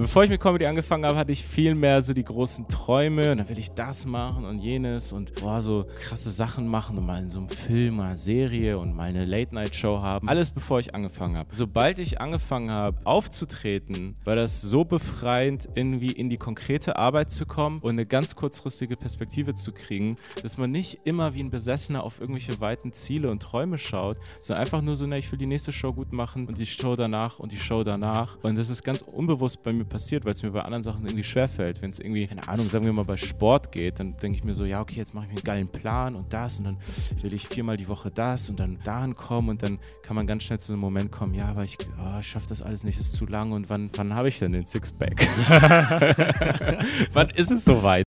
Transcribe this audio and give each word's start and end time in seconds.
Bevor 0.00 0.22
ich 0.22 0.30
mit 0.30 0.40
Comedy 0.40 0.64
angefangen 0.64 1.04
habe, 1.04 1.18
hatte 1.18 1.32
ich 1.32 1.44
viel 1.44 1.74
mehr 1.74 2.00
so 2.02 2.14
die 2.14 2.22
großen 2.22 2.68
Träume 2.68 3.32
und 3.32 3.38
dann 3.38 3.48
will 3.48 3.58
ich 3.58 3.72
das 3.72 4.06
machen 4.06 4.44
und 4.44 4.60
jenes 4.60 5.12
und 5.12 5.34
boah, 5.34 5.60
so 5.60 5.86
krasse 5.98 6.30
Sachen 6.30 6.68
machen 6.68 6.96
und 6.98 7.04
mal 7.04 7.20
in 7.20 7.28
so 7.28 7.40
einem 7.40 7.48
Film 7.48 7.98
oder 7.98 8.14
Serie 8.14 8.78
und 8.78 8.94
mal 8.94 9.08
eine 9.08 9.24
Late-Night-Show 9.24 10.00
haben. 10.00 10.28
Alles 10.28 10.52
bevor 10.52 10.78
ich 10.78 10.94
angefangen 10.94 11.36
habe. 11.36 11.48
Sobald 11.52 11.98
ich 11.98 12.20
angefangen 12.20 12.70
habe 12.70 12.96
aufzutreten, 13.02 14.14
war 14.22 14.36
das 14.36 14.60
so 14.60 14.84
befreiend, 14.84 15.68
irgendwie 15.74 16.12
in 16.12 16.30
die 16.30 16.36
konkrete 16.36 16.94
Arbeit 16.94 17.32
zu 17.32 17.44
kommen 17.44 17.80
und 17.80 17.90
eine 17.90 18.06
ganz 18.06 18.36
kurzfristige 18.36 18.96
Perspektive 18.96 19.54
zu 19.54 19.72
kriegen, 19.72 20.16
dass 20.44 20.58
man 20.58 20.70
nicht 20.70 21.00
immer 21.06 21.34
wie 21.34 21.42
ein 21.42 21.50
Besessener 21.50 22.04
auf 22.04 22.20
irgendwelche 22.20 22.60
weiten 22.60 22.92
Ziele 22.92 23.32
und 23.32 23.42
Träume 23.42 23.78
schaut, 23.78 24.16
sondern 24.38 24.60
einfach 24.60 24.80
nur 24.80 24.94
so, 24.94 25.08
na, 25.08 25.18
ich 25.18 25.32
will 25.32 25.40
die 25.40 25.46
nächste 25.46 25.72
Show 25.72 25.92
gut 25.92 26.12
machen 26.12 26.46
und 26.46 26.56
die 26.56 26.66
Show 26.66 26.94
danach 26.94 27.40
und 27.40 27.50
die 27.50 27.58
Show 27.58 27.82
danach. 27.82 28.38
Und 28.44 28.54
das 28.54 28.70
ist 28.70 28.84
ganz 28.84 29.00
unbewusst 29.00 29.64
bei 29.64 29.72
mir 29.72 29.87
passiert, 29.88 30.24
weil 30.24 30.32
es 30.32 30.42
mir 30.42 30.50
bei 30.50 30.62
anderen 30.62 30.82
Sachen 30.82 31.04
irgendwie 31.04 31.24
schwerfällt. 31.24 31.82
Wenn 31.82 31.90
es 31.90 32.00
irgendwie, 32.00 32.26
keine 32.26 32.46
Ahnung, 32.48 32.68
sagen 32.68 32.84
wir 32.84 32.92
mal 32.92 33.04
bei 33.04 33.16
Sport 33.16 33.72
geht, 33.72 34.00
dann 34.00 34.16
denke 34.16 34.38
ich 34.38 34.44
mir 34.44 34.54
so, 34.54 34.64
ja, 34.64 34.80
okay, 34.80 34.96
jetzt 34.96 35.14
mache 35.14 35.26
ich 35.26 35.30
mir 35.30 35.38
einen 35.38 35.44
geilen 35.44 35.68
Plan 35.68 36.14
und 36.14 36.32
das 36.32 36.58
und 36.58 36.66
dann 36.66 36.76
will 37.22 37.32
ich 37.32 37.48
viermal 37.48 37.76
die 37.76 37.88
Woche 37.88 38.10
das 38.10 38.48
und 38.48 38.60
dann 38.60 38.78
dahin 38.84 39.14
kommen 39.14 39.48
und 39.48 39.62
dann 39.62 39.78
kann 40.02 40.16
man 40.16 40.26
ganz 40.26 40.44
schnell 40.44 40.58
zu 40.58 40.72
einem 40.72 40.80
Moment 40.80 41.12
kommen, 41.12 41.34
ja, 41.34 41.46
aber 41.46 41.64
ich, 41.64 41.78
oh, 41.98 42.22
schaffe 42.22 42.48
das 42.48 42.62
alles 42.62 42.84
nicht, 42.84 42.98
ist 43.00 43.14
zu 43.14 43.26
lang 43.26 43.52
und 43.52 43.70
wann, 43.70 43.90
wann 43.96 44.14
habe 44.14 44.28
ich 44.28 44.38
denn 44.38 44.52
den 44.52 44.66
Sixpack? 44.66 45.26
wann 47.12 47.30
ist 47.30 47.50
es 47.50 47.64
soweit? 47.64 48.04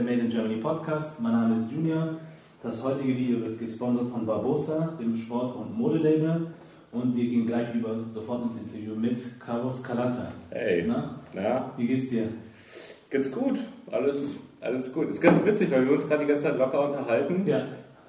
Der 0.00 0.06
Made 0.16 0.20
in 0.22 0.30
Germany 0.30 0.56
Podcast. 0.56 1.20
Mein 1.20 1.32
Name 1.32 1.56
ist 1.56 1.70
Junior. 1.70 2.16
Das 2.62 2.82
heutige 2.82 3.08
Video 3.16 3.40
wird 3.40 3.58
gesponsert 3.58 4.08
von 4.10 4.24
Barbosa, 4.24 4.94
dem 4.98 5.14
Sport- 5.16 5.54
und 5.56 5.76
Modelabel. 5.76 6.46
Und 6.92 7.14
wir 7.14 7.24
gehen 7.24 7.46
gleich 7.46 7.74
über 7.74 7.94
sofort 8.12 8.44
ins 8.46 8.62
Interview 8.62 8.94
mit 8.94 9.18
Carlos 9.38 9.82
Calanta. 9.82 10.32
Hey. 10.50 10.84
Na, 10.86 11.16
Ja, 11.34 11.72
wie 11.76 11.86
geht's 11.86 12.08
dir? 12.10 12.28
geht's 13.10 13.30
gut. 13.30 13.58
Alles, 13.90 14.36
alles 14.60 14.92
gut. 14.92 15.08
Ist 15.10 15.20
ganz 15.20 15.44
witzig, 15.44 15.70
weil 15.70 15.84
wir 15.84 15.92
uns 15.92 16.08
gerade 16.08 16.22
die 16.24 16.28
ganze 16.28 16.46
Zeit 16.46 16.58
locker 16.58 16.84
unterhalten. 16.86 17.46
Ja, 17.46 17.66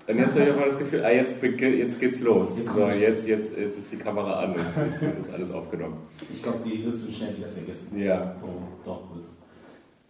Und 0.07 0.17
jetzt 0.17 0.33
habe 0.35 0.45
ich 0.45 0.51
auch 0.51 0.55
mal 0.59 0.66
das 0.66 0.79
Gefühl, 0.79 1.03
ah, 1.03 1.11
jetzt, 1.11 1.41
jetzt 1.44 1.99
geht's 1.99 2.21
los. 2.21 2.57
Jetzt 2.57 2.73
So, 2.73 2.88
jetzt, 2.88 3.27
jetzt, 3.27 3.57
jetzt 3.57 3.77
ist 3.77 3.91
die 3.91 3.97
Kamera 3.97 4.39
an 4.39 4.51
und 4.53 4.91
jetzt 4.91 5.01
wird 5.01 5.17
das 5.17 5.33
alles 5.33 5.51
aufgenommen. 5.51 5.97
ich 6.33 6.41
glaube, 6.41 6.59
die 6.66 6.85
wirst 6.85 7.05
du 7.05 7.11
schnell 7.11 7.35
wieder 7.38 7.49
vergessen. 7.49 7.99
Ja, 7.99 8.35
Oh, 8.41 8.47
doch, 8.85 9.09
gut. 9.11 9.23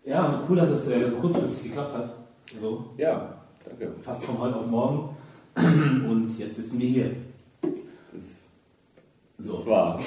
Ja, 0.05 0.43
cool, 0.49 0.55
dass 0.57 0.69
es 0.71 0.87
äh, 0.89 1.09
so 1.09 1.17
kurzfristig 1.17 1.63
geklappt 1.69 1.93
hat. 1.95 2.15
So, 2.59 2.85
ja, 2.97 3.35
danke. 3.63 3.91
fast 4.03 4.25
von 4.25 4.39
heute 4.39 4.55
auf 4.57 4.67
morgen. 4.67 5.15
Und 5.55 6.37
jetzt 6.37 6.55
sitzen 6.55 6.79
wir 6.79 6.87
hier. 6.87 7.11
Das, 8.13 8.45
So. 9.37 9.57
das 9.57 9.65
war. 9.67 9.99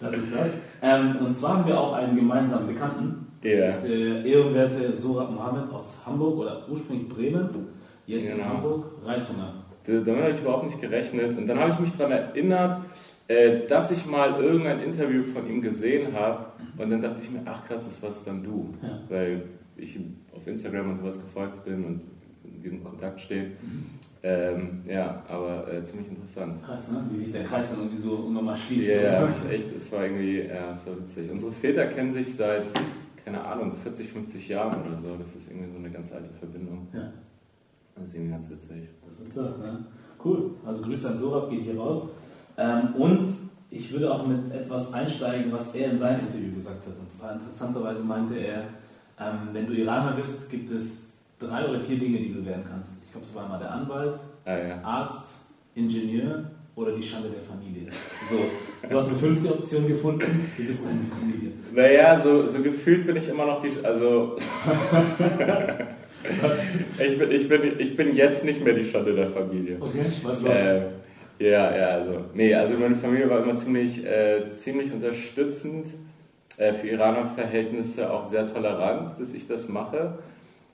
Das 0.00 0.14
ist 0.14 0.34
das. 0.34 0.48
Ähm, 0.82 1.16
und 1.26 1.36
zwar 1.36 1.58
haben 1.58 1.66
wir 1.66 1.78
auch 1.78 1.92
einen 1.92 2.16
gemeinsamen 2.16 2.66
Bekannten. 2.68 3.26
Das 3.42 3.76
ist 3.76 3.84
der 3.88 4.24
ehrenwerte 4.24 4.92
Surat 4.94 5.30
Mohammed 5.30 5.70
aus 5.72 5.98
Hamburg 6.06 6.38
oder 6.38 6.66
ursprünglich 6.68 7.08
Bremen, 7.08 7.48
jetzt 8.06 8.30
in 8.30 8.36
Genau. 8.38 8.48
Hamburg, 8.48 8.84
Reishunger. 9.04 9.54
Da- 9.84 10.00
Damit 10.00 10.22
habe 10.22 10.32
ich 10.32 10.40
überhaupt 10.40 10.64
nicht 10.66 10.80
gerechnet. 10.80 11.36
Und 11.36 11.46
dann 11.46 11.58
habe 11.58 11.70
ich 11.72 11.78
mich 11.78 11.96
daran 11.96 12.12
erinnert, 12.12 12.80
äh, 13.30 13.64
dass 13.68 13.92
ich 13.92 14.06
mal 14.06 14.42
irgendein 14.42 14.80
Interview 14.80 15.22
von 15.22 15.48
ihm 15.48 15.60
gesehen 15.62 16.14
habe. 16.14 16.46
Und 16.76 16.90
dann 16.90 17.00
dachte 17.00 17.20
ich 17.22 17.30
mir, 17.30 17.40
ach 17.44 17.64
krass, 17.64 17.84
das 17.84 18.02
warst 18.02 18.26
dann 18.26 18.42
du. 18.42 18.74
Ja. 18.82 19.00
Weil 19.08 19.44
ich 19.76 20.00
auf 20.34 20.44
Instagram 20.48 20.88
und 20.88 20.96
sowas 20.96 21.20
gefolgt 21.20 21.64
bin 21.64 21.84
und 21.84 22.00
in 22.64 22.82
Kontakt 22.82 23.20
stehen. 23.20 23.52
Ähm, 24.24 24.80
ja, 24.84 25.22
aber 25.28 25.72
äh, 25.72 25.82
ziemlich 25.84 26.08
interessant. 26.08 26.60
Krass, 26.62 26.90
ne? 26.90 27.04
wie 27.12 27.18
sich 27.18 27.32
der 27.32 27.44
Kreis 27.44 27.70
dann 27.70 27.78
irgendwie 27.78 28.02
so 28.02 28.16
immer 28.26 28.42
mal 28.42 28.56
schließt. 28.56 29.00
Ja, 29.00 29.32
so, 29.32 29.46
ich 29.48 29.52
echt, 29.52 29.76
es 29.76 29.92
war 29.92 30.04
irgendwie, 30.04 30.40
ja, 30.40 30.74
es 30.74 30.84
war 30.84 30.98
witzig. 30.98 31.30
Unsere 31.30 31.52
Väter 31.52 31.86
kennen 31.86 32.10
sich 32.10 32.34
seit, 32.34 32.68
keine 33.24 33.44
Ahnung, 33.44 33.72
40, 33.80 34.08
50 34.08 34.48
Jahren 34.48 34.84
oder 34.84 34.96
so. 34.96 35.16
Das 35.16 35.36
ist 35.36 35.48
irgendwie 35.48 35.70
so 35.70 35.78
eine 35.78 35.90
ganz 35.90 36.10
alte 36.12 36.30
Verbindung. 36.30 36.88
ja, 36.92 37.12
Das 37.94 38.06
ist 38.06 38.14
irgendwie 38.14 38.32
ganz 38.32 38.50
witzig. 38.50 38.88
das 39.06 39.24
ist 39.24 39.36
das. 39.36 39.56
Ne? 39.56 39.84
Cool. 40.22 40.50
Also 40.66 40.82
Grüße 40.82 41.08
an 41.08 41.16
Surat, 41.16 41.48
geht 41.48 41.62
hier 41.62 41.78
raus. 41.78 42.10
Ähm, 42.60 42.94
und 42.94 43.34
ich 43.70 43.90
würde 43.92 44.12
auch 44.12 44.26
mit 44.26 44.52
etwas 44.52 44.92
einsteigen, 44.92 45.50
was 45.50 45.74
er 45.74 45.92
in 45.92 45.98
seinem 45.98 46.20
Interview 46.20 46.54
gesagt 46.54 46.86
hat. 46.86 46.92
Und 46.98 47.10
zwar 47.10 47.32
interessanterweise 47.32 48.02
meinte 48.02 48.36
er, 48.36 48.64
ähm, 49.18 49.48
wenn 49.52 49.66
du 49.66 49.72
Iraner 49.72 50.12
bist, 50.12 50.50
gibt 50.50 50.70
es 50.70 51.14
drei 51.38 51.66
oder 51.66 51.80
vier 51.80 51.98
Dinge, 51.98 52.18
die 52.18 52.34
du 52.34 52.44
werden 52.44 52.64
kannst. 52.68 53.02
Ich 53.06 53.12
glaube, 53.12 53.26
es 53.26 53.34
war 53.34 53.44
einmal 53.44 53.60
der 53.60 53.70
Anwalt, 53.70 54.16
Ah 54.44 54.58
ja. 54.58 54.82
Arzt, 54.82 55.46
Ingenieur 55.74 56.50
oder 56.74 56.92
die 56.92 57.02
Schande 57.02 57.30
der 57.30 57.42
Familie. 57.42 57.88
So, 58.30 58.38
du 58.88 58.96
hast 58.96 59.08
eine 59.08 59.16
fünfte 59.16 59.54
Option 59.54 59.88
gefunden, 59.88 60.50
du 60.56 60.64
bist 60.64 60.86
eine 60.86 61.00
Familie. 61.18 61.52
Naja, 61.72 62.18
so, 62.18 62.46
so 62.46 62.62
gefühlt 62.62 63.06
bin 63.06 63.16
ich 63.16 63.28
immer 63.28 63.46
noch 63.46 63.62
die. 63.62 63.72
Also. 63.82 64.36
ich, 66.98 67.18
bin, 67.18 67.30
ich, 67.30 67.48
bin, 67.48 67.62
ich 67.78 67.96
bin 67.96 68.14
jetzt 68.14 68.44
nicht 68.44 68.62
mehr 68.62 68.74
die 68.74 68.84
Schande 68.84 69.14
der 69.14 69.28
Familie. 69.28 69.78
Okay, 69.80 70.04
was 70.22 70.44
war? 70.44 70.54
Äh, 70.54 70.82
ja, 71.40 71.76
ja, 71.76 71.86
also. 71.88 72.26
Nee, 72.34 72.54
also 72.54 72.76
meine 72.78 72.94
Familie 72.94 73.28
war 73.28 73.42
immer 73.42 73.54
ziemlich, 73.54 74.04
äh, 74.04 74.48
ziemlich 74.50 74.92
unterstützend. 74.92 75.88
Äh, 76.58 76.74
für 76.74 76.88
Iraner-Verhältnisse 76.88 78.12
auch 78.12 78.22
sehr 78.22 78.44
tolerant, 78.44 79.18
dass 79.18 79.32
ich 79.32 79.48
das 79.48 79.68
mache. 79.68 80.18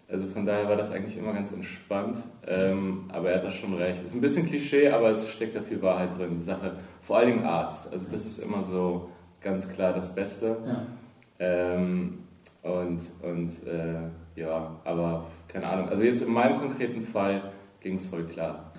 Also 0.09 0.27
von 0.27 0.45
daher 0.45 0.69
war 0.69 0.77
das 0.77 0.91
eigentlich 0.91 1.17
immer 1.17 1.33
ganz 1.33 1.53
entspannt. 1.53 2.17
Ähm, 2.47 3.05
aber 3.13 3.31
er 3.31 3.37
hat 3.37 3.45
da 3.45 3.53
schon 3.53 3.75
recht. 3.75 4.05
Ist 4.05 4.15
ein 4.15 4.21
bisschen 4.21 4.47
Klischee, 4.47 4.89
aber 4.89 5.11
es 5.11 5.31
steckt 5.31 5.55
da 5.55 5.63
viel 5.63 5.81
Wahrheit 5.83 6.19
drin. 6.19 6.37
Die 6.37 6.43
Sache, 6.43 6.73
vor 7.03 7.19
allen 7.19 7.29
Dingen 7.29 7.45
Arzt. 7.45 7.93
Also 7.93 8.07
das 8.11 8.27
ist 8.27 8.39
immer 8.39 8.63
so 8.63 9.11
ganz 9.41 9.69
klar 9.69 9.93
das 9.93 10.13
Beste. 10.13 10.57
Ja. 10.67 10.87
Ähm, 11.39 12.25
und 12.63 13.01
und 13.23 13.51
äh, 13.69 14.41
ja, 14.41 14.81
aber 14.85 15.27
keine 15.47 15.69
Ahnung. 15.69 15.89
Also 15.89 16.03
jetzt 16.03 16.23
in 16.23 16.33
meinem 16.33 16.59
konkreten 16.59 17.01
Fall 17.01 17.53
ging 17.79 17.95
es 17.95 18.07
voll 18.07 18.25
klar. 18.25 18.73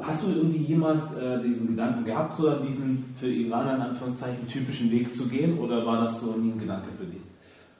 Hast 0.00 0.24
du 0.24 0.28
irgendwie 0.28 0.64
jemals 0.64 1.16
äh, 1.16 1.42
diesen 1.42 1.70
Gedanken 1.70 2.04
gehabt, 2.04 2.34
so 2.34 2.50
diesen 2.60 3.14
für 3.18 3.28
Iraner 3.28 3.76
in 3.76 3.82
Anführungszeichen 3.82 4.48
typischen 4.48 4.90
Weg 4.90 5.14
zu 5.14 5.28
gehen 5.28 5.58
oder 5.58 5.84
war 5.84 6.04
das 6.04 6.20
so 6.20 6.32
nie 6.36 6.52
ein 6.52 6.58
Gedanke 6.58 6.88
für 6.98 7.06
dich? 7.06 7.20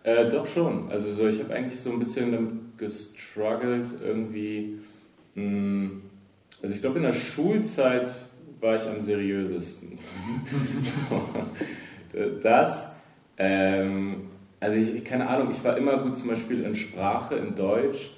Äh, 0.03 0.28
doch 0.31 0.47
schon. 0.47 0.91
Also 0.91 1.12
so, 1.12 1.26
ich 1.28 1.38
habe 1.41 1.54
eigentlich 1.54 1.81
so 1.81 1.91
ein 1.91 1.99
bisschen 1.99 2.32
damit 2.32 2.78
gestruggelt 2.78 3.87
irgendwie. 4.04 4.81
Mh, 5.34 5.91
also 6.62 6.75
ich 6.75 6.81
glaube 6.81 6.99
in 6.99 7.04
der 7.04 7.12
Schulzeit 7.12 8.09
war 8.60 8.76
ich 8.76 8.82
am 8.82 9.00
seriösesten. 9.00 9.99
das, 12.43 12.97
ähm, 13.38 14.28
also 14.59 14.76
ich, 14.76 15.04
keine 15.04 15.28
Ahnung, 15.28 15.50
ich 15.50 15.62
war 15.65 15.76
immer 15.76 15.99
gut 15.99 16.16
zum 16.16 16.28
Beispiel 16.28 16.65
in 16.65 16.75
Sprache, 16.75 17.37
in 17.37 17.54
Deutsch 17.54 18.10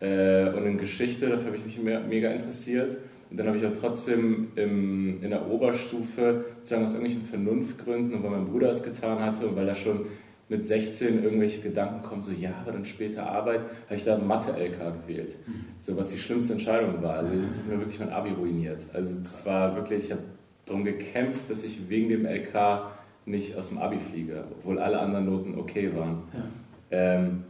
äh, 0.00 0.48
und 0.48 0.66
in 0.66 0.78
Geschichte, 0.78 1.28
dafür 1.28 1.46
habe 1.46 1.56
ich 1.56 1.64
mich 1.64 1.78
me 1.78 2.00
mega 2.00 2.30
interessiert. 2.30 2.96
Und 3.34 3.38
dann 3.38 3.48
habe 3.48 3.58
ich 3.58 3.66
auch 3.66 3.72
trotzdem 3.72 4.52
im, 4.54 5.20
in 5.20 5.30
der 5.30 5.50
Oberstufe, 5.50 6.44
sozusagen 6.58 6.84
aus 6.84 6.92
irgendwelchen 6.92 7.24
Vernunftgründen 7.24 8.14
und 8.14 8.22
weil 8.22 8.30
mein 8.30 8.44
Bruder 8.44 8.70
es 8.70 8.80
getan 8.80 9.18
hatte 9.18 9.48
und 9.48 9.56
weil 9.56 9.66
er 9.66 9.74
schon 9.74 10.06
mit 10.48 10.64
16 10.64 11.24
irgendwelche 11.24 11.60
Gedanken 11.60 12.02
kommen, 12.02 12.22
so 12.22 12.30
ja, 12.30 12.52
aber 12.62 12.70
dann 12.70 12.84
später 12.84 13.28
Arbeit, 13.28 13.62
habe 13.86 13.96
ich 13.96 14.04
da 14.04 14.16
Mathe-LK 14.18 15.02
gewählt. 15.02 15.34
So 15.80 15.96
was 15.96 16.10
die 16.10 16.16
schlimmste 16.16 16.52
Entscheidung 16.52 17.02
war. 17.02 17.14
Also 17.14 17.34
jetzt 17.34 17.58
hat 17.58 17.66
mir 17.66 17.80
wirklich 17.80 17.98
mein 17.98 18.10
Abi 18.10 18.30
ruiniert. 18.30 18.86
Also 18.92 19.18
das 19.20 19.44
war 19.44 19.74
wirklich, 19.74 20.04
ich 20.04 20.12
habe 20.12 20.22
darum 20.64 20.84
gekämpft, 20.84 21.50
dass 21.50 21.64
ich 21.64 21.88
wegen 21.88 22.10
dem 22.10 22.26
LK 22.26 22.92
nicht 23.26 23.56
aus 23.56 23.70
dem 23.70 23.78
Abi 23.78 23.98
fliege, 23.98 24.44
obwohl 24.52 24.78
alle 24.78 25.00
anderen 25.00 25.26
Noten 25.26 25.58
okay 25.58 25.90
waren. 25.92 26.22
Ja. 26.32 26.44
Ähm, 26.92 27.42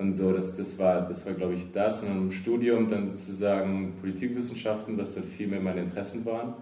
und 0.00 0.12
so, 0.12 0.32
das, 0.32 0.56
das 0.56 0.78
war, 0.78 1.02
das 1.02 1.26
war 1.26 1.34
glaube 1.34 1.54
ich, 1.54 1.70
das. 1.72 2.02
Und 2.02 2.08
dann 2.08 2.18
im 2.18 2.30
Studium 2.30 2.88
dann 2.88 3.08
sozusagen 3.08 3.94
Politikwissenschaften, 4.00 4.96
was 4.96 5.14
dann 5.14 5.24
viel 5.24 5.46
mehr 5.46 5.60
meine 5.60 5.82
Interessen 5.82 6.24
waren. 6.24 6.54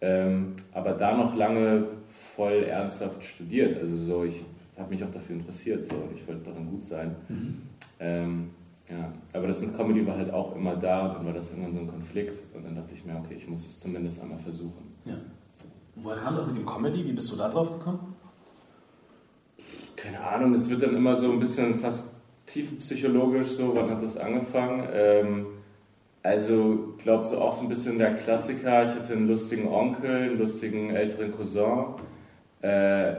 Ähm, 0.00 0.54
aber 0.72 0.92
da 0.92 1.16
noch 1.16 1.36
lange 1.36 1.86
voll 2.10 2.64
ernsthaft 2.64 3.22
studiert. 3.22 3.78
Also 3.78 3.98
so, 3.98 4.24
ich 4.24 4.44
habe 4.78 4.90
mich 4.90 5.04
auch 5.04 5.10
dafür 5.10 5.36
interessiert 5.36 5.84
so, 5.84 5.94
und 5.94 6.12
ich 6.14 6.26
wollte 6.26 6.50
darin 6.50 6.70
gut 6.70 6.84
sein. 6.84 7.14
Mhm. 7.28 7.62
Ähm, 8.00 8.50
ja, 8.90 9.12
aber 9.32 9.46
das 9.46 9.60
mit 9.60 9.76
Comedy 9.76 10.06
war 10.06 10.16
halt 10.16 10.32
auch 10.32 10.56
immer 10.56 10.76
da 10.76 11.06
und 11.06 11.14
dann 11.16 11.26
war 11.26 11.32
das 11.32 11.50
irgendwann 11.50 11.72
so 11.72 11.78
ein 11.80 11.86
Konflikt 11.86 12.34
und 12.54 12.64
dann 12.64 12.74
dachte 12.74 12.92
ich 12.92 13.04
mir, 13.04 13.16
okay, 13.16 13.34
ich 13.36 13.48
muss 13.48 13.64
es 13.64 13.78
zumindest 13.78 14.20
einmal 14.20 14.38
versuchen. 14.38 14.92
Ja. 15.04 15.14
Woher 15.96 16.18
kam 16.18 16.34
das 16.34 16.48
mit 16.48 16.56
dem 16.56 16.66
Comedy? 16.66 17.04
Wie 17.04 17.12
bist 17.12 17.30
du 17.30 17.36
da 17.36 17.48
drauf 17.48 17.78
gekommen? 17.78 18.14
keine 20.04 20.20
Ahnung, 20.20 20.52
es 20.52 20.68
wird 20.68 20.82
dann 20.82 20.94
immer 20.94 21.16
so 21.16 21.32
ein 21.32 21.40
bisschen 21.40 21.76
fast 21.76 22.13
tiefenpsychologisch, 22.46 23.48
so, 23.48 23.74
wann 23.74 23.90
hat 23.90 24.02
das 24.02 24.16
angefangen? 24.16 24.88
Ähm, 24.92 25.46
also, 26.22 26.94
glaubst 27.02 27.32
du 27.32 27.38
auch 27.38 27.52
so 27.52 27.62
ein 27.62 27.68
bisschen 27.68 27.98
der 27.98 28.14
Klassiker, 28.14 28.84
ich 28.84 28.90
hatte 28.90 29.12
einen 29.12 29.28
lustigen 29.28 29.68
Onkel, 29.68 30.10
einen 30.10 30.38
lustigen 30.38 30.90
älteren 30.90 31.32
Cousin 31.32 31.94
äh, 32.62 33.14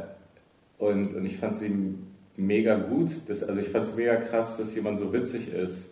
und, 0.79 1.13
und 1.13 1.25
ich 1.25 1.37
fand 1.37 1.55
sie 1.55 1.95
mega 2.35 2.75
gut. 2.75 3.11
Das, 3.27 3.43
also 3.43 3.61
ich 3.61 3.69
fand 3.69 3.85
es 3.85 3.95
mega 3.95 4.15
krass, 4.15 4.57
dass 4.57 4.73
jemand 4.75 4.97
so 4.97 5.13
witzig 5.13 5.53
ist. 5.53 5.89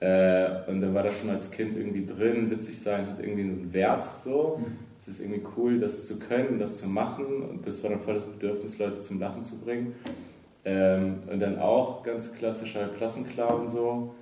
Äh, 0.00 0.48
und 0.68 0.80
dann 0.80 0.94
war 0.94 1.02
das 1.02 1.18
schon 1.18 1.30
als 1.30 1.50
Kind 1.50 1.76
irgendwie 1.76 2.06
drin. 2.06 2.50
Witzig 2.50 2.80
sein 2.80 3.06
hat 3.08 3.18
irgendwie 3.18 3.42
einen 3.42 3.72
Wert 3.72 4.08
so. 4.22 4.60
Mhm. 4.60 4.76
Es 5.00 5.08
ist 5.08 5.20
irgendwie 5.20 5.42
cool, 5.56 5.78
das 5.78 6.06
zu 6.06 6.18
können, 6.18 6.58
das 6.58 6.78
zu 6.78 6.88
machen. 6.88 7.42
Und 7.42 7.66
das 7.66 7.82
war 7.82 7.90
dann 7.90 8.00
voll 8.00 8.14
das 8.14 8.26
Bedürfnis, 8.26 8.78
Leute 8.78 9.00
zum 9.02 9.20
Lachen 9.20 9.42
zu 9.42 9.58
bringen. 9.58 9.94
Ähm, 10.64 11.22
und 11.30 11.40
dann 11.40 11.58
auch 11.58 12.02
ganz 12.02 12.32
klassischer 12.34 12.88
Klassenclown 12.88 13.68
so. 13.68 14.14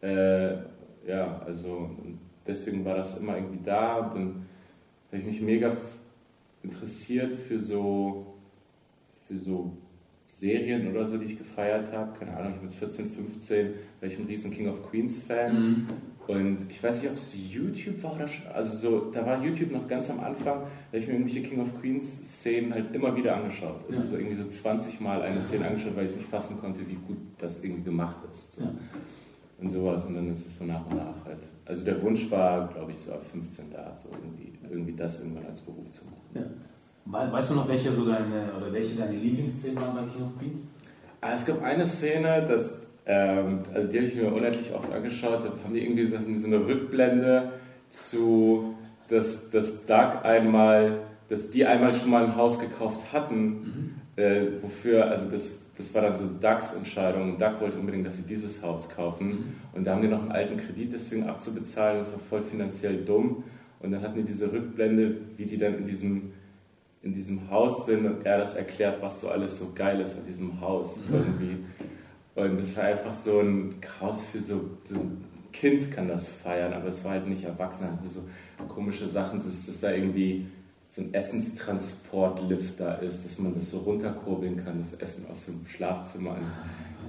Äh, 0.00 0.54
ja, 1.06 1.40
also 1.44 1.90
deswegen 2.46 2.84
war 2.84 2.94
das 2.94 3.18
immer 3.18 3.36
irgendwie 3.36 3.64
da. 3.64 3.98
Und 3.98 4.14
dann 4.14 4.46
habe 5.10 5.18
ich 5.18 5.24
mich 5.24 5.40
mega 5.40 5.76
interessiert 6.62 7.32
für 7.32 7.58
so, 7.58 8.34
für 9.26 9.38
so 9.38 9.76
Serien 10.28 10.90
oder 10.90 11.04
so, 11.04 11.16
die 11.16 11.24
ich 11.24 11.38
gefeiert 11.38 11.92
habe. 11.92 12.16
Keine 12.18 12.36
Ahnung, 12.36 12.54
ich 12.56 12.62
mit 12.62 12.72
14, 12.72 13.10
15 13.10 13.74
war 14.00 14.08
ich 14.08 14.18
ein 14.18 14.26
riesen 14.26 14.52
King 14.52 14.68
of 14.68 14.88
Queens 14.88 15.18
Fan. 15.18 15.54
Mhm. 15.54 15.86
Und 16.28 16.66
ich 16.68 16.82
weiß 16.82 17.00
nicht, 17.00 17.10
ob 17.10 17.16
es 17.16 17.34
YouTube 17.34 18.02
war 18.02 18.14
oder 18.14 18.28
schon. 18.28 18.46
Also 18.48 18.76
so, 18.76 19.10
da 19.10 19.24
war 19.24 19.42
YouTube 19.42 19.72
noch 19.72 19.88
ganz 19.88 20.10
am 20.10 20.20
Anfang, 20.20 20.58
da 20.60 20.62
habe 20.88 20.98
ich 20.98 21.06
mir 21.06 21.14
irgendwelche 21.14 21.42
King 21.42 21.62
of 21.62 21.80
Queens 21.80 22.04
Szenen 22.04 22.74
halt 22.74 22.94
immer 22.94 23.16
wieder 23.16 23.34
angeschaut. 23.34 23.80
Also 23.88 24.00
ja. 24.02 24.06
so 24.06 24.16
irgendwie 24.16 24.36
so 24.36 24.46
20 24.46 25.00
Mal 25.00 25.22
eine 25.22 25.40
Szene 25.40 25.66
angeschaut, 25.66 25.96
weil 25.96 26.04
ich 26.04 26.10
es 26.10 26.16
nicht 26.18 26.28
fassen 26.28 26.60
konnte, 26.60 26.80
wie 26.86 26.96
gut 26.96 27.16
das 27.38 27.64
irgendwie 27.64 27.84
gemacht 27.84 28.18
ist. 28.30 28.56
So. 28.56 28.62
Ja. 28.64 28.74
Und 29.58 29.70
sowas. 29.70 30.04
Und 30.04 30.16
dann 30.16 30.30
ist 30.30 30.46
es 30.46 30.58
so 30.58 30.64
nach 30.64 30.84
und 30.84 30.98
nach 30.98 31.24
halt. 31.24 31.38
Also 31.64 31.86
der 31.86 32.00
Wunsch 32.02 32.30
war, 32.30 32.68
glaube 32.68 32.92
ich, 32.92 32.98
so 32.98 33.12
ab 33.12 33.24
15 33.32 33.70
da, 33.72 33.96
so 33.96 34.10
irgendwie, 34.10 34.52
irgendwie 34.70 34.92
das 34.92 35.20
irgendwann 35.20 35.46
als 35.46 35.62
Beruf 35.62 35.90
zu 35.90 36.04
machen. 36.04 36.18
Ja. 36.34 37.32
Weißt 37.32 37.48
du 37.48 37.54
noch, 37.54 37.66
welche 37.66 37.90
so 37.90 38.04
deine 38.04 38.52
oder 38.54 38.70
welche 38.70 38.94
deine 38.96 39.16
Lieblingsszenen 39.16 39.76
waren 39.80 39.94
bei 39.94 40.02
King 40.12 40.24
of 40.24 40.38
Queens? 40.38 40.60
Ah, 41.22 41.32
es 41.32 41.46
gab 41.46 41.62
eine 41.62 41.86
Szene, 41.86 42.44
das, 42.46 42.87
ähm, 43.08 43.60
also 43.72 43.88
die 43.88 43.96
habe 43.96 44.06
ich 44.06 44.14
mir 44.14 44.32
unendlich 44.32 44.72
oft 44.74 44.92
angeschaut, 44.92 45.42
da 45.42 45.64
haben 45.64 45.74
die 45.74 45.82
irgendwie 45.82 46.04
so, 46.04 46.18
so 46.18 46.46
eine 46.46 46.66
Rückblende 46.66 47.52
zu, 47.88 48.74
dass, 49.08 49.50
dass 49.50 49.86
Doug 49.86 50.24
einmal, 50.24 51.00
dass 51.30 51.50
die 51.50 51.64
einmal 51.64 51.94
schon 51.94 52.10
mal 52.10 52.24
ein 52.24 52.36
Haus 52.36 52.60
gekauft 52.60 53.12
hatten, 53.12 53.46
mhm. 54.16 54.22
äh, 54.22 54.62
wofür, 54.62 55.10
also 55.10 55.24
das, 55.30 55.52
das 55.78 55.94
war 55.94 56.02
dann 56.02 56.16
so 56.16 56.26
Dougs 56.40 56.74
Entscheidung. 56.74 57.38
Doug 57.38 57.60
wollte 57.60 57.78
unbedingt, 57.78 58.06
dass 58.06 58.16
sie 58.16 58.24
dieses 58.24 58.62
Haus 58.62 58.90
kaufen. 58.90 59.26
Mhm. 59.26 59.44
Und 59.72 59.86
da 59.86 59.94
haben 59.94 60.02
die 60.02 60.08
noch 60.08 60.20
einen 60.20 60.32
alten 60.32 60.58
Kredit 60.58 60.92
deswegen 60.92 61.24
abzubezahlen. 61.24 61.98
Das 61.98 62.12
war 62.12 62.18
voll 62.18 62.42
finanziell 62.42 63.04
dumm. 63.04 63.44
Und 63.80 63.92
dann 63.92 64.02
hatten 64.02 64.16
die 64.16 64.24
diese 64.24 64.52
Rückblende, 64.52 65.16
wie 65.36 65.46
die 65.46 65.56
dann 65.56 65.78
in 65.78 65.86
diesem 65.86 66.32
in 67.00 67.14
diesem 67.14 67.48
Haus 67.48 67.86
sind 67.86 68.06
und 68.06 68.26
er 68.26 68.38
das 68.38 68.54
erklärt, 68.54 69.00
was 69.00 69.20
so 69.20 69.28
alles 69.28 69.56
so 69.56 69.70
geil 69.72 70.00
ist 70.00 70.18
an 70.18 70.26
diesem 70.26 70.60
Haus 70.60 71.00
irgendwie. 71.10 71.64
Und 72.38 72.60
es 72.60 72.76
war 72.76 72.84
einfach 72.84 73.14
so 73.14 73.40
ein 73.40 73.80
Chaos 73.80 74.22
für 74.22 74.38
so, 74.38 74.60
so, 74.84 74.94
ein 74.94 75.24
Kind 75.52 75.90
kann 75.90 76.06
das 76.06 76.28
feiern, 76.28 76.72
aber 76.72 76.86
es 76.86 77.02
war 77.02 77.12
halt 77.12 77.26
nicht 77.26 77.42
erwachsen, 77.42 77.90
hatte 77.90 78.06
so 78.06 78.20
komische 78.68 79.08
Sachen, 79.08 79.38
dass, 79.38 79.66
dass 79.66 79.80
da 79.80 79.90
irgendwie 79.90 80.46
so 80.88 81.02
ein 81.02 81.12
Essenstransportlift 81.12 82.78
da 82.78 82.94
ist, 82.94 83.24
dass 83.24 83.38
man 83.38 83.54
das 83.54 83.70
so 83.70 83.78
runterkurbeln 83.78 84.56
kann, 84.56 84.78
das 84.78 84.94
Essen 84.94 85.26
aus 85.30 85.46
dem 85.46 85.66
Schlafzimmer 85.66 86.38
ins, 86.38 86.60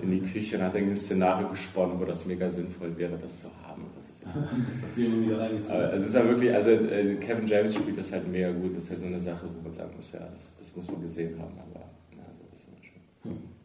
in 0.02 0.12
die 0.12 0.22
Küche 0.22 0.58
und 0.58 0.64
hat 0.64 0.74
irgendwie 0.74 0.94
ein 0.94 0.98
Szenario 0.98 1.50
gesponnen, 1.50 2.00
wo 2.00 2.06
das 2.06 2.26
mega 2.26 2.50
sinnvoll 2.50 2.98
wäre, 2.98 3.18
das 3.22 3.42
zu 3.42 3.48
haben. 3.64 3.84
Das 3.96 4.06
ist 4.10 4.26
das. 4.26 5.70
Also 5.70 5.96
es 5.96 6.06
ist 6.08 6.16
ja 6.16 6.26
wirklich, 6.26 6.54
also 6.54 6.72
äh, 6.72 7.16
Kevin 7.16 7.48
James 7.48 7.76
spielt 7.76 7.98
das 7.98 8.12
halt 8.12 8.28
mega 8.28 8.52
gut. 8.52 8.76
Das 8.76 8.86
ist 8.86 8.90
halt 8.90 9.00
so 9.02 9.06
eine 9.06 9.20
Sache, 9.20 9.48
wo 9.56 9.62
man 9.62 9.72
sagen 9.72 9.92
muss, 9.96 10.12
ja, 10.12 10.20
das, 10.32 10.56
das 10.58 10.76
muss 10.76 10.90
man 10.92 11.02
gesehen 11.02 11.40
haben. 11.40 11.54
Aber 11.58 11.86
ja, 12.18 12.24
so 12.38 12.46
ist 12.54 12.68
immer 12.68 12.84
schön. 12.84 13.32
Hm. 13.32 13.59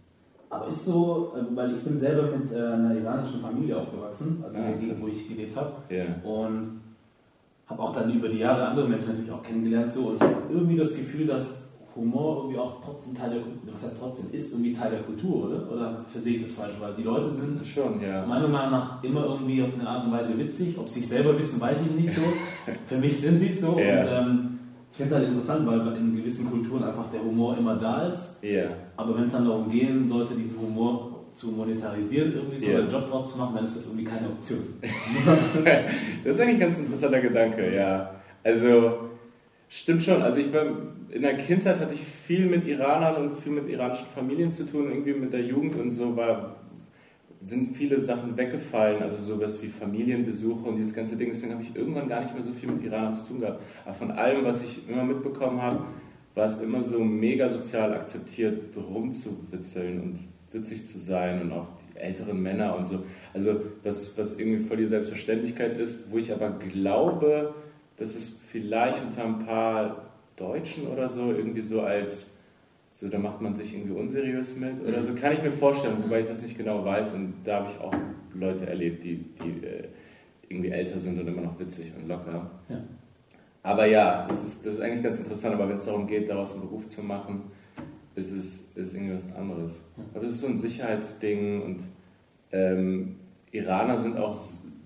Aber 0.55 0.69
ist 0.69 0.85
so, 0.85 1.33
also, 1.35 1.57
weil 1.57 1.75
ich 1.75 1.83
bin 1.83 1.99
selber 1.99 2.37
mit 2.37 2.53
äh, 2.53 2.57
einer 2.57 2.95
iranischen 2.95 3.41
Familie 3.41 3.77
aufgewachsen, 3.77 4.43
also 4.45 4.57
in 4.57 4.63
der 4.63 4.77
Gegend, 4.77 5.03
wo 5.03 5.09
ich 5.09 5.29
gelebt 5.29 5.57
habe. 5.57 5.73
Yeah. 5.91 6.15
Und 6.23 6.81
habe 7.67 7.83
auch 7.83 7.95
dann 7.95 8.13
über 8.13 8.29
die 8.29 8.39
Jahre 8.39 8.69
andere 8.69 8.89
Menschen 8.89 9.09
natürlich 9.09 9.33
auch 9.33 9.43
kennengelernt. 9.43 9.93
So, 9.93 10.09
und 10.09 10.17
ich 10.17 10.23
habe 10.23 10.35
irgendwie 10.51 10.77
das 10.77 10.95
Gefühl, 10.95 11.27
dass 11.27 11.65
Humor 11.97 12.43
irgendwie 12.43 12.59
auch 12.59 12.81
trotzdem 12.85 13.17
Teil 13.17 13.31
der 13.31 13.41
Kultur, 13.41 13.73
was 13.73 13.85
heißt 13.85 13.97
trotzdem, 13.99 14.33
ist 14.33 14.53
irgendwie 14.53 14.75
Teil 14.75 14.91
der 14.91 15.03
Kultur, 15.03 15.47
oder? 15.47 15.73
Oder 15.73 16.05
versehe 16.13 16.37
ich 16.37 16.43
das 16.45 16.53
falsch? 16.53 16.75
Weil 16.79 16.95
die 16.95 17.03
Leute 17.03 17.33
sind 17.33 17.67
schon, 17.67 18.01
ja. 18.01 18.25
meiner 18.27 18.49
Meinung 18.49 18.73
nach 18.73 19.03
immer 19.03 19.25
irgendwie 19.25 19.63
auf 19.63 19.75
eine 19.75 19.89
Art 19.89 20.05
und 20.05 20.13
Weise 20.13 20.39
witzig. 20.39 20.77
Ob 20.79 20.89
sie 20.89 21.01
es 21.01 21.09
selber 21.09 21.37
wissen, 21.39 21.61
weiß 21.61 21.79
ich 21.83 22.01
nicht 22.01 22.15
so. 22.15 22.23
Für 22.87 22.99
mich 22.99 23.21
sind 23.21 23.39
sie 23.41 23.51
es 23.51 23.61
so. 23.61 23.79
Ja. 23.79 24.03
Und 24.03 24.29
ähm, 24.29 24.54
ich 24.95 24.99
finde 24.99 25.13
es 25.13 25.21
halt 25.21 25.29
interessant, 25.29 25.67
weil 25.67 25.97
in 25.97 26.15
gewissen 26.15 26.49
Kulturen 26.49 26.85
einfach 26.85 27.11
der 27.11 27.21
Humor 27.21 27.59
immer 27.59 27.75
da 27.75 28.07
ist. 28.07 28.39
Ja. 28.43 28.67
Aber 28.97 29.17
wenn 29.17 29.25
es 29.25 29.33
dann 29.33 29.45
darum 29.45 29.69
gehen 29.69 30.07
sollte, 30.07 30.37
diesen 30.37 30.61
Humor 30.61 31.25
zu 31.35 31.49
monetarisieren, 31.49 32.33
irgendwie 32.33 32.61
so 32.61 32.67
yeah. 32.67 32.79
einen 32.79 32.91
Job 32.93 33.11
draus 33.11 33.33
zu 33.33 33.39
machen, 33.39 33.57
dann 33.57 33.65
ist 33.65 33.77
das 33.77 33.87
irgendwie 33.87 34.05
keine 34.05 34.29
Option. 34.29 34.61
das 36.25 36.37
ist 36.37 36.41
eigentlich 36.41 36.55
ein 36.55 36.61
ganz 36.61 36.79
interessanter 36.79 37.21
Gedanke, 37.21 37.75
ja. 37.75 38.15
Also, 38.45 39.11
stimmt 39.69 40.05
schon. 40.05 40.23
Also, 40.23 40.39
ich 40.39 40.55
war 40.55 40.63
in 41.11 41.23
der 41.23 41.39
Kindheit 41.39 41.81
hatte 41.81 41.95
ich 41.95 42.01
viel 42.01 42.47
mit 42.47 42.65
Iranern 42.65 43.17
und 43.17 43.37
viel 43.37 43.51
mit 43.53 43.69
iranischen 43.69 44.07
Familien 44.07 44.53
zu 44.53 44.65
tun, 44.65 44.93
irgendwie 44.93 45.15
mit 45.15 45.33
der 45.33 45.43
Jugend 45.43 45.75
und 45.75 45.91
so 45.91 46.17
war, 46.17 46.55
sind 47.45 47.77
viele 47.77 48.01
Sachen 48.01 48.39
weggefallen, 48.39 49.03
also 49.03 49.23
sowas 49.23 49.63
wie 49.63 49.69
Familienbesuche 49.69 50.67
und 50.67 50.77
dieses 50.77 50.95
ganze 50.95 51.17
Ding. 51.17 51.29
Deswegen 51.29 51.53
habe 51.53 51.63
ich 51.63 51.77
irgendwann 51.77 52.09
gar 52.09 52.23
nicht 52.23 52.33
mehr 52.33 52.43
so 52.43 52.53
viel 52.53 52.71
mit 52.71 52.83
Iranern 52.83 53.13
zu 53.13 53.27
tun 53.27 53.41
gehabt. 53.41 53.61
Aber 53.85 53.93
von 53.93 54.11
allem, 54.11 54.45
was 54.45 54.63
ich 54.63 54.89
immer 54.89 55.05
mitbekommen 55.05 55.61
habe, 55.61 55.85
war 56.35 56.47
es 56.47 56.59
immer 56.63 56.83
so 56.83 57.01
mega 57.01 57.49
sozial 57.51 57.93
akzeptiert, 57.93 58.75
rumzuwitzeln 58.77 60.01
und 60.01 60.19
witzig 60.53 60.87
zu 60.87 60.99
sein 60.99 61.43
und 61.43 61.53
auch 61.53 61.67
die 61.95 61.99
älteren 61.99 62.43
Männer 62.43 62.77
und 62.77 62.87
so. 62.87 63.05
Also 63.35 63.61
was, 63.83 64.17
was 64.17 64.39
irgendwie 64.39 64.65
voll 64.65 64.79
die 64.79 64.87
Selbstverständlichkeit 64.87 65.79
ist, 65.79 66.11
wo 66.11 66.17
ich 66.17 66.33
aber 66.33 66.51
glaube, 66.51 67.55
dass 67.99 68.17
es 68.17 68.33
vielleicht 68.49 69.05
unter 69.05 69.23
ein 69.23 69.45
paar 69.45 70.07
Deutschen 70.37 70.87
oder 70.87 71.09
so 71.11 71.31
irgendwie 71.31 71.61
so 71.61 71.83
als, 71.83 72.34
so 72.95 73.09
da 73.09 73.19
macht 73.19 73.41
man 73.41 73.53
sich 73.53 73.75
irgendwie 73.75 73.93
unseriös 73.93 74.57
mit 74.57 74.81
oder 74.81 75.03
so, 75.03 75.15
kann 75.15 75.33
ich 75.33 75.43
mir 75.43 75.51
vorstellen, 75.51 75.97
wobei 76.01 76.21
ich 76.21 76.29
das 76.29 76.43
nicht 76.43 76.57
genau 76.57 76.85
weiß 76.85 77.15
und 77.15 77.35
da 77.43 77.57
habe 77.57 77.69
ich 77.69 77.81
auch 77.81 77.93
Leute 78.35 78.69
erlebt, 78.69 79.03
die, 79.03 79.17
die 79.17 79.67
äh, 79.67 79.89
irgendwie 80.49 80.71
älter 80.71 81.01
sind 81.01 81.21
und 81.21 81.27
immer 81.27 81.43
noch 81.43 81.59
witzig 81.59 81.93
und 81.99 82.07
locker. 82.07 82.49
Ja. 82.69 82.85
Aber 83.65 83.87
ja, 83.87 84.27
das 84.29 84.45
ist, 84.45 84.65
das 84.65 84.75
ist 84.75 84.81
eigentlich 84.81 85.03
ganz 85.03 85.19
interessant, 85.19 85.55
aber 85.55 85.69
wenn 85.69 85.75
es 85.75 85.85
darum 85.85 86.07
geht, 86.07 86.29
daraus 86.29 86.53
einen 86.53 86.61
Beruf 86.63 86.87
zu 86.87 87.03
machen, 87.03 87.43
ist 88.15 88.31
es, 88.31 88.61
ist 88.61 88.77
es 88.77 88.95
irgendwie 88.95 89.17
was 89.17 89.35
anderes. 89.35 89.81
Aber 90.15 90.25
es 90.25 90.31
ist 90.31 90.41
so 90.43 90.47
ein 90.47 90.57
Sicherheitsding 90.57 91.63
und 91.63 91.79
ähm, 92.53 93.17
Iraner 93.51 93.99
sind 93.99 94.17
auch 94.17 94.39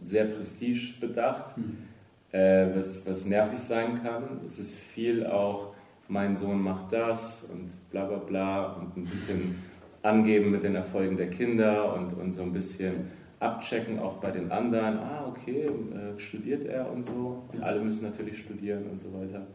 sehr 0.04 0.24
prestigebedacht. 0.24 1.58
Mhm 1.58 1.88
äh, 2.32 2.66
was, 2.74 3.06
was 3.06 3.24
nervig 3.24 3.58
sein 3.58 4.02
kann. 4.02 4.40
Es 4.46 4.58
ist 4.58 4.74
viel 4.74 5.26
auch, 5.26 5.67
mein 6.08 6.34
Sohn 6.34 6.62
macht 6.62 6.92
das 6.92 7.46
und 7.52 7.68
bla 7.90 8.04
bla 8.06 8.18
bla 8.18 8.72
und 8.72 8.96
ein 8.96 9.04
bisschen 9.04 9.62
angeben 10.02 10.50
mit 10.50 10.62
den 10.62 10.74
Erfolgen 10.74 11.16
der 11.16 11.30
Kinder 11.30 11.94
und, 11.94 12.14
und 12.14 12.32
so 12.32 12.42
ein 12.42 12.52
bisschen 12.52 13.10
abchecken 13.40 13.98
auch 13.98 14.14
bei 14.14 14.30
den 14.30 14.50
anderen. 14.50 14.98
Ah, 14.98 15.26
okay, 15.28 15.66
äh, 15.66 16.18
studiert 16.18 16.64
er 16.64 16.90
und 16.90 17.04
so. 17.04 17.44
Und 17.52 17.62
alle 17.62 17.80
müssen 17.80 18.04
natürlich 18.04 18.38
studieren 18.38 18.86
und 18.90 18.98
so 18.98 19.12
weiter. 19.12 19.46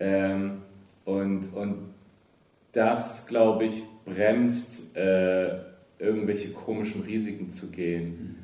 Ähm, 0.00 0.62
und, 1.04 1.54
und 1.54 1.94
das, 2.72 3.26
glaube 3.26 3.64
ich, 3.64 3.82
bremst 4.04 4.96
äh, 4.96 5.58
irgendwelche 5.98 6.52
komischen 6.52 7.02
Risiken 7.02 7.48
zu 7.48 7.70
gehen. 7.70 8.36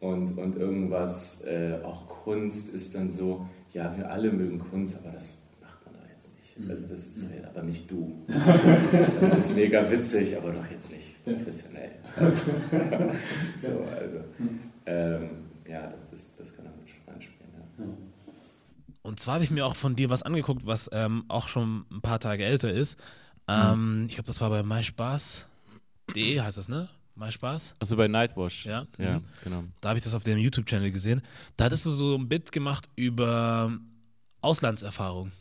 Mhm. 0.00 0.08
Und, 0.08 0.38
und 0.38 0.56
irgendwas, 0.56 1.44
äh, 1.44 1.78
auch 1.82 2.06
Kunst 2.08 2.74
ist 2.74 2.94
dann 2.94 3.10
so, 3.10 3.46
ja, 3.72 3.96
wir 3.96 4.10
alle 4.10 4.30
mögen 4.30 4.58
Kunst, 4.58 4.96
aber 4.98 5.12
das 5.12 5.34
macht 5.60 5.84
man 5.84 5.94
da 5.94 6.00
jetzt 6.12 6.34
nicht. 6.36 6.43
Mhm. 6.43 6.43
Also 6.68 6.86
das 6.86 7.06
ist 7.06 7.22
mhm. 7.22 7.44
aber 7.44 7.62
nicht 7.62 7.90
du. 7.90 8.24
das 8.28 9.46
ist 9.46 9.56
mega 9.56 9.90
witzig, 9.90 10.36
aber 10.36 10.52
doch 10.52 10.70
jetzt 10.70 10.92
nicht 10.92 11.24
professionell. 11.24 11.90
Also, 12.16 12.44
so, 13.58 13.84
also, 13.90 14.18
mhm. 14.38 14.60
ähm, 14.86 15.30
ja, 15.68 15.88
das, 15.88 16.12
ist, 16.12 16.30
das 16.38 16.54
kann 16.54 16.66
damit 16.66 16.88
schon 16.88 17.12
reinspielen. 17.12 17.50
Ja. 17.78 17.84
Und 19.02 19.18
zwar 19.18 19.34
habe 19.34 19.44
ich 19.44 19.50
mir 19.50 19.66
auch 19.66 19.74
von 19.74 19.96
dir 19.96 20.10
was 20.10 20.22
angeguckt, 20.22 20.64
was 20.64 20.88
ähm, 20.92 21.24
auch 21.28 21.48
schon 21.48 21.86
ein 21.90 22.00
paar 22.00 22.20
Tage 22.20 22.44
älter 22.44 22.72
ist. 22.72 22.98
Ähm, 23.48 24.02
mhm. 24.02 24.06
Ich 24.06 24.14
glaube, 24.14 24.28
das 24.28 24.40
war 24.40 24.50
bei 24.50 24.62
myspaß.de 24.62 26.40
heißt 26.40 26.56
das, 26.56 26.68
ne? 26.68 26.88
Mal 27.16 27.30
Spaß. 27.30 27.74
Also 27.78 27.96
bei 27.96 28.08
Nightwash. 28.08 28.66
Ja, 28.66 28.86
ja 28.98 29.18
mhm. 29.18 29.24
genau. 29.42 29.64
Da 29.80 29.90
habe 29.90 29.98
ich 29.98 30.04
das 30.04 30.14
auf 30.14 30.24
dem 30.24 30.38
YouTube-Channel 30.38 30.90
gesehen. 30.90 31.22
Da 31.56 31.64
hattest 31.64 31.86
du 31.86 31.90
so 31.90 32.16
ein 32.16 32.28
Bit 32.28 32.50
gemacht 32.50 32.88
über 32.96 33.72
Auslandserfahrung. 34.40 35.32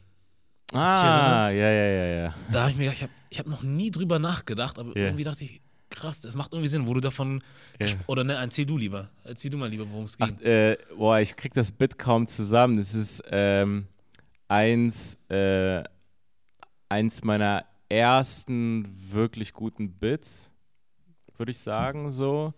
Ah, 0.74 1.50
ja, 1.50 1.70
ja, 1.70 1.86
ja, 1.86 2.06
ja. 2.06 2.36
Da 2.52 2.62
habe 2.62 2.72
ich 2.72 2.78
mir 2.78 2.92
gedacht, 2.92 2.98
ich 2.98 3.04
habe 3.04 3.14
ich 3.30 3.40
hab 3.40 3.48
noch 3.48 3.64
nie 3.64 3.92
drüber 3.92 4.20
nachgedacht, 4.20 4.80
aber 4.80 4.96
yeah. 4.96 5.08
irgendwie 5.08 5.24
dachte 5.24 5.44
ich, 5.44 5.62
krass, 5.90 6.22
das 6.22 6.36
macht 6.36 6.54
irgendwie 6.54 6.68
Sinn, 6.68 6.88
wo 6.88 6.94
du 6.94 7.00
davon. 7.00 7.44
Yeah. 7.82 7.96
Oder 8.08 8.24
ne, 8.24 8.34
erzähl 8.34 8.66
du 8.66 8.78
lieber. 8.78 9.10
Erzähl 9.24 9.52
du 9.52 9.58
mal 9.58 9.70
lieber, 9.70 9.90
worum 9.90 10.06
es 10.06 10.18
geht. 10.18 10.42
Äh, 10.42 10.78
boah, 10.98 11.20
ich 11.20 11.36
krieg 11.36 11.54
das 11.54 11.72
Bit 11.72 11.98
kaum 11.98 12.28
zusammen. 12.28 12.78
Das 12.78 12.94
ist 12.94 13.24
ähm, 13.30 13.88
eins, 14.48 15.18
äh, 15.30 15.84
eins 16.90 17.24
meiner 17.24 17.66
ersten 17.90 18.88
wirklich 19.12 19.54
guten 19.54 19.92
Bits 19.92 20.52
würde 21.38 21.52
ich 21.52 21.60
sagen, 21.60 22.12
so. 22.12 22.54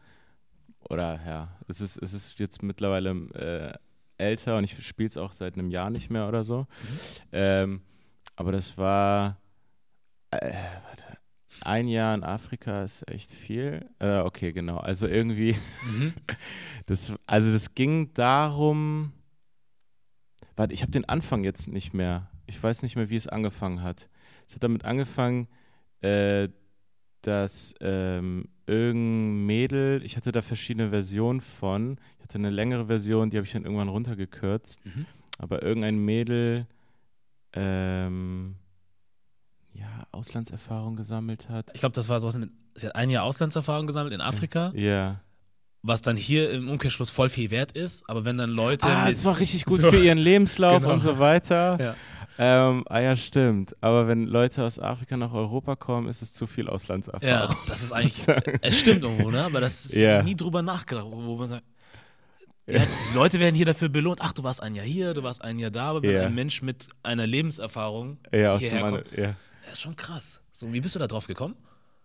Oder 0.89 1.19
ja, 1.25 1.49
es 1.67 1.81
ist, 1.81 1.97
es 1.97 2.13
ist 2.13 2.37
jetzt 2.37 2.61
mittlerweile 2.61 3.09
äh, 3.33 4.23
älter 4.23 4.57
und 4.57 4.63
ich 4.63 4.85
spiele 4.85 5.07
es 5.07 5.17
auch 5.17 5.31
seit 5.31 5.55
einem 5.55 5.71
Jahr 5.71 5.89
nicht 5.89 6.11
mehr 6.11 6.27
oder 6.27 6.43
so. 6.43 6.59
Mhm. 6.59 6.99
Ähm, 7.31 7.81
aber 8.35 8.51
das 8.51 8.77
war 8.77 9.37
äh, 10.31 10.53
warte, 10.87 11.17
ein 11.61 11.87
Jahr 11.87 12.13
in 12.15 12.23
Afrika 12.23 12.83
ist 12.83 13.09
echt 13.09 13.31
viel. 13.31 13.85
Äh, 13.99 14.19
okay, 14.19 14.51
genau. 14.51 14.77
Also 14.77 15.07
irgendwie, 15.07 15.55
mhm. 15.87 16.13
das, 16.85 17.13
also 17.25 17.51
das 17.51 17.75
ging 17.75 18.13
darum. 18.13 19.13
Warte, 20.55 20.73
ich 20.73 20.81
habe 20.81 20.91
den 20.91 21.05
Anfang 21.05 21.43
jetzt 21.43 21.67
nicht 21.67 21.93
mehr. 21.93 22.29
Ich 22.45 22.61
weiß 22.61 22.83
nicht 22.83 22.95
mehr, 22.95 23.09
wie 23.09 23.17
es 23.17 23.27
angefangen 23.27 23.81
hat. 23.81 24.09
Es 24.47 24.55
hat 24.55 24.63
damit 24.63 24.85
angefangen, 24.85 25.47
äh, 26.01 26.49
dass 27.21 27.73
ähm, 27.81 28.49
irgendein 28.67 29.45
Mädel, 29.45 30.03
ich 30.03 30.15
hatte 30.15 30.31
da 30.31 30.41
verschiedene 30.41 30.91
Versionen 30.91 31.41
von. 31.41 31.97
Ich 32.17 32.23
hatte 32.23 32.37
eine 32.37 32.51
längere 32.51 32.85
Version, 32.85 33.29
die 33.29 33.37
habe 33.37 33.45
ich 33.45 33.53
dann 33.53 33.63
irgendwann 33.63 33.89
runtergekürzt. 33.89 34.85
Mhm. 34.85 35.05
Aber 35.39 35.63
irgendein 35.63 35.97
Mädel 35.97 36.67
ähm, 37.55 38.55
ja, 39.73 40.07
Auslandserfahrung 40.11 40.95
gesammelt 40.95 41.49
hat. 41.49 41.71
Ich 41.73 41.79
glaube, 41.79 41.93
das 41.93 42.09
war 42.09 42.19
sowas 42.19 42.37
mit, 42.37 42.49
sie 42.75 42.87
hat 42.87 42.95
ein 42.95 43.09
Jahr 43.09 43.23
Auslandserfahrung 43.23 43.87
gesammelt 43.87 44.13
in 44.13 44.21
Afrika. 44.21 44.71
Ja. 44.75 45.21
Was 45.81 46.01
dann 46.01 46.17
hier 46.17 46.49
im 46.51 46.67
Umkehrschluss 46.67 47.11
voll 47.11 47.29
viel 47.29 47.51
wert 47.51 47.71
ist, 47.73 48.09
aber 48.09 48.25
wenn 48.25 48.37
dann 48.37 48.49
Leute. 48.49 48.87
Ah, 48.87 49.09
das 49.09 49.23
war 49.23 49.39
richtig 49.39 49.65
gut 49.65 49.81
so 49.81 49.91
für 49.91 50.03
ihren 50.03 50.17
Lebenslauf 50.17 50.81
genau. 50.81 50.93
und 50.93 50.99
so 50.99 51.19
weiter. 51.19 51.77
Ja. 51.79 51.95
Ähm, 52.37 52.83
ah 52.89 52.99
ja, 52.99 53.15
stimmt. 53.15 53.75
Aber 53.81 54.07
wenn 54.07 54.25
Leute 54.25 54.63
aus 54.63 54.77
Afrika 54.77 55.15
nach 55.15 55.31
Europa 55.31 55.77
kommen, 55.77 56.09
ist 56.09 56.21
es 56.21 56.33
zu 56.33 56.47
viel 56.47 56.67
Auslandserfahrung. 56.67 57.55
Ja, 57.55 57.55
das 57.67 57.81
ist 57.81 57.93
eigentlich. 57.93 58.27
es 58.61 58.77
stimmt 58.77 59.03
irgendwo, 59.03 59.31
ne? 59.31 59.43
Aber 59.45 59.61
das 59.61 59.85
ist 59.85 59.95
yeah. 59.95 60.21
nie 60.21 60.35
drüber 60.35 60.61
nachgedacht, 60.61 61.05
wo 61.09 61.37
man 61.37 61.47
sagt. 61.47 61.63
Ja, 62.67 62.79
die 62.79 63.15
Leute 63.15 63.39
werden 63.39 63.53
hier 63.53 63.65
dafür 63.65 63.89
belohnt. 63.89 64.21
Ach, 64.21 64.33
du 64.33 64.43
warst 64.43 64.61
ein 64.63 64.73
Jahr 64.73 64.85
hier, 64.85 65.13
du 65.13 65.21
warst 65.21 65.41
ein 65.43 65.59
Jahr 65.59 65.69
da, 65.69 65.89
aber 65.89 66.01
wenn 66.01 66.21
ein 66.21 66.35
Mensch 66.35 66.61
mit 66.61 66.87
einer 67.03 67.27
Lebenserfahrung 67.27 68.17
ja, 68.31 68.57
hierher 68.57 68.89
kommt, 68.89 69.11
ja. 69.15 69.35
Das 69.65 69.73
ist 69.73 69.81
schon 69.81 69.95
krass. 69.95 70.41
So, 70.51 70.71
wie 70.73 70.81
bist 70.81 70.95
du 70.95 70.99
da 70.99 71.07
drauf 71.07 71.27
gekommen? 71.27 71.55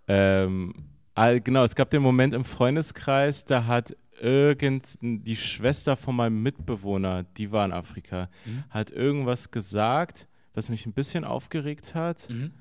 Ähm, 0.08 0.74
genau, 1.14 1.64
es 1.64 1.74
gab 1.74 1.90
den 1.90 2.02
Moment 2.02 2.34
im 2.34 2.44
Freundeskreis, 2.44 3.44
da 3.44 3.66
hat 3.66 3.96
irgend 4.20 4.98
die 5.00 5.36
Schwester 5.36 5.96
von 5.96 6.16
meinem 6.16 6.42
Mitbewohner, 6.42 7.22
die 7.22 7.52
war 7.52 7.64
in 7.64 7.72
Afrika, 7.72 8.28
mhm. 8.44 8.64
hat 8.68 8.90
irgendwas 8.90 9.50
gesagt, 9.50 10.26
was 10.52 10.68
mich 10.68 10.84
ein 10.84 10.92
bisschen 10.92 11.24
aufgeregt 11.24 11.94
hat 11.94 12.28
mhm. 12.28 12.52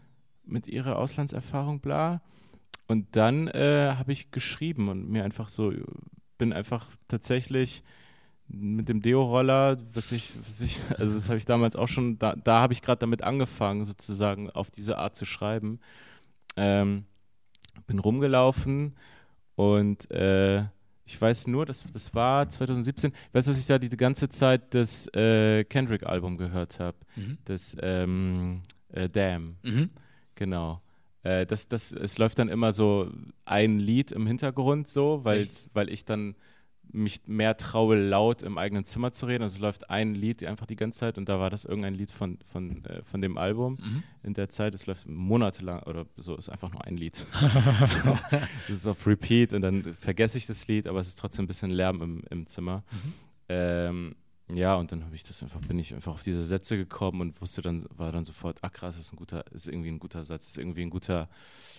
mit 0.45 0.67
ihrer 0.67 0.97
Auslandserfahrung, 0.97 1.79
bla. 1.79 2.21
Und 2.87 3.15
dann 3.15 3.47
äh, 3.49 3.93
habe 3.97 4.11
ich 4.13 4.31
geschrieben 4.31 4.89
und 4.89 5.09
mir 5.09 5.23
einfach 5.23 5.49
so, 5.49 5.73
bin 6.39 6.51
einfach 6.51 6.87
tatsächlich 7.07 7.83
mit 8.47 8.89
dem 8.89 9.01
Deo-Roller, 9.01 9.77
was 9.93 10.11
ich, 10.11 10.33
was 10.41 10.59
ich, 10.61 10.79
also 10.97 11.13
das 11.13 11.29
habe 11.29 11.37
ich 11.37 11.45
damals 11.45 11.75
auch 11.75 11.87
schon, 11.87 12.17
da, 12.17 12.35
da 12.35 12.61
habe 12.61 12.73
ich 12.73 12.81
gerade 12.81 12.97
damit 12.97 13.21
angefangen, 13.21 13.85
sozusagen 13.85 14.49
auf 14.49 14.71
diese 14.71 14.97
Art 14.97 15.15
zu 15.15 15.25
schreiben. 15.25 15.79
Ähm, 16.57 17.05
bin 17.85 17.99
rumgelaufen 17.99 18.95
und 19.55 20.09
äh, 20.09 20.63
ich 21.05 21.19
weiß 21.19 21.47
nur, 21.47 21.65
dass 21.65 21.83
das 21.91 22.13
war 22.13 22.47
2017. 22.47 23.11
Ich 23.11 23.33
weiß, 23.33 23.45
dass 23.45 23.57
ich 23.57 23.65
da 23.65 23.79
die, 23.79 23.89
die 23.89 23.97
ganze 23.97 24.29
Zeit 24.29 24.73
das 24.73 25.07
äh, 25.13 25.63
Kendrick-Album 25.63 26.37
gehört 26.37 26.79
habe. 26.79 26.97
Mhm. 27.15 27.37
Das 27.45 27.75
ähm, 27.81 28.61
äh, 28.89 29.09
Damn. 29.09 29.57
Mhm. 29.63 29.89
Genau. 30.35 30.81
Äh, 31.23 31.45
das, 31.45 31.67
das, 31.67 31.91
es 31.91 32.17
läuft 32.17 32.39
dann 32.39 32.49
immer 32.49 32.71
so 32.71 33.11
ein 33.45 33.79
Lied 33.79 34.11
im 34.11 34.27
Hintergrund 34.27 34.87
so, 34.87 35.23
weil's, 35.23 35.69
weil 35.73 35.89
ich 35.89 36.05
dann 36.05 36.35
mich 36.91 37.21
mehr 37.27 37.55
traue, 37.57 37.97
laut 37.97 38.41
im 38.41 38.57
eigenen 38.57 38.83
Zimmer 38.83 39.11
zu 39.11 39.27
reden. 39.27 39.43
Also 39.43 39.55
es 39.55 39.61
läuft 39.61 39.89
ein 39.89 40.15
Lied 40.15 40.43
einfach 40.43 40.65
die 40.65 40.75
ganze 40.75 40.99
Zeit 40.99 41.17
und 41.17 41.29
da 41.29 41.39
war 41.39 41.49
das 41.49 41.65
irgendein 41.65 41.93
Lied 41.93 42.11
von, 42.11 42.39
von, 42.51 42.83
äh, 42.85 43.03
von 43.03 43.21
dem 43.21 43.37
Album 43.37 43.77
mhm. 43.79 44.03
in 44.23 44.33
der 44.33 44.49
Zeit. 44.49 44.73
Es 44.73 44.87
läuft 44.87 45.07
monatelang 45.07 45.83
oder 45.83 46.05
so, 46.17 46.35
ist 46.35 46.49
einfach 46.49 46.71
nur 46.71 46.83
ein 46.85 46.97
Lied. 46.97 47.15
so, 47.83 48.17
das 48.31 48.69
ist 48.69 48.87
auf 48.87 49.05
Repeat 49.05 49.53
und 49.53 49.61
dann 49.61 49.93
vergesse 49.95 50.37
ich 50.37 50.47
das 50.47 50.67
Lied, 50.67 50.87
aber 50.87 50.99
es 50.99 51.09
ist 51.09 51.19
trotzdem 51.19 51.45
ein 51.45 51.47
bisschen 51.47 51.71
Lärm 51.71 52.01
im, 52.01 52.23
im 52.29 52.47
Zimmer. 52.47 52.83
Mhm. 52.91 53.13
Ähm, 53.49 54.15
ja, 54.51 54.75
und 54.75 54.91
dann 54.91 55.05
habe 55.05 55.15
ich 55.15 55.23
das 55.23 55.43
einfach, 55.43 55.61
bin 55.61 55.77
ich 55.77 55.93
einfach 55.93 56.13
auf 56.13 56.23
diese 56.23 56.43
Sätze 56.43 56.77
gekommen 56.77 57.21
und 57.21 57.41
wusste 57.41 57.61
dann, 57.61 57.85
war 57.95 58.11
dann 58.11 58.25
sofort, 58.25 58.57
ach 58.61 58.71
krass, 58.71 58.97
ist 58.97 59.13
ein 59.13 59.17
guter, 59.17 59.45
ist 59.51 59.67
irgendwie 59.67 59.89
ein 59.89 59.99
guter 59.99 60.23
Satz, 60.23 60.47
ist 60.47 60.57
irgendwie 60.57 60.81
ein 60.81 60.89
guter 60.89 61.29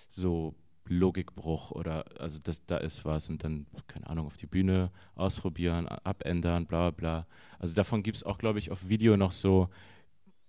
so 0.08 0.54
Logikbruch 0.86 1.70
oder 1.72 2.04
also 2.18 2.38
das, 2.42 2.66
da 2.66 2.76
ist 2.78 3.04
was 3.04 3.28
und 3.28 3.44
dann, 3.44 3.66
keine 3.86 4.08
Ahnung, 4.08 4.26
auf 4.26 4.36
die 4.36 4.46
Bühne 4.46 4.90
ausprobieren, 5.14 5.86
abändern, 5.88 6.66
bla 6.66 6.90
bla. 6.90 7.26
Also 7.58 7.74
davon 7.74 8.02
gibt 8.02 8.18
es 8.18 8.24
auch, 8.24 8.38
glaube 8.38 8.58
ich, 8.58 8.70
auf 8.70 8.88
Video 8.88 9.16
noch 9.16 9.32
so 9.32 9.68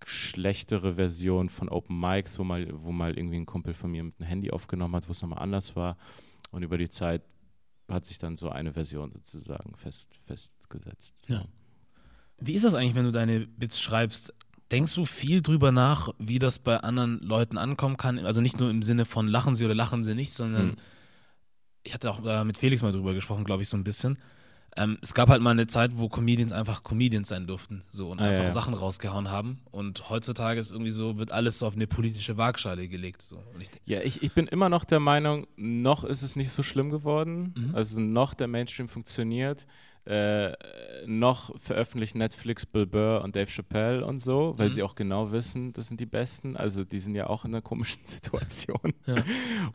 schlechtere 0.04 0.94
Versionen 0.94 1.48
von 1.48 1.68
Open 1.68 1.98
Mics, 1.98 2.38
wo 2.38 2.44
mal, 2.44 2.68
wo 2.72 2.92
mal 2.92 3.16
irgendwie 3.16 3.36
ein 3.36 3.46
Kumpel 3.46 3.74
von 3.74 3.90
mir 3.90 4.02
mit 4.04 4.14
einem 4.18 4.28
Handy 4.28 4.50
aufgenommen 4.50 4.96
hat, 4.96 5.08
wo 5.08 5.12
es 5.12 5.22
nochmal 5.22 5.42
anders 5.42 5.76
war. 5.76 5.96
Und 6.50 6.62
über 6.62 6.78
die 6.78 6.88
Zeit 6.88 7.22
hat 7.88 8.04
sich 8.04 8.18
dann 8.18 8.36
so 8.36 8.48
eine 8.48 8.72
Version 8.72 9.10
sozusagen 9.12 9.76
fest, 9.76 10.18
festgesetzt. 10.26 11.28
Ja. 11.28 11.44
Wie 12.44 12.54
ist 12.54 12.64
das 12.64 12.74
eigentlich, 12.74 12.94
wenn 12.94 13.04
du 13.04 13.12
deine 13.12 13.40
Bits 13.40 13.80
schreibst? 13.80 14.34
Denkst 14.70 14.94
du 14.94 15.04
viel 15.04 15.42
drüber 15.42 15.70
nach, 15.70 16.08
wie 16.18 16.38
das 16.38 16.58
bei 16.58 16.78
anderen 16.78 17.20
Leuten 17.20 17.58
ankommen 17.58 17.96
kann? 17.96 18.18
Also 18.20 18.40
nicht 18.40 18.58
nur 18.58 18.70
im 18.70 18.82
Sinne 18.82 19.04
von 19.04 19.28
lachen 19.28 19.54
sie 19.54 19.64
oder 19.64 19.74
lachen 19.74 20.02
sie 20.02 20.14
nicht, 20.14 20.32
sondern 20.32 20.70
hm. 20.70 20.76
ich 21.82 21.94
hatte 21.94 22.10
auch 22.10 22.24
äh, 22.24 22.44
mit 22.44 22.56
Felix 22.56 22.82
mal 22.82 22.92
drüber 22.92 23.14
gesprochen, 23.14 23.44
glaube 23.44 23.62
ich, 23.62 23.68
so 23.68 23.76
ein 23.76 23.84
bisschen. 23.84 24.18
Ähm, 24.74 24.96
es 25.02 25.12
gab 25.12 25.28
halt 25.28 25.42
mal 25.42 25.50
eine 25.50 25.66
Zeit, 25.66 25.98
wo 25.98 26.08
Comedians 26.08 26.50
einfach 26.50 26.82
Comedians 26.82 27.28
sein 27.28 27.46
durften 27.46 27.84
so 27.90 28.10
und 28.10 28.20
ah, 28.20 28.24
einfach 28.24 28.44
ja. 28.44 28.50
Sachen 28.50 28.72
rausgehauen 28.72 29.30
haben. 29.30 29.60
Und 29.70 30.08
heutzutage 30.08 30.58
ist 30.58 30.70
irgendwie 30.70 30.92
so, 30.92 31.18
wird 31.18 31.30
alles 31.30 31.58
so 31.58 31.66
auf 31.66 31.74
eine 31.74 31.86
politische 31.86 32.38
Waagschale 32.38 32.88
gelegt. 32.88 33.20
So. 33.20 33.42
Ich 33.60 33.68
ja, 33.84 34.00
ich, 34.00 34.22
ich 34.22 34.32
bin 34.32 34.46
immer 34.46 34.70
noch 34.70 34.84
der 34.84 35.00
Meinung, 35.00 35.46
noch 35.56 36.04
ist 36.04 36.22
es 36.22 36.36
nicht 36.36 36.52
so 36.52 36.62
schlimm 36.62 36.88
geworden. 36.88 37.52
Mhm. 37.54 37.74
Also 37.74 38.00
noch 38.00 38.32
der 38.32 38.48
Mainstream 38.48 38.88
funktioniert. 38.88 39.66
Äh, 40.04 40.56
noch 41.06 41.56
veröffentlicht 41.60 42.16
Netflix 42.16 42.66
Bill 42.66 42.86
Burr 42.86 43.22
und 43.22 43.36
Dave 43.36 43.50
Chappelle 43.50 44.04
und 44.04 44.18
so, 44.18 44.54
weil 44.56 44.68
mhm. 44.68 44.72
sie 44.72 44.82
auch 44.82 44.96
genau 44.96 45.30
wissen, 45.30 45.72
das 45.72 45.86
sind 45.86 46.00
die 46.00 46.06
Besten. 46.06 46.56
Also 46.56 46.84
die 46.84 46.98
sind 46.98 47.14
ja 47.14 47.28
auch 47.28 47.44
in 47.44 47.54
einer 47.54 47.62
komischen 47.62 48.00
Situation, 48.04 48.94
ja. 49.06 49.22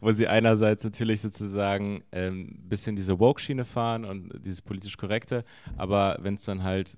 wo 0.01 0.11
sie 0.11 0.27
einerseits 0.27 0.83
natürlich 0.83 1.21
sozusagen 1.21 2.03
ein 2.11 2.23
ähm, 2.23 2.59
bisschen 2.63 2.97
diese 2.97 3.19
Woke-Schiene 3.19 3.63
fahren 3.63 4.03
und 4.03 4.33
dieses 4.43 4.61
politisch 4.61 4.97
Korrekte, 4.97 5.45
aber 5.77 6.17
wenn 6.19 6.33
es 6.35 6.43
dann 6.43 6.63
halt 6.63 6.97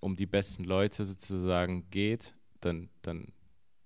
um 0.00 0.16
die 0.16 0.26
besten 0.26 0.64
Leute 0.64 1.04
sozusagen 1.04 1.90
geht, 1.90 2.34
dann, 2.60 2.88
dann, 3.02 3.28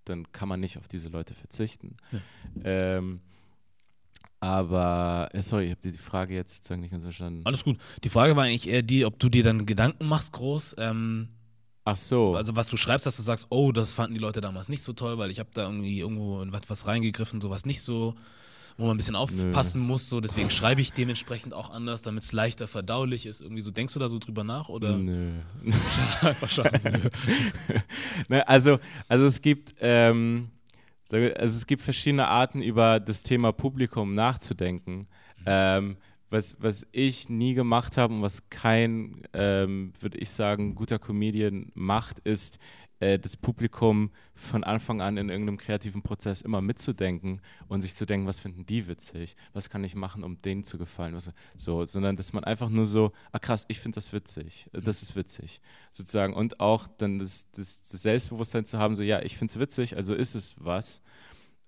dann 0.05 0.31
kann 0.31 0.49
man 0.49 0.61
nicht 0.61 0.79
auf 0.79 0.87
diese 0.87 1.09
Leute 1.09 1.35
verzichten. 1.35 1.97
Ja. 2.13 2.21
Ähm, 2.65 3.23
aber, 4.45 5.31
äh, 5.33 5.41
sorry, 5.41 5.65
ich 5.65 5.71
habe 5.71 5.91
die 5.91 5.97
Frage 5.97 6.35
jetzt 6.35 6.57
sozusagen 6.57 6.83
nicht 6.83 6.91
ganz 6.91 7.05
verstanden. 7.05 7.41
Alles 7.45 7.65
gut. 7.65 7.79
Die 8.03 8.11
Frage 8.11 8.37
war 8.37 8.45
eigentlich 8.45 8.69
eher 8.69 8.83
die, 8.83 9.07
ob 9.07 9.19
du 9.19 9.31
dir 9.31 9.43
dann 9.43 9.65
Gedanken 9.65 10.07
machst, 10.07 10.33
groß. 10.33 10.77
Ähm, 10.79 11.29
Ach 11.85 11.97
so. 11.97 12.35
Also, 12.35 12.55
was 12.55 12.67
du 12.67 12.77
schreibst, 12.77 13.07
dass 13.07 13.17
du 13.17 13.23
sagst, 13.23 13.47
oh, 13.49 13.73
das 13.73 13.95
fanden 13.95 14.13
die 14.13 14.21
Leute 14.21 14.43
damals 14.43 14.69
nicht 14.69 14.83
so 14.83 14.93
toll, 14.93 15.17
weil 15.17 15.31
ich 15.31 15.39
habe 15.39 15.49
da 15.55 15.63
irgendwie 15.63 15.99
irgendwo 15.99 16.43
in 16.43 16.53
was 16.53 16.87
reingegriffen, 16.87 17.41
sowas 17.41 17.65
nicht 17.65 17.81
so, 17.81 18.15
wo 18.77 18.85
man 18.85 18.95
ein 18.95 18.97
bisschen 18.99 19.17
aufpassen 19.17 19.81
Nö. 19.81 19.87
muss. 19.87 20.11
So, 20.11 20.21
deswegen 20.21 20.51
schreibe 20.51 20.83
ich 20.83 20.93
dementsprechend 20.93 21.55
auch 21.55 21.71
anders, 21.71 22.03
damit 22.03 22.25
es 22.25 22.33
leichter 22.33 22.69
verdaulich 22.69 23.25
ist. 23.25 23.41
Irgendwie 23.41 23.63
so. 23.63 23.71
Denkst 23.71 23.95
du 23.95 24.01
da 24.01 24.11
so 24.11 24.19
drüber 24.19 24.45
nach? 24.45 24.69
Oder? 24.69 24.99
Nö. 24.99 25.33
Wahrscheinlich. 26.41 27.13
ne, 28.29 28.47
also, 28.47 28.79
also, 29.09 29.25
es 29.25 29.41
gibt. 29.41 29.75
Ähm, 29.81 30.51
also 31.17 31.57
es 31.57 31.67
gibt 31.67 31.83
verschiedene 31.83 32.29
Arten, 32.29 32.63
über 32.63 33.01
das 33.01 33.23
Thema 33.23 33.53
Publikum 33.53 34.15
nachzudenken. 34.15 35.07
Mhm. 35.39 35.45
Ähm, 35.47 35.97
was, 36.31 36.57
was 36.59 36.87
ich 36.91 37.29
nie 37.29 37.55
gemacht 37.55 37.97
habe 37.97 38.15
und 38.15 38.23
was 38.23 38.49
kein, 38.51 39.23
ähm, 39.35 39.93
würde 40.01 40.19
ich 40.19 40.31
sagen, 40.31 40.75
guter 40.75 40.99
Comedian 40.99 41.71
macht, 41.75 42.19
ist, 42.21 42.59
äh, 43.05 43.19
das 43.19 43.37
Publikum 43.37 44.11
von 44.35 44.65
Anfang 44.65 45.03
an 45.03 45.19
in 45.19 45.29
irgendeinem 45.29 45.59
kreativen 45.59 46.03
Prozess 46.03 46.41
immer 46.41 46.63
mitzudenken 46.63 47.43
und 47.69 47.83
sich 47.83 47.95
zu 47.95 48.07
denken, 48.07 48.27
was 48.27 48.41
finden 48.41 48.65
die 48.65 48.89
witzig, 48.89 49.37
was 49.53 49.69
kann 49.69 49.85
ich 49.85 49.95
machen, 49.95 50.25
um 50.25 50.41
denen 50.41 50.65
zu 50.65 50.79
gefallen, 50.79 51.15
was, 51.15 51.31
so, 51.55 51.85
sondern 51.85 52.17
dass 52.17 52.33
man 52.33 52.45
einfach 52.45 52.71
nur 52.71 52.87
so, 52.87 53.13
ah 53.31 53.39
krass, 53.39 53.67
ich 53.69 53.81
finde 53.81 53.97
das 53.97 54.13
witzig, 54.13 54.71
äh, 54.73 54.81
das 54.81 55.03
ist 55.03 55.17
witzig, 55.17 55.61
sozusagen. 55.91 56.33
Und 56.33 56.61
auch 56.61 56.89
dann 56.89 57.19
das, 57.19 57.51
das, 57.51 57.83
das 57.83 58.03
Selbstbewusstsein 58.03 58.65
zu 58.65 58.79
haben, 58.79 58.97
so 58.97 59.03
ja, 59.03 59.21
ich 59.21 59.37
finde 59.37 59.53
es 59.53 59.59
witzig, 59.59 59.97
also 59.97 60.15
ist 60.15 60.35
es 60.35 60.55
was. 60.59 61.03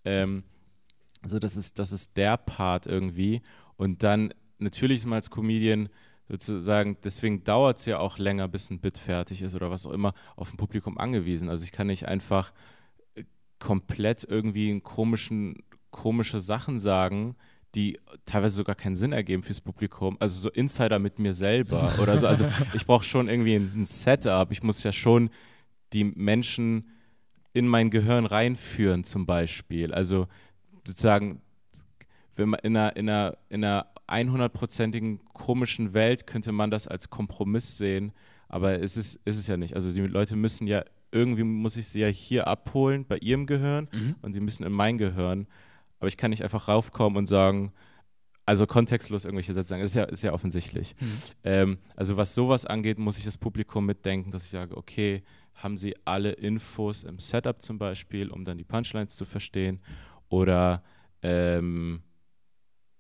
Ähm, 0.05 0.43
also 1.21 1.39
das 1.39 1.57
ist, 1.57 1.79
das 1.79 1.93
ist 1.93 2.17
der 2.17 2.39
Part 2.39 2.87
irgendwie. 2.87 3.43
Und 3.77 4.03
dann 4.03 4.33
natürlich 4.59 4.99
ist 4.99 5.07
man 5.07 5.17
als 5.17 5.31
Comedian 5.31 5.91
sozusagen, 6.29 6.97
deswegen 7.05 7.45
dauert 7.45 7.79
es 7.79 7.87
ja 7.87 7.99
auch 7.99 8.19
länger, 8.19 8.49
bis 8.49 8.71
ein 8.71 8.81
Bit 8.81 8.99
fertig 8.99 9.43
ist 9.43 9.55
oder 9.55 9.71
was 9.71 9.87
auch 9.87 9.93
immer, 9.93 10.13
auf 10.35 10.53
ein 10.53 10.57
Publikum 10.57 10.99
angewiesen. 10.99 11.49
Also 11.49 11.65
ich 11.65 11.73
kann 11.73 11.87
nicht 11.87 12.07
einfach 12.07 12.53
äh, 13.15 13.25
komplett 13.59 14.25
irgendwie 14.25 14.71
einen 14.71 14.83
komischen, 14.83 15.63
komische 15.91 16.41
Sachen 16.41 16.79
sagen, 16.79 17.37
die 17.75 18.01
teilweise 18.25 18.57
sogar 18.57 18.75
keinen 18.75 18.97
Sinn 18.97 19.13
ergeben 19.13 19.43
fürs 19.43 19.61
Publikum. 19.61 20.17
Also 20.19 20.41
so 20.41 20.51
Insider 20.51 20.99
mit 20.99 21.19
mir 21.19 21.35
selber 21.35 21.93
oder 22.01 22.17
so. 22.17 22.27
Also 22.27 22.47
ich 22.75 22.87
brauche 22.87 23.05
schon 23.05 23.29
irgendwie 23.29 23.55
ein, 23.55 23.73
ein 23.75 23.85
Setup. 23.85 24.51
Ich 24.51 24.63
muss 24.63 24.83
ja 24.83 24.93
schon 24.93 25.31
die 25.93 26.05
Menschen 26.05 26.89
in 27.53 27.69
mein 27.69 27.91
Gehirn 27.91 28.27
reinführen, 28.27 29.05
zum 29.05 29.27
Beispiel. 29.27 29.93
Also 29.93 30.27
sozusagen, 30.87 31.41
wenn 32.35 32.51
man 32.51 32.61
in 32.61 32.77
einer, 32.77 32.97
in 32.97 33.09
einer, 33.09 33.37
in 33.49 33.65
einer 33.65 33.87
100%igen 34.09 35.21
komischen 35.33 35.95
Welt 35.95 36.27
könnte 36.27 36.53
man 36.53 36.71
das 36.71 36.87
als 36.87 37.11
Kompromiss 37.11 37.77
sehen, 37.79 38.13
aber 38.49 38.81
es 38.81 38.97
ist, 38.97 39.17
ist 39.25 39.39
es 39.39 39.47
ja 39.47 39.57
nicht. 39.57 39.75
Also 39.75 39.93
die 39.93 40.01
Leute 40.07 40.37
müssen 40.37 40.67
ja, 40.67 40.85
irgendwie 41.13 41.43
muss 41.45 41.77
ich 41.77 41.89
sie 41.89 42.01
ja 42.01 42.09
hier 42.09 42.47
abholen 42.47 43.05
bei 43.07 43.19
ihrem 43.19 43.47
Gehirn 43.47 43.89
Mhm. 43.93 44.15
und 44.23 44.33
sie 44.33 44.41
müssen 44.41 44.65
in 44.65 44.73
mein 44.73 44.99
Gehirn. 44.99 45.47
Aber 45.99 46.09
ich 46.09 46.17
kann 46.17 46.31
nicht 46.31 46.43
einfach 46.45 46.69
raufkommen 46.69 47.17
und 47.17 47.27
sagen, 47.27 47.73
also 48.45 48.67
kontextlos 48.67 49.25
irgendwelche 49.25 49.55
Sätze 49.55 49.71
sagen, 49.71 49.83
das 49.83 49.91
ist 49.93 49.97
ja, 49.97 50.05
ist 50.05 50.23
ja 50.23 50.33
offensichtlich. 50.33 50.95
Mhm. 51.01 51.13
Ähm, 51.43 51.79
also 51.97 52.17
was 52.17 52.35
sowas 52.35 52.65
angeht, 52.65 52.99
muss 52.99 53.19
ich 53.19 53.25
das 53.25 53.39
Publikum 53.39 53.87
mitdenken, 53.87 54.31
dass 54.31 54.45
ich 54.45 54.51
sage, 54.51 54.77
okay, 54.77 55.23
haben 55.55 55.77
sie 55.77 55.97
alle 56.05 56.33
Infos 56.33 57.03
im 57.03 57.19
Setup 57.19 57.61
zum 57.63 57.79
Beispiel, 57.79 58.31
um 58.31 58.45
dann 58.45 58.59
die 58.59 58.65
Punchlines 58.65 59.17
zu 59.17 59.25
verstehen? 59.25 59.81
Oder 60.29 60.83
ähm, 61.23 62.03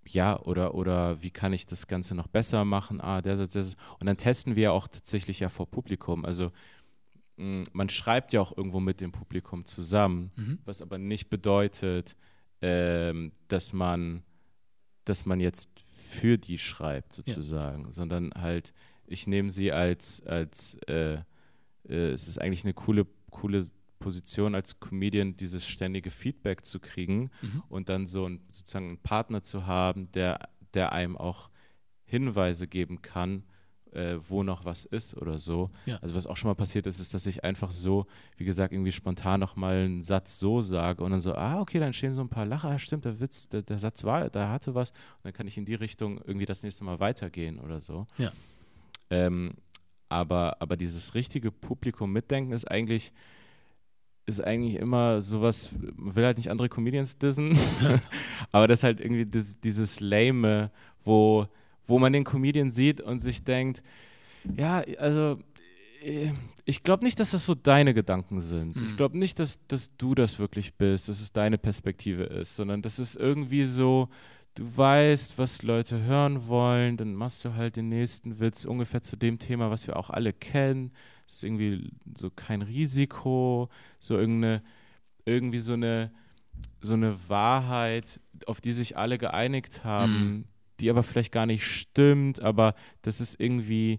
ja, 0.08 0.38
oder, 0.40 0.74
oder 0.74 1.22
wie 1.22 1.30
kann 1.30 1.52
ich 1.52 1.66
das 1.66 1.86
Ganze 1.86 2.14
noch 2.14 2.26
besser 2.28 2.64
machen? 2.64 3.00
Ah, 3.00 3.20
der 3.22 3.36
der 3.36 3.46
Satz. 3.46 3.76
Und 3.98 4.06
dann 4.06 4.16
testen 4.16 4.56
wir 4.56 4.62
ja 4.64 4.70
auch 4.72 4.88
tatsächlich 4.88 5.40
ja 5.40 5.48
vor 5.48 5.66
Publikum. 5.70 6.24
Also 6.24 6.52
mh, 7.36 7.64
man 7.72 7.88
schreibt 7.88 8.32
ja 8.32 8.40
auch 8.40 8.56
irgendwo 8.56 8.80
mit 8.80 9.00
dem 9.00 9.12
Publikum 9.12 9.64
zusammen, 9.64 10.30
Mhm. 10.36 10.58
was 10.64 10.82
aber 10.82 10.98
nicht 10.98 11.28
bedeutet, 11.28 12.16
ähm, 12.62 13.32
dass 13.48 13.72
man, 13.72 14.22
dass 15.04 15.26
man 15.26 15.40
jetzt 15.40 15.68
für 15.94 16.38
die 16.38 16.58
schreibt 16.58 17.12
sozusagen, 17.12 17.92
sondern 17.92 18.32
halt, 18.34 18.72
ich 19.06 19.26
nehme 19.26 19.50
sie 19.50 19.72
als, 19.72 20.22
als 20.24 20.74
äh, 20.88 21.18
äh, 21.88 22.10
es 22.10 22.28
ist 22.28 22.38
eigentlich 22.40 22.64
eine 22.64 22.74
coole, 22.74 23.06
coole 23.30 23.64
Position 23.98 24.54
als 24.54 24.78
Comedian, 24.80 25.36
dieses 25.36 25.66
ständige 25.66 26.10
Feedback 26.10 26.64
zu 26.64 26.80
kriegen 26.80 27.30
Mhm. 27.42 27.62
und 27.68 27.88
dann 27.88 28.06
so 28.06 28.26
ein, 28.28 28.40
sozusagen 28.50 28.88
einen 28.88 28.98
Partner 28.98 29.42
zu 29.42 29.66
haben, 29.66 30.10
der, 30.12 30.48
der 30.74 30.92
einem 30.92 31.16
auch 31.16 31.50
Hinweise 32.04 32.66
geben 32.68 33.02
kann, 33.02 33.42
äh, 33.92 34.18
wo 34.28 34.42
noch 34.42 34.64
was 34.64 34.84
ist 34.84 35.16
oder 35.16 35.38
so. 35.38 35.70
Ja. 35.86 35.96
Also 35.98 36.14
was 36.14 36.26
auch 36.26 36.36
schon 36.36 36.48
mal 36.48 36.54
passiert 36.54 36.86
ist, 36.86 37.00
ist, 37.00 37.14
dass 37.14 37.24
ich 37.26 37.42
einfach 37.44 37.70
so, 37.70 38.06
wie 38.36 38.44
gesagt, 38.44 38.72
irgendwie 38.72 38.92
spontan 38.92 39.40
noch 39.40 39.56
mal 39.56 39.76
einen 39.76 40.02
Satz 40.02 40.38
so 40.38 40.60
sage 40.60 41.02
und 41.02 41.12
dann 41.12 41.20
so, 41.20 41.34
ah, 41.34 41.60
okay, 41.60 41.78
dann 41.80 41.92
stehen 41.94 42.14
so 42.14 42.20
ein 42.20 42.28
paar 42.28 42.44
Lacher, 42.44 42.78
stimmt, 42.78 43.06
der 43.06 43.18
Witz, 43.20 43.48
der, 43.48 43.62
der 43.62 43.78
Satz 43.78 44.04
war, 44.04 44.28
da 44.28 44.50
hatte 44.50 44.74
was 44.74 44.90
und 44.90 45.24
dann 45.24 45.32
kann 45.32 45.46
ich 45.46 45.56
in 45.56 45.64
die 45.64 45.74
Richtung 45.74 46.20
irgendwie 46.24 46.46
das 46.46 46.62
nächste 46.62 46.84
Mal 46.84 47.00
weitergehen 47.00 47.58
oder 47.58 47.80
so. 47.80 48.06
Ja. 48.18 48.30
Ähm, 49.10 49.54
aber, 50.08 50.60
aber 50.60 50.76
dieses 50.76 51.14
richtige 51.14 51.50
Publikum 51.50 52.12
mitdenken 52.12 52.52
ist 52.52 52.70
eigentlich, 52.70 53.12
ist 54.26 54.40
eigentlich 54.42 54.74
immer 54.76 55.22
sowas, 55.22 55.70
man 55.94 56.14
will 56.16 56.24
halt 56.24 56.36
nicht 56.36 56.50
andere 56.50 56.68
Comedians 56.68 57.16
dissen, 57.18 57.56
aber 58.52 58.68
das 58.68 58.80
ist 58.80 58.84
halt 58.84 59.00
irgendwie 59.00 59.26
das, 59.26 59.60
dieses 59.60 60.00
Lame, 60.00 60.70
wo, 61.04 61.46
wo 61.86 61.98
man 61.98 62.12
den 62.12 62.24
Comedian 62.24 62.70
sieht 62.70 63.00
und 63.00 63.18
sich 63.18 63.44
denkt, 63.44 63.82
ja, 64.56 64.82
also 64.98 65.38
äh, 66.04 66.30
ich 66.64 66.82
glaube 66.82 67.04
nicht, 67.04 67.18
dass 67.20 67.30
das 67.30 67.46
so 67.46 67.54
deine 67.54 67.94
Gedanken 67.94 68.40
sind. 68.40 68.76
Ich 68.76 68.92
Mhm. 68.92 68.96
glaube 68.96 69.18
nicht, 69.18 69.38
dass, 69.38 69.58
dass 69.68 69.96
du 69.96 70.14
das 70.14 70.38
wirklich 70.38 70.74
bist, 70.74 71.08
dass 71.08 71.20
es 71.20 71.32
deine 71.32 71.58
Perspektive 71.58 72.24
ist, 72.24 72.56
sondern 72.56 72.82
das 72.82 72.98
ist 72.98 73.14
irgendwie 73.16 73.66
so, 73.66 74.08
du 74.56 74.64
weißt, 74.76 75.38
was 75.38 75.62
Leute 75.62 76.02
hören 76.02 76.48
wollen, 76.48 76.96
dann 76.96 77.14
machst 77.14 77.44
du 77.44 77.54
halt 77.54 77.76
den 77.76 77.88
nächsten 77.88 78.40
Witz 78.40 78.64
ungefähr 78.64 79.02
zu 79.02 79.16
dem 79.16 79.38
Thema, 79.38 79.70
was 79.70 79.86
wir 79.86 79.96
auch 79.96 80.10
alle 80.10 80.32
kennen. 80.32 80.90
Das 81.26 81.36
ist 81.36 81.44
irgendwie 81.44 81.90
so 82.16 82.30
kein 82.30 82.62
Risiko, 82.62 83.68
so 83.98 84.16
irgendeine, 84.18 84.62
irgendwie 85.24 85.58
so 85.58 85.72
eine, 85.74 86.12
so 86.80 86.94
eine 86.94 87.16
Wahrheit, 87.28 88.20
auf 88.46 88.60
die 88.60 88.72
sich 88.72 88.96
alle 88.96 89.18
geeinigt 89.18 89.84
haben, 89.84 90.12
Mhm. 90.14 90.44
die 90.80 90.90
aber 90.90 91.02
vielleicht 91.02 91.32
gar 91.32 91.46
nicht 91.46 91.66
stimmt, 91.66 92.40
aber 92.40 92.74
das 93.02 93.20
ist 93.20 93.40
irgendwie, 93.40 93.98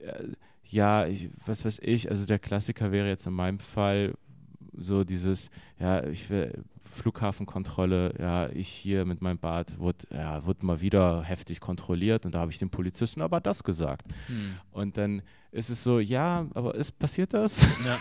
äh, 0.00 0.28
ja, 0.64 1.06
ich, 1.06 1.30
was 1.46 1.64
weiß 1.64 1.80
ich, 1.82 2.10
also 2.10 2.26
der 2.26 2.38
Klassiker 2.38 2.92
wäre 2.92 3.08
jetzt 3.08 3.26
in 3.26 3.34
meinem 3.34 3.58
Fall 3.58 4.14
so 4.72 5.04
dieses, 5.04 5.50
ja, 5.78 6.04
ich 6.04 6.28
will 6.30 6.64
Flughafenkontrolle, 6.92 8.14
ja, 8.18 8.48
ich 8.50 8.68
hier 8.68 9.04
mit 9.04 9.22
meinem 9.22 9.38
Bad 9.38 9.78
wurde, 9.78 10.06
ja, 10.10 10.44
wurde 10.44 10.66
mal 10.66 10.80
wieder 10.80 11.22
heftig 11.22 11.60
kontrolliert 11.60 12.26
und 12.26 12.34
da 12.34 12.40
habe 12.40 12.50
ich 12.50 12.58
dem 12.58 12.70
Polizisten 12.70 13.22
aber 13.22 13.40
das 13.40 13.64
gesagt. 13.64 14.06
Mhm. 14.28 14.56
Und 14.70 14.96
dann 14.98 15.22
ist 15.52 15.70
es 15.70 15.82
so, 15.82 16.00
ja, 16.00 16.46
aber 16.54 16.74
ist 16.74 16.98
passiert 16.98 17.34
das? 17.34 17.68
Ja. 17.84 17.98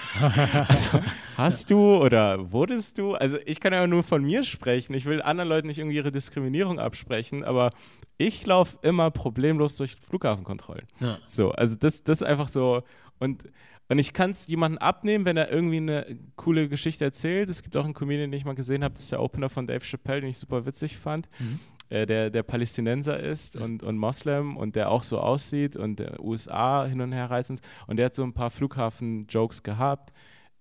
Also, 0.68 1.00
hast 1.38 1.70
du 1.72 1.98
oder 1.98 2.52
wurdest 2.52 2.98
du? 2.98 3.16
Also 3.16 3.38
ich 3.46 3.60
kann 3.60 3.74
ja 3.74 3.88
nur 3.88 4.04
von 4.04 4.24
mir 4.24 4.44
sprechen. 4.44 4.94
Ich 4.94 5.06
will 5.06 5.22
anderen 5.22 5.50
Leuten 5.50 5.68
nicht 5.68 5.80
irgendwie 5.80 5.98
ihre 5.98 6.12
Diskriminierung 6.12 6.80
absprechen, 6.80 7.44
aber 7.44 7.72
ich 8.18 8.46
laufe 8.46 8.78
immer 8.82 9.12
problemlos 9.12 9.76
durch 9.78 9.96
Flughafenkontrollen. 9.96 10.86
Ja. 11.00 11.18
So, 11.24 11.52
also 11.52 11.76
das, 11.76 12.04
das 12.04 12.22
ist 12.22 12.28
einfach 12.28 12.48
so. 12.48 12.84
Und, 13.20 13.44
und 13.92 14.00
ich 14.00 14.14
kann 14.14 14.30
es 14.30 14.48
jemandem 14.48 14.78
abnehmen, 14.78 15.26
wenn 15.26 15.36
er 15.36 15.52
irgendwie 15.52 15.76
eine 15.76 16.18
coole 16.38 16.70
Geschichte 16.70 17.04
erzählt. 17.04 17.50
Es 17.50 17.62
gibt 17.62 17.76
auch 17.76 17.84
einen 17.84 17.94
Comedian, 17.94 18.32
den 18.32 18.38
ich 18.38 18.46
mal 18.46 18.56
gesehen 18.56 18.86
habe, 18.86 18.94
das 18.94 19.04
ist 19.04 19.12
der 19.12 19.22
Opener 19.22 19.50
von 19.50 19.68
Dave 19.68 19.84
Chappelle, 19.84 20.22
den 20.22 20.30
ich 20.30 20.38
super 20.38 20.66
witzig 20.66 20.96
fand. 20.96 21.28
Mhm. 21.40 21.60
Äh, 21.90 22.06
der, 22.06 22.30
der 22.30 22.44
Palästinenser 22.44 23.20
ist 23.20 23.58
und, 23.58 23.84
und 23.84 23.98
Moslem 23.98 24.56
und 24.56 24.78
der 24.78 24.90
auch 24.90 25.04
so 25.04 25.20
aussieht 25.20 25.76
und 25.76 26.00
der 26.00 26.24
USA 26.24 26.86
hin 26.86 27.02
und 27.02 27.12
her 27.12 27.30
reist. 27.30 27.50
Und, 27.50 27.60
und 27.88 27.98
der 27.98 28.06
hat 28.06 28.16
so 28.16 28.24
ein 28.24 28.32
paar 28.32 28.50
Flughafen-Jokes 28.50 29.62
gehabt, 29.62 30.14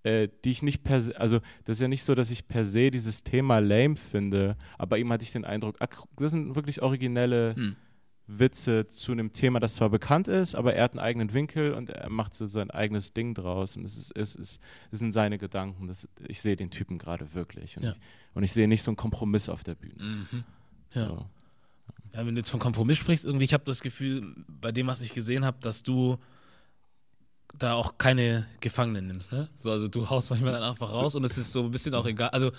äh, 0.03 0.27
die 0.45 0.51
ich 0.51 0.62
nicht 0.62 0.83
per 0.83 1.01
se, 1.01 1.16
also 1.16 1.38
das 1.66 1.77
ist 1.77 1.83
ja 1.83 1.87
nicht 1.87 2.03
so, 2.03 2.16
dass 2.16 2.33
ich 2.33 2.49
per 2.49 2.64
se 2.64 2.90
dieses 2.90 3.23
Thema 3.23 3.61
lame 3.61 3.95
finde, 3.95 4.57
aber 4.77 4.99
ihm 4.99 5.12
hatte 5.12 5.23
ich 5.23 5.31
den 5.31 5.45
Eindruck, 5.45 5.77
das 5.79 6.33
sind 6.33 6.57
wirklich 6.57 6.83
originelle 6.83 7.55
Mhm. 7.57 7.77
Witze 8.38 8.87
zu 8.87 9.12
einem 9.12 9.33
Thema, 9.33 9.59
das 9.61 9.75
zwar 9.75 9.90
bekannt 9.90 10.29
ist, 10.29 10.55
aber 10.55 10.75
er 10.75 10.85
hat 10.85 10.93
einen 10.93 11.01
eigenen 11.01 11.33
Winkel 11.33 11.75
und 11.75 11.90
er 11.90 12.09
macht 12.11 12.35
so 12.35 12.47
sein 12.47 12.71
eigenes 12.71 13.12
Ding 13.12 13.35
draus 13.35 13.77
und 13.77 13.85
es 13.85 13.97
ist, 13.97 14.16
es 14.16 14.35
ist, 14.37 14.61
es 14.93 14.99
sind 15.01 15.12
seine 15.12 15.37
Gedanken. 15.38 15.88
Das, 15.88 16.09
ich 16.29 16.40
sehe 16.40 16.55
den 16.57 16.71
Typen 16.71 16.99
gerade 16.99 17.35
wirklich 17.35 17.77
und, 17.77 17.83
Ja. 17.83 17.90
ich, 17.93 17.99
und 18.35 18.43
ich 18.45 18.53
sehe 18.53 18.69
nicht 18.69 18.83
so 18.83 18.90
einen 18.90 18.97
Kompromiss 18.97 19.49
auf 19.49 19.64
der 19.64 19.75
Bühne. 19.75 20.03
Mhm. 20.03 20.45
Ja. 20.93 21.07
So. 21.09 21.27
Ja, 22.12 22.27
wenn 22.27 22.35
du 22.35 22.40
jetzt 22.40 22.51
von 22.51 22.61
Kompromiss 22.61 22.99
sprichst, 22.99 23.25
irgendwie, 23.25 23.45
ich 23.45 23.53
habe 23.55 23.64
das 23.64 23.81
Gefühl, 23.83 24.35
bei 24.49 24.73
dem, 24.73 24.87
was 24.87 25.01
ich 25.01 25.12
gesehen 25.12 25.45
habe, 25.45 25.59
dass 25.61 25.83
du 25.83 26.19
da 27.59 27.75
auch 27.75 27.99
keine 27.99 28.47
Gefangenen 28.61 29.07
nimmst, 29.09 29.33
ne? 29.33 29.49
So, 29.57 29.71
also 29.73 29.88
du 29.88 30.09
haust 30.09 30.31
manchmal 30.31 30.53
dann 30.53 30.62
einfach 30.62 30.90
raus 30.93 31.14
und 31.16 31.25
es 31.25 31.37
ist 31.37 31.53
so 31.53 31.64
ein 31.64 31.71
bisschen 31.71 31.95
auch 31.95 32.07
egal. 32.07 32.29
Also 32.31 32.53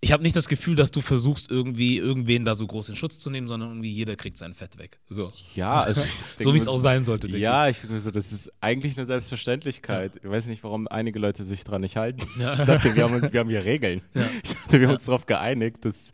ich 0.00 0.12
habe 0.12 0.22
nicht 0.22 0.36
das 0.36 0.48
Gefühl, 0.48 0.76
dass 0.76 0.92
du 0.92 1.00
versuchst, 1.00 1.50
irgendwie 1.50 1.98
irgendwen 1.98 2.44
da 2.44 2.54
so 2.54 2.66
groß 2.66 2.90
in 2.90 2.96
Schutz 2.96 3.18
zu 3.18 3.30
nehmen, 3.30 3.48
sondern 3.48 3.70
irgendwie 3.70 3.92
jeder 3.92 4.14
kriegt 4.14 4.38
sein 4.38 4.54
Fett 4.54 4.78
weg. 4.78 5.00
So, 5.08 5.32
Ja, 5.56 5.70
also 5.82 6.02
so 6.38 6.54
wie 6.54 6.58
es 6.58 6.68
auch 6.68 6.78
sein 6.78 7.02
sollte. 7.02 7.26
denke 7.26 7.38
Ja, 7.40 7.68
ich 7.68 7.80
denke 7.80 7.98
so, 7.98 8.12
das 8.12 8.30
ist 8.30 8.52
eigentlich 8.60 8.96
eine 8.96 9.06
Selbstverständlichkeit. 9.06 10.20
Ich 10.22 10.30
weiß 10.30 10.46
nicht, 10.46 10.62
warum 10.62 10.86
einige 10.86 11.18
Leute 11.18 11.44
sich 11.44 11.64
dran 11.64 11.80
nicht 11.80 11.96
halten. 11.96 12.26
Ja. 12.38 12.54
Ich 12.54 12.62
dachte, 12.62 12.94
wir 12.94 13.04
haben, 13.04 13.32
wir 13.32 13.40
haben 13.40 13.50
hier 13.50 13.64
Regeln. 13.64 14.02
Ja. 14.14 14.28
Ich 14.42 14.54
dachte, 14.54 14.80
wir 14.80 14.86
haben 14.86 14.94
uns 14.94 15.06
darauf 15.06 15.26
geeinigt, 15.26 15.84
dass 15.84 16.12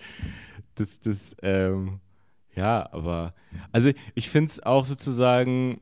das, 0.76 1.00
das, 1.00 1.36
ähm, 1.42 2.00
ja, 2.54 2.90
aber, 2.92 3.34
also 3.70 3.90
ich 4.14 4.30
finde 4.30 4.50
es 4.50 4.62
auch 4.62 4.86
sozusagen, 4.86 5.80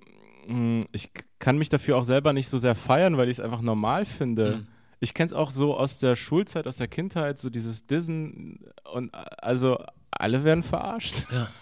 mh, 0.48 0.86
ich 0.92 1.10
kann 1.38 1.56
mich 1.56 1.68
dafür 1.68 1.96
auch 1.96 2.04
selber 2.04 2.32
nicht 2.32 2.48
so 2.48 2.58
sehr 2.58 2.74
feiern, 2.74 3.16
weil 3.16 3.28
ich 3.28 3.38
es 3.38 3.44
einfach 3.44 3.60
normal 3.60 4.04
finde. 4.04 4.56
Mhm. 4.56 4.66
Ich 5.02 5.14
kenne 5.14 5.26
es 5.26 5.32
auch 5.32 5.50
so 5.50 5.76
aus 5.76 5.98
der 5.98 6.14
Schulzeit, 6.14 6.68
aus 6.68 6.76
der 6.76 6.86
Kindheit, 6.86 7.36
so 7.36 7.50
dieses 7.50 7.88
Dissen 7.88 8.60
und 8.92 9.12
also 9.12 9.78
alle 10.12 10.44
werden 10.44 10.62
verarscht. 10.62 11.26
Ja. 11.32 11.48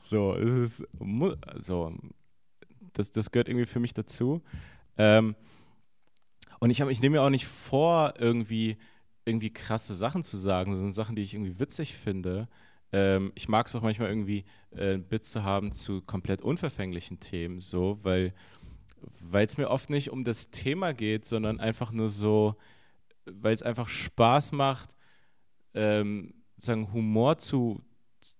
So, 0.00 0.34
es 0.34 0.80
ist, 0.80 0.88
also, 1.46 1.94
das, 2.92 3.10
das 3.10 3.30
gehört 3.30 3.48
irgendwie 3.48 3.64
für 3.64 3.80
mich 3.80 3.94
dazu. 3.94 4.42
Ähm, 4.98 5.34
und 6.60 6.68
ich, 6.68 6.82
hab- 6.82 6.90
ich 6.90 7.00
nehme 7.00 7.16
mir 7.16 7.22
auch 7.22 7.30
nicht 7.30 7.46
vor, 7.46 8.12
irgendwie, 8.18 8.76
irgendwie 9.24 9.48
krasse 9.50 9.94
Sachen 9.94 10.22
zu 10.22 10.36
sagen, 10.36 10.74
sondern 10.74 10.92
Sachen, 10.92 11.16
die 11.16 11.22
ich 11.22 11.32
irgendwie 11.32 11.58
witzig 11.58 11.94
finde. 11.94 12.48
Ähm, 12.92 13.32
ich 13.34 13.48
mag 13.48 13.66
es 13.66 13.74
auch 13.74 13.80
manchmal 13.80 14.10
irgendwie, 14.10 14.44
äh, 14.72 14.98
Bits 14.98 15.30
zu 15.30 15.42
haben 15.42 15.72
zu 15.72 16.02
komplett 16.02 16.42
unverfänglichen 16.42 17.18
Themen, 17.18 17.60
so, 17.60 17.98
weil 18.02 18.34
es 19.32 19.56
mir 19.56 19.70
oft 19.70 19.88
nicht 19.88 20.10
um 20.10 20.22
das 20.22 20.50
Thema 20.50 20.92
geht, 20.92 21.24
sondern 21.24 21.60
einfach 21.60 21.92
nur 21.92 22.10
so, 22.10 22.56
weil 23.26 23.54
es 23.54 23.62
einfach 23.62 23.88
Spaß 23.88 24.52
macht, 24.52 24.96
ähm, 25.74 26.34
sagen 26.56 26.92
Humor 26.92 27.38
zu, 27.38 27.82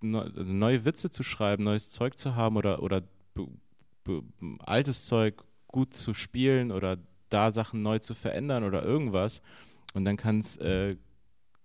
neu- 0.01 0.29
neue 0.35 0.85
Witze 0.85 1.11
zu 1.11 1.23
schreiben, 1.23 1.64
neues 1.64 1.90
Zeug 1.90 2.16
zu 2.16 2.35
haben 2.37 2.57
oder, 2.57 2.83
oder 2.83 3.03
be, 3.35 3.49
be, 4.05 4.23
altes 4.61 5.07
Zeug 5.07 5.42
gut 5.68 5.94
zu 5.94 6.14
spielen 6.14 6.70
oder 6.70 6.99
da 7.29 7.51
Sachen 7.51 7.83
neu 7.83 7.99
zu 7.99 8.14
verändern 8.14 8.64
oder 8.64 8.85
irgendwas. 8.85 9.40
Und 9.94 10.05
dann 10.05 10.16
kann 10.16 10.38
es 10.38 10.57
äh, 10.59 10.97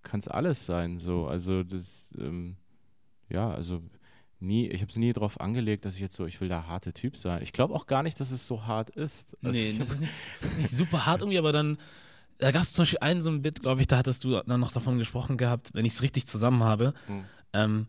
kann's 0.01 0.27
alles 0.27 0.65
sein. 0.65 0.99
So. 0.99 1.27
Also 1.27 1.63
das, 1.63 2.13
ähm, 2.17 2.55
ja, 3.29 3.51
also 3.51 3.81
nie, 4.39 4.67
ich 4.67 4.81
habe 4.81 4.89
es 4.89 4.95
nie 4.95 5.13
darauf 5.13 5.39
angelegt, 5.39 5.85
dass 5.85 5.95
ich 5.95 6.01
jetzt 6.01 6.15
so, 6.15 6.25
ich 6.25 6.39
will 6.41 6.47
der 6.47 6.67
harte 6.67 6.93
Typ 6.93 7.17
sein. 7.17 7.43
Ich 7.43 7.53
glaube 7.53 7.75
auch 7.75 7.85
gar 7.85 8.01
nicht, 8.03 8.19
dass 8.19 8.31
es 8.31 8.47
so 8.47 8.65
hart 8.65 8.89
ist. 8.89 9.37
Also 9.43 9.59
nee, 9.59 9.77
das 9.77 9.91
ist 9.91 9.99
nicht, 10.01 10.13
nicht 10.57 10.69
super 10.69 11.05
hart 11.05 11.21
irgendwie, 11.21 11.37
aber 11.37 11.51
dann, 11.51 11.77
da 12.39 12.51
gab 12.51 12.61
es 12.61 12.73
zum 12.73 12.83
Beispiel 12.83 12.99
einen 12.99 13.21
so 13.21 13.29
ein 13.29 13.41
Bit, 13.41 13.61
glaube 13.61 13.81
ich, 13.81 13.87
da 13.87 13.97
hattest 13.97 14.23
du 14.23 14.41
dann 14.41 14.59
noch 14.59 14.71
davon 14.71 14.97
gesprochen 14.97 15.37
gehabt, 15.37 15.69
wenn 15.73 15.85
ich 15.85 15.93
es 15.93 16.01
richtig 16.01 16.25
zusammen 16.25 16.63
habe, 16.63 16.93
Hm. 17.07 17.23
ähm, 17.53 17.87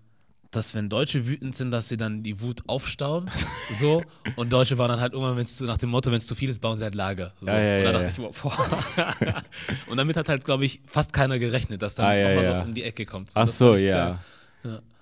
dass 0.50 0.74
wenn 0.74 0.88
Deutsche 0.88 1.26
wütend 1.26 1.54
sind, 1.54 1.70
dass 1.70 1.88
sie 1.88 1.96
dann 1.96 2.24
die 2.24 2.40
Wut 2.40 2.62
aufstauen, 2.66 3.30
so, 3.70 4.02
und 4.34 4.52
Deutsche 4.52 4.78
waren 4.78 4.88
dann 4.88 5.00
halt 5.00 5.12
irgendwann, 5.12 5.36
wenn 5.36 5.44
es 5.44 5.56
zu, 5.56 5.64
nach 5.64 5.78
dem 5.78 5.90
Motto, 5.90 6.10
wenn 6.10 6.18
es 6.18 6.26
zu 6.26 6.34
viel 6.34 6.50
ist, 6.50 6.58
bauen 6.60 6.76
sie 6.76 6.82
halt 6.84 6.96
Lager. 6.96 7.32
So. 7.40 7.46
Ja, 7.46 7.60
ja, 7.60 7.78
und 7.78 7.84
da 7.84 7.92
dachte 7.92 8.04
ja. 8.04 8.10
ich 8.10 8.18
immer, 8.18 8.30
boah. 8.30 9.44
und 9.86 9.96
damit 9.96 10.16
hat 10.16 10.28
halt, 10.28 10.44
glaube 10.44 10.64
ich, 10.64 10.80
fast 10.86 11.12
keiner 11.12 11.38
gerechnet, 11.38 11.80
dass 11.82 11.94
dann 11.94 12.06
Ah, 12.06 12.10
auch 12.10 12.34
mal 12.34 12.44
sowas 12.44 12.60
um 12.62 12.74
die 12.74 12.82
Ecke 12.82 13.06
kommt. 13.06 13.30
Ach 13.34 13.46
so, 13.46 13.68
fand 13.68 13.78
ich 13.78 13.86
ja. 13.86 14.18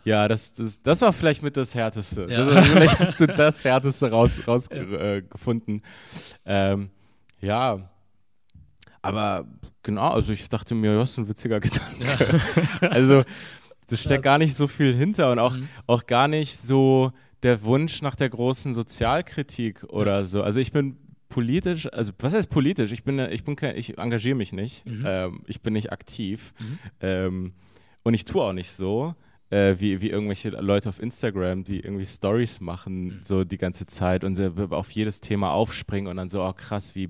Ja. 0.05 0.29
Das, 0.29 0.53
das, 0.53 0.83
das 0.83 1.01
war 1.01 1.13
vielleicht 1.13 1.43
mit 1.43 1.57
das 1.57 1.75
Härteste. 1.75 2.27
Ja. 2.29 2.45
Das, 2.45 2.67
vielleicht 2.69 2.99
hast 2.99 3.21
du 3.21 3.27
das 3.27 3.65
Härteste 3.65 4.11
raus, 4.11 4.41
raus 4.47 4.69
äh, 4.69 5.23
gefunden. 5.23 5.83
Ähm, 6.45 6.91
ja, 7.41 7.89
aber 9.03 9.47
genau, 9.83 10.11
also 10.11 10.33
ich 10.33 10.49
dachte 10.49 10.75
mir, 10.75 10.93
ja, 10.93 10.99
das 10.99 11.11
ist 11.13 11.19
ein 11.19 11.29
witziger 11.29 11.61
Gedanke. 11.61 12.41
Also, 12.81 13.25
das 13.89 14.01
steckt 14.01 14.23
gar 14.25 14.39
nicht 14.39 14.55
so 14.55 14.67
viel 14.67 14.95
hinter 14.95 15.33
und 15.33 15.39
auch, 15.39 15.55
Mhm. 15.57 15.69
auch 15.87 16.07
gar 16.07 16.29
nicht 16.29 16.59
so 16.59 17.13
der 17.43 17.63
Wunsch 17.63 18.03
nach 18.03 18.17
der 18.17 18.29
großen 18.29 18.75
Sozialkritik 18.75 19.85
oder 19.85 20.25
so. 20.25 20.43
Also 20.43 20.61
ich 20.61 20.73
bin 20.73 20.97
politisch, 21.29 21.87
also 21.93 22.13
was 22.19 22.35
heißt 22.35 22.51
politisch? 22.51 22.91
Ich 22.93 23.05
bin, 23.05 23.19
ich 23.19 23.45
bin 23.45 23.55
kein, 23.57 23.77
ich 23.77 23.97
engagiere 23.99 24.35
mich 24.37 24.53
nicht. 24.53 24.85
Mhm. 24.87 25.05
Ähm, 25.07 25.43
ich 25.47 25.61
bin 25.63 25.73
nicht 25.75 25.93
aktiv. 25.93 26.53
Mhm. 26.59 26.79
Ähm, 27.01 27.53
und 28.03 28.15
ich 28.15 28.25
tue 28.25 28.43
auch 28.43 28.53
nicht 28.53 28.73
so. 28.73 29.15
Äh, 29.51 29.77
wie, 29.79 30.03
wie 30.03 30.11
irgendwelche 30.11 30.51
Leute 30.51 30.91
auf 30.91 31.01
Instagram, 31.01 31.65
die 31.65 31.81
irgendwie 31.81 32.05
Stories 32.05 32.61
machen, 32.61 33.01
Mhm. 33.07 33.19
so 33.23 33.45
die 33.45 33.57
ganze 33.57 33.87
Zeit 33.87 34.23
und 34.23 34.35
sie 34.37 34.53
auf 34.71 34.91
jedes 34.91 35.21
Thema 35.23 35.53
aufspringen 35.53 36.11
und 36.11 36.19
dann 36.19 36.29
so, 36.29 36.45
oh 36.45 36.53
krass, 36.53 36.95
wie, 36.95 37.09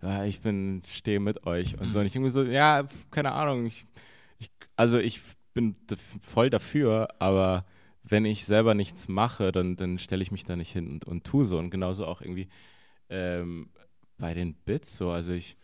ja, 0.00 0.24
ich 0.24 0.40
bin, 0.42 0.82
stehe 0.86 1.18
mit 1.18 1.44
euch 1.44 1.76
und 1.80 1.90
so. 1.90 1.98
Und 1.98 2.06
ich 2.06 2.14
irgendwie 2.14 2.30
so, 2.30 2.44
ja, 2.44 2.86
keine 3.10 3.32
Ahnung, 3.32 3.66
ich, 3.66 3.84
ich, 4.38 4.50
also 4.76 4.98
ich 4.98 5.20
bin 5.54 5.74
voll 6.20 6.50
dafür, 6.50 7.08
aber 7.18 7.62
wenn 8.04 8.24
ich 8.26 8.44
selber 8.44 8.74
nichts 8.74 9.08
mache, 9.08 9.50
dann, 9.50 9.74
dann 9.76 9.98
stelle 9.98 10.22
ich 10.22 10.30
mich 10.30 10.44
da 10.44 10.54
nicht 10.54 10.72
hin 10.72 10.86
und, 10.88 11.04
und 11.04 11.24
tue 11.24 11.44
so. 11.44 11.58
Und 11.58 11.70
genauso 11.70 12.06
auch 12.06 12.20
irgendwie 12.20 12.48
ähm, 13.08 13.70
bei 14.18 14.34
den 14.34 14.54
Bits 14.54 14.96
so. 14.96 15.10
Also 15.10 15.32
ich 15.32 15.56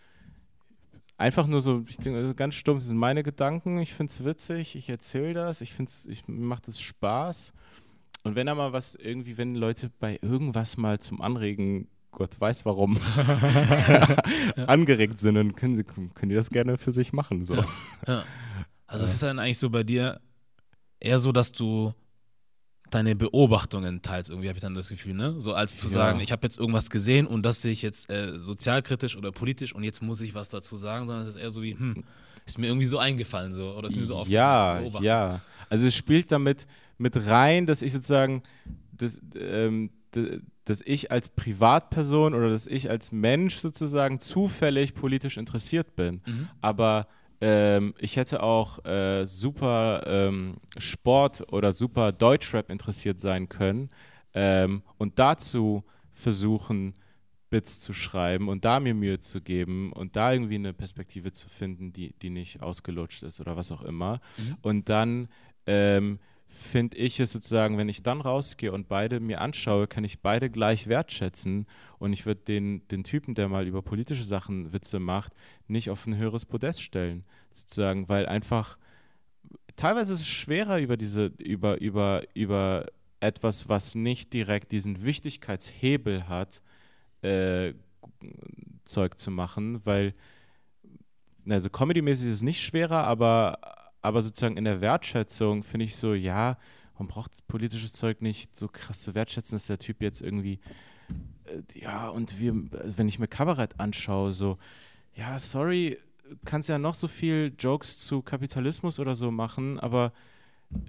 einfach 1.19 1.47
nur 1.47 1.61
so, 1.61 1.85
ich 1.87 1.99
denke, 1.99 2.19
also 2.21 2.35
ganz 2.35 2.55
stumpf, 2.55 2.79
das 2.79 2.89
sind 2.89 2.97
meine 2.97 3.23
Gedanken, 3.23 3.79
ich 3.79 3.93
finde 3.93 4.11
es 4.11 4.25
witzig, 4.25 4.77
ich 4.77 4.89
erzähle 4.89 5.35
das, 5.35 5.61
ich 5.61 5.75
finde 5.75 5.91
es, 5.91 6.07
ich, 6.07 6.27
macht 6.29 6.69
es 6.69 6.81
Spaß. 6.81 7.53
Und 8.23 8.35
wenn 8.35 8.47
da 8.47 8.55
mal 8.55 8.73
was 8.73 8.95
irgendwie, 8.95 9.37
wenn 9.37 9.55
Leute 9.55 9.91
bei 9.99 10.19
irgendwas 10.23 10.77
mal 10.77 10.99
zum 10.99 11.21
Anregen, 11.21 11.89
Gott 12.13 12.41
weiß 12.41 12.65
warum, 12.65 12.97
angeregt 14.67 15.19
sind, 15.19 15.35
dann 15.35 15.55
können, 15.55 15.77
sie, 15.77 15.85
können 15.85 16.31
die 16.31 16.35
das 16.35 16.51
gerne 16.51 16.79
für 16.79 16.93
sich 16.93 17.13
machen. 17.13 17.45
So. 17.45 17.55
Ja. 18.07 18.25
Also 18.87 19.05
es 19.05 19.15
ist 19.15 19.23
dann 19.23 19.39
eigentlich 19.39 19.59
so 19.59 19.71
bei 19.71 19.83
dir 19.83 20.21
eher 21.01 21.19
so, 21.19 21.33
dass 21.33 21.53
du 21.53 21.93
deine 22.91 23.15
Beobachtungen 23.17 24.03
teilst, 24.03 24.31
irgendwie 24.31 24.49
habe 24.49 24.57
ich 24.57 24.63
dann 24.63 24.75
das 24.75 24.89
Gefühl, 24.89 25.15
ne? 25.15 25.37
So 25.41 25.55
als 25.55 25.77
zu 25.77 25.87
Ja. 25.87 25.93
sagen, 25.93 26.21
ich 26.21 26.33
habe 26.33 26.47
jetzt 26.47 26.59
irgendwas 26.59 26.91
gesehen 26.91 27.27
und 27.27 27.43
das 27.45 27.63
sehe 27.63 27.73
ich 27.73 27.83
jetzt 27.83 28.11
äh, 28.11 28.39
sozialkritisch 28.39 29.17
oder 29.17 29.33
politisch 29.33 29.75
und 29.75 29.85
jetzt 29.85 30.03
muss 30.03 30.21
ich 30.21 30.35
was 30.35 30.49
dazu 30.49 30.77
sagen, 30.77 31.07
sondern 31.07 31.23
es 31.25 31.31
ist 31.35 31.41
eher 31.41 31.51
so 31.51 31.63
wie, 31.63 31.73
hm, 31.75 32.05
ist 32.47 32.59
mir 32.59 32.67
irgendwie 32.69 32.87
so 32.87 32.99
eingefallen 32.99 33.53
so 33.53 33.75
oder 33.77 33.87
ist 33.89 33.97
mir 33.97 34.07
so 34.07 34.17
aufgefallen. 34.17 34.91
Ja, 34.95 35.01
ja. 35.03 35.41
Also 35.69 35.87
es 35.87 35.95
spielt 35.95 36.33
damit 36.33 36.67
mit 36.97 37.15
rein, 37.27 37.67
dass 37.67 37.83
ich 37.83 37.93
sozusagen, 37.93 38.43
dass, 38.93 39.21
ähm, 39.39 39.91
dass 40.65 40.81
ich 40.85 41.11
als 41.11 41.29
Privatperson 41.29 42.33
oder 42.35 42.49
dass 42.51 42.67
ich 42.67 42.89
als 42.91 43.13
Mensch 43.13 43.57
sozusagen 43.59 44.19
zufällig 44.19 44.95
politisch 44.95 45.37
interessiert 45.37 45.95
bin. 45.97 46.23
Mhm. 46.27 46.49
Aber 46.63 47.07
ähm, 47.41 47.95
ich 47.99 48.17
hätte 48.17 48.43
auch 48.43 48.85
äh, 48.85 49.25
super 49.27 50.05
ähm, 50.07 50.57
Sport 50.77 51.53
oder 51.53 51.73
super 51.73 52.13
Deutschrap 52.13 52.71
interessiert 52.71 53.19
sein 53.19 53.49
können 53.49 53.91
ähm, 54.35 54.83
und 54.97 55.19
dazu 55.19 55.85
versuchen, 56.13 56.95
Bits 57.51 57.81
zu 57.81 57.93
schreiben 57.95 58.49
und 58.49 58.65
da 58.65 58.79
mir 58.79 58.95
Mühe 58.95 59.19
zu 59.21 59.41
geben 59.41 59.93
und 59.93 60.17
da 60.17 60.33
irgendwie 60.33 60.57
eine 60.57 60.75
Perspektive 60.75 61.33
zu 61.33 61.49
finden, 61.49 61.93
die, 61.93 62.13
die 62.21 62.31
nicht 62.31 62.63
ausgelutscht 62.63 63.23
ist 63.23 63.41
oder 63.41 63.57
was 63.57 63.73
auch 63.73 63.83
immer. 63.83 64.21
Mhm. 64.37 64.57
Und 64.61 64.89
dann 64.89 65.29
ähm, 65.67 66.19
finde 66.49 66.97
ich 66.97 67.21
es 67.21 67.33
sozusagen, 67.33 67.79
wenn 67.79 67.89
ich 67.89 68.03
dann 68.03 68.21
rausgehe 68.21 68.73
und 68.73 68.89
beide 68.89 69.21
mir 69.21 69.41
anschaue, 69.41 69.87
kann 69.87 70.05
ich 70.05 70.21
beide 70.21 70.51
gleich 70.51 70.87
wertschätzen. 70.87 71.67
Und 71.99 72.13
ich 72.13 72.27
würde 72.27 72.41
den, 72.43 72.87
den 72.89 73.05
Typen, 73.05 73.35
der 73.35 73.49
mal 73.49 73.67
über 73.67 73.83
politische 73.83 74.25
Sachen 74.25 74.73
Witze 74.73 74.99
macht, 74.99 75.33
nicht 75.67 75.91
auf 75.91 76.07
ein 76.07 76.17
höheres 76.17 76.45
Podest 76.45 76.83
stellen, 76.83 77.25
sozusagen, 77.51 78.09
weil 78.09 78.27
einfach 78.27 78.79
teilweise 79.77 80.15
ist 80.15 80.21
es 80.21 80.29
schwerer 80.29 80.81
über 80.81 80.97
diese, 80.97 81.27
über, 81.39 81.81
über, 81.81 82.23
über 82.35 82.87
etwas, 83.21 83.69
was 83.69 83.95
nicht 83.95 84.33
direkt 84.33 84.73
diesen 84.73 85.05
Wichtigkeitshebel 85.05 86.29
hat, 86.29 86.63
äh, 87.23 87.75
Zeug 88.85 89.19
zu 89.19 89.31
machen, 89.31 89.81
weil 89.85 90.15
also 91.49 91.71
Comedy-mäßig 91.71 92.29
ist 92.29 92.37
es 92.37 92.43
nicht 92.43 92.63
schwerer, 92.63 93.05
aber, 93.05 93.59
aber 94.03 94.23
sozusagen 94.23 94.57
in 94.57 94.65
der 94.65 94.81
Wertschätzung 94.81 95.65
finde 95.65 95.85
ich 95.85 95.97
so, 95.97 96.15
ja, 96.15 96.59
man 96.99 97.09
braucht 97.09 97.47
politisches 97.47 97.93
Zeug 97.93 98.23
nicht 98.23 98.57
so 98.57 98.69
krass 98.69 99.03
zu 99.03 99.15
wertschätzen, 99.15 99.57
dass 99.57 99.67
der 99.67 99.79
Typ 99.79 100.03
jetzt 100.03 100.21
irgendwie, 100.21 100.59
äh, 101.45 101.81
ja, 101.81 102.09
und 102.09 102.39
wir, 102.41 102.55
wenn 102.97 103.09
ich 103.09 103.19
mir 103.19 103.29
Kabarett 103.29 103.79
anschaue, 103.79 104.33
so, 104.33 104.59
ja, 105.15 105.39
sorry, 105.39 105.99
kannst 106.45 106.69
ja 106.69 106.79
noch 106.79 106.95
so 106.95 107.09
viel 107.09 107.55
Jokes 107.59 107.99
zu 107.99 108.23
Kapitalismus 108.23 108.99
oder 108.99 109.15
so 109.15 109.31
machen, 109.31 109.79
aber 109.81 110.13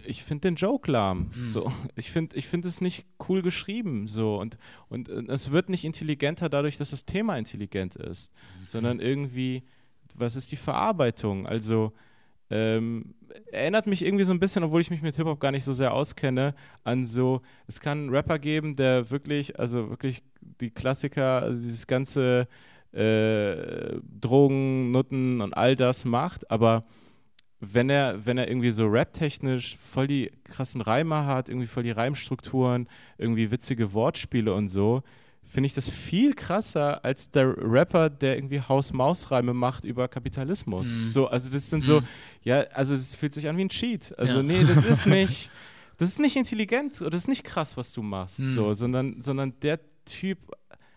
ich 0.05 0.23
finde 0.23 0.49
den 0.49 0.55
Joke 0.55 0.91
lahm. 0.91 1.31
So, 1.45 1.71
ich 1.95 2.11
finde 2.11 2.35
ich 2.35 2.47
find 2.47 2.65
es 2.65 2.81
nicht 2.81 3.05
cool 3.27 3.41
geschrieben. 3.41 4.07
So. 4.07 4.37
Und, 4.37 4.57
und 4.89 5.09
äh, 5.09 5.23
es 5.31 5.51
wird 5.51 5.69
nicht 5.69 5.85
intelligenter 5.85 6.49
dadurch, 6.49 6.77
dass 6.77 6.89
das 6.89 7.05
Thema 7.05 7.37
intelligent 7.37 7.95
ist, 7.95 8.33
sondern 8.65 8.99
irgendwie, 8.99 9.63
was 10.15 10.35
ist 10.35 10.51
die 10.51 10.57
Verarbeitung? 10.57 11.47
Also 11.47 11.93
ähm, 12.49 13.13
erinnert 13.51 13.87
mich 13.87 14.03
irgendwie 14.03 14.25
so 14.25 14.33
ein 14.33 14.39
bisschen, 14.39 14.63
obwohl 14.63 14.81
ich 14.81 14.89
mich 14.89 15.01
mit 15.01 15.15
Hip-Hop 15.15 15.39
gar 15.39 15.51
nicht 15.51 15.63
so 15.63 15.73
sehr 15.73 15.93
auskenne, 15.93 16.55
an 16.83 17.05
so, 17.05 17.41
es 17.67 17.79
kann 17.79 17.99
einen 17.99 18.09
Rapper 18.09 18.39
geben, 18.39 18.75
der 18.75 19.09
wirklich, 19.11 19.59
also 19.59 19.89
wirklich 19.89 20.23
die 20.41 20.71
Klassiker, 20.71 21.41
also 21.41 21.59
dieses 21.61 21.87
ganze 21.87 22.47
äh, 22.91 23.99
Drogen, 24.19 24.91
Nutten 24.91 25.41
und 25.41 25.53
all 25.53 25.75
das 25.75 26.05
macht, 26.05 26.49
aber 26.49 26.85
wenn 27.59 27.89
er, 27.89 28.25
wenn 28.25 28.37
er 28.37 28.47
irgendwie 28.47 28.71
so 28.71 28.87
raptechnisch 28.87 29.77
voll 29.77 30.07
die 30.07 30.31
krassen 30.45 30.81
Reime 30.81 31.25
hat, 31.25 31.49
irgendwie 31.49 31.67
voll 31.67 31.83
die 31.83 31.91
Reimstrukturen, 31.91 32.87
irgendwie 33.17 33.51
witzige 33.51 33.93
Wortspiele 33.93 34.53
und 34.53 34.69
so, 34.69 35.03
finde 35.51 35.65
ich 35.67 35.73
das 35.73 35.89
viel 35.89 36.33
krasser 36.35 37.03
als 37.03 37.31
der 37.31 37.55
Rapper, 37.57 38.09
der 38.09 38.37
irgendwie 38.37 38.61
Haus-Maus-Reime 38.61 39.53
macht 39.53 39.83
über 39.83 40.07
Kapitalismus. 40.07 40.87
Mhm. 40.87 41.05
So, 41.05 41.27
also 41.27 41.49
das 41.51 41.69
sind 41.69 41.83
so, 41.83 42.01
Mhm. 42.01 42.07
ja, 42.43 42.59
also 42.73 42.93
es 42.93 43.15
fühlt 43.15 43.33
sich 43.33 43.47
an 43.49 43.57
wie 43.57 43.65
ein 43.65 43.69
Cheat. 43.69 44.17
Also 44.17 44.37
Ja. 44.37 44.43
nee, 44.43 44.63
das 44.63 44.83
ist 44.85 45.05
nicht, 45.07 45.49
das 45.97 46.09
ist 46.09 46.19
nicht 46.19 46.35
intelligent 46.35 47.01
oder 47.01 47.09
das 47.09 47.21
ist 47.23 47.27
nicht 47.27 47.43
krass, 47.43 47.75
was 47.77 47.91
du 47.93 48.03
machst, 48.03 48.39
Mhm. 48.39 48.49
so, 48.49 48.73
sondern, 48.73 49.21
sondern 49.21 49.59
der 49.61 49.79
Typ 50.05 50.37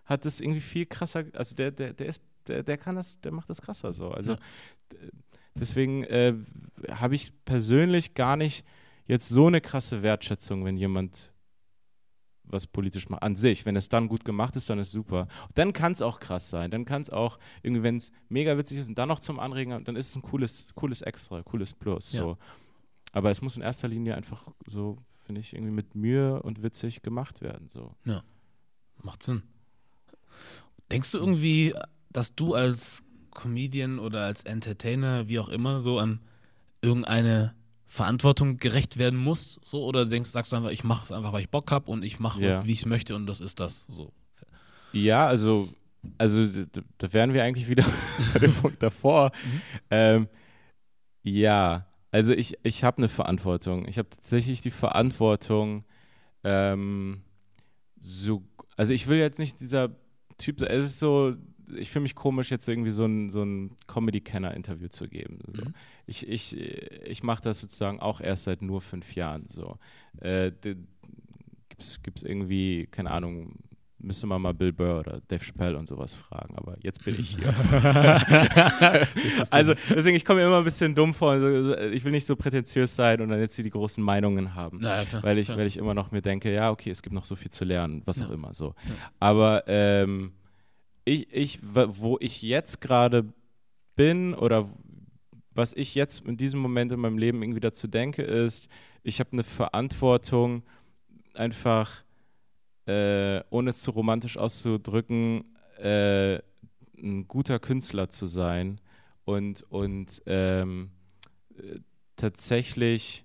hat 0.04 0.26
das 0.26 0.38
irgendwie 0.40 0.60
viel 0.60 0.84
krasser, 0.86 1.24
also 1.34 1.56
der, 1.56 1.70
der, 1.70 1.94
der 1.94 2.06
ist, 2.08 2.22
der, 2.46 2.62
der 2.62 2.76
kann 2.76 2.96
das, 2.96 3.20
der 3.22 3.32
macht 3.32 3.48
das 3.48 3.62
krasser 3.62 3.92
so. 3.94 4.10
Also 4.10 4.32
Ja. 4.32 4.38
deswegen 5.54 6.04
äh, 6.04 6.34
habe 6.90 7.14
ich 7.14 7.32
persönlich 7.44 8.14
gar 8.14 8.36
nicht 8.36 8.64
jetzt 9.06 9.28
so 9.28 9.46
eine 9.46 9.60
krasse 9.60 10.02
Wertschätzung, 10.02 10.64
wenn 10.64 10.76
jemand 10.76 11.31
was 12.52 12.66
politisch 12.66 13.08
macht, 13.08 13.22
an 13.22 13.34
sich. 13.34 13.64
Wenn 13.66 13.76
es 13.76 13.88
dann 13.88 14.08
gut 14.08 14.24
gemacht 14.24 14.54
ist, 14.56 14.70
dann 14.70 14.78
ist 14.78 14.92
super. 14.92 15.26
Dann 15.54 15.72
kann 15.72 15.92
es 15.92 16.02
auch 16.02 16.20
krass 16.20 16.50
sein. 16.50 16.70
Dann 16.70 16.84
kann 16.84 17.02
es 17.02 17.10
auch, 17.10 17.38
irgendwie, 17.62 17.82
wenn 17.82 17.96
es 17.96 18.12
mega 18.28 18.56
witzig 18.58 18.78
ist 18.78 18.88
und 18.88 18.98
dann 18.98 19.08
noch 19.08 19.20
zum 19.20 19.40
Anregen, 19.40 19.84
dann 19.84 19.96
ist 19.96 20.10
es 20.10 20.16
ein 20.16 20.22
cooles, 20.22 20.72
cooles 20.74 21.02
Extra, 21.02 21.42
cooles 21.42 21.74
Plus. 21.74 22.12
Ja. 22.12 22.22
So. 22.22 22.38
Aber 23.12 23.30
es 23.30 23.42
muss 23.42 23.56
in 23.56 23.62
erster 23.62 23.88
Linie 23.88 24.14
einfach 24.14 24.46
so, 24.66 24.98
finde 25.24 25.40
ich, 25.40 25.54
irgendwie 25.54 25.72
mit 25.72 25.94
Mühe 25.94 26.42
und 26.42 26.62
witzig 26.62 27.02
gemacht 27.02 27.40
werden. 27.40 27.68
So. 27.68 27.94
Macht 29.02 29.22
Sinn. 29.22 29.42
Denkst 30.90 31.10
du 31.12 31.18
irgendwie, 31.18 31.74
dass 32.10 32.34
du 32.34 32.54
als 32.54 33.02
Comedian 33.30 33.98
oder 33.98 34.24
als 34.24 34.42
Entertainer, 34.42 35.26
wie 35.28 35.38
auch 35.38 35.48
immer, 35.48 35.80
so 35.80 35.98
an 35.98 36.20
irgendeine 36.82 37.54
Verantwortung 37.92 38.56
gerecht 38.56 38.96
werden 38.96 39.18
musst? 39.18 39.60
So? 39.64 39.84
Oder 39.84 40.06
denkst, 40.06 40.30
sagst 40.30 40.50
du 40.52 40.56
einfach, 40.56 40.70
ich 40.70 40.82
mache 40.82 41.02
es 41.02 41.12
einfach, 41.12 41.34
weil 41.34 41.42
ich 41.42 41.50
Bock 41.50 41.70
habe 41.70 41.90
und 41.90 42.02
ich 42.02 42.18
mache 42.18 42.40
Ja. 42.40 42.48
es, 42.48 42.64
wie 42.64 42.72
ich 42.72 42.78
es 42.80 42.86
möchte 42.86 43.14
und 43.14 43.26
das 43.26 43.40
ist 43.40 43.60
das. 43.60 43.84
So. 43.86 44.12
Ja, 44.94 45.26
also, 45.26 45.68
also 46.16 46.46
da 46.98 47.12
wären 47.12 47.34
wir 47.34 47.44
eigentlich 47.44 47.68
wieder 47.68 47.84
bei 48.32 48.38
dem 48.38 48.54
Punkt 48.54 48.82
davor. 48.82 49.30
Mhm. 49.44 49.60
Ähm, 49.90 50.28
ja, 51.22 51.86
Also 52.12 52.32
ich, 52.32 52.58
ich 52.62 52.82
habe 52.82 52.96
eine 52.98 53.08
Verantwortung. 53.08 53.86
Ich 53.86 53.98
habe 53.98 54.08
tatsächlich 54.08 54.62
die 54.62 54.70
Verantwortung, 54.70 55.84
ähm, 56.44 57.20
so, 58.00 58.42
also 58.76 58.94
ich 58.94 59.06
will 59.06 59.18
jetzt 59.18 59.38
nicht 59.38 59.60
dieser 59.60 59.90
Typ 60.38 60.60
sein. 60.60 60.70
Es 60.70 60.84
ist 60.84 60.98
so, 60.98 61.34
ich 61.76 61.90
fühle 61.90 62.02
mich 62.02 62.14
komisch, 62.14 62.50
jetzt 62.50 62.68
irgendwie 62.68 62.90
so 62.90 63.04
ein, 63.04 63.30
so 63.30 63.42
ein 63.42 63.76
Comedy-Kenner-Interview 63.86 64.88
zu 64.88 65.08
geben. 65.08 65.38
So. 65.54 65.64
Mhm. 65.64 65.74
Ich, 66.06 66.28
ich, 66.28 66.56
ich 66.58 67.22
mache 67.22 67.42
das 67.42 67.60
sozusagen 67.60 68.00
auch 68.00 68.20
erst 68.20 68.44
seit 68.44 68.62
nur 68.62 68.80
fünf 68.80 69.14
Jahren. 69.14 69.46
So. 69.48 69.78
Äh, 70.20 70.52
Gibt 70.60 72.18
es 72.18 72.22
irgendwie, 72.22 72.86
keine 72.90 73.10
Ahnung, 73.10 73.56
müsste 74.02 74.26
man 74.26 74.42
mal 74.42 74.52
Bill 74.52 74.72
Burr 74.72 75.00
oder 75.00 75.20
Dave 75.28 75.42
Chappelle 75.44 75.78
und 75.78 75.86
sowas 75.86 76.14
fragen, 76.14 76.56
aber 76.56 76.76
jetzt 76.80 77.04
bin 77.04 77.18
ich 77.18 77.36
hier. 77.36 77.54
also 79.50 79.74
deswegen, 79.90 80.16
ich 80.16 80.24
komme 80.24 80.40
mir 80.40 80.46
immer 80.46 80.58
ein 80.58 80.64
bisschen 80.64 80.94
dumm 80.94 81.14
vor. 81.14 81.32
Also, 81.32 81.76
ich 81.78 82.04
will 82.04 82.12
nicht 82.12 82.26
so 82.26 82.36
prätentiös 82.36 82.94
sein 82.94 83.20
und 83.20 83.28
dann 83.28 83.40
jetzt 83.40 83.54
hier 83.54 83.64
die 83.64 83.70
großen 83.70 84.02
Meinungen 84.02 84.54
haben, 84.54 84.80
ja, 84.82 85.04
klar, 85.04 85.22
weil, 85.22 85.38
ich, 85.38 85.46
klar. 85.46 85.58
weil 85.58 85.66
ich 85.66 85.76
immer 85.76 85.94
noch 85.94 86.10
mir 86.10 86.22
denke, 86.22 86.52
ja, 86.52 86.70
okay, 86.70 86.90
es 86.90 87.02
gibt 87.02 87.14
noch 87.14 87.24
so 87.24 87.36
viel 87.36 87.50
zu 87.50 87.64
lernen, 87.64 88.02
was 88.04 88.18
Ja. 88.18 88.26
auch 88.26 88.30
immer 88.30 88.52
so. 88.54 88.74
Ja. 88.86 88.94
Aber 89.20 89.64
ähm, 89.66 90.32
ich, 91.04 91.32
ich, 91.32 91.60
wo 91.62 92.18
ich 92.20 92.42
jetzt 92.42 92.80
gerade 92.80 93.32
bin 93.96 94.34
oder 94.34 94.68
was 95.54 95.72
ich 95.74 95.94
jetzt 95.94 96.24
in 96.26 96.36
diesem 96.36 96.60
Moment 96.60 96.92
in 96.92 97.00
meinem 97.00 97.18
Leben 97.18 97.42
irgendwie 97.42 97.60
dazu 97.60 97.86
denke, 97.86 98.22
ist, 98.22 98.68
ich 99.02 99.20
habe 99.20 99.32
eine 99.32 99.44
Verantwortung, 99.44 100.62
einfach, 101.34 102.04
äh, 102.86 103.40
ohne 103.50 103.70
es 103.70 103.82
zu 103.82 103.90
romantisch 103.90 104.36
auszudrücken, 104.36 105.44
äh, 105.78 106.38
ein 106.96 107.26
guter 107.28 107.58
Künstler 107.58 108.08
zu 108.08 108.26
sein 108.26 108.80
und, 109.24 109.62
und 109.70 110.22
ähm, 110.26 110.90
äh, 111.56 111.80
tatsächlich 112.16 113.24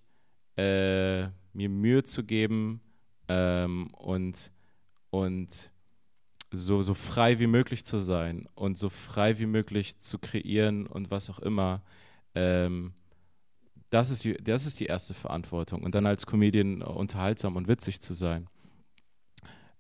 äh, 0.57 1.27
mir 1.53 1.69
Mühe 1.69 2.03
zu 2.03 2.23
geben 2.23 2.81
ähm, 3.27 3.87
und, 3.93 4.51
und 5.11 5.71
so, 6.51 6.81
so 6.81 6.93
frei 6.93 7.39
wie 7.39 7.47
möglich 7.47 7.83
zu 7.83 7.99
sein 7.99 8.47
und 8.55 8.77
so 8.77 8.89
frei 8.89 9.37
wie 9.39 9.45
möglich 9.45 9.97
zu 9.99 10.17
kreieren 10.19 10.87
und 10.87 11.11
was 11.11 11.29
auch 11.29 11.39
immer. 11.39 11.81
Ähm, 12.35 12.93
das, 13.89 14.11
ist 14.11 14.23
die, 14.23 14.33
das 14.35 14.65
ist 14.65 14.79
die 14.79 14.85
erste 14.85 15.13
Verantwortung. 15.13 15.83
Und 15.83 15.95
dann 15.95 16.05
als 16.05 16.25
Comedian 16.25 16.81
unterhaltsam 16.81 17.55
und 17.55 17.67
witzig 17.67 17.99
zu 18.01 18.13
sein. 18.13 18.47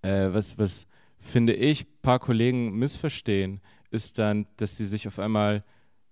Äh, 0.01 0.33
was, 0.33 0.57
was 0.57 0.87
finde 1.19 1.53
ich, 1.53 1.83
ein 1.83 2.01
paar 2.01 2.19
Kollegen 2.19 2.77
missverstehen, 2.77 3.61
ist 3.89 4.17
dann, 4.17 4.47
dass 4.57 4.77
sie 4.77 4.85
sich 4.85 5.07
auf 5.07 5.19
einmal 5.19 5.63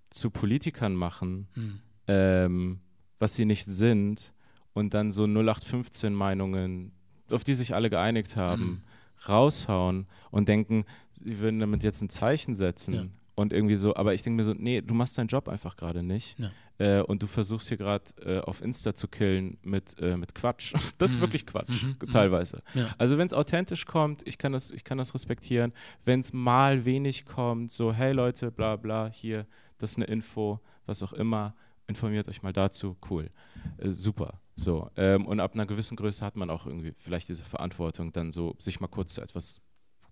zu 0.09 0.29
Politikern 0.29 0.95
machen, 0.95 1.47
Hm. 1.53 1.79
ähm, 2.07 2.79
was 3.19 3.35
sie 3.35 3.45
nicht 3.45 3.65
sind, 3.65 4.33
und 4.73 4.93
dann 4.93 5.11
so 5.11 5.23
0815-Meinungen, 5.23 6.91
auf 7.31 7.43
die 7.43 7.55
sich 7.55 7.73
alle 7.73 7.89
geeinigt 7.89 8.35
haben, 8.35 8.83
raushauen 9.29 10.07
und 10.31 10.47
denken, 10.47 10.85
sie 11.13 11.39
würden 11.39 11.59
damit 11.59 11.83
jetzt 11.83 12.01
ein 12.01 12.09
Zeichen 12.09 12.53
setzen. 12.53 12.93
Ja. 12.93 13.05
Und 13.37 13.51
irgendwie 13.51 13.75
so, 13.75 13.93
aber 13.95 14.13
ich 14.13 14.21
denke 14.23 14.37
mir 14.37 14.43
so, 14.45 14.53
nee, 14.53 14.79
du 14.81 14.93
machst 14.93 15.17
deinen 15.17 15.27
Job 15.27 15.49
einfach 15.49 15.75
gerade 15.75 16.01
nicht. 16.03 16.39
Ja. 16.39 16.51
Äh, 16.77 17.01
und 17.01 17.21
du 17.21 17.27
versuchst 17.27 17.67
hier 17.67 17.75
gerade 17.77 18.03
äh, 18.25 18.39
auf 18.39 18.61
Insta 18.61 18.93
zu 18.95 19.09
killen 19.09 19.57
mit, 19.61 19.97
äh, 19.99 20.15
mit 20.15 20.33
Quatsch. 20.35 20.73
Das 20.97 21.11
ist 21.11 21.17
Mhm. 21.17 21.21
wirklich 21.21 21.45
Quatsch, 21.45 21.83
Mhm. 21.83 21.95
Mhm. 22.01 22.11
teilweise. 22.11 22.61
Ja. 22.73 22.95
Also 22.97 23.17
wenn 23.17 23.27
es 23.27 23.33
authentisch 23.33 23.85
kommt, 23.85 24.25
ich 24.25 24.37
kann 24.37 24.53
das, 24.53 24.71
ich 24.71 24.85
kann 24.85 24.97
das 24.97 25.13
respektieren. 25.13 25.73
Wenn 26.05 26.21
es 26.21 26.31
mal 26.31 26.85
wenig 26.85 27.25
kommt, 27.25 27.71
so, 27.73 27.91
hey 27.93 28.13
Leute, 28.13 28.51
bla 28.51 28.77
bla, 28.77 29.09
hier, 29.11 29.45
das 29.79 29.91
ist 29.91 29.97
eine 29.97 30.05
Info, 30.05 30.61
was 30.85 31.03
auch 31.03 31.11
immer, 31.13 31.55
informiert 31.87 32.27
euch 32.27 32.41
mal 32.41 32.53
dazu, 32.53 32.97
cool. 33.09 33.29
Äh, 33.77 33.91
super. 33.91 34.41
So. 34.55 34.89
Ähm, 34.95 35.25
und 35.25 35.39
ab 35.39 35.53
einer 35.53 35.65
gewissen 35.65 35.95
Größe 35.97 36.25
hat 36.25 36.35
man 36.35 36.49
auch 36.49 36.65
irgendwie 36.65 36.93
vielleicht 36.97 37.29
diese 37.29 37.43
Verantwortung, 37.43 38.11
dann 38.13 38.31
so 38.31 38.55
sich 38.59 38.79
mal 38.79 38.87
kurz 38.87 39.13
zu 39.15 39.21
etwas 39.21 39.61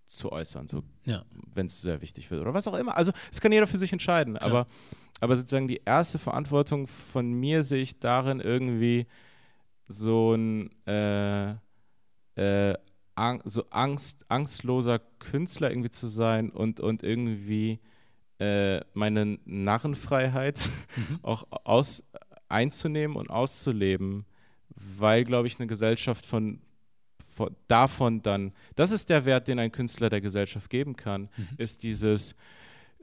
zu 0.05 0.31
äußern, 0.31 0.67
so 0.67 0.83
Ja. 1.05 1.23
wenn 1.53 1.65
es 1.67 1.81
sehr 1.81 2.01
wichtig 2.01 2.29
wird 2.29 2.41
oder 2.41 2.53
was 2.53 2.67
auch 2.67 2.75
immer. 2.77 2.97
Also 2.97 3.13
es 3.31 3.39
kann 3.39 3.51
jeder 3.53 3.67
für 3.67 3.77
sich 3.77 3.93
entscheiden, 3.93 4.36
Klar. 4.36 4.49
aber, 4.49 4.67
aber 5.21 5.36
sozusagen 5.38 5.67
die 5.69 5.81
erste 5.86 6.19
Verantwortung 6.19 6.88
von 6.88 7.31
mir 7.31 7.63
sehe 7.63 7.81
ich 7.81 7.99
darin 7.99 8.41
irgendwie 8.41 9.07
so 9.88 10.33
ein 10.33 10.69
äh, 10.86 11.51
äh, 12.36 12.75
ang 13.15 13.41
so 13.45 13.63
Angst, 13.69 14.25
angstloser 14.29 14.99
Künstler 15.19 15.69
irgendwie 15.71 15.89
zu 15.91 16.07
sein 16.07 16.49
und, 16.49 16.79
und 16.81 17.01
irgendwie 17.03 17.79
äh, 18.39 18.82
meine 18.93 19.38
Narrenfreiheit 19.46 20.67
Mhm. 20.96 21.19
auch 21.24 21.46
aus, 21.63 22.04
einzunehmen 22.50 23.15
und 23.17 23.30
auszuleben, 23.30 24.26
weil, 24.98 25.24
glaube 25.24 25.48
ich, 25.48 25.58
eine 25.60 25.67
Gesellschaft 25.67 26.26
von, 26.26 26.60
von 27.36 27.56
davon 27.67 28.22
dann, 28.22 28.54
das 28.76 28.91
ist 28.91 29.10
der 29.10 29.26
Wert, 29.26 29.48
den 29.48 29.60
ein 29.60 29.72
Künstler 29.72 30.10
der 30.10 30.22
Gesellschaft 30.22 30.69
geben 30.69 30.96
kann, 30.96 31.30
Mhm. 31.38 31.48
ist 31.58 31.84
dieses, 31.84 32.36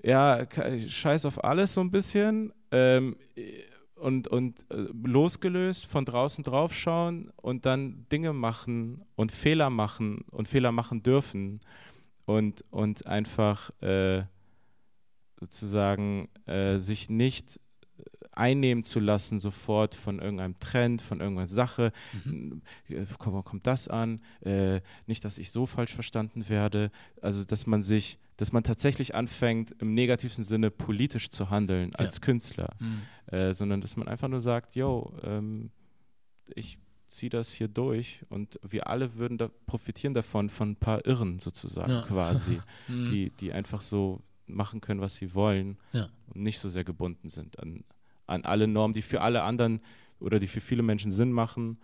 ja, 0.03 0.47
scheiß 0.89 1.25
auf 1.27 1.43
alles 1.45 1.75
so 1.75 1.81
ein 1.81 1.91
bisschen 1.91 2.53
ähm, 2.71 3.17
und, 3.97 4.29
und 4.29 4.65
äh, 4.71 4.87
losgelöst 5.05 5.85
von 5.87 6.05
draußen 6.05 6.43
draufschauen 6.45 7.31
und 7.37 7.67
dann 7.67 8.07
Dinge 8.11 8.33
machen 8.33 9.03
und 9.17 9.31
Fehler 9.33 9.69
machen 9.69 10.25
und 10.31 10.49
Fehler 10.49 10.73
machen 10.73 11.03
dürfen 11.03 11.61
und, 12.25 12.65
und 12.71 13.07
einfach 13.07 13.71
äh, 13.83 14.23
sozusagen 15.41 16.29
äh, 16.47 16.79
sich 16.79 17.09
nicht 17.11 17.59
einnehmen 18.33 18.85
zu 18.85 19.01
lassen 19.01 19.39
sofort 19.41 19.95
von 19.95 20.21
irgendeinem 20.21 20.59
Trend, 20.61 21.03
von 21.03 21.21
irgendeiner 21.21 21.47
Sache. 21.47 21.93
Mhm. 22.25 22.63
Äh, 22.89 23.05
Kommt, 23.19 23.45
kommt 23.45 23.67
das 23.67 23.89
an? 23.89 24.21
Äh, 24.43 24.81
nicht, 25.07 25.25
dass 25.25 25.37
ich 25.39 25.51
so 25.51 25.67
falsch 25.67 25.93
verstanden 25.95 26.49
werde. 26.49 26.91
Also, 27.21 27.45
dass 27.45 27.67
man 27.67 27.83
sich, 27.83 28.19
dass 28.37 28.53
man 28.53 28.63
tatsächlich 28.63 29.15
anfängt, 29.15 29.75
im 29.81 29.95
negativsten 29.95 30.45
Sinne 30.45 30.71
politisch 30.71 31.31
zu 31.31 31.51
handeln 31.51 31.95
als 31.97 32.21
Künstler, 32.21 32.75
Hm. 32.79 33.03
äh, 33.37 33.53
sondern 33.53 33.81
dass 33.81 33.97
man 33.97 34.07
einfach 34.09 34.29
nur 34.29 34.41
sagt, 34.41 34.77
yo, 34.77 35.13
ähm, 35.23 35.71
ich 36.55 36.79
ziehe 37.07 37.31
das 37.31 37.53
hier 37.53 37.67
durch 37.69 38.25
und 38.29 38.61
wir 38.67 38.87
alle 38.87 39.17
würden 39.17 39.37
da 39.37 39.49
profitieren 39.67 40.15
davon, 40.15 40.49
von 40.49 40.71
ein 40.71 40.77
paar 40.77 41.05
Irren 41.05 41.41
sozusagen 41.41 41.91
Ja. 41.93 42.03
quasi, 42.03 42.61
Hm. 42.87 43.11
die, 43.11 43.31
die 43.31 43.53
einfach 43.53 43.81
so 43.81 44.23
machen 44.55 44.81
können, 44.81 45.01
was 45.01 45.15
sie 45.17 45.35
wollen 45.35 45.79
Ja. 45.93 46.09
und 46.35 46.43
nicht 46.43 46.59
so 46.59 46.69
sehr 46.69 46.85
gebunden 46.85 47.29
sind 47.29 47.59
an, 47.59 47.85
an 48.27 48.45
alle 48.45 48.67
Normen, 48.67 48.95
die 48.95 49.03
für 49.03 49.21
alle 49.21 49.43
anderen 49.43 49.81
oder 50.21 50.39
die 50.39 50.47
für 50.47 50.61
viele 50.61 50.83
Menschen 50.83 51.11
Sinn 51.11 51.33
machen, 51.33 51.79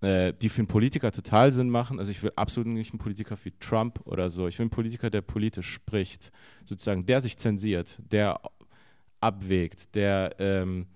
äh, 0.00 0.32
die 0.32 0.48
für 0.48 0.58
einen 0.60 0.68
Politiker 0.68 1.10
total 1.12 1.50
Sinn 1.52 1.70
machen. 1.70 1.98
Also 1.98 2.10
ich 2.10 2.22
will 2.22 2.32
absolut 2.36 2.68
nicht 2.68 2.92
einen 2.92 2.98
Politiker 2.98 3.36
wie 3.44 3.52
Trump 3.60 4.00
oder 4.04 4.30
so. 4.30 4.46
Ich 4.48 4.58
will 4.58 4.64
einen 4.64 4.70
Politiker, 4.70 5.10
der 5.10 5.20
politisch 5.22 5.70
spricht, 5.72 6.30
sozusagen, 6.66 7.04
der 7.06 7.20
sich 7.20 7.36
zensiert, 7.36 7.98
der 8.10 8.40
abwägt, 9.20 9.94
der 9.94 10.34
ähm, 10.38 10.86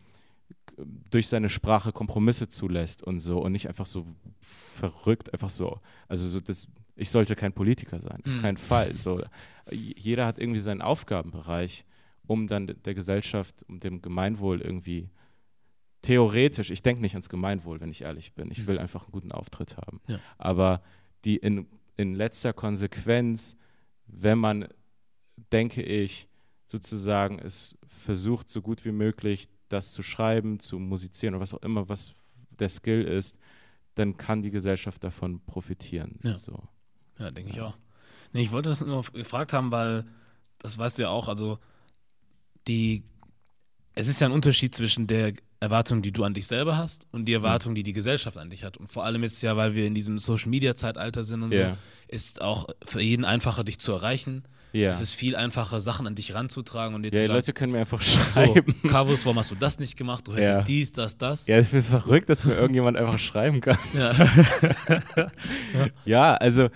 durch 1.10 1.28
seine 1.28 1.48
Sprache 1.50 1.92
Kompromisse 1.92 2.48
zulässt 2.48 3.02
und 3.02 3.18
so 3.18 3.40
und 3.40 3.52
nicht 3.52 3.68
einfach 3.68 3.86
so 3.86 4.06
verrückt, 4.40 5.32
einfach 5.32 5.50
so. 5.50 5.80
Also 6.08 6.28
so 6.28 6.40
das, 6.40 6.66
ich 6.96 7.10
sollte 7.10 7.34
kein 7.36 7.52
Politiker 7.52 8.00
sein, 8.00 8.20
auf 8.24 8.32
Mhm. 8.32 8.42
keinen 8.42 8.56
Fall. 8.56 8.96
So, 8.96 9.22
jeder 9.70 10.26
hat 10.26 10.38
irgendwie 10.38 10.60
seinen 10.60 10.82
Aufgabenbereich, 10.82 11.84
um 12.26 12.46
dann 12.46 12.66
der 12.66 12.94
Gesellschaft, 12.94 13.64
um 13.68 13.80
dem 13.80 14.02
Gemeinwohl 14.02 14.60
irgendwie 14.60 15.10
theoretisch, 16.02 16.70
ich 16.70 16.82
denke 16.82 17.00
nicht 17.00 17.14
ans 17.14 17.28
Gemeinwohl, 17.28 17.80
wenn 17.80 17.90
ich 17.90 18.02
ehrlich 18.02 18.34
bin. 18.34 18.50
Ich 18.50 18.66
will 18.66 18.78
einfach 18.78 19.04
einen 19.04 19.12
guten 19.12 19.32
Auftritt 19.32 19.76
haben. 19.76 20.00
Ja. 20.08 20.18
Aber 20.36 20.82
die 21.24 21.36
in, 21.36 21.66
in 21.96 22.14
letzter 22.14 22.52
Konsequenz, 22.52 23.56
wenn 24.06 24.38
man, 24.38 24.68
denke 25.52 25.82
ich, 25.82 26.28
sozusagen 26.64 27.38
es 27.38 27.78
versucht, 27.86 28.48
so 28.48 28.62
gut 28.62 28.84
wie 28.84 28.92
möglich 28.92 29.48
das 29.68 29.92
zu 29.92 30.02
schreiben, 30.02 30.58
zu 30.58 30.78
musizieren 30.78 31.34
oder 31.34 31.42
was 31.42 31.54
auch 31.54 31.62
immer, 31.62 31.88
was 31.88 32.14
der 32.58 32.68
Skill 32.68 33.02
ist, 33.02 33.38
dann 33.94 34.16
kann 34.16 34.42
die 34.42 34.50
Gesellschaft 34.50 35.02
davon 35.04 35.40
profitieren. 35.44 36.18
Ja. 36.22 36.34
So. 36.34 36.62
Ja, 37.18 37.30
denke 37.30 37.52
ich 37.52 37.60
auch. 37.60 37.76
Nee, 38.32 38.42
ich 38.42 38.52
wollte 38.52 38.68
das 38.70 38.80
nur 38.80 39.02
gefragt 39.12 39.52
haben, 39.52 39.70
weil 39.70 40.04
das 40.58 40.78
weißt 40.78 40.98
du 40.98 41.02
ja 41.02 41.08
auch, 41.10 41.28
also 41.28 41.58
die, 42.68 43.02
es 43.94 44.08
ist 44.08 44.20
ja 44.20 44.26
ein 44.28 44.32
Unterschied 44.32 44.74
zwischen 44.74 45.06
der 45.06 45.32
Erwartung, 45.60 46.02
die 46.02 46.12
du 46.12 46.24
an 46.24 46.34
dich 46.34 46.46
selber 46.46 46.76
hast 46.76 47.06
und 47.12 47.26
die 47.26 47.34
Erwartung, 47.34 47.74
die 47.74 47.82
die 47.82 47.92
Gesellschaft 47.92 48.36
an 48.36 48.50
dich 48.50 48.64
hat. 48.64 48.76
Und 48.76 48.90
vor 48.92 49.04
allem 49.04 49.22
jetzt 49.22 49.42
ja, 49.42 49.56
weil 49.56 49.74
wir 49.74 49.86
in 49.86 49.94
diesem 49.94 50.18
Social-Media-Zeitalter 50.18 51.24
sind 51.24 51.42
und 51.42 51.52
Ja. 51.54 51.74
so, 51.74 51.78
ist 52.08 52.40
auch 52.42 52.68
für 52.84 53.00
jeden 53.00 53.24
einfacher, 53.24 53.64
dich 53.64 53.78
zu 53.78 53.92
erreichen. 53.92 54.44
Ja. 54.72 54.90
Es 54.90 55.00
ist 55.02 55.12
viel 55.12 55.36
einfacher, 55.36 55.80
Sachen 55.80 56.06
an 56.06 56.14
dich 56.14 56.34
ranzutragen 56.34 56.94
und 56.94 57.02
dir 57.02 57.08
ja, 57.08 57.12
die 57.12 57.18
sagen, 57.26 57.32
Leute 57.34 57.52
können 57.52 57.72
mir 57.72 57.80
einfach 57.80 58.00
so, 58.00 58.18
schreiben. 58.20 58.74
Carvus, 58.88 59.24
warum 59.26 59.38
hast 59.38 59.50
du 59.50 59.54
das 59.54 59.78
nicht 59.78 59.96
gemacht? 59.98 60.26
Du 60.26 60.34
hättest 60.34 60.60
Ja. 60.60 60.64
dies, 60.66 60.92
das, 60.92 61.18
das. 61.18 61.46
Ja, 61.46 61.58
ich 61.60 61.70
bin 61.70 61.82
verrückt, 61.82 62.28
dass 62.30 62.44
mir 62.44 62.54
irgendjemand 62.54 62.96
einfach 62.96 63.18
schreiben 63.18 63.60
kann. 63.60 63.76
Ja. 63.94 64.14
Ja, 66.04 66.34
also 66.34 66.70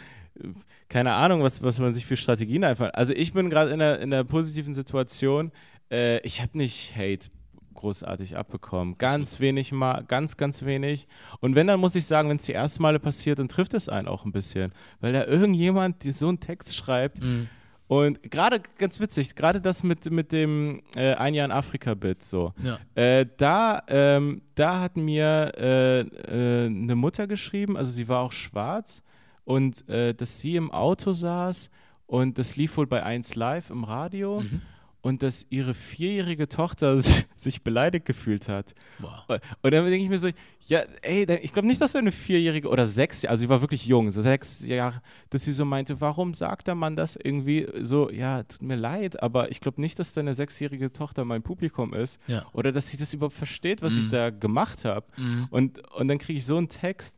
keine 0.89 1.15
Ahnung, 1.15 1.43
was, 1.43 1.63
was 1.63 1.79
man 1.79 1.93
sich 1.93 2.07
für 2.07 2.17
Strategien 2.17 2.65
einfach. 2.65 2.91
Also 2.95 3.13
ich 3.13 3.33
bin 3.33 3.51
gerade 3.51 3.71
in 3.71 3.79
der, 3.79 4.01
in 4.01 4.11
der 4.11 4.25
positiven 4.25 4.75
Situation, 4.75 5.53
äh, 5.91 6.21
ich 6.21 6.41
habe 6.41 6.57
nicht 6.57 6.97
Hate 6.97 7.29
großartig 7.75 8.37
abbekommen. 8.37 8.97
Ganz 8.99 9.39
wenig 9.39 9.73
mal, 9.73 10.03
ganz, 10.09 10.37
ganz 10.37 10.65
wenig. 10.65 11.07
Und 11.41 11.55
wenn, 11.55 11.67
dann 11.67 11.79
muss 11.79 11.95
ich 11.95 12.07
sagen, 12.07 12.29
wenn 12.29 12.39
es 12.39 12.45
die 12.45 12.53
ersten 12.53 12.83
Male 12.83 12.99
passiert, 12.99 13.39
dann 13.39 13.49
trifft 13.49 13.75
es 13.75 13.89
einen 13.89 14.09
auch 14.09 14.25
ein 14.25 14.33
bisschen. 14.33 14.73
Weil 15.01 15.13
da 15.13 15.25
irgendjemand 15.25 16.03
die 16.03 16.13
so 16.13 16.29
einen 16.29 16.41
Text 16.41 16.75
schreibt. 16.75 17.23
Mhm. 17.23 17.49
Und 17.89 18.31
gerade, 18.31 18.61
ganz 18.79 18.99
witzig, 18.99 19.37
gerade 19.37 19.61
das 19.61 19.85
mit, 19.85 20.11
mit 20.11 20.33
dem 20.33 20.83
äh, 20.97 21.15
Ein 21.15 21.35
Jahr 21.35 21.45
in 21.45 21.53
Afrika-Bit, 21.53 22.25
so. 22.25 22.53
Ja. 22.63 22.79
Äh, 23.01 23.27
da, 23.37 23.83
ähm, 23.87 24.43
da 24.57 24.81
hat 24.81 24.97
mir 24.97 25.53
äh, 25.57 26.01
äh, 26.01 26.67
eine 26.67 26.97
Mutter 26.97 27.29
geschrieben, 27.29 27.77
also 27.77 27.93
sie 27.93 28.09
war 28.09 28.23
auch 28.23 28.33
schwarz, 28.33 29.05
und 29.47 29.89
äh, 29.89 30.13
dass 30.13 30.41
sie 30.41 30.57
im 30.57 30.71
Auto 30.71 31.13
saß 31.13 31.71
und 32.07 32.37
das 32.39 32.57
lief 32.57 32.77
wohl 32.77 32.87
bei 32.87 33.03
1 33.03 33.35
Live 33.37 33.71
im 33.71 33.85
Radio 33.85 34.41
Mhm. 34.43 34.61
und 35.03 35.23
dass 35.23 35.47
ihre 35.51 35.73
vierjährige 35.73 36.49
Tochter 36.49 37.01
sich 37.37 37.63
beleidigt 37.63 38.07
gefühlt 38.07 38.49
hat. 38.49 38.75
Wow. 38.99 39.25
Und 39.63 39.73
dann 39.73 39.85
denke 39.85 40.03
ich 40.03 40.09
mir 40.09 40.19
so, 40.19 40.29
ja, 40.67 40.81
ey, 41.03 41.25
ich 41.43 41.53
glaube 41.53 41.69
nicht, 41.69 41.81
dass 41.81 41.95
eine 41.95 42.11
vierjährige 42.11 42.69
oder 42.69 42.87
sechs, 42.87 43.25
also 43.25 43.41
sie 43.43 43.49
war 43.49 43.61
wirklich 43.61 43.87
jung, 43.87 44.11
so 44.11 44.21
sechs 44.21 44.65
Jahre, 44.65 45.01
dass 45.31 45.45
sie 45.45 45.53
so 45.53 45.65
meinte, 45.65 46.01
warum 46.01 46.35
sagt 46.35 46.67
der 46.67 46.75
Mann 46.75 46.97
das 46.97 47.15
irgendwie 47.15 47.69
so, 47.83 48.11
ja, 48.11 48.43
tut 48.43 48.63
mir 48.63 48.75
leid, 48.77 49.23
aber 49.23 49.51
ich 49.53 49.61
glaube 49.61 49.81
nicht, 49.81 49.97
dass 50.01 50.13
deine 50.13 50.35
sechsjährige 50.35 50.93
Tochter 50.93 51.25
mein 51.25 51.43
Publikum 51.43 51.95
ist 51.95 52.19
Ja. 52.27 52.45
oder 52.53 52.73
dass 52.73 52.89
sie 52.91 52.97
das 52.97 53.15
überhaupt 53.15 53.37
versteht, 53.37 53.81
was 53.83 53.97
ich 53.97 54.07
Mhm. 54.07 54.11
da 54.11 54.31
gemacht 54.31 54.85
habe. 54.85 55.07
Mhm. 55.17 55.47
Und, 55.51 55.89
und 55.95 56.09
dann 56.09 56.19
kriege 56.19 56.39
ich 56.39 56.45
so 56.47 56.57
einen 56.57 56.69
Text, 56.69 57.17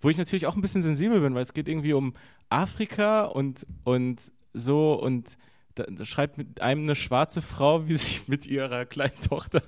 wo 0.00 0.08
ich 0.08 0.18
natürlich 0.18 0.46
auch 0.46 0.56
ein 0.56 0.62
bisschen 0.62 0.82
sensibel 0.82 1.20
bin, 1.20 1.34
weil 1.34 1.42
es 1.42 1.52
geht 1.54 1.68
irgendwie 1.68 1.92
um 1.92 2.14
Afrika 2.48 3.24
und, 3.24 3.66
und 3.84 4.32
so 4.54 4.94
und 4.94 5.36
da, 5.76 5.84
da 5.88 6.04
schreibt 6.04 6.36
mit 6.36 6.60
einem 6.60 6.82
eine 6.82 6.96
schwarze 6.96 7.42
Frau, 7.42 7.86
wie 7.88 7.96
sie 7.96 8.20
mit 8.26 8.46
ihrer 8.46 8.86
kleinen 8.86 9.20
Tochter 9.20 9.62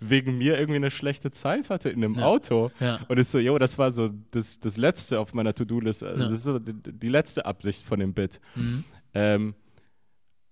wegen 0.00 0.38
mir 0.38 0.58
irgendwie 0.58 0.76
eine 0.76 0.90
schlechte 0.90 1.30
Zeit 1.30 1.70
hatte 1.70 1.90
in 1.90 2.04
einem 2.04 2.14
Ja. 2.14 2.26
Auto. 2.26 2.70
Ja. 2.80 3.00
Und 3.08 3.18
ist 3.18 3.32
so, 3.32 3.38
jo, 3.38 3.58
das 3.58 3.76
war 3.78 3.90
so 3.90 4.10
das, 4.30 4.60
das 4.60 4.76
Letzte 4.76 5.18
auf 5.20 5.34
meiner 5.34 5.54
To-Do-List. 5.54 6.02
Also. 6.02 6.22
Das 6.22 6.30
ist 6.30 6.44
so 6.44 6.58
die, 6.58 6.74
die 6.74 7.08
letzte 7.08 7.44
Absicht 7.44 7.84
von 7.84 7.98
dem 7.98 8.14
Bit. 8.14 8.40
Mhm. 8.54 8.84
Ähm, 9.14 9.54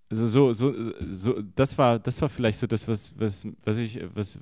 also 0.09 0.27
so, 0.27 0.53
so, 0.53 0.75
so, 1.13 1.43
das 1.55 1.79
war, 1.79 1.99
das 1.99 2.23
war 2.23 2.29
vielleicht 2.29 2.59
so 2.59 2.67
das, 2.67 2.87
was, 2.87 3.19
was, 3.19 3.47
was 3.65 3.77
ich, 3.77 4.01
was, 4.15 4.39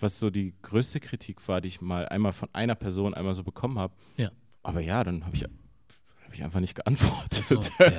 was 0.00 0.18
so 0.18 0.30
die 0.30 0.54
größte 0.62 1.00
Kritik 1.00 1.46
war, 1.48 1.60
die 1.60 1.68
ich 1.68 1.80
mal 1.80 2.08
einmal 2.08 2.32
von 2.32 2.48
einer 2.52 2.74
Person 2.74 3.14
einmal 3.14 3.34
so 3.34 3.42
bekommen 3.44 3.78
habe. 3.78 3.94
Ja. 4.16 4.30
Aber 4.62 4.80
ja, 4.80 5.04
dann 5.04 5.24
habe 5.24 5.36
ich, 5.36 5.44
ich 6.32 6.42
einfach 6.42 6.60
nicht 6.60 6.74
geantwortet. 6.74 7.44
So, 7.44 7.54
ja. 7.78 7.92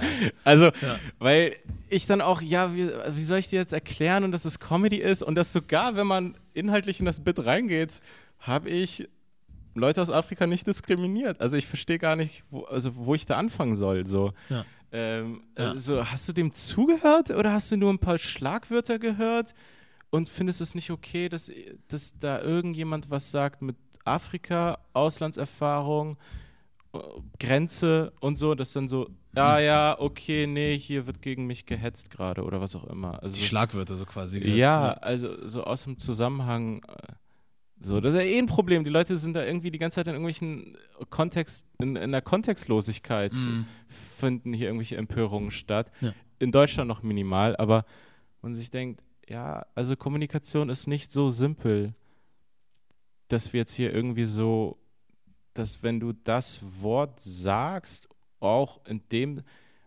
Also, 0.44 0.66
Ja. 0.82 1.00
weil 1.20 1.56
ich 1.90 2.06
dann 2.06 2.22
auch, 2.22 2.42
ja, 2.42 2.76
wie, 2.76 2.90
wie 3.12 3.24
soll 3.24 3.40
ich 3.40 3.48
dir 3.48 3.60
jetzt 3.60 3.72
erklären 3.74 4.24
und 4.24 4.32
dass 4.32 4.46
es 4.46 4.60
Comedy 4.60 4.98
ist 4.98 5.24
und 5.24 5.36
dass 5.36 5.54
sogar, 5.54 5.96
wenn 5.96 6.08
man 6.08 6.38
inhaltlich 6.54 7.00
in 7.00 7.06
das 7.06 7.22
Bit 7.24 7.46
reingeht, 7.46 8.02
habe 8.40 8.70
ich 8.70 9.08
Leute 9.74 10.02
aus 10.02 10.10
Afrika 10.10 10.48
nicht 10.48 10.68
diskriminiert. 10.68 11.42
Also 11.42 11.58
ich 11.58 11.68
verstehe 11.68 11.98
gar 12.00 12.16
nicht, 12.16 12.44
wo, 12.50 12.62
also 12.64 12.96
wo 12.96 13.14
ich 13.16 13.26
da 13.26 13.38
anfangen 13.38 13.76
soll. 13.76 14.06
So. 14.06 14.34
Ja. 14.50 14.66
Ähm, 14.92 15.42
also, 15.56 16.06
hast 16.10 16.30
du 16.30 16.34
dem 16.34 16.54
zugehört 16.54 17.30
oder 17.32 17.52
hast 17.52 17.72
du 17.72 17.76
nur 17.78 17.92
ein 17.92 18.00
paar 18.00 18.18
Schlagwörter 18.18 19.00
gehört 19.00 19.54
und 20.16 20.30
findest 20.30 20.62
es 20.62 20.76
nicht 20.76 20.90
okay, 20.92 21.30
dass, 21.30 21.52
dass 21.88 22.18
da 22.20 22.42
irgendjemand 22.42 23.10
was 23.10 23.32
sagt 23.32 23.62
mit 23.62 23.76
Afrika, 24.06 24.78
Auslandserfahrung, 24.94 26.18
äh, 26.94 27.00
Grenze 27.40 28.14
und 28.22 28.38
so, 28.38 28.56
dass 28.56 28.74
dann 28.74 28.88
so, 28.88 29.10
ja, 29.36 29.60
ja, 29.60 29.96
okay, 30.00 30.48
nee, 30.48 30.78
hier 30.78 31.08
wird 31.08 31.22
gegen 31.22 31.46
mich 31.48 31.66
gehetzt 31.66 32.10
gerade 32.10 32.44
oder 32.44 32.62
was 32.62 32.76
auch 32.76 32.86
immer. 32.86 33.22
Also, 33.22 33.36
Die 33.38 33.44
Schlagwörter 33.44 33.96
so 33.98 34.06
quasi. 34.06 34.40
ja, 34.48 34.94
also 34.94 35.48
so 35.48 35.64
aus 35.64 35.84
dem 35.84 35.98
Zusammenhang. 35.98 36.84
äh, 36.88 37.14
So, 37.82 38.00
das 38.00 38.14
ist 38.14 38.20
ja 38.22 38.26
eh 38.26 38.40
ein 38.40 38.46
Problem. 38.46 38.84
Die 38.86 38.90
Leute 38.90 39.18
sind 39.18 39.34
da 39.34 39.44
irgendwie 39.44 39.72
die 39.72 39.80
ganze 39.80 39.96
Zeit 39.96 40.08
in 40.08 40.14
irgendwelchen 40.14 40.78
Kontext, 41.10 41.68
in, 41.80 41.96
in 41.98 42.12
der 42.12 42.22
Kontextlosigkeit 42.22 43.34
Mhm. 43.34 43.66
finden 44.18 44.54
hier 44.54 44.68
irgendwelche 44.68 44.96
Empörungen 44.98 45.52
statt. 45.52 45.92
Ja. 46.02 46.14
In 46.40 46.52
Deutschland 46.52 46.88
noch 46.88 47.04
minimal, 47.04 47.56
aber 47.58 47.84
man 48.42 48.56
sich 48.56 48.70
denkt, 48.70 49.02
ja, 49.28 49.66
also 49.76 49.96
Kommunikation 49.96 50.70
ist 50.70 50.88
nicht 50.88 51.12
so 51.12 51.30
simpel, 51.30 51.94
dass 53.28 53.54
wir 53.54 53.60
jetzt 53.60 53.74
hier 53.74 53.94
irgendwie 53.94 54.26
so, 54.26 54.78
dass 55.54 55.82
wenn 55.84 56.00
du 56.00 56.14
das 56.14 56.62
Wort 56.82 57.20
sagst, 57.20 58.08
auch 58.40 58.86
in 58.86 59.02
dem, 59.12 59.42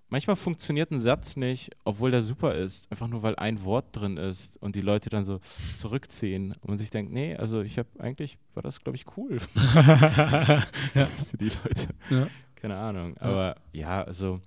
manchmal 0.08 0.36
funktioniert 0.36 0.90
ein 0.90 0.98
Satz 0.98 1.36
nicht, 1.36 1.70
obwohl 1.84 2.10
der 2.10 2.22
super 2.22 2.54
ist, 2.54 2.90
einfach 2.90 3.06
nur 3.06 3.22
weil 3.22 3.36
ein 3.36 3.62
Wort 3.64 3.94
drin 3.94 4.16
ist 4.16 4.56
und 4.56 4.74
die 4.74 4.80
Leute 4.80 5.10
dann 5.10 5.24
so 5.24 5.40
zurückziehen 5.76 6.52
und 6.52 6.68
man 6.68 6.78
sich 6.78 6.90
denkt, 6.90 7.12
nee, 7.12 7.36
also 7.36 7.60
ich 7.60 7.78
habe 7.78 7.88
eigentlich, 7.98 8.38
war 8.54 8.62
das 8.62 8.80
glaube 8.80 8.96
ich 8.96 9.04
cool 9.16 9.38
für 9.40 10.66
die 11.38 11.52
Leute. 11.64 11.88
Ja. 12.10 12.26
Keine 12.56 12.76
Ahnung, 12.76 13.16
aber 13.18 13.56
ja, 13.72 14.02
also 14.02 14.40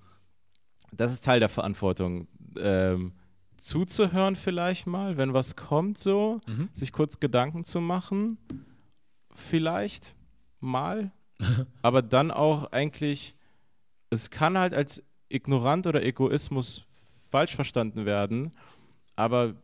das 0.92 1.14
ist 1.14 1.24
Teil 1.24 1.40
der 1.40 1.48
Verantwortung. 1.48 2.28
Ähm, 2.60 3.14
zuzuhören 3.62 4.36
vielleicht 4.36 4.88
mal, 4.88 5.18
wenn 5.18 5.34
was 5.34 5.56
kommt 5.56 5.98
so, 5.98 6.42
Mhm. 6.48 6.70
sich 6.74 6.92
kurz 6.92 7.20
Gedanken 7.20 7.64
zu 7.64 7.80
machen, 7.80 8.38
vielleicht 9.34 10.16
mal, 10.60 11.12
aber 11.82 12.02
dann 12.02 12.32
auch 12.32 12.72
eigentlich, 12.72 13.36
es 14.10 14.30
kann 14.30 14.58
halt 14.58 14.74
als 14.74 15.04
ignorant 15.30 15.88
oder 15.88 16.04
Egoismus 16.04 16.84
falsch 17.30 17.56
verstanden 17.56 18.06
werden, 18.06 18.52
aber 19.16 19.56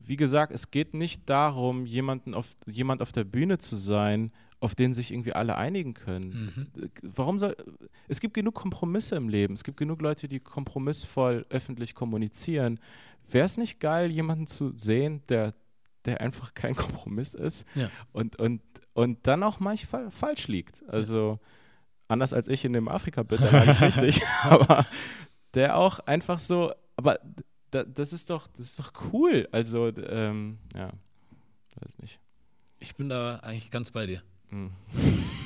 wie 0.00 0.16
gesagt, 0.16 0.52
es 0.52 0.70
geht 0.70 0.94
nicht 0.94 1.28
darum, 1.28 1.86
jemanden 1.86 2.34
auf, 2.34 2.46
jemand 2.66 3.02
auf 3.02 3.12
der 3.12 3.24
Bühne 3.24 3.58
zu 3.58 3.76
sein, 3.76 4.32
auf 4.62 4.74
den 4.76 4.94
sich 4.94 5.10
irgendwie 5.12 5.32
alle 5.32 5.56
einigen 5.56 5.92
können. 5.92 6.70
Mhm. 6.72 6.90
Warum 7.02 7.38
soll. 7.38 7.56
Es 8.06 8.20
gibt 8.20 8.34
genug 8.34 8.54
Kompromisse 8.54 9.16
im 9.16 9.28
Leben. 9.28 9.54
Es 9.54 9.64
gibt 9.64 9.76
genug 9.76 10.00
Leute, 10.00 10.28
die 10.28 10.38
kompromissvoll 10.38 11.44
öffentlich 11.50 11.94
kommunizieren. 11.96 12.78
Wäre 13.28 13.44
es 13.46 13.56
nicht 13.56 13.80
geil, 13.80 14.10
jemanden 14.10 14.46
zu 14.46 14.72
sehen, 14.76 15.22
der, 15.28 15.54
der 16.04 16.20
einfach 16.20 16.54
kein 16.54 16.76
Kompromiss 16.76 17.34
ist 17.34 17.66
Ja. 17.74 17.90
und, 18.12 18.36
und, 18.36 18.62
und 18.94 19.26
dann 19.26 19.42
auch 19.42 19.58
manchmal 19.58 20.10
falsch 20.12 20.46
liegt? 20.46 20.82
Also 20.88 21.40
anders 22.06 22.32
als 22.32 22.46
ich 22.46 22.64
in 22.64 22.72
dem 22.72 22.86
Afrika-Bit, 22.88 23.40
da 23.40 23.52
war 23.52 23.66
ich 23.66 23.80
richtig. 23.80 24.22
aber 24.44 24.86
der 25.54 25.76
auch 25.76 25.98
einfach 26.00 26.38
so. 26.38 26.72
Aber 26.94 27.18
da, 27.72 27.82
das 27.82 28.12
ist 28.12 28.30
doch, 28.30 28.46
das 28.46 28.60
ist 28.66 28.78
doch 28.78 28.92
cool. 29.12 29.48
Also, 29.50 29.88
ähm, 29.88 30.58
ja, 30.76 30.90
weiß 31.80 31.98
nicht. 31.98 32.20
Ich 32.78 32.94
bin 32.94 33.08
da 33.08 33.36
eigentlich 33.36 33.70
ganz 33.72 33.90
bei 33.90 34.06
dir. 34.06 34.22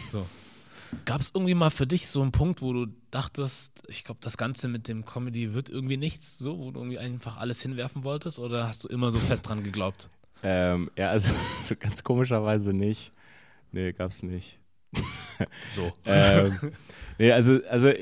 So. 0.07 0.27
Gab 1.05 1.21
es 1.21 1.33
irgendwie 1.35 1.55
mal 1.55 1.71
für 1.71 1.87
dich 1.87 2.07
so 2.09 2.23
einen 2.23 2.33
Punkt, 2.33 2.63
wo 2.63 2.73
du 2.73 2.87
dachtest, 3.11 3.83
ich 3.89 4.05
glaube, 4.05 4.21
das 4.23 4.37
Ganze 4.37 4.69
mit 4.69 4.89
dem 4.89 5.05
Comedy 5.05 5.53
wird 5.53 5.69
irgendwie 5.69 5.97
nichts, 5.97 6.39
so, 6.39 6.59
wo 6.59 6.71
du 6.71 6.81
irgendwie 6.81 6.99
einfach 6.99 7.37
alles 7.37 7.61
hinwerfen 7.61 8.05
wolltest? 8.05 8.39
Oder 8.39 8.69
hast 8.69 8.85
du 8.85 8.89
immer 8.89 9.11
so 9.11 9.19
fest 9.19 9.49
dran 9.49 9.63
geglaubt? 9.63 10.11
Ähm, 10.43 10.91
ja, 10.97 11.11
also 11.11 11.33
so 11.65 11.75
ganz 11.77 12.05
komischerweise 12.05 12.73
nicht. 12.73 13.13
Nee, 13.73 13.93
gab's 13.93 14.23
nicht. 14.23 14.59
So. 15.75 15.93
ähm, 16.05 16.73
nee, 17.19 17.33
also, 17.33 17.61
also 17.69 17.93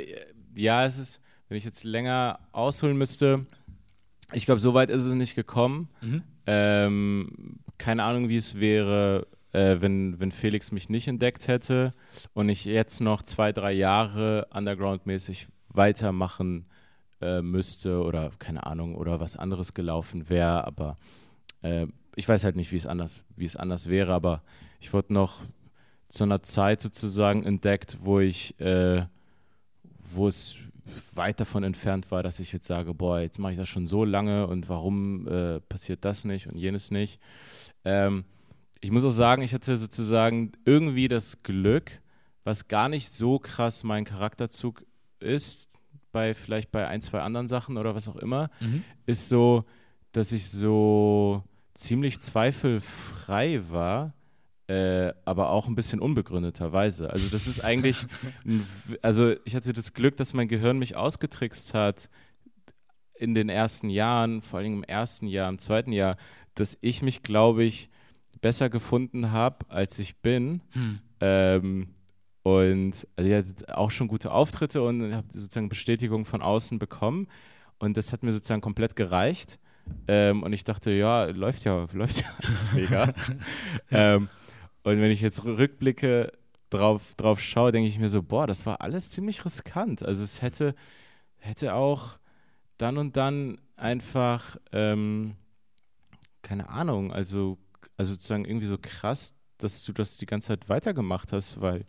ja, 0.55 0.85
es 0.85 0.99
ist, 0.99 1.21
wenn 1.49 1.59
ich 1.59 1.64
jetzt 1.64 1.85
länger 1.85 2.38
ausholen 2.53 2.97
müsste, 2.97 3.47
ich 4.33 4.47
glaube, 4.47 4.61
so 4.61 4.75
weit 4.75 4.90
ist 4.90 5.05
es 5.05 5.14
nicht 5.14 5.35
gekommen. 5.35 5.88
Mhm. 6.01 6.23
Ähm, 6.47 7.59
keine 7.79 8.05
Ahnung, 8.05 8.29
wie 8.29 8.37
es 8.37 8.61
wäre, 8.61 9.27
äh, 9.55 9.81
wenn, 9.81 10.19
wenn 10.19 10.33
Felix 10.33 10.73
mich 10.73 10.88
nicht 10.88 11.07
entdeckt 11.07 11.47
hätte 11.47 11.95
und 12.33 12.49
ich 12.49 12.64
jetzt 12.64 13.01
noch 13.01 13.23
zwei, 13.23 13.53
drei 13.53 13.73
Jahre 13.73 14.49
underground-mäßig 14.53 15.47
weitermachen 15.69 16.67
äh, 17.21 17.40
müsste 17.40 18.03
oder 18.03 18.33
keine 18.38 18.67
Ahnung, 18.67 18.97
oder 18.97 19.21
was 19.21 19.37
anderes 19.37 19.73
gelaufen 19.73 20.29
wäre, 20.29 20.67
aber 20.67 20.99
äh, 21.62 21.87
ich 22.17 22.29
weiß 22.29 22.45
halt 22.45 22.57
nicht, 22.57 22.73
wie 22.73 22.77
es 22.77 22.87
anders, 22.87 23.23
wie 23.37 23.44
es 23.44 23.57
anders 23.57 23.88
wäre, 23.88 24.13
aber 24.13 24.42
ich 24.81 24.92
wurde 24.92 25.15
noch 25.15 25.42
zu 26.09 26.25
einer 26.25 26.42
Zeit 26.42 26.81
sozusagen 26.81 27.44
entdeckt, 27.44 27.98
wo 28.00 28.21
ich, 28.21 28.59
äh, 28.61 29.07
wo 30.15 30.29
es 30.29 30.57
weit 31.15 31.40
davon 31.40 31.63
entfernt 31.63 32.11
war, 32.11 32.23
dass 32.23 32.40
ich 32.40 32.52
jetzt 32.52 32.67
sage, 32.67 32.92
boah, 32.92 33.21
jetzt 33.21 33.38
mache 33.38 33.52
ich 33.52 33.59
das 33.59 33.69
schon 33.69 33.87
so 33.87 34.05
lange 34.05 34.46
und 34.48 34.69
warum 34.69 35.27
äh, 35.29 35.61
passiert 35.61 36.05
das 36.05 36.25
nicht 36.25 36.46
und 36.48 36.57
jenes 36.57 36.90
nicht. 36.90 37.21
Ähm, 37.85 38.25
ich 38.85 38.90
muss 38.90 39.04
auch 39.04 39.10
sagen, 39.10 39.42
ich 39.42 39.54
hatte 39.54 39.76
sozusagen 39.78 40.52
irgendwie 40.66 41.08
das 41.08 41.42
Glück, 41.42 42.02
was 42.44 42.68
gar 42.68 42.88
nicht 42.90 43.08
so 43.10 43.38
krass 43.38 43.82
mein 43.82 44.04
Charakterzug 44.04 44.85
ist, 45.20 45.78
bei 46.12 46.35
vielleicht 46.35 46.70
bei 46.70 46.87
ein, 46.87 47.00
zwei 47.00 47.20
anderen 47.20 47.48
Sachen 47.48 47.78
oder 47.78 47.94
was 47.94 48.08
auch 48.08 48.16
immer, 48.16 48.50
Mhm. 48.60 48.85
ist 49.06 49.28
so, 49.30 49.64
dass 50.12 50.32
ich 50.32 50.50
so 50.50 51.42
ziemlich 51.72 52.20
zweifelfrei 52.20 53.62
war, 53.70 54.12
äh, 54.66 55.12
aber 55.24 55.48
auch 55.50 55.66
ein 55.66 55.74
bisschen 55.74 56.00
unbegründeterweise. 56.00 57.10
Also 57.10 57.28
das 57.30 57.46
ist 57.46 57.60
eigentlich, 57.60 58.06
ein, 58.44 58.66
also 59.02 59.35
ich 59.44 59.54
hatte 59.56 59.72
das 59.72 59.92
Glück, 59.94 60.16
dass 60.18 60.35
mein 60.35 60.48
Gehirn 60.48 60.78
mich 60.78 60.94
ausgetrickst 60.96 61.72
hat 61.74 62.08
in 63.14 63.35
den 63.35 63.48
ersten 63.48 63.88
Jahren, 63.88 64.42
vor 64.42 64.58
allem 64.58 64.74
im 64.74 64.85
ersten 64.85 65.26
Jahr, 65.26 65.48
im 65.48 65.58
zweiten 65.58 65.92
Jahr, 65.92 66.16
dass 66.54 66.76
ich 66.80 67.02
mich, 67.02 67.22
glaube 67.22 67.64
ich, 67.64 67.88
besser 68.45 68.69
gefunden 68.69 69.33
habe, 69.33 69.65
als 69.71 69.99
ich 69.99 70.17
bin. 70.17 70.61
Hm. 70.73 71.01
Ähm, 71.21 71.95
und 72.42 73.09
also 73.17 73.31
ich 73.31 73.35
hatte 73.35 73.79
auch 73.79 73.90
schon 73.90 74.07
gute 74.07 74.33
Auftritte 74.33 74.83
und 74.83 75.15
habe 75.15 75.27
sozusagen 75.31 75.71
Bestätigung 75.71 76.27
von 76.27 76.42
außen 76.42 76.79
bekommen. 76.79 77.27
Und 77.79 77.97
das 77.97 78.13
hat 78.13 78.23
mir 78.23 78.35
sozusagen 78.35 78.61
komplett 78.61 78.97
gereicht. 78.97 79.59
Ähm, 80.09 80.42
und 80.42 80.53
ich 80.53 80.63
dachte, 80.63 80.90
ja, 80.90 81.25
läuft 81.25 81.65
ja, 81.65 81.88
läuft 81.95 82.21
ja 82.21 82.27
alles 82.47 82.71
mega. 82.75 83.15
ähm, 83.90 84.29
und 84.83 85.01
wenn 85.01 85.11
ich 85.11 85.23
jetzt 85.23 85.42
rückblicke, 85.42 86.31
drauf, 86.69 87.15
drauf 87.17 87.40
schaue, 87.40 87.73
denke 87.73 87.88
ich 87.88 87.99
mir 87.99 88.11
so, 88.11 88.23
boah, 88.23 88.47
das 88.47 88.67
war 88.67 88.83
alles 88.83 89.11
ziemlich 89.11 89.42
riskant. 89.47 90.03
Also 90.03 90.23
es 90.23 90.42
hätte, 90.42 90.75
hätte 91.38 91.73
auch 91.73 92.19
dann 92.77 92.99
und 92.99 93.17
dann 93.17 93.57
einfach, 93.77 94.59
ähm, 94.71 95.37
keine 96.42 96.69
Ahnung, 96.69 97.11
also, 97.11 97.57
also 97.96 98.12
sozusagen 98.12 98.44
irgendwie 98.44 98.66
so 98.66 98.78
krass, 98.80 99.35
dass 99.58 99.85
du 99.85 99.92
das 99.92 100.18
die 100.18 100.26
ganze 100.26 100.48
Zeit 100.48 100.68
weitergemacht 100.68 101.32
hast, 101.32 101.60
weil, 101.60 101.87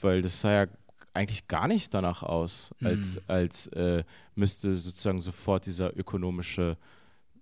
weil 0.00 0.22
das 0.22 0.40
sah 0.40 0.64
ja 0.64 0.66
eigentlich 1.14 1.48
gar 1.48 1.68
nicht 1.68 1.94
danach 1.94 2.22
aus, 2.22 2.70
als, 2.82 3.16
Mhm. 3.16 3.20
als 3.26 3.66
äh, 3.68 4.04
müsste 4.34 4.74
sozusagen 4.74 5.20
sofort 5.20 5.66
dieser 5.66 5.96
ökonomische 5.96 6.76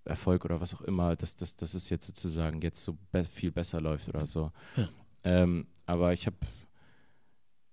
Erfolg 0.05 0.45
oder 0.45 0.61
was 0.61 0.75
auch 0.75 0.83
immer, 0.83 1.17
dass, 1.17 1.35
dass, 1.37 1.57
dass 1.57 1.75
es 1.75 1.89
jetzt 1.91 2.07
sozusagen 2.07 2.61
jetzt 2.63 2.83
so 2.83 2.97
be 3.11 3.25
viel 3.25 3.51
besser 3.51 3.81
läuft 3.81 4.09
oder 4.09 4.27
so. 4.27 4.53
Ja. 4.77 4.89
Ähm, 5.25 5.67
aber 5.85 6.13
ich 6.13 6.27
habe 6.27 6.37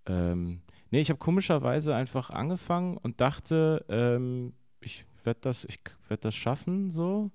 ähm, 0.06 0.62
nee, 0.92 1.00
ich 1.02 1.10
habe 1.10 1.20
komischerweise 1.20 1.96
einfach 1.96 2.30
angefangen 2.30 2.98
und 2.98 3.22
dachte, 3.22 3.86
ähm, 3.88 4.54
ich 4.82 5.06
werde 5.24 5.40
das, 5.42 5.64
ich 5.66 5.80
werde 6.08 6.22
das 6.22 6.36
schaffen 6.36 6.92
so. 6.92 7.32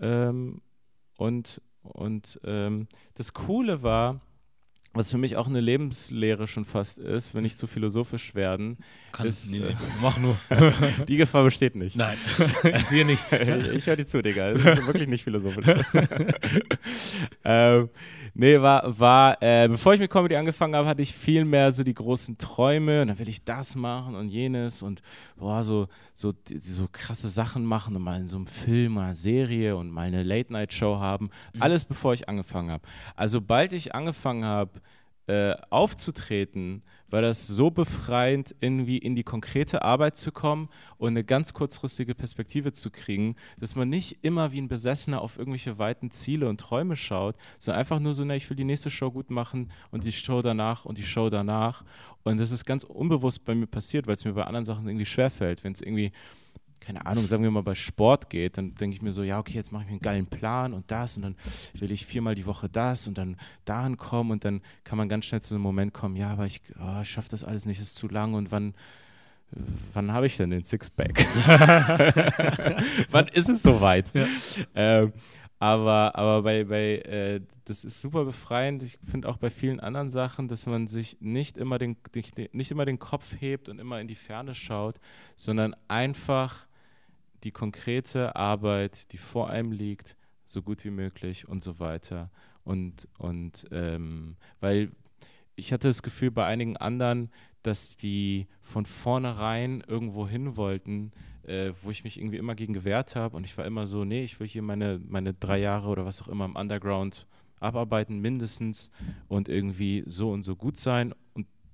Ähm, 0.00 0.62
und 1.16 1.60
und 1.92 2.40
ähm, 2.44 2.86
das 3.14 3.32
Coole 3.32 3.82
war, 3.82 4.20
was 4.96 5.10
für 5.10 5.18
mich 5.18 5.36
auch 5.36 5.46
eine 5.46 5.60
Lebenslehre 5.60 6.48
schon 6.48 6.64
fast 6.64 6.98
ist, 6.98 7.34
wenn 7.34 7.42
nicht 7.42 7.58
zu 7.58 7.66
philosophisch 7.66 8.34
werden, 8.34 8.78
Kann, 9.12 9.26
Ist, 9.26 9.50
nee, 9.50 9.58
äh, 9.58 9.68
nee, 9.68 9.76
mach 10.02 10.18
nur. 10.18 10.36
die 11.08 11.16
Gefahr 11.16 11.44
besteht 11.44 11.74
nicht. 11.74 11.96
Nein, 11.96 12.18
wir 12.90 13.04
nicht. 13.04 13.22
ich 13.74 13.86
höre 13.86 13.96
dir 13.96 14.06
zu, 14.06 14.22
Digga. 14.22 14.52
Das 14.52 14.78
ist 14.78 14.86
wirklich 14.86 15.08
nicht 15.08 15.24
philosophisch. 15.24 15.66
ähm, 17.44 17.88
nee, 18.34 18.60
war, 18.60 18.98
war 18.98 19.42
äh, 19.42 19.68
bevor 19.68 19.94
ich 19.94 20.00
mit 20.00 20.10
Comedy 20.10 20.36
angefangen 20.36 20.74
habe, 20.74 20.88
hatte 20.88 21.02
ich 21.02 21.14
viel 21.14 21.44
mehr 21.44 21.72
so 21.72 21.82
die 21.82 21.94
großen 21.94 22.38
Träume 22.38 23.02
und 23.02 23.08
dann 23.08 23.18
will 23.18 23.28
ich 23.28 23.44
das 23.44 23.76
machen 23.76 24.14
und 24.14 24.28
jenes 24.28 24.82
und 24.82 25.02
boah, 25.36 25.64
so, 25.64 25.88
so, 26.14 26.32
so 26.60 26.88
krasse 26.90 27.28
Sachen 27.28 27.64
machen 27.64 27.96
und 27.96 28.02
mal 28.02 28.20
in 28.20 28.26
so 28.26 28.36
einem 28.36 28.46
Film 28.46 28.96
oder 28.96 29.14
Serie 29.14 29.76
und 29.76 29.90
mal 29.90 30.06
eine 30.06 30.22
Late-Night-Show 30.22 30.98
haben. 30.98 31.30
Alles 31.58 31.84
bevor 31.84 32.14
ich 32.14 32.28
angefangen 32.28 32.70
habe. 32.70 32.82
Also, 33.14 33.40
bald 33.40 33.72
ich 33.72 33.94
angefangen 33.94 34.44
habe, 34.44 34.80
äh, 35.26 35.54
aufzutreten, 35.70 36.82
war 37.08 37.22
das 37.22 37.46
so 37.46 37.70
befreiend, 37.70 38.54
irgendwie 38.60 38.98
in 38.98 39.14
die 39.14 39.22
konkrete 39.22 39.82
Arbeit 39.82 40.16
zu 40.16 40.32
kommen 40.32 40.68
und 40.98 41.08
eine 41.08 41.24
ganz 41.24 41.52
kurzfristige 41.52 42.14
Perspektive 42.14 42.72
zu 42.72 42.90
kriegen, 42.90 43.36
dass 43.58 43.76
man 43.76 43.88
nicht 43.88 44.18
immer 44.22 44.52
wie 44.52 44.60
ein 44.60 44.68
Besessener 44.68 45.20
auf 45.20 45.38
irgendwelche 45.38 45.78
weiten 45.78 46.10
Ziele 46.10 46.48
und 46.48 46.60
Träume 46.60 46.96
schaut, 46.96 47.36
sondern 47.58 47.80
einfach 47.80 48.00
nur 48.00 48.12
so, 48.12 48.24
na, 48.24 48.34
ich 48.34 48.48
will 48.50 48.56
die 48.56 48.64
nächste 48.64 48.90
Show 48.90 49.10
gut 49.10 49.30
machen 49.30 49.70
und 49.90 50.04
die 50.04 50.12
Show 50.12 50.42
danach 50.42 50.84
und 50.84 50.98
die 50.98 51.06
Show 51.06 51.30
danach. 51.30 51.84
Und 52.24 52.38
das 52.38 52.50
ist 52.50 52.64
ganz 52.64 52.82
unbewusst 52.82 53.44
bei 53.44 53.54
mir 53.54 53.66
passiert, 53.66 54.06
weil 54.06 54.14
es 54.14 54.24
mir 54.24 54.32
bei 54.32 54.44
anderen 54.44 54.64
Sachen 54.64 54.88
irgendwie 54.88 55.06
schwerfällt. 55.06 55.62
Wenn 55.62 55.72
es 55.72 55.80
irgendwie 55.80 56.12
keine 56.86 57.04
Ahnung, 57.04 57.26
sagen 57.26 57.42
wir 57.42 57.50
mal 57.50 57.64
bei 57.64 57.74
Sport 57.74 58.30
geht, 58.30 58.58
dann 58.58 58.74
denke 58.76 58.94
ich 58.94 59.02
mir 59.02 59.12
so, 59.12 59.24
ja, 59.24 59.40
okay, 59.40 59.54
jetzt 59.54 59.72
mache 59.72 59.82
ich 59.82 59.88
mir 59.88 59.94
einen 59.94 60.00
geilen 60.00 60.26
Plan 60.26 60.72
und 60.72 60.88
das 60.90 61.16
und 61.16 61.24
dann 61.24 61.36
will 61.74 61.90
ich 61.90 62.06
viermal 62.06 62.36
die 62.36 62.46
Woche 62.46 62.68
das 62.68 63.08
und 63.08 63.18
dann 63.18 63.36
dahin 63.64 63.96
kommen 63.96 64.30
und 64.30 64.44
dann 64.44 64.62
kann 64.84 64.96
man 64.96 65.08
ganz 65.08 65.24
schnell 65.24 65.42
zu 65.42 65.54
einem 65.54 65.62
Moment 65.62 65.92
kommen, 65.92 66.14
ja, 66.14 66.30
aber 66.30 66.46
ich, 66.46 66.60
oh, 66.78 67.00
ich 67.02 67.10
schaffe 67.10 67.28
das 67.30 67.42
alles 67.42 67.66
nicht, 67.66 67.80
ist 67.80 67.96
zu 67.96 68.06
lang 68.06 68.34
und 68.34 68.52
wann, 68.52 68.74
wann 69.94 70.12
habe 70.12 70.26
ich 70.26 70.36
denn 70.36 70.50
den 70.50 70.62
Sixpack? 70.62 71.26
wann 73.10 73.26
ist 73.28 73.48
es 73.48 73.62
soweit? 73.62 74.12
Ähm, 74.74 75.12
aber, 75.58 76.14
aber 76.16 76.42
bei, 76.42 76.64
bei 76.64 76.98
äh, 76.98 77.40
das 77.64 77.84
ist 77.84 78.00
super 78.00 78.24
befreiend. 78.24 78.82
Ich 78.82 78.98
finde 79.02 79.28
auch 79.28 79.38
bei 79.38 79.50
vielen 79.50 79.80
anderen 79.80 80.10
Sachen, 80.10 80.48
dass 80.48 80.66
man 80.66 80.86
sich 80.86 81.16
nicht 81.20 81.56
immer 81.56 81.78
den, 81.78 81.96
nicht 82.52 82.70
immer 82.70 82.84
den 82.84 82.98
Kopf 82.98 83.40
hebt 83.40 83.68
und 83.68 83.80
immer 83.80 84.00
in 84.00 84.06
die 84.06 84.14
Ferne 84.14 84.54
schaut, 84.54 85.00
sondern 85.34 85.74
einfach 85.88 86.66
die 87.46 87.52
konkrete 87.52 88.34
Arbeit, 88.34 89.12
die 89.12 89.18
vor 89.18 89.48
einem 89.48 89.70
liegt, 89.70 90.16
so 90.44 90.62
gut 90.62 90.84
wie 90.84 90.90
möglich 90.90 91.48
und 91.48 91.62
so 91.62 91.78
weiter. 91.78 92.28
Und, 92.64 93.06
und 93.18 93.68
ähm, 93.70 94.34
weil 94.58 94.90
ich 95.54 95.72
hatte 95.72 95.86
das 95.86 96.02
Gefühl 96.02 96.32
bei 96.32 96.44
einigen 96.44 96.76
anderen, 96.76 97.30
dass 97.62 97.96
die 97.96 98.48
von 98.62 98.84
vornherein 98.84 99.84
irgendwo 99.86 100.26
hin 100.26 100.56
wollten, 100.56 101.12
äh, 101.44 101.70
wo 101.82 101.90
ich 101.90 102.02
mich 102.02 102.18
irgendwie 102.18 102.38
immer 102.38 102.56
gegen 102.56 102.74
gewehrt 102.74 103.14
habe. 103.14 103.36
Und 103.36 103.44
ich 103.44 103.56
war 103.56 103.64
immer 103.64 103.86
so, 103.86 104.04
nee, 104.04 104.24
ich 104.24 104.40
will 104.40 104.48
hier 104.48 104.62
meine, 104.62 105.00
meine 105.06 105.32
drei 105.32 105.60
Jahre 105.60 105.88
oder 105.88 106.04
was 106.04 106.20
auch 106.22 106.28
immer 106.28 106.46
im 106.46 106.56
Underground 106.56 107.28
abarbeiten, 107.60 108.18
mindestens, 108.18 108.90
und 109.28 109.48
irgendwie 109.48 110.02
so 110.06 110.32
und 110.32 110.42
so 110.42 110.56
gut 110.56 110.76
sein. 110.76 111.14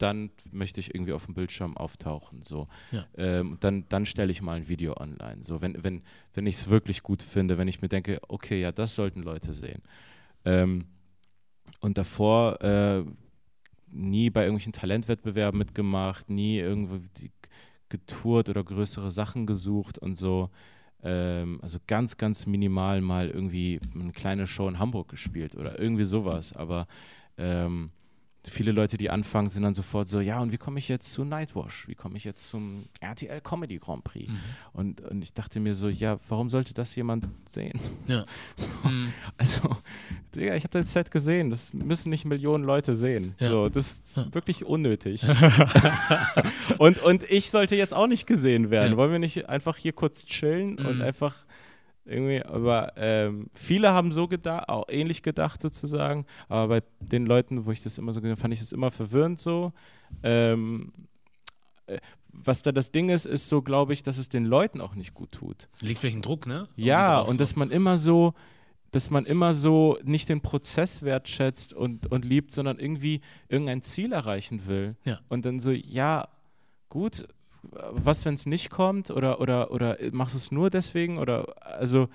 Dann 0.02 0.30
möchte 0.50 0.80
ich 0.80 0.94
irgendwie 0.94 1.12
auf 1.12 1.26
dem 1.26 1.34
Bildschirm 1.34 1.76
auftauchen. 1.76 2.42
So. 2.42 2.68
Ja. 2.90 3.06
Ähm, 3.16 3.56
dann 3.60 3.84
dann 3.88 4.04
stelle 4.04 4.32
ich 4.32 4.42
mal 4.42 4.56
ein 4.56 4.68
Video 4.68 4.96
online. 4.96 5.42
So, 5.42 5.62
wenn, 5.62 5.82
wenn, 5.84 6.02
wenn 6.34 6.46
ich 6.46 6.56
es 6.56 6.68
wirklich 6.68 7.02
gut 7.02 7.22
finde, 7.22 7.56
wenn 7.56 7.68
ich 7.68 7.80
mir 7.80 7.88
denke, 7.88 8.20
okay, 8.28 8.60
ja, 8.60 8.72
das 8.72 8.94
sollten 8.96 9.22
Leute 9.22 9.54
sehen. 9.54 9.82
Ähm, 10.44 10.86
und 11.80 11.98
davor 11.98 12.60
äh, 12.62 13.04
nie 13.90 14.30
bei 14.30 14.42
irgendwelchen 14.42 14.72
Talentwettbewerben 14.72 15.58
mitgemacht, 15.58 16.30
nie 16.30 16.58
irgendwo 16.58 16.98
getourt 17.88 18.48
oder 18.48 18.64
größere 18.64 19.10
Sachen 19.10 19.46
gesucht 19.46 19.98
und 19.98 20.16
so. 20.16 20.50
Ähm, 21.02 21.60
also 21.62 21.78
ganz, 21.86 22.16
ganz 22.16 22.46
minimal 22.46 23.00
mal 23.00 23.28
irgendwie 23.28 23.80
eine 23.94 24.12
kleine 24.12 24.46
Show 24.46 24.68
in 24.68 24.78
Hamburg 24.78 25.08
gespielt 25.08 25.54
oder 25.54 25.78
irgendwie 25.78 26.04
sowas. 26.04 26.54
Aber 26.54 26.86
ähm, 27.36 27.90
viele 28.44 28.72
Leute, 28.72 28.96
die 28.96 29.08
anfangen, 29.10 29.48
sind 29.48 29.62
dann 29.62 29.74
sofort 29.74 30.08
so, 30.08 30.20
ja, 30.20 30.40
und 30.40 30.50
wie 30.52 30.58
komme 30.58 30.78
ich 30.78 30.88
jetzt 30.88 31.12
zu 31.12 31.24
Nightwash? 31.24 31.86
Wie 31.88 31.94
komme 31.94 32.16
ich 32.16 32.24
jetzt 32.24 32.50
zum 32.50 32.86
RTL 33.00 33.40
Comedy 33.40 33.78
Grand 33.78 34.02
Prix? 34.04 34.28
Mhm. 34.30 34.38
Und, 34.72 35.00
und 35.02 35.22
ich 35.22 35.32
dachte 35.32 35.60
mir 35.60 35.74
so, 35.74 35.88
ja, 35.88 36.18
warum 36.28 36.48
sollte 36.48 36.74
das 36.74 36.94
jemand 36.96 37.26
sehen? 37.44 37.78
Ja. 38.06 38.24
So, 38.56 38.68
Mhm. 38.88 39.12
also, 39.38 39.76
Digga, 40.34 40.56
ich 40.56 40.64
habe 40.64 40.78
das 40.78 40.92
Set 40.92 41.10
gesehen, 41.10 41.50
das 41.50 41.72
müssen 41.72 42.10
nicht 42.10 42.24
Millionen 42.24 42.64
Leute 42.64 42.96
sehen. 42.96 43.34
Ja. 43.38 43.48
So, 43.48 43.68
das 43.68 43.90
ist 43.92 44.16
Ja. 44.16 44.34
wirklich 44.34 44.64
unnötig. 44.64 45.22
und, 46.78 46.98
und 47.02 47.22
ich 47.30 47.50
sollte 47.50 47.76
jetzt 47.76 47.94
auch 47.94 48.06
nicht 48.06 48.26
gesehen 48.26 48.70
werden. 48.70 48.96
Wollen 48.96 49.12
wir 49.12 49.18
nicht 49.18 49.48
einfach 49.48 49.76
hier 49.76 49.92
kurz 49.92 50.24
chillen 50.26 50.78
und 50.78 50.96
Mhm. 50.96 51.02
einfach 51.02 51.34
irgendwie, 52.04 52.42
aber 52.42 52.92
ähm, 52.96 53.48
viele 53.54 53.92
haben 53.92 54.10
so 54.12 54.26
gedacht, 54.28 54.68
auch 54.68 54.86
ähnlich 54.88 55.22
gedacht 55.22 55.60
sozusagen, 55.60 56.26
aber 56.48 56.80
bei 56.80 56.86
den 57.00 57.26
Leuten, 57.26 57.64
wo 57.66 57.70
ich 57.70 57.82
das 57.82 57.98
immer 57.98 58.12
so 58.12 58.20
gesehen 58.20 58.32
habe, 58.32 58.40
fand 58.40 58.54
ich 58.54 58.60
das 58.60 58.72
immer 58.72 58.90
verwirrend 58.90 59.38
so. 59.38 59.72
Ähm, 60.22 60.92
äh, 61.86 61.98
was 62.32 62.62
da 62.62 62.72
das 62.72 62.90
Ding 62.92 63.10
ist, 63.10 63.26
ist 63.26 63.48
so, 63.48 63.60
glaube 63.62 63.92
ich, 63.92 64.02
dass 64.02 64.16
es 64.18 64.28
den 64.28 64.46
Leuten 64.46 64.80
auch 64.80 64.94
nicht 64.94 65.12
gut 65.14 65.32
tut. 65.32 65.68
Liegt 65.80 66.00
vielleicht 66.00 66.16
ein 66.16 66.22
Druck, 66.22 66.46
ne? 66.46 66.66
Irgendwie 66.76 66.84
Ja, 66.88 67.18
drauf, 67.18 67.28
und 67.28 67.34
so. 67.34 67.38
dass 67.38 67.56
man 67.56 67.70
immer 67.70 67.98
so, 67.98 68.32
dass 68.90 69.10
man 69.10 69.26
immer 69.26 69.52
so 69.54 69.98
nicht 70.02 70.28
den 70.28 70.40
Prozess 70.40 71.02
wertschätzt 71.02 71.72
und, 71.74 72.10
und 72.10 72.24
liebt, 72.24 72.50
sondern 72.52 72.78
irgendwie 72.78 73.20
irgendein 73.48 73.82
Ziel 73.82 74.12
erreichen 74.12 74.66
will. 74.66 74.96
Ja. 75.04 75.20
Und 75.28 75.44
dann 75.44 75.60
so, 75.60 75.70
ja, 75.72 76.28
gut, 76.88 77.28
was, 77.62 78.24
wenn 78.24 78.34
es 78.34 78.46
nicht 78.46 78.70
kommt? 78.70 79.10
Oder, 79.10 79.40
oder, 79.40 79.70
oder 79.70 79.96
machst 80.10 80.34
du 80.34 80.38
es 80.38 80.50
nur 80.52 80.70
deswegen? 80.70 81.18
Oder 81.18 81.54
also 81.60 82.08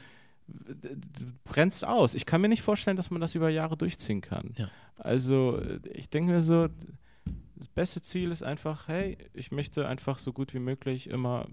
du 0.47 1.25
brennst 1.43 1.85
aus. 1.85 2.13
Ich 2.13 2.25
kann 2.25 2.41
mir 2.41 2.49
nicht 2.49 2.61
vorstellen, 2.61 2.97
dass 2.97 3.11
man 3.11 3.21
das 3.21 3.35
über 3.35 3.49
Jahre 3.49 3.77
durchziehen 3.77 4.21
kann. 4.21 4.53
Ja. 4.57 4.69
Also 4.97 5.61
ich 5.93 6.09
denke 6.09 6.31
mir 6.31 6.41
so, 6.41 6.67
das 7.55 7.67
beste 7.69 8.01
Ziel 8.01 8.31
ist 8.31 8.43
einfach, 8.43 8.87
hey, 8.87 9.17
ich 9.33 9.51
möchte 9.51 9.87
einfach 9.87 10.19
so 10.19 10.31
gut 10.31 10.53
wie 10.53 10.59
möglich 10.59 11.09
immer 11.09 11.47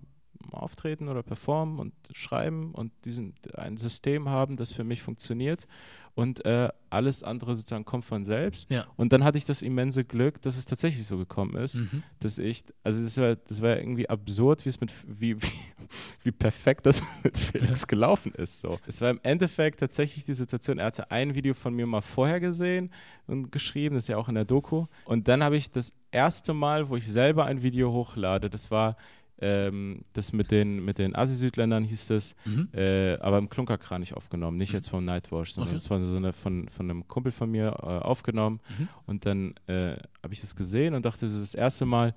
auftreten 0.51 1.09
oder 1.09 1.23
performen 1.23 1.79
und 1.79 1.95
schreiben 2.13 2.73
und 2.73 2.93
diesen, 3.05 3.35
ein 3.55 3.77
System 3.77 4.29
haben, 4.29 4.57
das 4.57 4.73
für 4.73 4.85
mich 4.85 5.03
funktioniert 5.03 5.67
und 6.15 6.45
äh, 6.45 6.69
alles 6.91 7.23
andere 7.25 7.57
sozusagen 7.57 7.85
kommt 7.85 8.05
von 8.05 8.25
selbst. 8.25 8.71
Ja. 8.71 8.87
Und 8.97 9.13
dann 9.13 9.25
hatte 9.25 9.37
ich 9.37 9.45
das 9.45 9.63
immense 9.63 10.05
Glück, 10.05 10.41
dass 10.43 10.57
es 10.57 10.65
tatsächlich 10.65 11.07
so 11.07 11.17
gekommen 11.19 11.57
ist, 11.57 11.75
Mhm. 11.77 12.03
dass 12.21 12.39
ich, 12.39 12.63
also 12.85 13.03
das 13.03 13.17
war, 13.19 13.35
das 13.37 13.61
war 13.63 13.77
irgendwie 13.77 14.09
absurd, 14.09 14.65
wie 14.65 14.69
es 14.69 14.81
mit, 14.81 14.93
wie, 15.07 15.41
wie, 15.43 15.47
wie 16.23 16.31
perfekt 16.33 16.87
das 16.87 17.03
mit 17.25 17.37
Felix 17.37 17.87
gelaufen 17.87 18.33
ist. 18.33 18.61
So. 18.61 18.79
Es 18.87 19.01
war 19.01 19.11
im 19.11 19.19
Endeffekt 19.25 19.81
tatsächlich 19.81 20.25
die 20.25 20.35
Situation, 20.35 20.79
er 20.79 20.87
hatte 20.87 21.11
ein 21.11 21.35
Video 21.35 21.53
von 21.55 21.75
mir 21.75 21.87
mal 21.87 22.01
vorher 22.01 22.39
gesehen 22.39 22.93
und 23.27 23.51
geschrieben, 23.51 23.97
das 23.97 24.05
ist 24.05 24.09
ja 24.09 24.17
auch 24.17 24.29
in 24.29 24.37
der 24.37 24.45
Doku. 24.45 24.87
Und 25.07 25.27
dann 25.27 25.43
habe 25.43 25.57
ich 25.57 25.73
das 25.73 25.93
erste 26.13 26.55
Mal, 26.55 26.89
wo 26.89 26.97
ich 26.97 27.11
selber 27.11 27.47
ein 27.47 27.63
Video 27.63 27.93
hochlade, 27.93 28.49
das 28.51 28.71
war 28.71 28.97
ähm, 29.41 30.03
das 30.13 30.33
mit 30.33 30.51
den, 30.51 30.85
mit 30.85 30.99
den 30.99 31.15
Asi-Südländern 31.17 31.85
hieß 31.85 32.07
das, 32.09 32.35
Mhm. 32.45 32.69
äh, 32.73 33.15
aber 33.19 33.39
im 33.39 33.49
Klunkerkranich 33.49 34.15
aufgenommen, 34.15 34.57
nicht 34.59 34.73
jetzt 34.73 34.89
vom 34.91 35.05
Nightwash, 35.05 35.53
sondern 35.53 35.71
Okay. 35.71 35.77
das 35.77 35.91
war 35.91 36.01
so 36.01 36.17
eine 36.17 36.33
von, 36.33 36.69
von 36.69 36.89
einem 36.91 37.09
Kumpel 37.09 37.33
von 37.33 37.51
mir 37.51 37.69
äh, 37.83 37.87
aufgenommen. 37.87 38.61
Mhm. 38.79 38.89
Und 39.07 39.27
dann 39.27 39.55
äh, 39.67 39.97
habe 40.23 40.33
ich 40.33 40.41
das 40.41 40.55
gesehen 40.55 40.95
und 40.95 41.05
dachte, 41.05 41.27
das 41.27 41.35
ist 41.35 41.55
das 41.55 41.55
erste 41.55 41.85
Mal, 41.85 42.15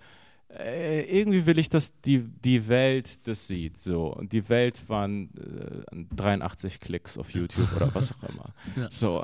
äh, 0.49 1.01
irgendwie 1.19 1.45
will 1.45 1.59
ich, 1.59 1.67
dass 1.67 1.99
die, 2.01 2.19
die 2.19 2.69
Welt 2.69 3.27
das 3.27 3.47
sieht. 3.47 3.75
So. 3.77 4.13
Und 4.15 4.31
die 4.31 4.47
Welt 4.47 4.87
waren 4.87 5.29
äh, 5.91 6.05
83 6.15 6.79
Klicks 6.79 7.17
auf 7.17 7.31
YouTube 7.31 7.67
oder 7.75 7.93
was 7.93 8.13
auch 8.13 8.23
immer. 8.29 8.53
Ja. 8.77 8.87
So. 8.89 9.23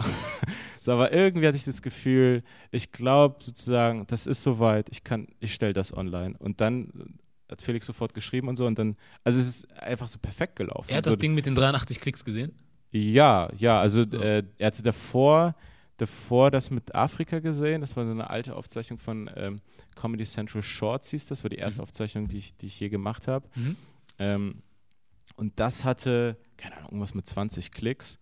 so, 0.82 0.92
aber 0.92 1.14
irgendwie 1.14 1.48
hatte 1.48 1.56
ich 1.56 1.64
das 1.64 1.82
Gefühl, 1.82 2.44
ich 2.72 2.92
glaube 2.92 3.36
sozusagen, 3.40 4.06
das 4.08 4.28
ist 4.28 4.44
soweit, 4.44 4.90
ich 4.92 5.04
kann, 5.06 5.28
ich 5.40 5.54
stelle 5.54 5.72
das 5.74 5.96
online. 5.96 6.36
Und 6.40 6.60
dann 6.60 7.16
hat 7.54 7.62
Felix 7.62 7.86
sofort 7.86 8.14
geschrieben 8.14 8.48
und 8.50 8.56
so 8.58 8.66
und 8.68 8.78
dann, 8.78 8.98
also 9.24 9.40
es 9.40 9.48
ist 9.48 9.72
einfach 9.80 10.08
so 10.08 10.20
perfekt 10.20 10.56
gelaufen. 10.58 10.90
Er 10.92 10.98
hat 10.98 11.06
so, 11.06 11.12
das 11.12 11.20
Ding 11.20 11.34
mit 11.34 11.46
den 11.46 11.56
83 11.56 12.00
Klicks 12.02 12.26
gesehen. 12.26 12.52
ja, 12.92 13.50
ja, 13.58 13.80
also 13.80 14.04
So. 14.10 14.18
äh, 14.18 14.44
er 14.58 14.68
hatte 14.68 14.84
davor, 14.84 15.56
davor 15.98 16.52
das 16.52 16.70
mit 16.72 16.94
Afrika 16.94 17.40
gesehen. 17.40 17.82
Das 17.82 17.96
war 17.96 18.06
so 18.06 18.12
eine 18.12 18.30
alte 18.30 18.56
Aufzeichnung 18.56 19.00
von 19.00 19.30
ähm, 19.36 19.62
Comedy 19.96 20.26
Central 20.26 20.62
Shorts, 20.64 21.10
hieß 21.10 21.28
das. 21.28 21.44
war 21.44 21.50
die 21.50 21.58
erste 21.58 21.82
Mhm. 21.82 21.84
Aufzeichnung, 21.84 22.28
die 22.28 22.38
ich, 22.40 22.58
die 22.58 22.66
ich 22.68 22.80
je 22.80 22.90
gemacht 22.90 23.28
habe. 23.28 23.48
Mhm. 23.56 23.76
Ähm, 24.20 24.62
und 25.36 25.60
das 25.60 25.84
hatte, 25.84 26.38
keine 26.58 26.76
Ahnung, 26.78 26.90
irgendwas 26.92 27.14
mit 27.16 27.26
20 27.26 27.72
Klicks. 27.72 28.20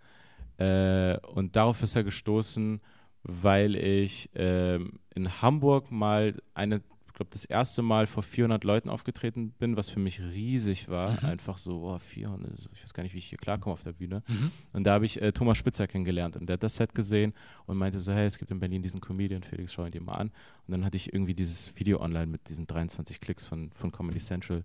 Äh, 0.57 1.17
und 1.33 1.55
darauf 1.55 1.81
ist 1.81 1.95
er 1.95 2.03
gestoßen, 2.03 2.81
weil 3.23 3.75
ich 3.75 4.29
ähm, 4.35 4.99
in 5.13 5.41
Hamburg 5.41 5.91
mal 5.91 6.41
eine, 6.53 6.81
glaube, 7.21 7.29
das 7.31 7.45
erste 7.45 7.81
Mal 7.81 8.07
vor 8.07 8.23
400 8.23 8.63
Leuten 8.63 8.89
aufgetreten 8.89 9.51
bin, 9.51 9.77
was 9.77 9.89
für 9.89 9.99
mich 9.99 10.21
riesig 10.21 10.89
war. 10.89 11.11
Mhm. 11.11 11.29
Einfach 11.29 11.57
so, 11.57 11.83
oh, 11.83 11.97
400, 11.99 12.57
so, 12.57 12.69
ich 12.73 12.83
weiß 12.83 12.93
gar 12.93 13.03
nicht, 13.03 13.13
wie 13.13 13.19
ich 13.19 13.27
hier 13.27 13.37
klarkomme 13.37 13.73
auf 13.73 13.83
der 13.83 13.93
Bühne. 13.93 14.23
Mhm. 14.27 14.51
Und 14.73 14.83
da 14.85 14.93
habe 14.93 15.05
ich 15.05 15.21
äh, 15.21 15.31
Thomas 15.31 15.57
Spitzer 15.57 15.87
kennengelernt 15.87 16.35
und 16.35 16.47
der 16.47 16.55
hat 16.55 16.63
das 16.63 16.75
Set 16.75 16.95
gesehen 16.95 17.33
und 17.67 17.77
meinte 17.77 17.99
so, 17.99 18.11
hey, 18.11 18.25
es 18.25 18.37
gibt 18.37 18.49
in 18.49 18.59
Berlin 18.59 18.81
diesen 18.81 19.01
Comedian, 19.01 19.43
Felix, 19.43 19.73
schau 19.73 19.85
ihn 19.85 19.91
dir 19.91 20.01
mal 20.01 20.15
an. 20.15 20.31
Und 20.67 20.71
dann 20.71 20.83
hatte 20.83 20.97
ich 20.97 21.13
irgendwie 21.13 21.35
dieses 21.35 21.77
Video 21.77 22.01
online 22.01 22.27
mit 22.27 22.49
diesen 22.49 22.65
23 22.65 23.21
Klicks 23.21 23.45
von, 23.45 23.71
von 23.73 23.91
Comedy 23.91 24.19
Central 24.19 24.63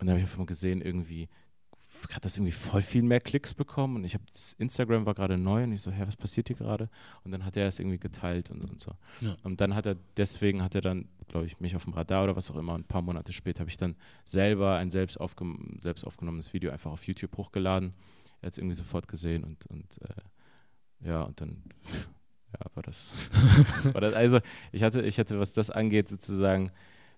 und 0.00 0.06
da 0.06 0.12
habe 0.12 0.20
ich 0.20 0.24
einfach 0.24 0.38
mal 0.38 0.46
gesehen, 0.46 0.80
irgendwie 0.80 1.28
hat 2.08 2.24
das 2.24 2.36
irgendwie 2.36 2.52
voll 2.52 2.82
viel 2.82 3.02
mehr 3.02 3.20
Klicks 3.20 3.54
bekommen 3.54 3.96
und 3.96 4.04
ich 4.04 4.14
habe 4.14 4.24
das 4.32 4.54
Instagram 4.54 5.06
war 5.06 5.14
gerade 5.14 5.38
neu 5.38 5.64
und 5.64 5.72
ich 5.72 5.82
so, 5.82 5.90
hä, 5.90 6.02
was 6.06 6.16
passiert 6.16 6.48
hier 6.48 6.56
gerade? 6.56 6.88
Und 7.24 7.32
dann 7.32 7.44
hat 7.44 7.56
er 7.56 7.66
es 7.66 7.78
irgendwie 7.78 7.98
geteilt 7.98 8.50
und, 8.50 8.62
und 8.62 8.80
so. 8.80 8.92
Ja. 9.20 9.36
Und 9.42 9.60
dann 9.60 9.74
hat 9.74 9.86
er, 9.86 9.96
deswegen 10.16 10.62
hat 10.62 10.74
er 10.74 10.80
dann, 10.80 11.08
glaube 11.28 11.46
ich, 11.46 11.60
mich 11.60 11.76
auf 11.76 11.84
dem 11.84 11.92
Radar 11.92 12.24
oder 12.24 12.36
was 12.36 12.50
auch 12.50 12.56
immer 12.56 12.74
und 12.74 12.82
ein 12.82 12.88
paar 12.88 13.02
Monate 13.02 13.32
später 13.32 13.60
habe 13.60 13.70
ich 13.70 13.76
dann 13.76 13.96
selber 14.24 14.76
ein 14.76 14.90
selbst, 14.90 15.18
aufgem 15.20 15.78
selbst 15.80 16.04
aufgenommenes 16.04 16.52
Video 16.52 16.70
einfach 16.70 16.90
auf 16.90 17.04
YouTube 17.04 17.36
hochgeladen. 17.36 17.94
Er 18.40 18.46
hat 18.46 18.52
es 18.52 18.58
irgendwie 18.58 18.76
sofort 18.76 19.08
gesehen 19.08 19.44
und, 19.44 19.66
und 19.66 20.00
äh, 20.02 21.08
ja, 21.08 21.22
und 21.22 21.40
dann 21.40 21.62
ja, 22.52 22.66
war 22.74 22.82
das, 22.82 23.12
war 23.92 24.00
das. 24.00 24.14
Also 24.14 24.40
ich 24.72 24.82
hatte, 24.82 25.02
ich 25.02 25.18
hatte, 25.18 25.38
was 25.38 25.52
das 25.52 25.70
angeht, 25.70 26.08
sozusagen, 26.08 26.70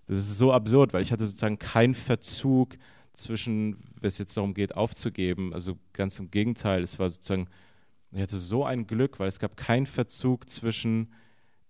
das 0.07 0.19
ist 0.19 0.37
so 0.37 0.51
absurd, 0.51 0.93
weil 0.93 1.01
ich 1.01 1.11
hatte 1.11 1.25
sozusagen 1.25 1.59
keinen 1.59 1.93
Verzug 1.95 2.77
zwischen, 3.13 3.77
wenn 3.99 4.07
es 4.07 4.17
jetzt 4.17 4.35
darum 4.37 4.53
geht, 4.53 4.75
aufzugeben. 4.75 5.53
Also 5.53 5.77
ganz 5.93 6.19
im 6.19 6.29
Gegenteil, 6.31 6.81
es 6.83 6.99
war 6.99 7.09
sozusagen, 7.09 7.47
ich 8.11 8.21
hatte 8.21 8.37
so 8.37 8.65
ein 8.65 8.85
Glück, 8.87 9.19
weil 9.19 9.27
es 9.27 9.39
gab 9.39 9.57
keinen 9.57 9.85
Verzug 9.85 10.49
zwischen, 10.49 11.13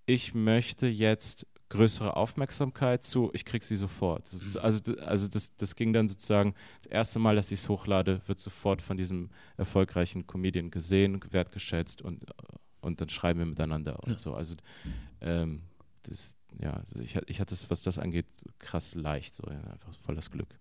ich 0.06 0.34
möchte 0.34 0.88
jetzt 0.88 1.46
größere 1.70 2.16
Aufmerksamkeit 2.18 3.04
zu, 3.04 3.32
ich 3.34 3.46
krieg 3.46 3.64
sie 3.64 3.78
sofort. 3.78 4.32
Ist- 4.34 4.58
Also, 4.58 4.80
also 5.00 5.28
das, 5.28 5.56
das 5.56 5.76
ging 5.76 5.91
dann 5.91 6.08
sozusagen, 6.08 6.54
das 6.84 6.91
erste 6.91 7.20
Mal, 7.20 7.36
dass 7.36 7.52
ich 7.52 7.62
es 7.62 7.70
hochlade, 7.70 8.22
wird 8.28 8.38
sofort 8.39 8.82
von 8.82 8.96
diesem 8.98 9.30
erfolgreichen 9.58 10.28
Comedian 10.28 10.70
gesehen, 10.70 11.20
wertgeschätzt 11.32 12.02
und, 12.02 12.22
und 12.82 13.02
dann 13.02 13.10
schreiben 13.10 13.39
wir 13.39 13.46
miteinander 13.48 13.98
und 14.04 14.12
Ja. 14.12 14.18
so. 14.18 14.34
Also 14.36 14.56
ähm, 15.22 15.64
das, 16.04 16.38
ja, 16.62 16.84
ich, 17.00 17.16
ich 17.28 17.39
hatte 17.39 17.56
es, 17.56 17.70
was 17.72 17.82
das 17.82 17.98
angeht, 17.98 18.28
krass 18.60 18.94
leicht, 18.94 19.34
so 19.34 19.44
ja, 19.50 19.60
einfach 19.72 19.94
voll 20.06 20.16
das 20.16 20.30
Glück. 20.30 20.60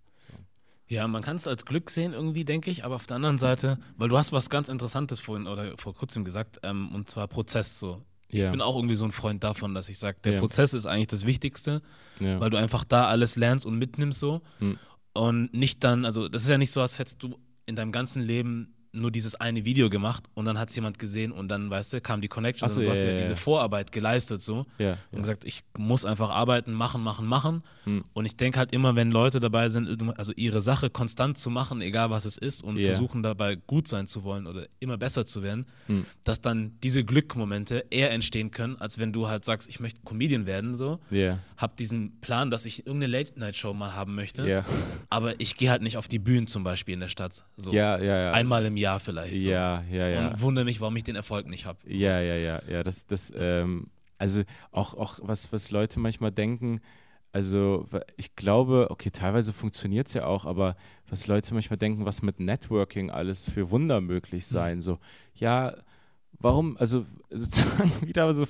Ja, 0.93 1.09
man 1.09 1.23
kann 1.23 1.37
es 1.37 1.47
als 1.47 1.65
Glück 1.65 1.89
sehen 1.91 2.13
irgendwie, 2.13 2.45
denke 2.45 2.71
ich, 2.71 2.85
aber 2.85 2.97
auf 2.97 3.07
der 3.07 3.17
anderen 3.17 3.39
Seite, 3.39 3.79
weil 3.97 4.09
du 4.11 4.19
hast 4.19 4.31
was 4.33 4.51
ganz 4.51 4.69
Interessantes 4.69 5.21
vorhin 5.21 5.47
oder 5.47 5.75
vor 5.79 5.95
kurzem 5.95 6.23
gesagt, 6.25 6.59
ähm, 6.63 6.95
und 6.95 7.09
zwar 7.11 7.29
Prozess 7.29 7.79
so. 7.79 8.03
Ich 8.29 8.41
Ja. 8.41 8.51
bin 8.51 8.61
auch 8.61 8.77
irgendwie 8.77 8.97
so 8.97 9.05
ein 9.05 9.13
Freund 9.13 9.43
davon, 9.43 9.75
dass 9.75 9.89
ich 9.89 9.99
sage, 9.99 10.19
der 10.25 10.35
Ja. 10.35 10.41
Prozess 10.41 10.75
ist 10.75 10.85
eigentlich 10.87 11.07
das 11.09 11.25
Wichtigste, 11.27 11.81
Ja. 12.21 12.41
weil 12.41 12.51
du 12.51 12.59
einfach 12.59 12.85
da 12.85 13.07
alles 13.07 13.37
lernst 13.37 13.65
und 13.65 13.79
mitnimmst 13.79 14.19
so. 14.19 14.43
Hm. 14.59 14.79
Und 15.15 15.55
nicht 15.55 15.83
dann, 15.85 16.05
also 16.05 16.29
das 16.29 16.43
ist 16.43 16.49
ja 16.49 16.59
nicht 16.59 16.71
so, 16.73 16.81
als 16.83 16.99
hättest 16.99 17.23
du 17.23 17.39
in 17.67 17.75
deinem 17.77 17.93
ganzen 17.93 18.23
Leben 18.23 18.75
nur 18.93 19.11
dieses 19.11 19.35
eine 19.35 19.65
Video 19.65 19.89
gemacht 19.89 20.25
und 20.35 20.45
dann 20.45 20.59
hat 20.59 20.69
es 20.69 20.75
jemand 20.77 20.99
gesehen 20.99 21.33
und 21.33 21.49
dann, 21.49 21.71
weißt 21.71 21.95
du, 21.95 22.01
kam 22.03 22.21
die 22.21 22.29
Connection 22.29 22.69
so, 22.69 22.81
und 22.81 22.83
du 22.83 22.87
ja, 22.89 22.95
hast 22.95 23.03
ja, 23.03 23.11
ja, 23.11 23.21
diese 23.21 23.37
Vorarbeit 23.37 23.91
geleistet 23.91 24.43
so 24.43 24.67
ja, 24.79 24.99
und 25.11 25.23
gesagt, 25.23 25.45
ich 25.45 25.63
muss 25.79 26.05
einfach 26.05 26.31
arbeiten, 26.31 26.73
machen, 26.73 27.03
machen, 27.03 27.27
machen. 27.27 27.63
Hm. 27.85 28.05
Und 28.13 28.27
ich 28.27 28.37
denke 28.37 28.59
halt 28.59 28.73
immer, 28.73 28.95
wenn 28.95 29.11
Leute 29.11 29.41
dabei 29.41 29.69
sind, 29.71 29.89
also 30.19 30.33
ihre 30.37 30.61
Sache 30.61 30.91
konstant 30.91 31.39
zu 31.39 31.49
machen, 31.49 31.81
egal 31.81 32.11
was 32.11 32.27
es 32.27 32.37
ist, 32.37 32.63
und 32.63 32.79
versuchen 32.81 33.23
dabei 33.23 33.57
gut 33.57 33.89
sein 33.89 34.07
zu 34.07 34.25
wollen 34.25 34.47
oder 34.47 34.67
immer 34.79 34.99
besser 34.99 35.25
zu 35.25 35.43
werden, 35.43 35.67
Hm. 35.87 36.05
dass 36.25 36.41
dann 36.41 36.79
diese 36.83 37.03
Glückmomente 37.03 37.87
eher 37.91 38.11
entstehen 38.11 38.51
können, 38.51 38.77
als 38.77 38.99
wenn 38.99 39.13
du 39.13 39.29
halt 39.29 39.45
sagst, 39.45 39.69
ich 39.69 39.81
möchte 39.81 40.01
Comedian 40.05 40.47
werden, 40.47 40.77
so, 40.77 41.01
hab 41.57 41.77
diesen 41.77 42.21
Plan, 42.21 42.51
dass 42.51 42.67
ich 42.67 42.87
irgendeine 42.87 43.13
Late-Night-Show 43.13 43.73
mal 43.73 43.95
haben 43.95 44.15
möchte, 44.15 44.65
aber 45.09 45.41
ich 45.41 45.57
gehe 45.57 45.71
halt 45.71 45.81
nicht 45.83 45.97
auf 45.97 46.09
die 46.09 46.19
Bühnen 46.19 46.47
zum 46.47 46.63
Beispiel 46.63 46.95
in 46.95 47.01
der 47.01 47.09
Stadt. 47.09 47.45
So. 47.57 47.73
ja, 47.73 47.99
ja, 47.99 48.17
ja. 48.25 48.33
Einmal 48.33 48.67
im 48.67 48.77
Jahr 48.77 48.82
vielleicht. 48.99 49.43
So. 49.43 49.51
Ja, 49.51 49.83
ja, 49.91 50.09
ja. 50.09 50.29
Und 50.29 50.41
wundere 50.41 50.65
mich, 50.65 50.81
warum 50.81 50.97
ich 50.97 51.05
den 51.05 51.17
Erfolg 51.17 51.49
nicht 51.49 51.67
habe. 51.67 51.79
Ja, 51.87 52.21
ja, 52.21 52.37
ja, 52.37 52.63
ja. 52.69 52.83
Das, 52.83 53.07
das, 53.07 53.33
ähm, 53.37 53.89
also 54.19 54.43
auch, 54.71 54.95
auch 54.95 55.19
was, 55.23 55.53
was 55.53 55.71
Leute 55.71 56.01
manchmal 56.01 56.33
denken, 56.33 56.81
also 57.33 57.89
ich 58.17 58.37
glaube, 58.37 58.89
okay, 58.91 59.11
teilweise 59.11 59.55
funktioniert 59.55 60.07
es 60.07 60.13
ja 60.13 60.27
auch, 60.27 60.45
aber 60.45 60.77
was 61.09 61.27
Leute 61.27 61.55
manchmal 61.55 61.79
denken, 61.79 62.05
was 62.05 62.21
mit 62.21 62.41
Networking 62.41 63.11
alles 63.11 63.49
für 63.49 63.71
Wunder 63.71 64.03
möglich 64.03 64.47
sein. 64.47 64.83
So, 64.83 64.99
ja, 65.35 65.75
warum, 66.39 66.77
also 66.77 67.07
sozusagen 67.31 67.91
wieder 68.07 68.33
so, 68.35 68.47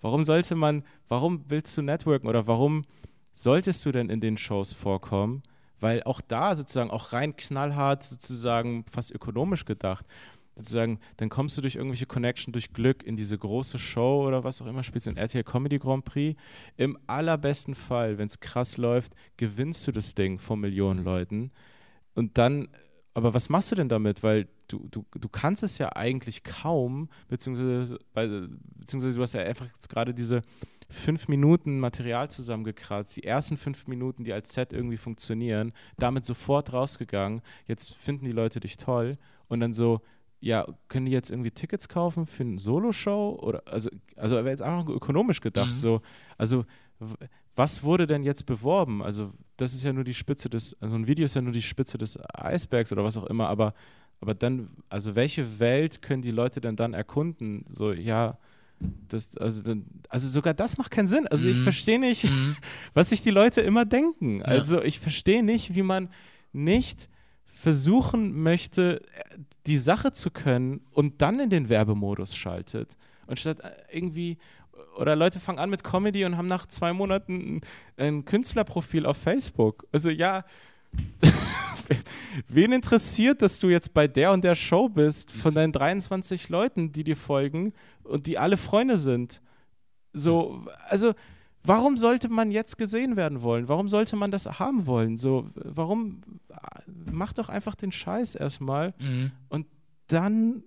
warum 0.00 0.22
sollte 0.22 0.54
man, 0.54 0.84
warum 1.08 1.44
willst 1.48 1.76
du 1.76 1.82
networken 1.82 2.28
oder 2.28 2.46
warum 2.46 2.84
solltest 3.32 3.84
du 3.84 3.90
denn 3.90 4.08
in 4.10 4.20
den 4.20 4.36
Shows 4.36 4.72
vorkommen? 4.72 5.42
Weil 5.80 6.02
auch 6.04 6.20
da 6.20 6.54
sozusagen, 6.54 6.90
auch 6.90 7.12
rein 7.12 7.36
knallhart 7.36 8.02
sozusagen, 8.02 8.84
fast 8.90 9.10
ökonomisch 9.10 9.64
gedacht, 9.64 10.06
sozusagen, 10.56 10.98
dann 11.16 11.28
kommst 11.28 11.56
du 11.56 11.62
durch 11.62 11.76
irgendwelche 11.76 12.06
Connection, 12.06 12.52
durch 12.52 12.72
Glück 12.72 13.02
in 13.02 13.16
diese 13.16 13.36
große 13.38 13.78
Show 13.78 14.26
oder 14.26 14.44
was 14.44 14.60
auch 14.60 14.66
immer, 14.66 14.82
spielst 14.82 15.06
in 15.06 15.16
RTL 15.16 15.44
Comedy 15.44 15.78
Grand 15.78 16.04
Prix. 16.04 16.38
Im 16.76 16.98
allerbesten 17.06 17.74
Fall, 17.74 18.18
wenn 18.18 18.26
es 18.26 18.40
krass 18.40 18.76
läuft, 18.76 19.14
gewinnst 19.36 19.86
du 19.86 19.92
das 19.92 20.14
Ding 20.14 20.38
vor 20.38 20.56
Millionen 20.56 21.04
Leuten. 21.04 21.50
Und 22.14 22.36
dann, 22.38 22.68
aber 23.14 23.34
was 23.34 23.48
machst 23.48 23.72
du 23.72 23.76
denn 23.76 23.88
damit? 23.88 24.22
Weil 24.22 24.48
du, 24.68 24.86
du, 24.90 25.04
du 25.12 25.28
kannst 25.28 25.62
es 25.62 25.78
ja 25.78 25.94
eigentlich 25.96 26.44
kaum, 26.44 27.08
beziehungsweise, 27.28 27.98
beziehungsweise 28.14 29.16
du 29.16 29.22
hast 29.22 29.32
ja 29.32 29.40
einfach 29.40 29.66
gerade 29.88 30.14
diese 30.14 30.42
fünf 30.90 31.28
Minuten 31.28 31.78
Material 31.78 32.28
zusammengekratzt, 32.28 33.16
die 33.16 33.24
ersten 33.24 33.56
fünf 33.56 33.86
Minuten, 33.86 34.24
die 34.24 34.32
als 34.32 34.52
Set 34.52 34.72
irgendwie 34.72 34.96
funktionieren, 34.96 35.72
damit 35.98 36.24
sofort 36.24 36.72
rausgegangen. 36.72 37.42
Jetzt 37.66 37.94
finden 37.94 38.24
die 38.24 38.32
Leute 38.32 38.60
dich 38.60 38.76
toll 38.76 39.16
und 39.48 39.60
dann 39.60 39.72
so, 39.72 40.00
ja, 40.40 40.66
können 40.88 41.06
die 41.06 41.12
jetzt 41.12 41.30
irgendwie 41.30 41.50
Tickets 41.50 41.88
kaufen 41.88 42.26
für 42.26 42.42
eine 42.42 42.58
Solo-Show? 42.58 43.38
Oder 43.40 43.62
also, 43.66 43.90
also 44.16 44.36
wäre 44.36 44.50
jetzt 44.50 44.62
einfach 44.62 44.88
ökonomisch 44.88 45.40
gedacht, 45.40 45.72
Mhm. 45.72 45.76
so, 45.76 46.02
also 46.36 46.64
was 47.56 47.82
wurde 47.82 48.06
denn 48.06 48.22
jetzt 48.22 48.46
beworben? 48.46 49.02
Also, 49.02 49.32
das 49.56 49.74
ist 49.74 49.82
ja 49.84 49.92
nur 49.92 50.04
die 50.04 50.14
Spitze 50.14 50.48
des, 50.48 50.80
also 50.82 50.96
ein 50.96 51.06
Video 51.06 51.24
ist 51.24 51.34
ja 51.34 51.42
nur 51.42 51.52
die 51.52 51.62
Spitze 51.62 51.98
des 51.98 52.18
Eisbergs 52.34 52.92
oder 52.92 53.04
was 53.04 53.16
auch 53.16 53.26
immer, 53.26 53.48
aber, 53.48 53.74
aber 54.20 54.34
dann, 54.34 54.68
also 54.88 55.14
welche 55.14 55.58
Welt 55.60 56.02
können 56.02 56.22
die 56.22 56.30
Leute 56.30 56.60
denn 56.60 56.76
dann 56.76 56.94
erkunden? 56.94 57.64
So, 57.68 57.92
ja, 57.92 58.38
das, 59.08 59.36
also, 59.36 59.62
dann, 59.62 59.84
also 60.08 60.28
sogar 60.28 60.54
das 60.54 60.78
macht 60.78 60.90
keinen 60.90 61.06
Sinn. 61.06 61.26
Also 61.28 61.48
ich 61.48 61.58
Mhm. 61.58 61.62
verstehe 61.64 61.98
nicht, 61.98 62.24
Mhm. 62.24 62.56
was 62.94 63.10
sich 63.10 63.22
die 63.22 63.30
Leute 63.30 63.60
immer 63.60 63.84
denken. 63.84 64.42
Also 64.42 64.82
ich 64.82 65.00
verstehe 65.00 65.42
nicht, 65.42 65.74
wie 65.74 65.82
man 65.82 66.08
nicht 66.52 67.08
versuchen 67.46 68.42
möchte, 68.42 69.02
die 69.66 69.76
Sache 69.78 70.12
zu 70.12 70.30
können 70.30 70.80
und 70.92 71.20
dann 71.20 71.40
in 71.40 71.50
den 71.50 71.68
Werbemodus 71.68 72.34
schaltet. 72.34 72.96
Und 73.26 73.38
statt 73.38 73.60
äh, 73.60 73.70
irgendwie, 73.96 74.38
oder 74.96 75.14
Leute 75.14 75.40
fangen 75.40 75.58
an 75.58 75.68
mit 75.70 75.84
Comedy 75.84 76.24
und 76.24 76.36
haben 76.38 76.46
nach 76.46 76.66
zwei 76.66 76.92
Monaten 76.94 77.56
ein, 77.56 77.60
ein 77.98 78.24
Künstlerprofil 78.24 79.04
auf 79.04 79.18
Facebook. 79.18 79.86
Also 79.92 80.08
ja, 80.10 80.44
wen 82.48 82.72
interessiert, 82.72 83.42
dass 83.42 83.58
du 83.58 83.68
jetzt 83.68 83.92
bei 83.94 84.06
der 84.08 84.32
und 84.32 84.44
der 84.44 84.54
Show 84.54 84.88
bist, 84.88 85.30
von 85.32 85.54
deinen 85.54 85.72
23 85.72 86.48
Leuten, 86.48 86.92
die 86.92 87.04
dir 87.04 87.16
folgen 87.16 87.72
und 88.04 88.26
die 88.26 88.38
alle 88.38 88.56
Freunde 88.56 88.96
sind? 88.96 89.40
So, 90.12 90.64
also 90.88 91.12
warum 91.62 91.96
sollte 91.96 92.28
man 92.28 92.50
jetzt 92.50 92.78
gesehen 92.78 93.16
werden 93.16 93.42
wollen? 93.42 93.68
Warum 93.68 93.88
sollte 93.88 94.16
man 94.16 94.30
das 94.30 94.46
haben 94.58 94.86
wollen? 94.86 95.18
So, 95.18 95.48
warum 95.54 96.20
mach 97.10 97.32
doch 97.32 97.48
einfach 97.48 97.74
den 97.76 97.92
Scheiß 97.92 98.34
erstmal 98.34 98.94
Mhm. 98.98 99.32
und 99.48 99.66
dann, 100.08 100.64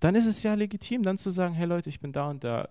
dann 0.00 0.14
ist 0.16 0.26
es 0.26 0.42
ja 0.42 0.54
legitim, 0.54 1.02
dann 1.04 1.16
zu 1.18 1.30
sagen, 1.30 1.54
hey 1.54 1.66
Leute, 1.66 1.88
ich 1.88 2.00
bin 2.00 2.10
da 2.12 2.28
und 2.30 2.42
da. 2.42 2.68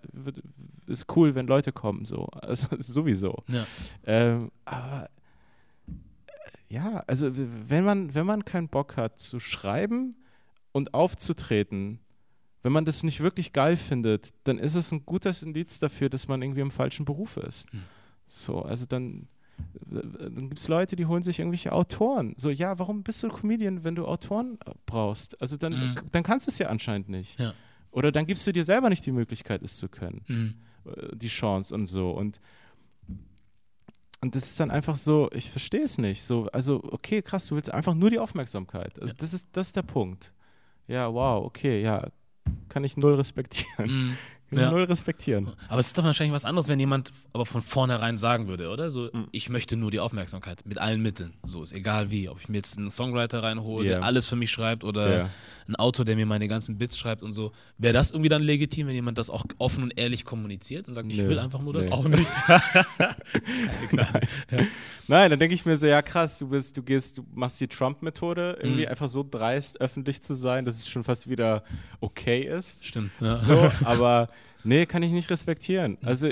Ist 0.88 1.06
cool, 1.16 1.34
wenn 1.36 1.47
Leute 1.47 1.72
kommen, 1.72 2.04
so. 2.04 2.26
Also 2.26 2.68
sowieso. 2.80 3.43
Ja. 3.47 3.66
Ähm, 4.06 4.52
aber 4.66 5.06
äh, 5.06 5.08
ja, 6.72 7.04
also 7.08 7.30
wenn 7.34 7.84
man, 7.84 8.14
wenn 8.16 8.26
man 8.26 8.46
keinen 8.46 8.70
Bock 8.70 8.96
hat 8.98 9.20
zu 9.20 9.40
schreiben 9.40 10.16
und 10.72 10.94
aufzutreten, 10.94 12.00
wenn 12.64 12.72
man 12.72 12.86
das 12.86 13.04
nicht 13.04 13.20
wirklich 13.22 13.54
geil 13.54 13.76
findet, 13.76 14.30
dann 14.44 14.58
ist 14.58 14.76
es 14.76 14.92
ein 14.92 15.06
gutes 15.06 15.44
Indiz 15.44 15.80
dafür, 15.80 16.10
dass 16.10 16.28
man 16.28 16.42
irgendwie 16.42 16.62
im 16.62 16.72
falschen 16.72 17.06
Beruf 17.06 17.38
ist. 17.38 17.72
Hm. 17.74 17.82
So, 18.28 18.62
also 18.62 18.86
dann, 18.86 19.28
dann 19.90 20.48
gibt 20.48 20.60
es 20.60 20.68
Leute, 20.68 20.96
die 20.96 21.06
holen 21.08 21.24
sich 21.24 21.40
irgendwelche 21.40 21.72
Autoren. 21.74 22.36
So, 22.38 22.50
ja, 22.50 22.78
warum 22.80 23.04
bist 23.04 23.22
du 23.24 23.30
Comedian, 23.30 23.84
wenn 23.84 23.96
du 23.96 24.06
Autoren 24.06 24.58
äh, 24.66 24.72
brauchst? 24.86 25.40
Also 25.42 25.58
dann, 25.58 25.74
Mhm. 25.74 25.96
dann 26.12 26.24
kannst 26.24 26.48
du 26.48 26.52
es 26.52 26.58
ja 26.60 26.68
anscheinend 26.70 27.10
nicht. 27.10 27.40
Ja. 27.40 27.54
Oder 27.92 28.12
dann 28.12 28.26
gibst 28.26 28.46
du 28.48 28.54
dir 28.54 28.64
selber 28.64 28.90
nicht 28.90 29.06
die 29.06 29.12
Möglichkeit, 29.12 29.62
es 29.64 29.76
zu 29.78 29.90
können 29.90 30.22
Mhm. 30.28 30.54
die 31.14 31.28
Chance 31.28 31.74
und 31.76 31.86
so. 31.88 32.12
Und, 32.12 32.40
und 34.22 34.36
das 34.36 34.46
ist 34.46 34.60
dann 34.60 34.72
einfach 34.72 34.96
so, 34.96 35.30
ich 35.34 35.50
verstehe 35.50 35.84
es 35.84 35.98
nicht. 35.98 36.24
So, 36.24 36.48
also, 36.54 36.82
okay, 36.92 37.22
krass, 37.22 37.48
du 37.48 37.56
willst 37.56 37.72
einfach 37.72 37.96
nur 37.96 38.12
die 38.12 38.20
Aufmerksamkeit. 38.20 39.00
Also 39.02 39.14
das, 39.18 39.34
ist, 39.34 39.48
das 39.52 39.68
ist 39.68 39.76
der 39.76 39.82
Punkt. 39.82 40.32
Ja, 40.88 41.12
wow, 41.12 41.44
okay, 41.44 41.82
ja. 41.82 42.08
Kann 42.70 42.84
ich 42.84 42.98
null 42.98 43.16
respektieren. 43.16 43.88
Mhm. 43.88 44.18
Ich 44.54 44.60
Ja. 44.60 44.70
null 44.70 44.84
respektieren. 44.84 45.54
Aber 45.70 45.80
es 45.80 45.88
ist 45.88 45.97
doch 45.97 46.04
wahrscheinlich 46.04 46.34
was 46.34 46.43
anderes, 46.43 46.68
wenn 46.68 46.78
jemand 46.80 47.12
aber 47.32 47.45
von 47.45 47.62
vornherein 47.62 48.18
sagen 48.18 48.47
würde, 48.49 48.70
oder? 48.70 48.91
So, 48.91 49.10
Mhm. 49.14 49.28
ich 49.32 49.49
möchte 49.49 49.78
nur 49.78 49.91
die 49.91 49.99
Aufmerksamkeit 50.02 50.66
mit 50.66 50.78
allen 50.78 51.02
Mitteln. 51.02 51.34
So 51.43 51.64
ist 51.64 51.72
egal 51.72 52.12
wie. 52.12 52.28
Ob 52.28 52.39
ich 52.41 52.49
mir 52.49 52.58
jetzt 52.58 52.78
einen 52.78 52.91
Songwriter 52.91 53.43
reinhole, 53.43 53.86
Ja. 53.88 53.91
der 53.99 54.04
alles 54.04 54.28
für 54.28 54.36
mich 54.36 54.52
schreibt 54.52 54.84
oder 54.84 55.18
Ja. 55.18 55.30
ein 55.70 55.76
Autor, 55.78 56.04
der 56.04 56.18
mir 56.18 56.26
meine 56.26 56.49
ganzen 56.49 56.78
Bits 56.78 56.97
schreibt 56.97 57.24
und 57.24 57.32
so. 57.32 57.54
Wäre 57.78 57.93
das 57.93 58.12
irgendwie 58.12 58.28
dann 58.30 58.43
legitim, 58.43 58.88
wenn 58.88 58.93
jemand 58.95 59.18
das 59.18 59.30
auch 59.30 59.45
offen 59.58 59.84
und 59.84 59.97
ehrlich 59.97 60.26
kommuniziert 60.26 60.86
und 60.89 60.95
sagt, 60.95 61.10
ich 61.10 61.18
Nö. 61.18 61.30
will 61.30 61.39
einfach 61.39 61.62
nur 61.62 61.72
das? 61.72 61.86
Nee. 61.86 61.91
Auch 61.93 62.04
nicht. 62.04 62.30
Keine 62.97 63.88
Gnade. 63.89 64.20
Nein, 65.08 65.30
dann 65.30 65.39
denke 65.39 65.56
ich 65.56 65.66
mir 65.66 65.76
so, 65.78 65.88
ja 65.88 66.02
krass, 66.02 66.38
du 66.39 66.47
bist, 66.49 66.78
du 66.78 66.84
gehst, 66.84 67.18
du 67.18 67.26
machst 67.34 67.60
die 67.60 67.68
Trump-Methode, 67.68 68.58
irgendwie 68.62 68.84
Mhm. 68.84 68.89
einfach 68.89 69.08
so 69.08 69.26
dreist 69.30 69.80
öffentlich 69.82 70.22
zu 70.22 70.34
sein, 70.34 70.66
dass 70.66 70.78
es 70.78 70.88
schon 70.89 71.04
fast 71.04 71.30
wieder 71.30 71.64
okay 71.99 72.41
ist. 72.41 72.86
Stimmt. 72.86 73.12
Ja. 73.20 73.36
So, 73.36 73.70
aber 73.84 74.30
nee, 74.64 74.86
kann 74.86 75.03
ich 75.03 75.12
nicht 75.12 75.30
respektieren. 75.30 75.97
Also 76.01 76.30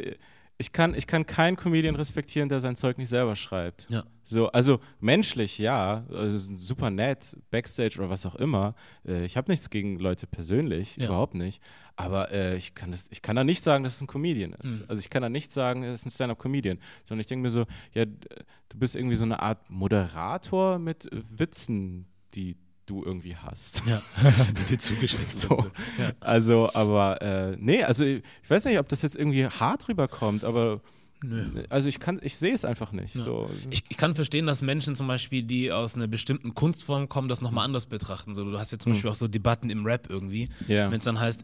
ich 0.61 0.73
kann, 0.73 0.93
ich 0.93 1.07
kann 1.07 1.25
keinen 1.25 1.55
Comedian 1.55 1.95
respektieren, 1.95 2.49
der 2.49 2.59
sein 2.59 2.75
Zeug 2.75 2.97
nicht 2.97 3.07
selber 3.07 3.37
schreibt. 3.37 3.87
Ja. 3.89 4.03
So, 4.25 4.51
also 4.51 4.81
menschlich, 4.99 5.57
ja, 5.57 6.03
also 6.11 6.37
super 6.55 6.89
nett, 6.89 7.37
Backstage 7.49 7.97
oder 7.97 8.09
was 8.09 8.25
auch 8.25 8.35
immer. 8.35 8.75
Äh, 9.07 9.23
ich 9.23 9.37
habe 9.37 9.49
nichts 9.49 9.69
gegen 9.69 9.99
Leute 9.99 10.27
persönlich, 10.27 10.97
Ja. 10.97 11.05
überhaupt 11.07 11.33
nicht. 11.33 11.61
Aber 11.95 12.31
äh, 12.31 12.57
ich, 12.57 12.75
kann 12.75 12.91
das, 12.91 13.07
ich 13.09 13.21
kann 13.21 13.37
da 13.37 13.43
nicht 13.45 13.63
sagen, 13.63 13.85
dass 13.85 13.95
es 13.95 14.01
ein 14.01 14.07
Comedian 14.07 14.51
ist. 14.61 14.81
Mhm. 14.81 14.85
Also 14.89 14.99
ich 14.99 15.09
kann 15.09 15.21
da 15.21 15.29
nicht 15.29 15.51
sagen, 15.53 15.83
es 15.83 16.01
ist 16.01 16.05
ein 16.07 16.11
Stand-up-Comedian. 16.11 16.77
Sondern 17.05 17.21
ich 17.21 17.27
denke 17.27 17.43
mir 17.43 17.49
so, 17.51 17.65
ja, 17.93 18.03
du 18.05 18.77
bist 18.77 18.97
irgendwie 18.97 19.15
so 19.15 19.23
eine 19.23 19.41
Art 19.41 19.69
Moderator 19.69 20.77
mit 20.77 21.11
äh, 21.11 21.21
Witzen, 21.29 22.05
die 22.35 22.57
du 22.89 23.03
irgendwie 23.03 23.35
hast. 23.35 23.83
Ja, 23.87 24.01
die 24.59 24.63
dir 24.71 24.77
zugesteckt 24.79 25.31
So. 25.31 25.65
Ja. 25.97 26.11
Also, 26.19 26.69
aber 26.73 27.21
äh, 27.21 27.55
nee, 27.59 27.83
also 27.83 28.03
ich 28.05 28.23
weiß 28.47 28.65
nicht, 28.65 28.79
ob 28.79 28.89
das 28.89 29.01
jetzt 29.01 29.15
irgendwie 29.15 29.45
hart 29.47 29.87
rüberkommt, 29.87 30.43
aber 30.43 30.81
Nö. 31.21 31.63
also 31.69 31.89
ich 31.89 31.99
kann, 31.99 32.19
ich 32.23 32.37
sehe 32.37 32.53
es 32.53 32.63
einfach 32.65 32.91
nicht. 32.93 33.15
Ja. 33.15 33.23
So. 33.23 33.49
Ich, 33.69 33.83
ich 33.89 33.97
kann 33.97 34.15
verstehen, 34.15 34.45
dass 34.47 34.61
Menschen 34.61 34.95
zum 34.95 35.07
Beispiel, 35.07 35.43
die 35.43 35.71
aus 35.71 35.95
einer 35.95 36.07
bestimmten 36.07 36.53
Kunstform 36.53 37.09
kommen, 37.09 37.27
das 37.29 37.41
nochmal 37.41 37.65
anders 37.65 37.85
betrachten. 37.87 38.35
So, 38.35 38.43
du 38.49 38.57
hast 38.57 38.71
ja 38.71 38.79
zum 38.79 38.91
Mhm. 38.91 38.95
Beispiel 38.95 39.11
auch 39.11 39.15
so 39.15 39.27
Debatten 39.27 39.69
im 39.69 39.85
Rap 39.85 40.07
irgendwie. 40.09 40.49
Ja. 40.67 40.89
Wenn 40.91 40.99
es 40.99 41.05
dann 41.05 41.19
heißt, 41.19 41.43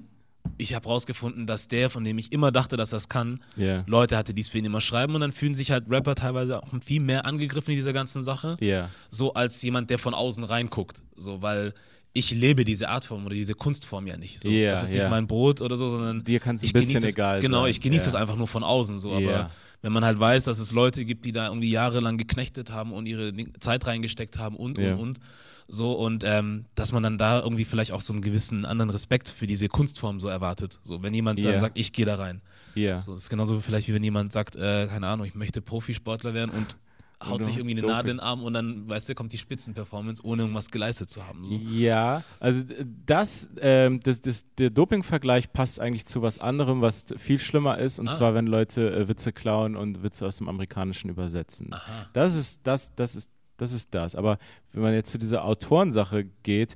ich 0.57 0.73
habe 0.73 0.87
rausgefunden, 0.87 1.47
dass 1.47 1.67
der, 1.67 1.89
von 1.89 2.03
dem 2.03 2.17
ich 2.17 2.31
immer 2.31 2.51
dachte, 2.51 2.77
dass 2.77 2.89
das 2.89 3.09
kann, 3.09 3.41
Ja. 3.55 3.83
Leute 3.87 4.17
hatte, 4.17 4.33
die 4.33 4.41
es 4.41 4.49
für 4.49 4.57
ihn 4.59 4.65
immer 4.65 4.81
schreiben 4.81 5.15
und 5.15 5.21
dann 5.21 5.31
fühlen 5.31 5.55
sich 5.55 5.71
halt 5.71 5.89
Rapper 5.89 6.15
teilweise 6.15 6.61
auch 6.63 6.69
viel 6.83 7.01
mehr 7.01 7.25
angegriffen 7.25 7.71
in 7.71 7.77
dieser 7.77 7.93
ganzen 7.93 8.23
Sache, 8.23 8.57
Ja. 8.61 8.89
so 9.09 9.33
als 9.33 9.61
jemand, 9.61 9.89
der 9.89 9.99
von 9.99 10.13
außen 10.13 10.43
reinguckt. 10.43 11.01
So, 11.15 11.41
weil 11.41 11.73
ich 12.13 12.31
lebe 12.31 12.63
diese 12.63 12.87
Artform 12.87 13.25
oder 13.25 13.35
diese 13.35 13.55
Kunstform 13.55 14.07
ja 14.07 14.15
nicht. 14.15 14.41
So. 14.41 14.49
Ja, 14.49 14.71
das 14.71 14.83
ist 14.83 14.91
nicht 14.93 15.09
mein 15.09 15.27
Brot 15.27 15.59
oder 15.59 15.75
so, 15.75 15.89
sondern 15.89 16.23
Dir 16.23 16.39
kann 16.39 16.55
es 16.55 16.61
ein 16.61 16.65
ich 16.67 16.73
bisschen 16.73 16.89
genieße 16.93 17.07
es, 17.07 17.13
egal 17.13 17.41
Genau, 17.41 17.63
sein. 17.63 17.71
ich 17.71 17.81
genieße 17.81 18.07
es 18.07 18.15
einfach 18.15 18.37
nur 18.37 18.47
von 18.47 18.63
außen 18.63 18.99
so, 18.99 19.11
aber 19.13 19.51
wenn 19.81 19.91
man 19.91 20.05
halt 20.05 20.17
weiß, 20.19 20.45
dass 20.45 20.57
es 20.59 20.71
Leute 20.71 21.03
gibt, 21.05 21.25
die 21.25 21.31
da 21.33 21.47
irgendwie 21.47 21.69
jahrelang 21.69 22.17
geknechtet 22.17 22.71
haben 22.71 22.93
und 22.93 23.05
ihre 23.05 23.33
Zeit 23.59 23.85
reingesteckt 23.85 24.39
haben 24.39 24.55
und, 24.55 24.79
und, 24.79 24.93
und, 24.93 25.19
so 25.67 25.93
und 25.93 26.23
ähm, 26.23 26.65
dass 26.75 26.91
man 26.91 27.01
dann 27.03 27.17
da 27.17 27.39
irgendwie 27.41 27.65
vielleicht 27.65 27.91
auch 27.91 28.01
so 28.01 28.13
einen 28.13 28.21
gewissen 28.21 28.65
anderen 28.65 28.89
Respekt 28.91 29.29
für 29.29 29.47
diese 29.47 29.67
Kunstform 29.67 30.19
so 30.19 30.27
erwartet. 30.27 30.79
So, 30.83 31.01
wenn 31.03 31.13
jemand 31.13 31.43
Ja. 31.43 31.51
dann 31.51 31.59
sagt, 31.61 31.77
ich 31.77 31.91
gehe 31.91 32.05
da 32.05 32.15
rein. 32.15 32.41
Ja. 32.75 32.99
So, 32.99 33.13
das 33.13 33.23
ist 33.23 33.29
genauso 33.29 33.59
vielleicht 33.61 33.87
wie 33.87 33.93
wenn 33.93 34.03
jemand 34.03 34.31
sagt, 34.33 34.55
äh, 34.55 34.87
keine 34.87 35.07
Ahnung, 35.07 35.25
ich 35.25 35.33
möchte 35.35 35.61
Profisportler 35.61 36.33
werden 36.33 36.51
und 36.51 36.77
haut 37.25 37.41
sich 37.41 37.55
irgendwie 37.55 37.71
eine 37.71 37.81
Doping. 37.81 37.95
Nadel 37.95 38.11
in 38.11 38.17
den 38.17 38.23
Arm 38.23 38.43
und 38.43 38.53
dann, 38.53 38.87
weißt 38.87 39.07
du, 39.09 39.15
kommt 39.15 39.31
die 39.33 39.37
Spitzenperformance, 39.39 40.23
ohne 40.23 40.43
irgendwas 40.43 40.69
geleistet 40.69 41.09
zu 41.09 41.25
haben. 41.25 41.47
So. 41.47 41.55
Ja, 41.55 42.23
also 42.39 42.63
das, 43.05 43.49
ähm, 43.61 43.99
das, 44.01 44.21
das, 44.21 44.45
der 44.57 44.69
Doping-Vergleich 44.69 45.51
passt 45.51 45.79
eigentlich 45.79 46.05
zu 46.05 46.21
was 46.21 46.37
anderem, 46.37 46.81
was 46.81 47.07
viel 47.17 47.39
schlimmer 47.39 47.79
ist, 47.79 47.97
und 47.97 48.09
Ah. 48.09 48.11
zwar, 48.17 48.33
wenn 48.35 48.45
Leute 48.45 48.93
äh, 48.93 49.07
Witze 49.07 49.31
klauen 49.31 49.75
und 49.75 50.03
Witze 50.03 50.27
aus 50.27 50.37
dem 50.37 50.49
Amerikanischen 50.49 51.09
übersetzen. 51.09 51.73
Aha. 51.73 52.07
Das 52.13 52.35
ist 52.35 52.61
das, 52.67 52.93
das 52.95 53.15
ist, 53.15 53.31
das 53.57 53.71
ist 53.71 53.93
das. 53.93 54.15
Aber 54.15 54.37
wenn 54.71 54.81
man 54.83 54.93
jetzt 54.93 55.11
zu 55.11 55.17
dieser 55.17 55.45
Autorensache 55.45 56.25
geht, 56.43 56.75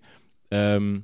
ähm, 0.52 1.04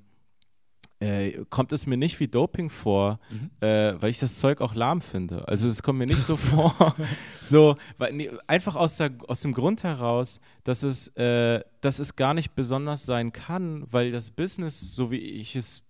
äh, 1.02 1.44
kommt 1.50 1.74
es 1.74 1.86
mir 1.86 1.98
nicht 1.98 2.20
wie 2.22 2.28
Doping 2.28 2.70
vor, 2.70 3.20
Mhm. 3.30 3.50
äh, 3.60 4.02
weil 4.02 4.10
ich 4.10 4.20
das 4.20 4.40
Zeug 4.40 4.62
auch 4.62 4.74
lahm 4.76 5.02
finde. 5.02 5.46
Also 5.48 5.68
es 5.68 5.84
kommt 5.84 6.00
mir 6.00 6.06
nicht 6.08 6.20
so 6.24 6.36
vor, 6.38 6.96
so 7.42 7.76
weil, 7.98 8.14
nee, 8.14 8.32
einfach 8.48 8.76
aus, 8.78 8.96
der, 8.98 9.12
aus 9.28 9.42
dem 9.42 9.54
Grund 9.54 9.84
heraus, 9.84 10.40
dass 10.64 10.84
es, 10.84 11.10
äh, 11.18 11.62
dass 11.82 12.00
es 12.00 12.16
gar 12.16 12.34
nicht 12.34 12.56
besonders 12.56 13.06
sein 13.06 13.34
kann, 13.34 13.86
weil 13.92 14.12
das 14.12 14.32
Business, 14.32 14.96
so 14.96 15.12
wie 15.12 15.18
ich 15.20 15.56
es 15.58 15.84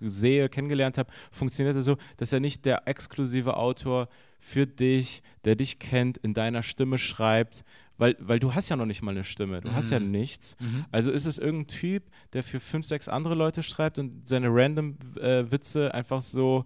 sehe, 0.00 0.48
kennengelernt 0.48 0.98
habe, 0.98 1.12
funktioniert 1.30 1.76
es 1.76 1.84
so, 1.84 1.96
dass 2.16 2.32
er 2.32 2.40
nicht 2.40 2.64
der 2.64 2.88
exklusive 2.88 3.56
Autor 3.56 4.08
für 4.40 4.66
dich, 4.66 5.22
der 5.44 5.54
dich 5.54 5.78
kennt, 5.78 6.18
in 6.18 6.34
deiner 6.34 6.64
Stimme 6.64 6.98
schreibt, 6.98 7.64
weil, 7.98 8.16
weil 8.18 8.38
du 8.40 8.54
hast 8.54 8.68
ja 8.68 8.76
noch 8.76 8.86
nicht 8.86 9.02
mal 9.02 9.12
eine 9.12 9.24
Stimme, 9.24 9.60
du 9.60 9.72
hast 9.72 9.90
ja 9.90 10.00
Mhm. 10.00 10.10
nichts. 10.10 10.56
Mhm. 10.60 10.84
Also 10.90 11.10
ist 11.10 11.26
es 11.26 11.38
irgendein 11.38 11.68
Typ, 11.68 12.02
der 12.32 12.42
für 12.42 12.60
fünf, 12.60 12.86
sechs 12.86 13.08
andere 13.08 13.34
Leute 13.34 13.62
schreibt 13.62 13.98
und 13.98 14.26
seine 14.26 14.48
random 14.50 14.96
äh, 15.20 15.50
Witze 15.50 15.94
einfach 15.94 16.20
so, 16.22 16.64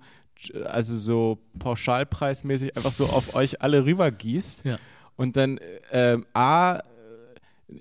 also 0.65 0.97
so 0.97 1.39
pauschalpreismäßig 1.59 2.77
einfach 2.77 2.93
so 2.93 3.07
auf 3.07 3.35
euch 3.35 3.61
alle 3.63 3.85
rübergießt. 3.85 4.65
Ja. 4.65 4.79
Und 5.17 5.37
dann 5.37 5.59
ähm, 5.91 6.27
A, 6.33 6.79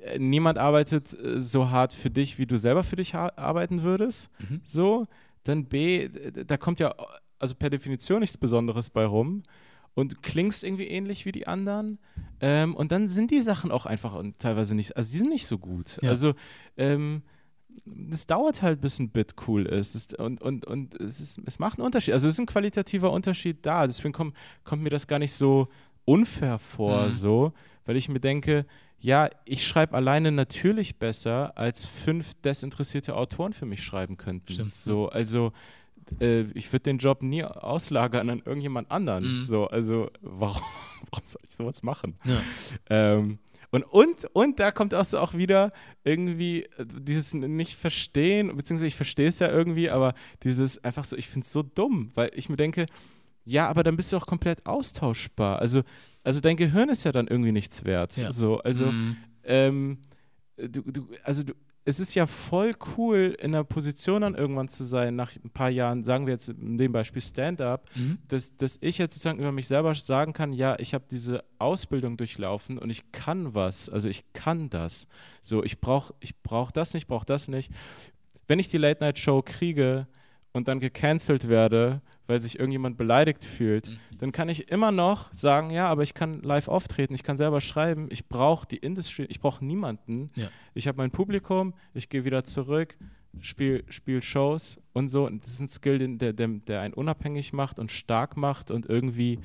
äh, 0.02 0.20
niemand 0.20 0.58
arbeitet 0.58 1.14
äh, 1.14 1.40
so 1.40 1.70
hart 1.70 1.94
für 1.94 2.10
dich, 2.10 2.38
wie 2.40 2.46
du 2.48 2.58
selber 2.58 2.84
für 2.84 2.96
dich 2.96 3.16
arbeiten 3.16 3.84
würdest. 3.84 4.30
Mhm. 4.40 4.62
So, 4.66 5.08
dann 5.44 5.66
B, 5.66 6.10
da 6.10 6.58
kommt 6.58 6.80
ja 6.80 6.94
also 7.40 7.56
per 7.56 7.70
Definition 7.70 8.20
nichts 8.20 8.38
Besonderes 8.38 8.90
bei 8.90 9.06
rum 9.06 9.44
und 9.98 10.12
du 10.14 10.16
klingst 10.22 10.64
irgendwie 10.64 10.86
ähnlich 10.88 11.26
wie 11.26 11.32
die 11.32 11.48
anderen. 11.48 11.98
Ähm, 12.40 12.76
und 12.76 12.92
dann 12.92 13.08
sind 13.08 13.32
die 13.32 13.42
Sachen 13.42 13.72
auch 13.72 13.88
einfach 13.88 14.14
und 14.16 14.38
teilweise 14.38 14.76
nicht, 14.76 14.96
also 14.96 15.12
die 15.12 15.18
sind 15.18 15.30
nicht 15.30 15.48
so 15.48 15.58
gut. 15.58 15.98
Ja. 16.04 16.12
Also 16.12 16.36
ähm, 16.78 17.24
es 18.12 18.28
dauert 18.28 18.62
halt, 18.62 18.80
bis 18.80 19.00
ein 19.00 19.10
Bit 19.10 19.34
cool 19.48 19.66
ist. 19.66 19.96
Es, 19.96 20.08
und 20.20 20.42
und, 20.44 20.66
und 20.66 20.94
es, 21.02 21.20
ist, 21.20 21.40
es 21.46 21.58
macht 21.58 21.80
einen 21.80 21.86
Unterschied. 21.88 22.14
Also 22.14 22.28
es 22.28 22.36
ist 22.36 22.40
ein 22.40 22.46
qualitativer 22.46 23.12
Unterschied 23.12 23.66
da. 23.66 23.88
Deswegen 23.88 24.14
komm, 24.14 24.34
kommt 24.64 24.84
mir 24.84 24.92
das 24.92 25.08
gar 25.08 25.18
nicht 25.18 25.34
so 25.34 25.68
unfair 26.06 26.60
vor, 26.60 27.08
Mhm. 27.08 27.12
so, 27.12 27.54
weil 27.86 27.98
ich 27.98 28.08
mir 28.08 28.20
denke, 28.20 28.66
ja, 29.00 29.30
ich 29.46 29.66
schreibe 29.66 29.96
alleine 29.96 30.32
natürlich 30.32 30.98
besser, 31.00 31.58
als 31.58 31.86
fünf 31.86 32.34
desinteressierte 32.36 33.16
Autoren 33.16 33.54
für 33.54 33.66
mich 33.66 33.84
schreiben 33.84 34.18
könnten. 34.18 34.52
Stimmt. 34.54 34.70
So, 34.70 35.10
also 35.10 35.54
äh, 36.22 36.42
ich 36.54 36.72
würde 36.74 36.84
den 36.84 36.98
Job 36.98 37.22
nie 37.24 37.44
auslagern 37.44 38.30
an 38.30 38.42
irgendjemand 38.46 38.90
anderen. 38.92 39.34
Mhm. 39.34 39.38
So, 39.38 39.68
also 39.68 40.10
warum, 40.22 40.62
warum 41.12 41.26
soll 41.26 41.42
ich 41.50 41.56
sowas 41.56 41.84
machen? 41.84 42.16
Ja. 42.24 42.42
Ähm, 42.90 43.40
und, 43.70 43.84
und, 43.84 44.26
und 44.34 44.60
da 44.62 44.72
kommt 44.72 44.94
auch 44.96 45.04
so 45.04 45.20
auch 45.20 45.34
wieder 45.34 45.74
irgendwie 46.06 46.64
äh, 46.64 46.86
dieses 46.86 47.34
nicht 47.34 47.76
verstehen, 47.76 48.56
beziehungsweise 48.56 48.88
ich 48.88 48.96
verstehe 48.96 49.28
es 49.28 49.40
ja 49.40 49.50
irgendwie, 49.50 49.90
aber 49.90 50.14
dieses 50.44 50.82
einfach 50.84 51.04
so, 51.04 51.18
ich 51.18 51.28
finde 51.28 51.44
es 51.46 51.52
so 51.52 51.64
dumm, 51.64 52.12
weil 52.16 52.32
ich 52.34 52.48
mir 52.50 52.56
denke, 52.58 52.86
ja, 53.44 53.68
aber 53.68 53.84
dann 53.84 53.96
bist 53.98 54.12
du 54.12 54.18
auch 54.18 54.26
komplett 54.26 54.66
austauschbar. 54.66 55.60
Also, 55.60 55.84
also 56.24 56.40
dein 56.40 56.58
Gehirn 56.58 56.90
ist 56.90 57.04
ja 57.04 57.12
dann 57.12 57.28
irgendwie 57.28 57.52
nichts 57.52 57.84
wert. 57.86 58.16
Ja. 58.18 58.32
So, 58.32 58.60
also, 58.60 58.86
Mhm. 58.92 59.18
ähm, 59.44 59.98
du, 60.58 60.82
du, 60.82 61.08
also 61.24 61.44
du, 61.44 61.54
es 61.90 62.02
ist 62.02 62.16
ja 62.16 62.28
voll 62.28 62.74
cool, 62.98 63.38
in 63.40 63.56
einer 63.56 63.64
Position 63.64 64.22
dann 64.22 64.36
irgendwann 64.36 64.68
zu 64.68 64.84
sein, 64.84 65.16
nach 65.16 65.32
ein 65.36 65.50
paar 65.50 65.70
Jahren, 65.70 66.04
sagen 66.04 66.26
wir 66.26 66.34
jetzt 66.34 66.50
in 66.50 66.78
dem 66.78 66.92
Beispiel 66.92 67.22
Stand-up, 67.22 67.90
Mhm. 67.96 68.18
dass, 68.28 68.56
dass 68.58 68.78
ich 68.82 68.98
jetzt 68.98 69.14
sozusagen 69.14 69.40
über 69.40 69.54
mich 69.54 69.68
selber 69.70 69.96
sagen 69.96 70.34
kann, 70.34 70.52
ja, 70.52 70.78
ich 70.80 70.94
habe 70.94 71.06
diese 71.10 71.46
Ausbildung 71.60 72.18
durchlaufen 72.18 72.78
und 72.78 72.90
ich 72.90 73.12
kann 73.14 73.54
was, 73.56 73.88
also 73.88 74.10
ich 74.10 74.26
kann 74.34 74.70
das. 74.70 75.08
So, 75.42 75.64
ich 75.64 75.80
brauche 75.80 76.14
ich 76.20 76.38
brauch 76.44 76.72
das 76.72 76.94
nicht, 76.94 77.08
brauche 77.08 77.26
das 77.26 77.48
nicht. 77.48 77.72
Wenn 78.48 78.60
ich 78.60 78.68
die 78.68 78.78
Late-Night-Show 78.78 79.42
kriege 79.44 80.08
und 80.52 80.68
dann 80.68 80.82
gecancelt 80.82 81.48
werde, 81.48 82.02
weil 82.28 82.40
sich 82.40 82.60
irgendjemand 82.60 82.98
beleidigt 82.98 83.44
fühlt, 83.44 83.88
Mhm. 83.90 84.18
dann 84.20 84.32
kann 84.32 84.50
ich 84.50 84.70
immer 84.70 84.92
noch 84.92 85.34
sagen, 85.34 85.70
ja, 85.72 85.88
aber 85.90 86.04
ich 86.04 86.14
kann 86.14 86.42
live 86.44 86.68
auftreten, 86.68 87.14
ich 87.16 87.24
kann 87.24 87.38
selber 87.38 87.62
schreiben, 87.62 88.08
ich 88.12 88.28
brauche 88.28 88.68
die 88.68 88.78
Industry, 88.78 89.24
ich 89.30 89.40
brauche 89.40 89.64
niemanden. 89.66 90.30
Ja. 90.36 90.50
Ich 90.74 90.88
habe 90.88 90.98
mein 90.98 91.12
Publikum, 91.12 91.74
ich 91.94 92.10
gehe 92.10 92.26
wieder 92.26 92.44
zurück, 92.44 92.98
spiel, 93.42 93.84
spiel 93.90 94.22
Shows 94.22 94.80
und 94.94 95.08
so. 95.08 95.26
Und 95.26 95.44
das 95.44 95.52
ist 95.52 95.62
ein 95.62 95.68
Skill, 95.68 96.00
den, 96.00 96.18
der, 96.18 96.34
der, 96.34 96.48
der 96.48 96.82
einen 96.82 96.94
unabhängig 96.94 97.54
macht 97.54 97.80
und 97.80 97.92
stark 97.92 98.36
macht 98.38 98.72
und 98.72 98.86
irgendwie 98.88 99.40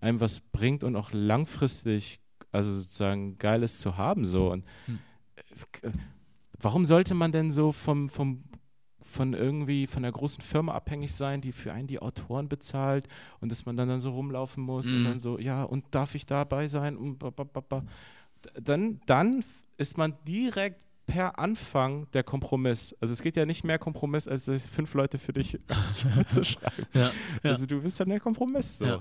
einem 0.00 0.20
was 0.20 0.40
bringt 0.40 0.84
und 0.84 0.94
auch 0.96 1.10
langfristig, 1.12 2.20
also 2.52 2.72
sozusagen 2.72 3.36
Geiles 3.38 3.78
zu 3.78 3.96
haben. 3.96 4.24
So. 4.24 4.52
Und 4.52 4.64
Hm. 4.86 4.98
äh, 5.82 5.90
warum 6.60 6.84
sollte 6.84 7.14
man 7.14 7.32
denn 7.32 7.50
so 7.50 7.72
vom, 7.72 8.08
vom 8.08 8.44
von 9.10 9.32
irgendwie 9.34 9.86
von 9.86 10.04
einer 10.04 10.12
großen 10.12 10.42
Firma 10.42 10.72
abhängig 10.74 11.14
sein, 11.14 11.40
die 11.40 11.52
für 11.52 11.72
einen 11.72 11.86
die 11.86 12.00
Autoren 12.00 12.48
bezahlt 12.48 13.08
und 13.40 13.50
dass 13.50 13.64
man 13.66 13.76
dann, 13.76 13.88
dann 13.88 14.00
so 14.00 14.10
rumlaufen 14.10 14.62
muss 14.62 14.86
und 14.88 15.00
Mhm. 15.00 15.04
dann 15.04 15.18
so, 15.18 15.38
ja, 15.38 15.62
und 15.64 15.84
darf 15.92 16.14
ich 16.14 16.26
dabei 16.26 16.68
sein? 16.68 16.96
Und. 16.96 17.22
Dann, 18.62 19.00
dann 19.06 19.44
ist 19.76 19.96
man 19.98 20.14
direkt 20.26 20.80
per 21.06 21.38
Anfang 21.38 22.06
der 22.12 22.22
Kompromiss. 22.22 22.94
Also 23.00 23.12
es 23.12 23.22
geht 23.22 23.36
ja 23.36 23.46
nicht 23.46 23.64
mehr 23.64 23.78
Kompromiss, 23.78 24.28
als 24.28 24.48
fünf 24.70 24.92
Leute 24.94 25.18
für 25.18 25.32
dich 25.32 25.58
mitzuschreiben. 26.16 26.86
Ja, 26.92 27.10
ja. 27.42 27.50
Also 27.50 27.66
du 27.66 27.80
bist 27.80 27.98
dann 27.98 28.10
der 28.10 28.20
Kompromiss. 28.20 28.78
So. 28.78 28.84
Ja. 28.84 29.00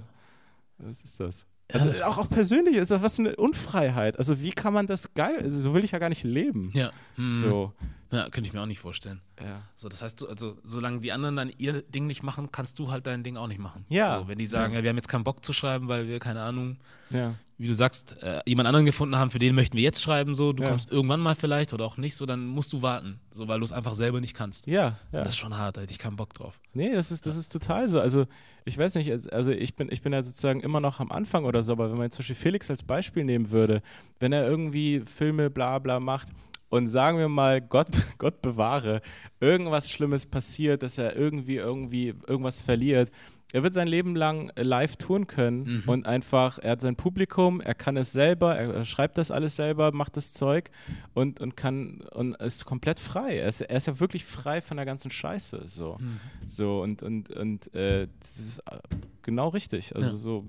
Was 0.78 1.02
ist 1.02 1.20
das? 1.20 1.46
Also 1.72 1.92
auch, 2.06 2.18
auch 2.18 2.30
persönlich 2.30 2.78
ist 2.78 2.92
das 2.92 3.02
was 3.02 3.20
eine 3.20 3.36
Unfreiheit. 3.36 4.18
Also 4.18 4.40
wie 4.42 4.52
kann 4.52 4.74
man 4.74 4.88
das 4.88 5.14
geil? 5.16 5.40
Also 5.42 5.60
so 5.62 5.74
will 5.74 5.84
ich 5.84 5.92
ja 5.92 6.00
gar 6.00 6.08
nicht 6.10 6.24
leben. 6.24 6.72
Ja. 6.74 6.92
Hm. 7.16 7.42
So. 7.42 7.74
Ja, 8.12 8.24
könnte 8.30 8.48
ich 8.48 8.54
mir 8.54 8.62
auch 8.62 8.66
nicht 8.68 8.80
vorstellen. 8.80 9.22
Ja. 9.42 9.62
So, 9.76 9.90
das 9.90 10.02
heißt, 10.02 10.22
du, 10.22 10.28
also 10.28 10.58
solange 10.64 11.00
die 11.02 11.12
anderen 11.12 11.36
dann 11.36 11.52
ihr 11.58 11.82
Ding 11.84 12.08
nicht 12.08 12.24
machen, 12.24 12.50
kannst 12.52 12.80
du 12.80 12.90
halt 12.92 13.06
dein 13.06 13.24
Ding 13.24 13.38
auch 13.38 13.48
nicht 13.48 13.60
machen. 13.60 13.86
Ja. 13.90 14.16
Also, 14.16 14.28
wenn 14.28 14.38
die 14.38 14.46
sagen, 14.46 14.74
Ja. 14.74 14.82
wir 14.84 14.90
haben 14.90 14.96
jetzt 14.96 15.10
keinen 15.10 15.24
Bock 15.24 15.44
zu 15.44 15.54
schreiben, 15.54 15.88
weil 15.88 16.08
wir, 16.08 16.20
keine 16.20 16.42
Ahnung, 16.42 16.78
ja. 17.10 17.36
wie 17.58 17.68
du 17.68 17.74
sagst, 17.74 18.16
äh, 18.24 18.40
jemand 18.46 18.68
anderen 18.68 18.86
gefunden 18.86 19.16
haben, 19.18 19.30
für 19.32 19.40
den 19.40 19.54
möchten 19.56 19.76
wir 19.78 19.84
jetzt 19.84 20.02
schreiben, 20.02 20.36
so, 20.36 20.54
du 20.54 20.64
Ja. 20.64 20.70
kommst 20.70 20.92
irgendwann 20.92 21.20
mal 21.20 21.36
vielleicht 21.36 21.74
oder 21.74 21.86
auch 21.86 21.98
nicht, 21.98 22.16
so, 22.16 22.26
dann 22.26 22.46
musst 22.48 22.72
du 22.74 22.82
warten, 22.82 23.20
so, 23.32 23.48
weil 23.48 23.60
du 23.60 23.66
es 23.66 23.72
einfach 23.72 23.94
selber 23.96 24.22
nicht 24.22 24.34
kannst. 24.34 24.68
Ja, 24.68 24.98
ja. 25.12 25.24
Das 25.24 25.30
ist 25.34 25.38
schon 25.38 25.58
hart, 25.58 25.78
da 25.78 25.82
hätte 25.82 25.92
ich 25.92 26.00
keinen 26.00 26.16
Bock 26.16 26.34
drauf. 26.34 26.60
Nee, 26.74 26.94
das 26.94 27.12
ist, 27.12 27.26
das 27.26 27.36
ist 27.36 27.50
total 27.52 27.90
so. 27.90 28.00
Also 28.00 28.26
ich 28.66 28.78
weiß 28.78 28.96
nicht, 28.96 29.12
als- 29.12 29.28
also 29.28 29.52
ich 29.52 29.76
bin, 29.76 29.90
ich 29.92 30.02
bin 30.02 30.14
ja 30.14 30.22
sozusagen 30.24 30.60
immer 30.62 30.80
noch 30.80 31.00
am 31.00 31.12
Anfang 31.12 31.46
oder 31.46 31.62
so, 31.64 31.72
aber 31.74 31.90
wenn 31.90 31.98
man 31.98 32.06
jetzt 32.06 32.16
zum 32.16 32.22
Beispiel 32.22 32.36
Felix 32.36 32.70
als 32.70 32.84
Beispiel 32.84 33.24
nehmen 33.24 33.50
würde, 33.52 33.82
wenn 34.20 34.34
er 34.34 34.48
irgendwie 34.48 35.02
Filme 35.06 35.50
bla 35.50 35.80
bla 35.80 36.00
macht 36.00 36.28
und 36.70 36.88
sagen 36.88 37.18
wir 37.18 37.30
mal, 37.30 37.62
Gott, 37.62 37.88
Gott 38.18 38.42
bewahre, 38.42 39.02
irgendwas 39.40 39.90
Schlimmes 39.90 40.26
passiert, 40.26 40.84
dass 40.84 40.98
er 40.98 41.16
irgendwie 41.16 41.56
irgendwie 41.58 42.14
irgendwas 42.28 42.62
verliert, 42.62 43.12
er 43.54 43.64
wird 43.64 43.74
sein 43.74 43.88
Leben 43.88 44.14
lang 44.18 44.52
live 44.58 44.98
tun 44.98 45.26
können 45.26 45.64
Mhm. 45.64 45.84
und 45.90 46.06
einfach, 46.06 46.60
er 46.60 46.72
hat 46.72 46.82
sein 46.82 46.98
Publikum, 46.98 47.62
er 47.62 47.76
kann 47.76 47.96
es 47.96 48.12
selber, 48.12 48.58
er, 48.58 48.74
er 48.74 48.84
schreibt 48.86 49.18
das 49.18 49.32
alles 49.32 49.56
selber, 49.56 49.94
macht 49.94 50.18
das 50.18 50.34
Zeug 50.34 50.70
und, 51.14 51.40
und 51.40 51.56
kann 51.56 52.02
und 52.12 52.36
ist 52.42 52.66
komplett 52.66 53.00
frei. 53.00 53.38
Er 53.38 53.48
ist, 53.48 53.62
er 53.62 53.78
ist 53.78 53.88
ja 53.88 54.02
wirklich 54.02 54.26
frei 54.26 54.60
von 54.60 54.76
der 54.76 54.86
ganzen 54.86 55.12
Scheiße. 55.12 55.62
So. 55.68 55.96
Mhm. 55.98 56.20
So, 56.46 56.82
und, 56.82 57.02
und, 57.04 57.30
und 57.32 57.74
äh, 57.74 58.10
das 58.20 58.38
ist 58.38 58.60
äh, 58.70 58.80
genau 59.22 59.48
richtig. 59.48 59.96
Also 59.96 60.10
Ja. 60.10 60.16
so. 60.18 60.46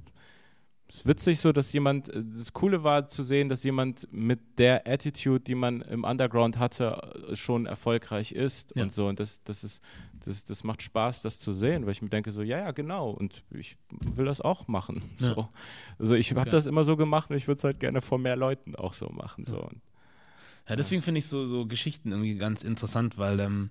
Es 0.91 0.97
ist 0.97 1.07
witzig 1.07 1.41
so, 1.41 1.53
dass 1.53 1.72
jemand, 1.72 2.09
äh, 2.09 2.22
das 2.24 2.53
Coole 2.53 2.82
war 2.82 3.07
zu 3.07 3.22
sehen, 3.22 3.49
dass 3.49 3.62
jemand 3.62 4.09
mit 4.11 4.41
der 4.59 4.86
Attitude, 4.89 5.41
die 5.41 5.55
man 5.55 5.82
im 5.82 6.05
Underground 6.05 6.59
hatte, 6.59 7.26
äh, 7.30 7.36
schon 7.36 7.66
erfolgreich 7.66 8.32
ist 8.32 8.72
Ja. 8.74 8.84
und 8.84 8.93
so. 8.93 9.07
Und 9.07 9.20
das, 9.20 9.43
das 9.45 9.64
ist, 9.64 9.82
das, 10.24 10.45
das 10.45 10.64
macht 10.64 10.82
Spaß, 10.82 11.22
das 11.22 11.41
zu 11.41 11.53
sehen, 11.53 11.84
weil 11.84 11.93
ich 11.93 12.01
mir 12.03 12.09
denke, 12.09 12.30
so, 12.32 12.41
ja, 12.43 12.59
ja, 12.59 12.70
genau. 12.70 13.11
Und 13.11 13.45
ich 13.51 13.76
will 13.91 14.24
das 14.24 14.41
auch 14.41 14.66
machen. 14.66 15.03
Ja. 15.18 15.34
So. 15.34 15.49
Also 15.99 16.14
ich 16.14 16.30
habe 16.30 16.41
Okay. 16.41 16.51
das 16.51 16.66
immer 16.66 16.84
so 16.84 16.97
gemacht 16.97 17.30
und 17.30 17.36
ich 17.36 17.47
würde 17.49 17.59
es 17.59 17.64
halt 17.64 17.80
gerne 17.80 18.01
vor 18.01 18.18
mehr 18.18 18.36
Leuten 18.36 18.74
auch 18.74 18.95
so 18.95 19.09
machen. 19.11 19.45
So. 19.45 19.61
Und 19.61 19.80
Ja, 20.68 20.76
deswegen 20.76 21.03
finde 21.03 21.18
ich 21.18 21.26
so, 21.26 21.47
so 21.47 21.66
Geschichten 21.66 22.12
irgendwie 22.12 22.36
ganz 22.36 22.62
interessant, 22.62 23.16
weil, 23.18 23.41
ähm, 23.41 23.70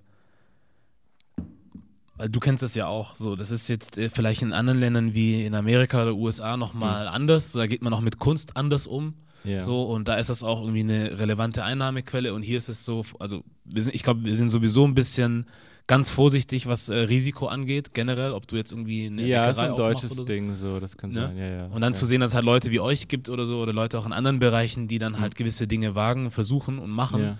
du 2.18 2.40
kennst 2.40 2.62
es 2.62 2.74
ja 2.74 2.86
auch. 2.86 3.14
So, 3.14 3.36
das 3.36 3.50
ist 3.50 3.68
jetzt 3.68 3.98
äh, 3.98 4.10
vielleicht 4.10 4.42
in 4.42 4.52
anderen 4.52 4.80
Ländern 4.80 5.14
wie 5.14 5.44
in 5.44 5.54
Amerika 5.54 6.02
oder 6.02 6.14
USA 6.14 6.56
nochmal 6.56 7.08
anders. 7.08 7.52
So, 7.52 7.58
da 7.58 7.66
geht 7.66 7.82
man 7.82 7.92
auch 7.92 8.00
mit 8.00 8.18
Kunst 8.18 8.56
anders 8.56 8.86
um. 8.86 9.14
Ja. 9.44 9.60
So, 9.60 9.84
und 9.84 10.08
da 10.08 10.16
ist 10.16 10.30
das 10.30 10.42
auch 10.42 10.60
irgendwie 10.60 10.80
eine 10.80 11.18
relevante 11.18 11.62
Einnahmequelle. 11.62 12.34
Und 12.34 12.42
hier 12.42 12.58
ist 12.58 12.68
es 12.68 12.84
so, 12.84 13.04
also 13.18 13.44
wir 13.64 13.82
sind, 13.82 13.94
ich 13.94 14.02
glaube, 14.02 14.24
wir 14.24 14.34
sind 14.34 14.50
sowieso 14.50 14.84
ein 14.84 14.94
bisschen 14.94 15.46
ganz 15.86 16.10
vorsichtig, 16.10 16.66
was 16.66 16.88
äh, 16.90 16.94
Risiko 16.96 17.46
angeht, 17.46 17.94
generell, 17.94 18.32
ob 18.32 18.46
du 18.46 18.56
jetzt 18.56 18.72
irgendwie 18.72 19.06
eine 19.06 19.22
ja, 19.22 19.38
Bäckerei 19.46 19.50
ist 19.50 19.58
ein 19.58 19.76
deutsches 19.76 20.10
so. 20.10 20.24
Ding, 20.24 20.54
so, 20.54 20.80
das 20.80 20.96
kann 20.96 21.10
Ne? 21.10 21.20
sein. 21.20 21.38
Ja, 21.38 21.46
ja. 21.46 21.66
Und 21.66 21.80
dann 21.80 21.94
ja. 21.94 21.98
zu 21.98 22.04
sehen, 22.04 22.20
dass 22.20 22.32
es 22.32 22.34
halt 22.34 22.44
Leute 22.44 22.70
wie 22.70 22.78
euch 22.78 23.08
gibt 23.08 23.28
oder 23.30 23.46
so, 23.46 23.60
oder 23.60 23.72
Leute 23.72 23.98
auch 23.98 24.04
in 24.04 24.12
anderen 24.12 24.38
Bereichen, 24.38 24.86
die 24.86 24.98
dann 24.98 25.18
halt 25.18 25.34
gewisse 25.34 25.66
Dinge 25.66 25.94
wagen, 25.94 26.30
versuchen 26.30 26.78
und 26.78 26.90
machen. 26.90 27.22
Ja. 27.22 27.38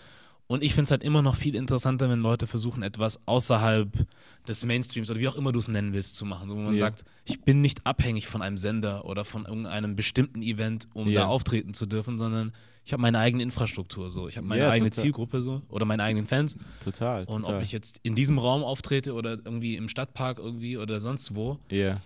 Und 0.51 0.65
ich 0.65 0.73
finde 0.73 0.85
es 0.85 0.91
halt 0.91 1.03
immer 1.03 1.21
noch 1.21 1.37
viel 1.37 1.55
interessanter, 1.55 2.09
wenn 2.09 2.21
Leute 2.21 2.47
versuchen, 2.47 2.83
etwas 2.83 3.21
außerhalb 3.27 4.07
des 4.49 4.65
Mainstreams 4.65 5.11
oder 5.11 5.21
wie 5.21 5.29
auch 5.29 5.37
immer 5.37 5.53
du 5.53 5.59
es 5.59 5.69
nennen 5.69 5.93
willst, 5.93 6.15
zu 6.15 6.25
machen. 6.25 6.49
So, 6.49 6.57
wo 6.57 6.61
man 6.61 6.73
Ja. 6.73 6.79
sagt, 6.81 7.05
ich 7.27 7.43
bin 7.43 7.61
nicht 7.61 7.87
abhängig 7.87 8.27
von 8.27 8.41
einem 8.41 8.57
Sender 8.57 9.05
oder 9.05 9.27
von 9.27 9.45
irgendeinem 9.45 9.95
bestimmten 9.95 10.41
Event, 10.41 10.89
um 10.95 11.09
Ja. 11.09 11.21
da 11.23 11.27
auftreten 11.27 11.75
zu 11.75 11.85
dürfen, 11.85 12.17
sondern 12.17 12.53
ich 12.87 12.95
habe 12.95 13.03
meine 13.03 13.19
eigene 13.19 13.43
Infrastruktur 13.43 14.09
so. 14.09 14.27
Ich 14.27 14.39
habe 14.39 14.47
meine 14.47 14.63
Ja, 14.63 14.71
eigene 14.71 14.89
total. 14.89 15.03
Zielgruppe 15.05 15.43
so 15.43 15.61
oder 15.69 15.85
meine 15.85 16.03
eigenen 16.03 16.27
Fans. 16.27 16.57
Total. 16.83 17.25
Und 17.27 17.43
total. 17.43 17.57
ob 17.59 17.63
ich 17.63 17.71
jetzt 17.73 18.01
in 18.03 18.15
diesem 18.15 18.39
Raum 18.39 18.65
auftrete 18.65 19.13
oder 19.13 19.33
irgendwie 19.33 19.77
im 19.77 19.91
Stadtpark 19.91 20.39
irgendwie 20.39 20.79
oder 20.79 20.99
sonst 20.99 21.35
wo, 21.35 21.59
Ja, 21.71 22.01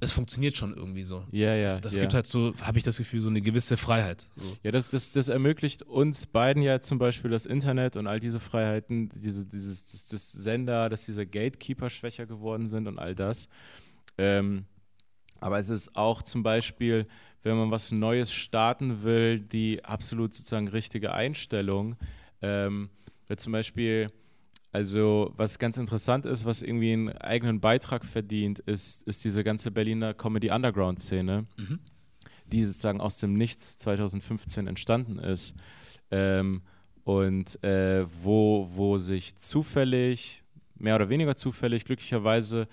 es 0.00 0.12
funktioniert 0.12 0.56
schon 0.56 0.74
irgendwie 0.74 1.04
so. 1.04 1.24
ja, 1.30 1.54
ja. 1.54 1.68
das 1.68 1.80
das 1.80 1.96
ja. 1.96 2.02
gibt 2.02 2.14
halt 2.14 2.26
so, 2.26 2.54
habe 2.60 2.78
ich 2.78 2.84
das 2.84 2.98
Gefühl, 2.98 3.20
so 3.20 3.28
eine 3.28 3.40
gewisse 3.40 3.76
Freiheit. 3.76 4.28
So. 4.36 4.56
Ja, 4.62 4.70
das, 4.70 4.90
das, 4.90 5.10
das 5.10 5.28
ermöglicht 5.28 5.82
uns 5.82 6.26
beiden 6.26 6.62
ja 6.62 6.80
zum 6.80 6.98
Beispiel 6.98 7.30
das 7.30 7.46
Internet 7.46 7.96
und 7.96 8.06
all 8.06 8.20
diese 8.20 8.40
Freiheiten, 8.40 9.10
diese, 9.14 9.46
dieses 9.46 9.90
das, 9.90 10.06
das 10.06 10.32
Sender, 10.32 10.88
dass 10.88 11.06
diese 11.06 11.26
Gatekeeper 11.26 11.90
schwächer 11.90 12.26
geworden 12.26 12.66
sind 12.66 12.88
und 12.88 12.98
all 12.98 13.14
das. 13.14 13.48
Ähm, 14.18 14.66
aber 15.40 15.58
es 15.58 15.68
ist 15.68 15.96
auch 15.96 16.22
zum 16.22 16.42
Beispiel, 16.42 17.06
wenn 17.42 17.56
man 17.56 17.70
was 17.70 17.92
Neues 17.92 18.32
starten 18.32 19.02
will, 19.02 19.40
die 19.40 19.84
absolut 19.84 20.32
sozusagen 20.32 20.68
richtige 20.68 21.12
Einstellung. 21.12 21.96
Ähm, 22.40 22.90
zum 23.36 23.52
Beispiel, 23.52 24.08
also 24.74 25.32
was 25.36 25.60
ganz 25.60 25.76
interessant 25.76 26.26
ist, 26.26 26.44
was 26.44 26.60
irgendwie 26.60 26.92
einen 26.92 27.10
eigenen 27.10 27.60
Beitrag 27.60 28.04
verdient, 28.04 28.58
ist, 28.58 29.06
ist 29.06 29.22
diese 29.22 29.44
ganze 29.44 29.70
Berliner 29.70 30.14
Comedy 30.14 30.50
Underground 30.50 30.98
Szene 30.98 31.46
Mhm. 31.56 31.78
die 32.46 32.64
sozusagen 32.64 33.00
aus 33.00 33.18
dem 33.18 33.34
Nichts 33.34 33.78
2015 33.78 34.66
entstanden 34.66 35.18
ist 35.20 35.54
ähm, 36.10 36.62
und 37.04 37.62
äh, 37.62 38.04
wo, 38.22 38.68
wo 38.74 38.98
sich 38.98 39.36
zufällig, 39.36 40.42
mehr 40.74 40.96
oder 40.96 41.08
weniger 41.08 41.36
zufällig, 41.36 41.84
glücklicherweise 41.84 42.66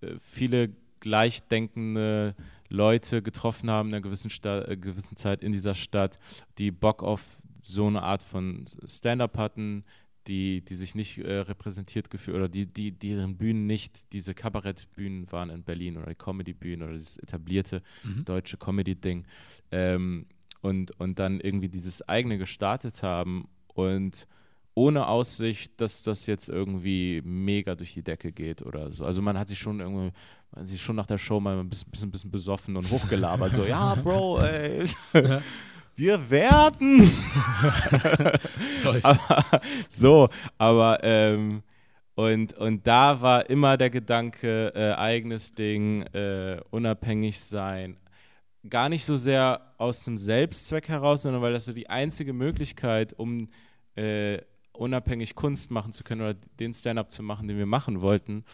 äh, 0.00 0.14
viele 0.20 0.70
gleichdenkende 1.00 2.36
Leute 2.68 3.20
getroffen 3.20 3.68
haben 3.68 3.88
in 3.88 3.96
einer 3.96 4.02
gewissen, 4.02 4.30
Sta 4.30 4.62
äh, 4.62 4.76
gewissen 4.76 5.16
Zeit 5.16 5.42
in 5.42 5.52
dieser 5.52 5.74
Stadt, 5.74 6.20
die 6.58 6.70
Bock 6.70 7.02
auf 7.02 7.38
so 7.58 7.88
eine 7.88 8.02
Art 8.02 8.22
von 8.22 8.66
Stand-up 8.86 9.36
hatten, 9.36 9.84
die, 10.28 10.60
die 10.60 10.74
sich 10.74 10.94
nicht 10.94 11.18
äh, 11.18 11.38
repräsentiert 11.38 12.10
gefühlt 12.10 12.36
oder 12.36 12.48
die, 12.48 12.66
die, 12.66 12.92
deren 12.92 13.36
Bühnen 13.36 13.66
nicht 13.66 14.04
diese 14.12 14.34
Kabarettbühnen 14.34 15.30
waren 15.32 15.50
in 15.50 15.62
Berlin 15.64 15.96
oder 15.96 16.06
die 16.06 16.14
Comedy-Bühnen 16.14 16.82
oder 16.82 16.92
dieses 16.96 17.16
etablierte 17.16 17.82
Mhm. 18.04 18.24
deutsche 18.24 18.56
Comedy-Ding 18.58 19.24
ähm, 19.72 20.26
und, 20.60 20.92
und 21.00 21.18
dann 21.18 21.40
irgendwie 21.40 21.68
dieses 21.68 22.06
eigene 22.08 22.38
gestartet 22.38 23.02
haben 23.02 23.48
und 23.74 24.26
ohne 24.74 25.08
Aussicht, 25.08 25.80
dass 25.80 26.04
das 26.04 26.26
jetzt 26.26 26.48
irgendwie 26.48 27.20
mega 27.24 27.74
durch 27.74 27.94
die 27.94 28.02
Decke 28.02 28.30
geht 28.30 28.62
oder 28.62 28.92
so. 28.92 29.04
Also 29.04 29.20
man 29.22 29.36
hat 29.36 29.48
sich 29.48 29.58
schon 29.58 29.80
irgendwie, 29.80 30.12
man 30.52 30.60
hat 30.62 30.68
sich 30.68 30.80
schon 30.80 30.94
nach 30.94 31.06
der 31.06 31.18
Show 31.18 31.40
mal 31.40 31.58
ein 31.58 31.68
bisschen, 31.68 31.90
bisschen, 31.90 32.10
bisschen 32.12 32.30
besoffen 32.30 32.76
und 32.76 32.88
hochgelabert, 32.90 33.54
so, 33.54 33.64
ja, 33.64 33.96
Bro, 33.96 34.38
ey, 34.40 34.84
wir 35.98 36.30
werden. 36.30 37.10
Aber, 39.02 39.60
so, 39.88 40.28
aber 40.56 40.98
ähm, 41.02 41.62
und, 42.14 42.54
und 42.54 42.86
da 42.86 43.20
war 43.20 43.50
immer 43.50 43.76
der 43.76 43.90
Gedanke, 43.90 44.72
äh, 44.74 44.92
eigenes 44.94 45.54
Ding, 45.54 46.02
äh, 46.14 46.60
unabhängig 46.70 47.40
sein. 47.40 47.96
Gar 48.68 48.88
nicht 48.88 49.04
so 49.04 49.16
sehr 49.16 49.74
aus 49.76 50.04
dem 50.04 50.16
Selbstzweck 50.16 50.88
heraus, 50.88 51.22
sondern 51.22 51.42
weil 51.42 51.52
das 51.52 51.64
so 51.64 51.72
die 51.72 51.90
einzige 51.90 52.32
Möglichkeit, 52.32 53.12
um, 53.18 53.48
äh, 53.96 54.38
unabhängig 54.72 55.34
Kunst 55.34 55.70
machen 55.70 55.92
zu 55.92 56.04
können 56.04 56.20
oder 56.20 56.34
den 56.34 56.72
Stand-up 56.72 57.10
zu 57.10 57.22
machen, 57.22 57.48
den 57.48 57.58
wir 57.58 57.66
machen 57.66 58.00
wollten. 58.00 58.44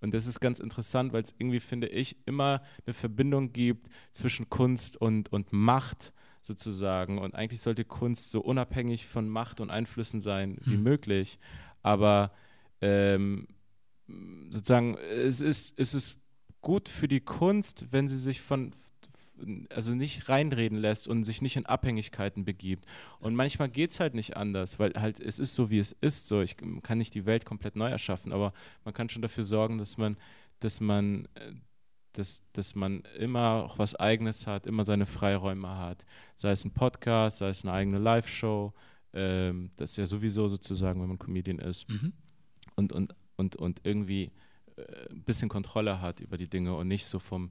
Und 0.00 0.14
das 0.14 0.26
ist 0.26 0.40
ganz 0.40 0.58
interessant, 0.58 1.12
weil 1.12 1.22
es 1.22 1.34
irgendwie, 1.38 1.60
finde 1.60 1.88
ich, 1.88 2.16
immer 2.26 2.62
eine 2.86 2.94
Verbindung 2.94 3.52
gibt 3.52 3.88
zwischen 4.10 4.48
Kunst 4.48 4.96
und, 4.96 5.32
und 5.32 5.52
Macht 5.52 6.12
sozusagen. 6.46 7.18
Und 7.18 7.34
eigentlich 7.34 7.60
sollte 7.60 7.84
Kunst 7.84 8.30
so 8.30 8.40
unabhängig 8.40 9.06
von 9.06 9.28
Macht 9.28 9.60
und 9.60 9.70
Einflüssen 9.70 10.20
sein 10.20 10.58
wie 10.64 10.76
Mhm. 10.76 10.82
möglich. 10.82 11.38
Aber 11.82 12.30
ähm, 12.80 13.48
sozusagen, 14.50 14.96
es 14.98 15.40
ist, 15.40 15.74
es 15.78 15.94
ist 15.94 16.18
gut 16.60 16.88
für 16.88 17.08
die 17.08 17.20
Kunst, 17.20 17.86
wenn 17.90 18.08
sie 18.08 18.18
sich 18.18 18.40
von 18.40 18.72
also 19.70 19.94
nicht 19.96 20.28
reinreden 20.28 20.78
lässt 20.78 21.08
und 21.08 21.24
sich 21.24 21.42
nicht 21.42 21.56
in 21.56 21.66
Abhängigkeiten 21.66 22.44
begibt. 22.44 22.86
Und 23.18 23.34
manchmal 23.34 23.68
geht 23.68 23.90
es 23.90 23.98
halt 23.98 24.14
nicht 24.14 24.36
anders, 24.36 24.78
weil 24.78 24.92
halt 24.94 25.18
es 25.18 25.40
ist 25.40 25.54
so, 25.56 25.70
wie 25.70 25.80
es 25.80 25.90
ist. 26.00 26.28
So, 26.28 26.40
ich 26.40 26.56
kann 26.82 26.98
nicht 26.98 27.14
die 27.14 27.26
Welt 27.26 27.44
komplett 27.44 27.74
neu 27.74 27.88
erschaffen, 27.88 28.32
aber 28.32 28.52
man 28.84 28.94
kann 28.94 29.08
schon 29.08 29.22
dafür 29.22 29.42
sorgen, 29.42 29.76
dass 29.78 29.98
man, 29.98 30.16
dass 30.60 30.80
man, 30.80 31.26
äh, 31.34 31.52
dass, 32.14 32.42
dass 32.52 32.74
man 32.74 33.02
immer 33.18 33.64
auch 33.64 33.78
was 33.78 33.94
Eigenes 33.94 34.46
hat, 34.46 34.66
immer 34.66 34.84
seine 34.84 35.06
Freiräume 35.06 35.76
hat. 35.78 36.04
Sei 36.34 36.50
es 36.50 36.64
ein 36.64 36.70
Podcast, 36.72 37.38
sei 37.38 37.48
es 37.50 37.62
eine 37.64 37.72
eigene 37.72 37.98
Live-Show. 37.98 38.72
Ähm, 39.12 39.70
das 39.76 39.90
ist 39.92 39.96
ja 39.98 40.06
sowieso 40.06 40.48
sozusagen, 40.48 41.00
wenn 41.00 41.08
man 41.08 41.18
Comedian 41.18 41.58
ist 41.58 41.88
Mhm. 41.88 42.12
und, 42.76 42.92
und, 42.92 43.14
und, 43.36 43.56
und 43.56 43.80
irgendwie 43.84 44.32
äh, 44.76 44.82
ein 45.10 45.22
bisschen 45.22 45.48
Kontrolle 45.48 46.00
hat 46.00 46.20
über 46.20 46.36
die 46.38 46.48
Dinge 46.48 46.74
und 46.74 46.88
nicht 46.88 47.06
so 47.06 47.18
vom, 47.20 47.50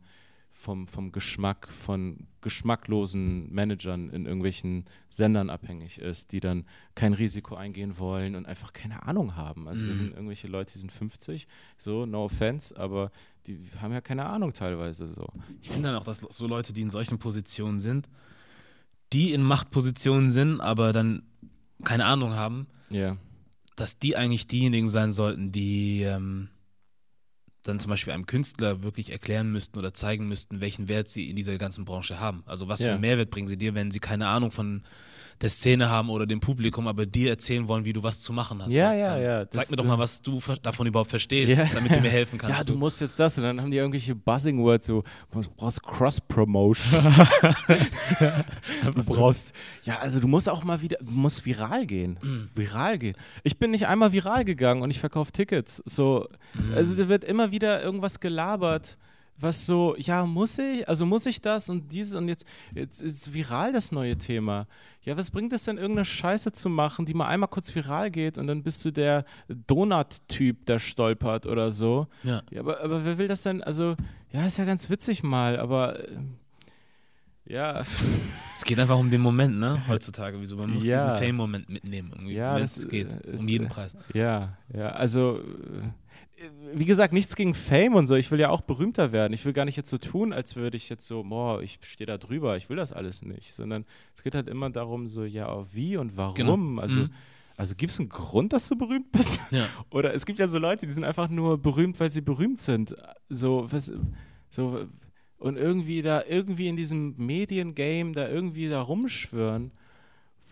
vom, 0.52 0.88
vom 0.88 1.12
Geschmack 1.12 1.68
von 1.70 2.28
geschmacklosen 2.42 3.52
Managern 3.52 4.10
in 4.10 4.26
irgendwelchen 4.26 4.86
Sendern 5.10 5.50
abhängig 5.50 6.00
ist, 6.00 6.32
die 6.32 6.40
dann 6.40 6.66
kein 6.96 7.14
Risiko 7.14 7.56
eingehen 7.56 7.98
wollen 7.98 8.36
und 8.36 8.46
einfach 8.46 8.74
keine 8.74 9.04
Ahnung 9.04 9.36
haben. 9.36 9.68
Also 9.68 9.86
Mhm. 9.86 9.94
sind 9.96 10.12
irgendwelche 10.14 10.48
Leute, 10.48 10.74
die 10.74 10.80
sind 10.80 10.92
50, 10.92 11.48
so, 11.78 12.06
no 12.06 12.26
offense, 12.26 12.78
aber 12.78 13.12
die 13.48 13.60
haben 13.82 13.92
ja 13.94 14.02
keine 14.02 14.26
Ahnung 14.26 14.54
teilweise 14.54 15.14
so. 15.14 15.28
Ich 15.62 15.70
finde 15.70 15.90
dann 15.90 15.98
auch, 15.98 16.04
dass 16.06 16.20
so 16.30 16.48
Leute, 16.48 16.74
die 16.74 16.82
in 16.82 16.90
solchen 16.90 17.20
Positionen 17.20 17.80
sind, 17.80 18.08
die 19.12 19.34
in 19.34 19.44
Machtpositionen 19.44 20.32
sind, 20.32 20.62
aber 20.62 20.94
dann 20.94 21.24
keine 21.84 22.06
Ahnung 22.06 22.34
haben, 22.36 22.68
Ja. 22.90 23.18
dass 23.76 24.00
die 24.00 24.16
eigentlich 24.16 24.48
diejenigen 24.48 24.90
sein 24.90 25.12
sollten, 25.12 25.52
die 25.52 26.02
ähm, 26.04 26.50
dann 27.64 27.80
zum 27.80 27.90
Beispiel 27.90 28.12
einem 28.14 28.26
Künstler 28.26 28.84
wirklich 28.84 29.12
erklären 29.12 29.52
müssten 29.52 29.78
oder 29.78 29.94
zeigen 29.94 30.28
müssten, 30.28 30.60
welchen 30.62 30.88
Wert 30.88 31.08
sie 31.10 31.30
in 31.30 31.36
dieser 31.36 31.58
ganzen 31.58 31.86
Branche 31.86 32.20
haben. 32.20 32.44
Also 32.46 32.68
was 32.68 32.82
für 32.82 32.88
Ja. 32.88 32.92
einen 32.94 33.02
Mehrwert 33.02 33.30
bringen 33.30 33.48
sie 33.48 33.58
dir, 33.58 33.74
wenn 33.76 33.92
sie 33.92 34.00
keine 34.00 34.28
Ahnung 34.28 34.52
von 34.52 34.84
der 35.42 35.50
Szene 35.50 35.90
haben 35.90 36.10
oder 36.10 36.26
dem 36.26 36.40
Publikum, 36.40 36.88
aber 36.88 37.06
dir 37.06 37.30
erzählen 37.30 37.68
wollen, 37.68 37.86
wie 37.86 37.94
du 37.94 38.04
was 38.04 38.20
zu 38.22 38.32
machen 38.34 38.62
hast. 38.62 38.72
Ja, 38.72 38.94
ja, 38.94 39.14
dann 39.16 39.22
ja, 39.24 39.50
Zeig 39.50 39.70
mir 39.70 39.78
doch 39.78 39.86
mal, 39.86 39.98
was 39.98 40.22
du 40.22 40.40
davon 40.62 40.88
überhaupt 40.88 41.10
verstehst, 41.10 41.52
Ja. 41.52 41.66
damit 41.74 41.94
du 41.96 42.00
mir 42.02 42.10
helfen 42.10 42.38
kannst. 42.38 42.58
Ja, 42.58 42.64
du 42.64 42.74
So. 42.74 42.80
musst 42.80 43.02
jetzt 43.02 43.20
das 43.20 43.38
und 43.38 43.44
dann 43.44 43.60
haben 43.62 43.72
die 43.72 43.78
irgendwelche 43.78 44.16
Buzzing-Words, 44.16 44.86
so, 44.86 45.04
du 45.32 45.42
brauchst 45.58 45.84
Cross-Promotion. 45.84 47.04
du 48.96 49.04
brauchst, 49.04 49.54
ja, 49.84 50.00
also 50.00 50.20
du 50.20 50.28
musst 50.28 50.50
auch 50.50 50.64
mal 50.64 50.82
wieder, 50.82 50.98
du 51.02 51.12
musst 51.12 51.46
viral 51.46 51.86
gehen. 51.86 52.18
Viral 52.56 52.98
gehen. 52.98 53.16
Ich 53.44 53.58
bin 53.58 53.72
nicht 53.72 53.88
einmal 53.88 54.12
viral 54.12 54.46
gegangen 54.46 54.82
und 54.82 54.92
ich 54.92 55.00
verkaufe 55.00 55.32
Tickets. 55.32 55.82
So, 55.86 56.28
also 56.76 56.96
da 56.96 57.08
wird 57.10 57.24
immer 57.24 57.52
wieder 57.52 57.82
irgendwas 57.84 58.20
gelabert, 58.20 58.98
was 59.38 59.66
so, 59.66 59.96
ja, 59.98 60.26
muss 60.26 60.58
ich, 60.60 60.88
also 60.88 61.06
muss 61.06 61.26
ich 61.26 61.42
das 61.42 61.70
und 61.70 61.92
dieses 61.92 62.16
und 62.16 62.28
jetzt, 62.30 62.46
jetzt 62.74 63.02
ist 63.02 63.34
viral 63.34 63.74
das 63.74 63.92
neue 63.92 64.18
Thema. 64.18 64.68
Ja, 65.02 65.18
was 65.18 65.32
bringt 65.32 65.52
es 65.52 65.66
denn, 65.66 65.78
irgendeine 65.78 66.06
Scheiße 66.06 66.52
zu 66.54 66.70
machen, 66.70 67.06
die 67.06 67.14
mal 67.14 67.28
einmal 67.28 67.50
kurz 67.50 67.74
viral 67.76 68.10
geht 68.12 68.38
und 68.38 68.48
dann 68.48 68.64
bist 68.64 68.86
du 68.86 68.92
der 68.92 69.26
Donut-Typ, 69.68 70.66
der 70.66 70.80
stolpert 70.80 71.46
oder 71.46 71.72
so. 71.72 72.08
Ja. 72.24 72.42
Ja, 72.52 72.62
aber, 72.62 72.82
aber 72.82 73.04
wer 73.04 73.18
will 73.18 73.28
das 73.28 73.42
denn? 73.44 73.62
Also, 73.64 73.96
ja, 74.32 74.46
ist 74.46 74.58
ja 74.58 74.66
ganz 74.66 74.90
witzig 74.90 75.24
mal, 75.24 75.60
aber 75.60 76.00
äh, 76.00 76.08
ja, 77.46 77.82
Es 78.56 78.64
geht 78.64 78.80
einfach 78.80 78.98
um 78.98 79.10
den 79.10 79.20
Moment, 79.20 79.58
ne? 79.60 79.86
Heutzutage. 79.90 80.40
Wieso? 80.40 80.56
Man 80.56 80.70
muss 80.76 80.86
Ja. 80.86 81.04
diesen 81.18 81.18
Fame-Moment 81.28 81.68
mitnehmen, 81.68 82.12
irgendwie, 82.16 82.36
Ja, 82.36 82.58
es 82.60 82.88
geht. 82.88 83.12
äh, 83.12 83.32
ist, 83.32 83.42
um 83.42 83.48
jeden 83.50 83.66
äh, 83.66 83.70
Preis. 83.70 83.98
ja, 84.14 84.58
ja, 84.74 84.90
also 84.92 85.42
wie 86.74 86.86
gesagt, 86.86 87.14
nichts 87.14 87.36
gegen 87.36 87.54
Fame 87.54 87.96
und 87.96 88.08
so. 88.08 88.16
Ich 88.16 88.30
will 88.32 88.40
ja 88.40 88.50
auch 88.50 88.62
berühmter 88.62 89.12
werden. 89.12 89.34
Ich 89.34 89.46
will 89.46 89.54
gar 89.54 89.66
nicht 89.66 89.78
jetzt 89.78 89.90
so 89.90 89.98
tun, 89.98 90.34
als 90.34 90.56
würde 90.56 90.76
ich 90.78 90.90
jetzt 90.90 91.06
so, 91.08 91.24
boah, 91.24 91.62
ich 91.62 91.80
stehe 91.84 92.06
da 92.08 92.18
drüber. 92.18 92.58
Ich 92.58 92.70
will 92.70 92.78
das 92.78 92.92
alles 92.92 93.22
nicht, 93.22 93.54
sondern 93.54 93.86
es 94.16 94.24
geht 94.24 94.36
halt 94.36 94.48
immer 94.48 94.70
darum, 94.70 95.08
so, 95.08 95.24
ja, 95.24 95.66
wie 95.74 95.96
und 95.98 96.18
warum. 96.18 96.36
Genau. 96.36 96.82
Also, 96.82 96.98
Mhm. 96.98 97.10
also 97.56 97.76
gibt 97.76 97.92
es 97.92 98.00
einen 98.00 98.10
Grund, 98.10 98.52
dass 98.52 98.68
du 98.68 98.76
berühmt 98.76 99.12
bist? 99.12 99.40
Ja. 99.52 99.68
Oder 99.92 100.14
es 100.14 100.26
gibt 100.26 100.40
ja 100.40 100.48
so 100.48 100.60
Leute, 100.60 100.86
die 100.86 100.92
sind 100.92 101.04
einfach 101.04 101.30
nur 101.30 101.58
berühmt, 101.58 102.00
weil 102.00 102.10
sie 102.10 102.22
berühmt 102.22 102.60
sind. 102.60 102.96
So, 103.30 103.66
was, 103.72 103.92
so 104.50 104.86
und 105.38 105.58
irgendwie 105.58 106.02
da, 106.02 106.24
irgendwie 106.28 106.68
in 106.68 106.78
diesem 106.78 107.16
Mediengame 107.18 108.14
da 108.14 108.28
irgendwie 108.30 108.70
da 108.70 108.82
rumschwören, 108.82 109.72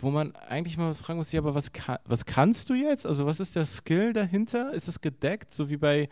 wo 0.01 0.11
man 0.11 0.35
eigentlich 0.35 0.77
mal 0.77 0.93
fragen 0.93 1.17
muss, 1.17 1.31
ja, 1.31 1.39
aber 1.39 1.55
was, 1.55 1.71
kann, 1.71 1.97
was 2.05 2.25
kannst 2.25 2.69
du 2.69 2.73
jetzt? 2.73 3.05
Also 3.05 3.25
was 3.25 3.39
ist 3.39 3.55
der 3.55 3.65
Skill 3.65 4.13
dahinter? 4.13 4.73
Ist 4.73 4.87
es 4.87 5.01
gedeckt? 5.01 5.53
So 5.53 5.69
wie 5.69 5.77
bei, 5.77 6.09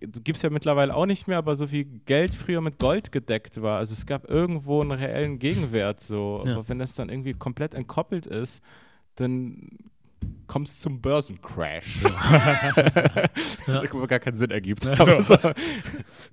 du 0.00 0.20
gibst 0.20 0.42
ja 0.42 0.50
mittlerweile 0.50 0.94
auch 0.94 1.06
nicht 1.06 1.28
mehr, 1.28 1.38
aber 1.38 1.56
so 1.56 1.70
wie 1.70 1.84
Geld 1.84 2.34
früher 2.34 2.60
mit 2.60 2.78
Gold 2.78 3.12
gedeckt 3.12 3.62
war. 3.62 3.78
Also 3.78 3.92
es 3.92 4.06
gab 4.06 4.28
irgendwo 4.28 4.80
einen 4.80 4.92
reellen 4.92 5.38
Gegenwert 5.38 6.00
so. 6.00 6.42
Ja. 6.44 6.54
Aber 6.54 6.68
wenn 6.68 6.78
das 6.78 6.94
dann 6.94 7.08
irgendwie 7.08 7.34
komplett 7.34 7.74
entkoppelt 7.74 8.26
ist, 8.26 8.62
dann 9.16 9.70
kommt 10.46 10.68
es 10.68 10.78
zum 10.78 11.00
Börsencrash. 11.00 12.04
Ja. 13.66 13.82
Das 13.90 14.08
gar 14.08 14.18
keinen 14.18 14.36
Sinn 14.36 14.50
ergibt. 14.50 14.86
Aber 14.86 15.22
so. 15.22 15.36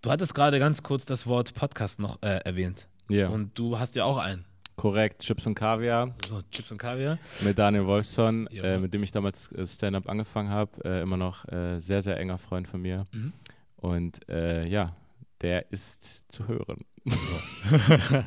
Du 0.01 0.11
hattest 0.11 0.35
gerade 0.35 0.59
ganz 0.59 0.83
kurz 0.83 1.05
das 1.05 1.25
Wort 1.27 1.53
Podcast 1.53 1.99
noch 1.99 2.21
äh, 2.21 2.39
erwähnt. 2.43 2.87
Ja, 3.09 3.29
Und 3.29 3.57
du 3.57 3.79
hast 3.79 3.95
ja 3.95 4.05
auch 4.05 4.17
einen. 4.17 4.45
Korrekt. 4.75 5.21
Chips 5.21 5.45
und 5.47 5.55
Kaviar 5.55 6.13
So, 6.25 6.41
Chips 6.51 6.71
und 6.71 6.77
Kaviar. 6.77 7.17
mit 7.41 7.57
Daniel 7.57 7.85
Wolfson, 7.85 8.47
äh, 8.47 8.77
mit 8.79 8.93
dem 8.93 9.03
ich 9.03 9.11
damals 9.11 9.51
äh, 9.51 9.65
Stand-up 9.67 10.09
angefangen 10.09 10.49
habe. 10.49 10.71
Äh, 10.83 11.01
immer 11.01 11.17
noch 11.17 11.47
äh, 11.49 11.79
sehr, 11.79 12.01
sehr 12.01 12.17
enger 12.19 12.37
Freund 12.37 12.67
von 12.67 12.81
mir. 12.81 13.05
Mhm. 13.11 13.33
Und 13.77 14.27
äh, 14.29 14.67
ja, 14.67 14.95
der 15.41 15.71
ist 15.71 16.31
zu 16.31 16.47
hören. 16.47 16.77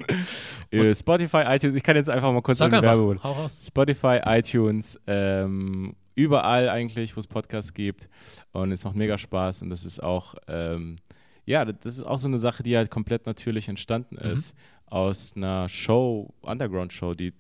Äh, 0.71 0.95
Spotify, 0.95 1.45
iTunes, 1.47 1.75
ich 1.77 1.83
kann 1.85 1.95
jetzt 1.97 2.11
einfach 2.11 2.33
mal 2.33 2.43
kurz 2.43 2.59
Sag 2.59 2.73
einfach, 2.73 2.83
Werbung. 2.83 3.23
hau 3.23 3.33
raus. 3.33 3.59
Spotify, 3.65 4.19
iTunes, 4.25 4.99
ähm, 5.07 5.95
überall 6.17 6.69
eigentlich, 6.69 7.15
wo 7.17 7.21
es 7.21 7.27
Podcasts 7.29 7.73
gibt. 7.75 8.09
Und 8.53 8.73
es 8.73 8.83
macht 8.85 8.97
mega 8.97 9.17
Spaß 9.17 9.63
und 9.63 9.71
das 9.71 9.85
ist 9.85 10.03
auch, 10.03 10.35
ähm, 10.49 10.97
ja, 11.45 11.65
das 11.65 11.99
ist 11.99 12.03
auch 12.03 12.19
so 12.19 12.27
eine 12.27 12.39
Sache, 12.39 12.63
die 12.65 12.77
halt 12.77 12.91
komplett 12.91 13.27
natürlich 13.27 13.69
entstanden 13.69 14.17
Mhm. 14.17 14.53
Aus 14.95 15.35
einer 15.35 15.69
Show, 15.69 16.33
Underground-Show, 16.43 17.15
die 17.15 17.33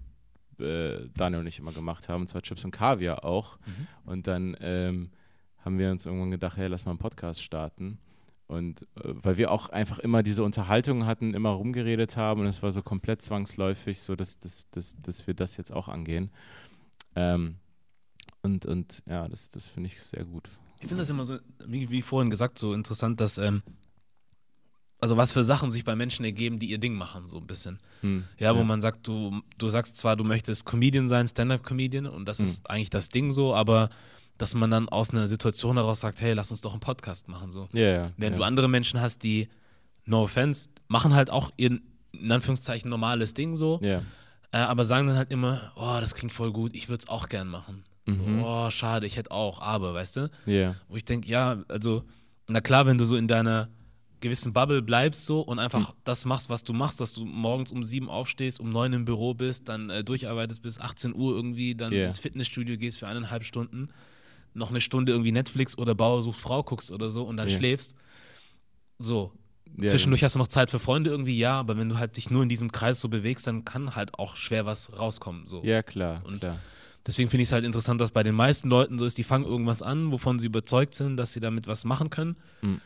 äh, 0.58 1.08
Daniel 1.16 1.42
und 1.42 1.46
ich 1.46 1.60
immer 1.60 1.70
gemacht 1.70 2.08
haben, 2.08 2.22
und 2.22 2.26
zwar 2.26 2.42
Chips 2.42 2.64
und 2.64 2.72
Kaviar 2.72 3.24
auch. 3.24 3.58
Mhm. 3.64 3.86
Und 4.06 4.26
dann 4.26 4.56
ähm, 4.58 5.10
haben 5.64 5.78
wir 5.78 5.92
uns 5.92 6.04
irgendwann 6.04 6.32
gedacht, 6.32 6.56
hey, 6.56 6.66
lass 6.66 6.84
mal 6.84 6.90
einen 6.90 6.98
Podcast 6.98 7.44
starten. 7.44 7.98
Und 8.48 8.82
äh, 8.96 9.14
weil 9.22 9.36
wir 9.36 9.52
auch 9.52 9.68
einfach 9.68 10.00
immer 10.00 10.24
diese 10.24 10.42
Unterhaltung 10.42 11.06
hatten, 11.06 11.32
immer 11.32 11.50
rumgeredet 11.50 12.16
haben 12.16 12.40
und 12.40 12.48
es 12.48 12.60
war 12.60 12.72
so 12.72 12.82
komplett 12.82 13.22
zwangsläufig, 13.22 14.00
so 14.00 14.16
dass, 14.16 14.36
dass, 14.40 14.68
dass, 14.72 15.00
dass 15.00 15.28
wir 15.28 15.34
das 15.34 15.56
jetzt 15.56 15.72
auch 15.72 15.86
angehen. 15.86 16.32
Ähm, 17.14 17.58
und, 18.42 18.66
und 18.66 19.04
ja, 19.06 19.28
das, 19.28 19.48
das 19.50 19.68
finde 19.68 19.86
ich 19.86 20.02
sehr 20.02 20.24
gut. 20.24 20.48
Ich 20.80 20.88
finde 20.88 21.02
das 21.02 21.10
immer 21.10 21.24
so, 21.24 21.38
wie, 21.64 21.88
wie 21.88 22.02
vorhin 22.02 22.30
gesagt, 22.30 22.58
so 22.58 22.74
interessant, 22.74 23.20
dass, 23.20 23.38
ähm, 23.38 23.62
also 25.00 25.16
was 25.16 25.32
für 25.32 25.44
Sachen 25.44 25.70
sich 25.70 25.84
bei 25.84 25.94
Menschen 25.96 26.24
ergeben, 26.24 26.58
die 26.58 26.70
ihr 26.70 26.78
Ding 26.78 26.94
machen, 26.94 27.28
so 27.28 27.36
ein 27.38 27.46
bisschen. 27.46 27.78
Hm. 28.00 28.24
Ja, 28.38 28.56
wo 28.56 28.64
man 28.64 28.80
sagt, 28.80 29.06
du, 29.06 29.40
du 29.58 29.68
sagst 29.68 29.96
zwar, 29.96 30.16
du 30.16 30.24
möchtest 30.24 30.64
Comedian 30.64 31.08
sein, 31.08 31.28
Stand-Up-Comedian 31.28 32.06
und 32.06 32.26
das 32.26 32.38
Mhm. 32.38 32.44
ist 32.44 32.70
eigentlich 32.70 32.90
das 32.90 33.08
Ding 33.10 33.32
so, 33.32 33.54
aber 33.54 33.90
dass 34.38 34.54
man 34.54 34.70
dann 34.70 34.88
aus 34.88 35.10
einer 35.10 35.28
Situation 35.28 35.76
heraus 35.76 36.00
sagt, 36.00 36.20
hey, 36.20 36.32
lass 36.32 36.50
uns 36.50 36.60
doch 36.60 36.72
einen 36.72 36.80
Podcast 36.80 37.28
machen, 37.28 37.52
so. 37.52 37.68
Ja, 37.72 37.82
ja. 37.82 38.10
Während 38.16 38.34
ja. 38.34 38.38
du 38.38 38.42
andere 38.44 38.68
Menschen 38.68 39.00
hast, 39.00 39.22
die, 39.22 39.48
no 40.06 40.22
offense, 40.24 40.68
machen 40.88 41.14
halt 41.14 41.30
auch 41.30 41.50
ihr, 41.56 41.78
in 42.12 42.32
Anführungszeichen, 42.32 42.88
normales 42.90 43.34
Ding 43.34 43.56
so, 43.56 43.78
Ja. 43.82 44.02
äh, 44.52 44.56
aber 44.58 44.84
sagen 44.84 45.06
dann 45.06 45.16
halt 45.16 45.30
immer, 45.30 45.72
oh, 45.76 45.98
das 46.00 46.14
klingt 46.14 46.32
voll 46.32 46.52
gut, 46.52 46.74
ich 46.74 46.88
würde 46.88 47.02
es 47.04 47.08
auch 47.08 47.28
gern 47.28 47.48
machen. 47.48 47.84
Mhm. 48.06 48.14
So, 48.14 48.22
oh, 48.46 48.70
schade, 48.70 49.06
ich 49.06 49.16
hätte 49.16 49.30
auch, 49.30 49.60
aber, 49.60 49.94
weißt 49.94 50.16
du? 50.16 50.30
Ja. 50.46 50.74
Wo 50.88 50.96
ich 50.96 51.04
denke, 51.04 51.28
ja, 51.28 51.62
also, 51.68 52.04
na 52.48 52.60
klar, 52.60 52.86
wenn 52.86 52.98
du 52.98 53.04
so 53.04 53.16
in 53.16 53.28
deiner 53.28 53.68
gewissen 54.24 54.52
Bubble 54.52 54.82
bleibst 54.82 55.24
so 55.24 55.40
und 55.40 55.60
einfach 55.60 55.88
Hm. 55.90 55.94
das 56.02 56.24
machst, 56.24 56.50
was 56.50 56.64
du 56.64 56.72
machst, 56.72 57.00
dass 57.00 57.12
du 57.14 57.24
morgens 57.24 57.70
um 57.70 57.84
sieben 57.84 58.08
aufstehst, 58.08 58.58
um 58.58 58.70
neun 58.70 58.92
im 58.92 59.04
Büro 59.04 59.34
bist, 59.34 59.68
dann 59.68 59.88
äh, 59.90 60.02
durcharbeitest 60.02 60.60
bis 60.62 60.80
18 60.80 61.14
Uhr 61.14 61.34
irgendwie, 61.36 61.74
dann 61.76 61.92
Yeah. 61.92 62.06
ins 62.06 62.18
Fitnessstudio 62.18 62.76
gehst 62.76 62.98
für 62.98 63.06
eineinhalb 63.06 63.44
Stunden, 63.44 63.88
noch 64.54 64.70
eine 64.70 64.80
Stunde 64.80 65.12
irgendwie 65.12 65.32
Netflix 65.32 65.78
oder 65.78 65.94
Bauer 65.94 66.22
sucht 66.22 66.38
Frau 66.40 66.62
guckst 66.64 66.90
oder 66.90 67.10
so 67.10 67.22
und 67.22 67.36
dann 67.36 67.48
Ja. 67.48 67.56
schläfst. 67.56 67.94
So. 68.98 69.32
ja. 69.78 69.88
Zwischendurch 69.88 70.22
hast 70.22 70.34
du 70.34 70.38
noch 70.38 70.48
Zeit 70.48 70.70
für 70.70 70.78
Freunde 70.78 71.10
irgendwie, 71.10 71.38
ja, 71.38 71.58
aber 71.58 71.76
wenn 71.76 71.88
du 71.88 71.98
halt 71.98 72.16
dich 72.16 72.30
nur 72.30 72.42
in 72.42 72.48
diesem 72.48 72.70
Kreis 72.72 73.00
so 73.00 73.08
bewegst, 73.08 73.46
dann 73.46 73.64
kann 73.64 73.94
halt 73.96 74.18
auch 74.18 74.36
schwer 74.36 74.66
was 74.66 74.96
rauskommen. 74.98 75.46
So. 75.46 75.62
Ja, 75.64 75.82
klar. 75.82 76.22
Und 76.24 76.40
klar. 76.40 76.58
Deswegen 77.06 77.28
finde 77.28 77.42
ich 77.42 77.48
es 77.48 77.52
halt 77.52 77.66
interessant, 77.66 78.00
dass 78.00 78.10
bei 78.12 78.22
den 78.22 78.34
meisten 78.34 78.68
Leuten 78.70 78.98
so 78.98 79.04
ist, 79.04 79.18
die 79.18 79.24
fangen 79.24 79.44
irgendwas 79.44 79.82
an, 79.82 80.10
wovon 80.10 80.38
sie 80.38 80.46
überzeugt 80.46 80.94
sind, 80.94 81.18
dass 81.18 81.32
sie 81.34 81.40
damit 81.40 81.66
was 81.66 81.84
machen 81.84 82.08
können. 82.08 82.36
Mhm. 82.62 82.80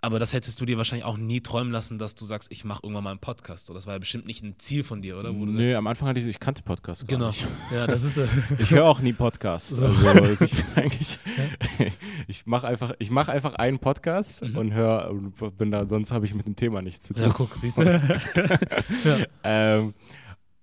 Aber 0.00 0.20
das 0.20 0.32
hättest 0.32 0.60
du 0.60 0.64
dir 0.64 0.76
wahrscheinlich 0.76 1.04
auch 1.04 1.16
nie 1.16 1.40
träumen 1.40 1.72
lassen, 1.72 1.98
dass 1.98 2.14
du 2.14 2.24
sagst, 2.24 2.52
ich 2.52 2.64
mache 2.64 2.80
irgendwann 2.84 3.02
mal 3.02 3.10
einen 3.10 3.18
Podcast. 3.18 3.66
So, 3.66 3.74
das 3.74 3.86
war 3.86 3.94
ja 3.94 3.98
bestimmt 3.98 4.26
nicht 4.26 4.44
ein 4.44 4.54
Ziel 4.58 4.84
von 4.84 5.02
dir, 5.02 5.18
oder? 5.18 5.34
Wo 5.34 5.44
Nö, 5.44 5.74
am 5.74 5.88
Anfang 5.88 6.06
hatte 6.08 6.20
ich, 6.20 6.26
ich 6.28 6.38
kannte 6.38 6.62
Podcasts 6.62 7.04
gar 7.04 7.18
genau. 7.18 7.30
nicht. 7.30 7.44
Ja, 7.72 7.86
das 7.88 8.04
ist. 8.04 8.16
Äh, 8.16 8.26
Ich 8.58 8.70
höre 8.70 8.84
auch 8.84 9.00
nie 9.00 9.12
Podcasts. 9.12 9.70
So. 9.70 9.86
Also 9.86 10.44
ich 10.44 10.50
bin 10.52 10.64
eigentlich, 10.76 11.18
ich 12.28 12.46
mache 12.46 12.68
einfach, 12.68 12.92
ich 13.00 13.10
mache 13.10 13.32
einfach 13.32 13.54
einen 13.54 13.80
Podcast 13.80 14.42
Mhm. 14.44 14.56
und 14.56 14.72
höre 14.74 15.14
bin 15.58 15.70
da, 15.72 15.86
sonst 15.88 16.12
habe 16.12 16.26
ich 16.26 16.34
mit 16.34 16.46
dem 16.46 16.54
Thema 16.54 16.80
nichts 16.80 17.06
zu 17.06 17.14
tun. 17.14 17.24
ja, 17.24 17.30
guck, 17.30 17.54
siehst 17.56 17.78
du? 17.78 17.82
ja. 17.84 19.18
Ähm, 19.42 19.94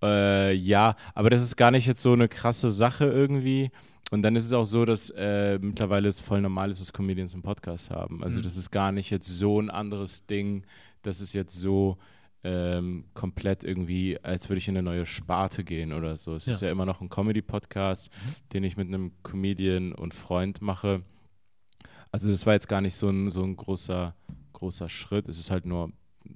äh, 0.01 0.53
ja, 0.53 0.95
aber 1.13 1.29
das 1.29 1.41
ist 1.41 1.57
gar 1.57 1.71
nicht 1.71 1.85
jetzt 1.87 2.01
so 2.01 2.13
eine 2.13 2.27
krasse 2.29 2.71
Sache 2.71 3.05
irgendwie. 3.05 3.71
Und 4.11 4.21
dann 4.21 4.35
ist 4.35 4.45
es 4.45 4.53
auch 4.53 4.65
so, 4.65 4.85
dass 4.85 5.09
äh, 5.09 5.57
mittlerweile 5.59 6.07
es 6.07 6.19
voll 6.19 6.41
normal 6.41 6.69
ist, 6.71 6.79
dass 6.79 6.93
Comedians 6.93 7.33
einen 7.33 7.41
Podcast 7.43 7.89
haben. 7.89 8.23
Also 8.23 8.39
Mhm. 8.39 8.43
das 8.43 8.55
ist 8.57 8.69
gar 8.71 8.91
nicht 8.91 9.09
jetzt 9.09 9.27
so 9.27 9.59
ein 9.59 9.69
anderes 9.69 10.25
Ding, 10.27 10.63
dass 11.01 11.21
es 11.21 11.33
jetzt 11.33 11.55
so 11.55 11.97
ähm, 12.43 13.05
komplett 13.15 13.63
irgendwie, 13.63 14.19
als 14.23 14.47
würde 14.49 14.59
ich 14.59 14.67
in 14.67 14.77
eine 14.77 14.83
neue 14.83 15.07
Sparte 15.07 15.63
gehen 15.63 15.91
oder 15.91 16.15
so. 16.15 16.35
Es 16.35 16.47
ist 16.47 16.61
Ja. 16.61 16.67
ja 16.67 16.71
immer 16.71 16.85
noch 16.85 17.01
ein 17.01 17.09
Comedy-Podcast, 17.09 18.11
den 18.53 18.63
ich 18.63 18.77
mit 18.77 18.87
einem 18.87 19.11
Comedian 19.23 19.93
und 19.93 20.13
Freund 20.13 20.61
mache. 20.61 21.01
Also 22.11 22.29
das 22.29 22.45
war 22.45 22.53
jetzt 22.53 22.67
gar 22.67 22.81
nicht 22.81 22.95
so 22.95 23.09
ein, 23.09 23.31
so 23.31 23.41
ein 23.43 23.55
großer, 23.55 24.13
großer 24.53 24.89
Schritt. 24.89 25.27
Es 25.27 25.39
ist 25.39 25.49
halt 25.49 25.65
nur 25.65 25.91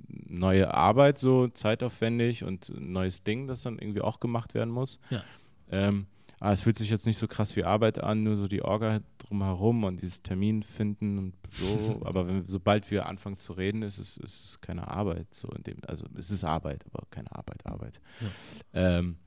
neue 0.08 0.74
Arbeit, 0.74 1.20
so 1.20 1.48
zeitaufwendig 1.48 2.44
und 2.44 2.70
ein 2.70 2.92
neues 2.92 3.24
Ding, 3.24 3.48
das 3.48 3.62
dann 3.62 3.78
irgendwie 3.78 4.02
auch 4.02 4.20
gemacht 4.20 4.56
werden 4.56 4.72
muss. 4.72 5.00
Ja. 5.12 5.24
Ähm, 5.70 6.08
aber 6.40 6.54
es 6.54 6.62
fühlt 6.62 6.78
sich 6.78 6.90
jetzt 6.90 7.06
nicht 7.06 7.18
so 7.18 7.28
krass 7.28 7.56
wie 7.56 7.64
Arbeit 7.64 8.02
an, 8.02 8.24
nur 8.24 8.36
so 8.36 8.48
die 8.48 8.62
Orga 8.62 9.02
drumherum 9.18 9.84
und 9.84 10.02
dieses 10.02 10.22
Termin 10.22 10.64
finden 10.64 11.18
und 11.18 11.34
so. 11.52 12.02
aber 12.06 12.28
wenn, 12.28 12.48
sobald 12.48 12.90
wir 12.92 13.08
anfangen 13.08 13.38
zu 13.38 13.54
reden, 13.54 13.82
ist 13.82 13.98
es, 13.98 14.18
ist 14.18 14.46
es 14.46 14.62
keine 14.62 14.88
Arbeit. 14.88 15.34
So 15.34 15.50
in 15.50 15.64
dem, 15.64 15.78
also 15.88 16.06
es 16.18 16.32
ist 16.32 16.44
Arbeit, 16.44 16.86
aber 16.92 17.06
keine 17.10 17.32
Arbeit, 17.32 17.66
Arbeit. 17.66 18.02
Ja, 18.22 18.30
ähm, 18.74 19.18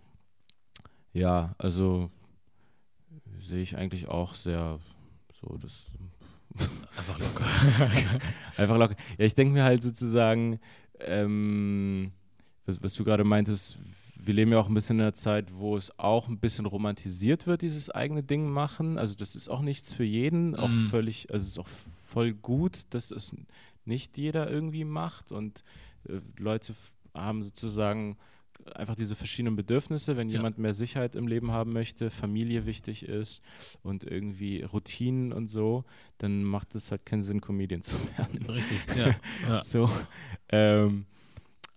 ja 1.13 1.55
also 1.59 2.11
sehe 3.41 3.63
ich 3.63 3.77
eigentlich 3.77 4.09
auch 4.09 4.35
sehr 4.35 4.79
so 5.41 5.59
das 5.59 5.85
Einfach 6.97 7.19
locker. 7.19 7.45
Einfach 8.57 8.77
locker. 8.77 8.97
Ja, 9.19 9.25
ich 9.25 9.35
denke 9.35 9.55
mir 9.55 9.65
halt 9.65 9.83
sozusagen, 9.83 10.61
ähm, 11.01 12.13
was, 12.67 12.83
was 12.83 12.95
du 12.95 13.05
gerade 13.05 13.25
meintest, 13.25 13.79
wir 14.25 14.35
leben 14.35 14.53
ja 14.53 14.59
auch 14.61 14.69
ein 14.69 14.75
bisschen 14.75 14.97
in 14.97 15.03
einer 15.03 15.15
Zeit, 15.15 15.53
wo 15.55 15.77
es 15.77 15.99
auch 15.99 16.29
ein 16.29 16.39
bisschen 16.39 16.67
romantisiert 16.67 17.47
wird, 17.47 17.63
dieses 17.63 17.91
eigene 17.91 18.23
Ding 18.23 18.49
machen. 18.51 18.99
Also 18.99 19.15
das 19.15 19.35
ist 19.35 19.49
auch 19.49 19.61
nichts 19.63 19.93
für 19.93 20.05
jeden, 20.05 20.55
auch 20.57 20.69
Mhm. 20.69 20.89
völlig, 20.89 21.33
also 21.33 21.45
es 21.45 21.49
ist 21.53 21.59
auch 21.59 21.69
voll 22.09 22.33
gut, 22.33 22.83
dass 22.91 23.11
es 23.11 23.35
nicht 23.85 24.17
jeder 24.19 24.51
irgendwie 24.51 24.85
macht 24.85 25.33
und 25.33 25.65
äh, 26.09 26.21
Leute 26.39 26.75
haben 27.15 27.43
sozusagen 27.43 28.17
einfach 28.77 28.95
diese 28.95 29.17
verschiedenen 29.17 29.57
Bedürfnisse, 29.57 30.17
wenn 30.17 30.29
Ja. 30.29 30.37
jemand 30.37 30.57
mehr 30.57 30.73
Sicherheit 30.73 31.17
im 31.17 31.27
Leben 31.27 31.51
haben 31.51 31.73
möchte, 31.73 32.11
Familie 32.11 32.65
wichtig 32.65 33.03
ist 33.09 33.43
und 33.83 34.05
irgendwie 34.05 34.63
Routinen 34.63 35.33
und 35.33 35.49
so, 35.49 35.85
dann 36.19 36.45
macht 36.45 36.77
es 36.77 36.93
halt 36.93 37.05
keinen 37.05 37.23
Sinn, 37.23 37.41
Comedian 37.41 37.83
zu 37.83 37.97
werden. 38.17 38.47
Richtig, 38.49 38.79
ja. 38.97 39.17
ja. 39.49 39.65
So, 39.65 39.91
ähm, 40.49 41.07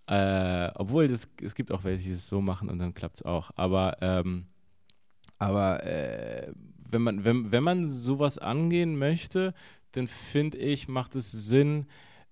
äh, 0.06 0.70
obwohl 0.74 1.08
das, 1.08 1.28
es 1.42 1.54
gibt 1.54 1.72
auch 1.72 1.84
welche, 1.84 2.08
die 2.08 2.14
es 2.14 2.28
so 2.28 2.40
machen 2.40 2.68
und 2.68 2.78
dann 2.78 2.94
klappt 2.94 3.16
es 3.16 3.22
auch. 3.22 3.50
Aber, 3.56 3.96
ähm, 4.00 4.46
aber 5.38 5.84
äh, 5.84 6.52
wenn, 6.90 7.02
man, 7.02 7.24
wenn, 7.24 7.50
wenn 7.52 7.62
man 7.62 7.86
sowas 7.86 8.38
angehen 8.38 8.98
möchte, 8.98 9.54
dann 9.92 10.08
finde 10.08 10.58
ich, 10.58 10.88
macht 10.88 11.14
es 11.14 11.32
Sinn, 11.32 11.86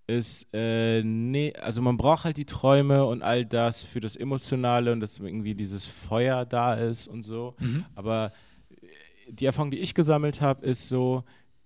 ist, 0.07 0.49
äh, 0.53 1.03
nee, 1.03 1.55
also 1.55 1.81
man 1.81 1.97
braucht 1.97 2.25
halt 2.25 2.37
die 2.37 2.45
Träume 2.45 3.07
und 3.07 3.22
all 3.22 3.47
das 3.47 3.85
für 3.85 4.01
das 4.01 4.16
Emotionale 4.16 4.93
und 4.93 5.01
dass 5.01 5.18
irgendwie 5.18 5.55
dieses 5.55 5.87
Feuer 5.87 6.45
da 6.45 6.75
ist 6.75 7.09
und 7.09 7.22
so. 7.22 7.55
Mhm. 7.59 7.87
Aber 7.95 8.33
äh, 8.70 9.33
die 9.33 9.47
Erfahrung, 9.47 9.70
die 9.70 9.79
ich 9.79 9.95
gesammelt 9.95 10.41
habe, 10.43 10.64
ist 10.66 10.89
so, 10.89 11.25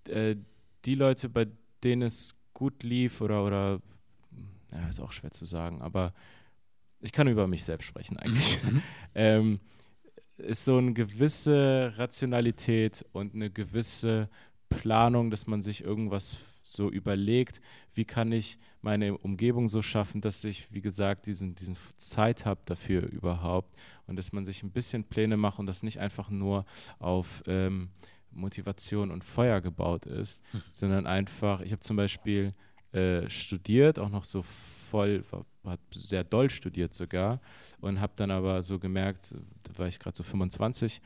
äh, 0.09 0.37
die 0.85 0.95
Leute, 0.95 1.29
bei 1.29 1.49
denen 1.83 2.03
es 2.03 2.35
gut 2.55 2.83
lief 2.83 3.21
oder, 3.21 3.45
oder, 3.45 3.81
ja, 4.73 4.89
ist 4.89 5.01
auch 5.01 5.13
schwer 5.13 5.31
zu 5.31 5.45
sagen, 5.45 5.81
aber 5.83 6.13
ich 7.01 7.13
kann 7.13 7.29
über 7.29 7.47
mich 7.47 7.65
selbst 7.65 7.87
sprechen 7.87 8.17
eigentlich, 8.17 8.63
Mhm. 8.65 8.83
ähm, 9.15 9.61
ist 10.39 10.65
so 10.65 10.77
eine 10.79 10.93
gewisse 10.93 11.93
Rationalität 11.97 13.05
und 13.13 13.35
eine 13.35 13.51
gewisse 13.51 14.29
Planung, 14.69 15.31
dass 15.31 15.47
man 15.47 15.63
sich 15.63 15.83
irgendwas 15.83 16.39
so 16.63 16.91
überlegt, 16.91 17.61
wie 17.95 18.05
kann 18.05 18.31
ich 18.31 18.59
meine 18.83 19.17
Umgebung 19.17 19.69
so 19.69 19.81
schaffen, 19.81 20.21
dass 20.21 20.45
ich, 20.45 20.71
wie 20.73 20.83
gesagt, 20.83 21.27
diesen, 21.27 21.55
diesen 21.55 21.77
Zeit 21.97 22.45
habe 22.45 22.61
dafür 22.67 23.05
überhaupt 23.11 23.75
und 24.07 24.17
dass 24.17 24.33
man 24.33 24.45
sich 24.45 24.63
ein 24.63 24.71
bisschen 24.71 25.05
Pläne 25.05 25.37
macht 25.39 25.59
und 25.59 25.67
das 25.67 25.83
nicht 25.83 25.99
einfach 25.99 26.29
nur 26.29 26.67
auf 26.99 27.43
ähm, 27.47 27.89
Motivation 28.31 29.11
und 29.11 29.25
Feuer 29.25 29.61
gebaut 29.63 30.05
ist, 30.07 30.43
Hm. 30.53 30.63
sondern 30.71 31.07
einfach, 31.07 31.61
ich 31.63 31.73
habe 31.73 31.81
zum 31.81 31.97
Beispiel 31.97 32.55
äh, 32.93 33.29
studiert, 33.29 33.99
auch 33.99 34.09
noch 34.09 34.25
so 34.25 34.43
voll, 34.43 35.25
hat 35.65 35.81
sehr 35.93 36.25
doll 36.25 36.51
studiert 36.51 36.95
sogar 36.95 37.41
und 37.81 38.01
habe 38.01 38.13
dann 38.17 38.31
aber 38.31 38.63
so 38.63 38.79
gemerkt, 38.79 39.35
da 39.65 39.79
war 39.79 39.89
ich 39.89 39.99
gerade 39.99 40.17
so 40.17 40.23
25, 40.23 41.03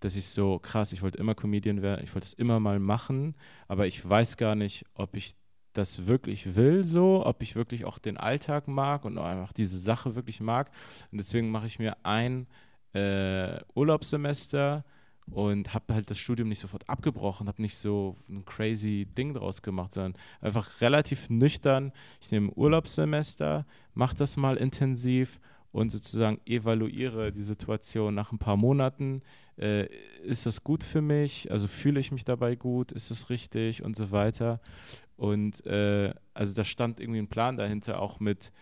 dass 0.00 0.16
ich 0.16 0.26
so 0.26 0.58
krass, 0.58 0.92
ich 0.92 1.02
wollte 1.02 1.18
immer 1.18 1.34
Comedian 1.34 1.82
werden, 1.82 2.02
ich 2.02 2.14
wollte 2.14 2.26
es 2.26 2.32
immer 2.32 2.58
mal 2.58 2.80
machen, 2.80 3.36
aber 3.68 3.86
ich 3.86 4.08
weiß 4.08 4.36
gar 4.36 4.54
nicht, 4.54 4.84
ob 4.94 5.14
ich 5.14 5.34
das 5.72 6.06
wirklich 6.06 6.56
will 6.56 6.82
so, 6.84 7.24
ob 7.24 7.42
ich 7.42 7.54
wirklich 7.54 7.84
auch 7.84 7.98
den 7.98 8.16
Alltag 8.16 8.66
mag 8.66 9.04
und 9.04 9.18
einfach 9.18 9.52
diese 9.52 9.78
Sache 9.78 10.16
wirklich 10.16 10.40
mag. 10.40 10.70
Und 11.12 11.18
deswegen 11.18 11.50
mache 11.50 11.66
ich 11.66 11.78
mir 11.78 11.96
ein 12.04 12.48
äh, 12.92 13.60
Urlaubssemester 13.74 14.84
und 15.30 15.74
habe 15.74 15.94
halt 15.94 16.10
das 16.10 16.18
Studium 16.18 16.48
nicht 16.48 16.60
sofort 16.60 16.88
abgebrochen, 16.88 17.48
habe 17.48 17.62
nicht 17.62 17.76
so 17.76 18.16
ein 18.28 18.44
crazy 18.44 19.06
Ding 19.16 19.34
draus 19.34 19.62
gemacht, 19.62 19.92
sondern 19.92 20.14
einfach 20.40 20.80
relativ 20.80 21.30
nüchtern. 21.30 21.92
Ich 22.20 22.30
nehme 22.30 22.50
Urlaubssemester, 22.50 23.66
mache 23.94 24.16
das 24.16 24.36
mal 24.36 24.56
intensiv 24.56 25.40
und 25.72 25.90
sozusagen 25.90 26.40
evaluiere 26.46 27.32
die 27.32 27.42
Situation 27.42 28.14
nach 28.14 28.32
ein 28.32 28.38
paar 28.38 28.56
Monaten. 28.56 29.22
Äh, 29.56 29.86
ist 30.24 30.46
das 30.46 30.64
gut 30.64 30.82
für 30.82 31.00
mich? 31.00 31.50
Also 31.50 31.68
fühle 31.68 32.00
ich 32.00 32.10
mich 32.10 32.24
dabei 32.24 32.56
gut? 32.56 32.92
Ist 32.92 33.10
es 33.10 33.30
richtig? 33.30 33.82
Und 33.84 33.94
so 33.94 34.10
weiter. 34.10 34.60
Und 35.16 35.64
äh, 35.66 36.12
also 36.34 36.54
da 36.54 36.64
stand 36.64 36.98
irgendwie 36.98 37.20
ein 37.20 37.28
Plan 37.28 37.56
dahinter, 37.56 38.00
auch 38.00 38.20
mit 38.20 38.52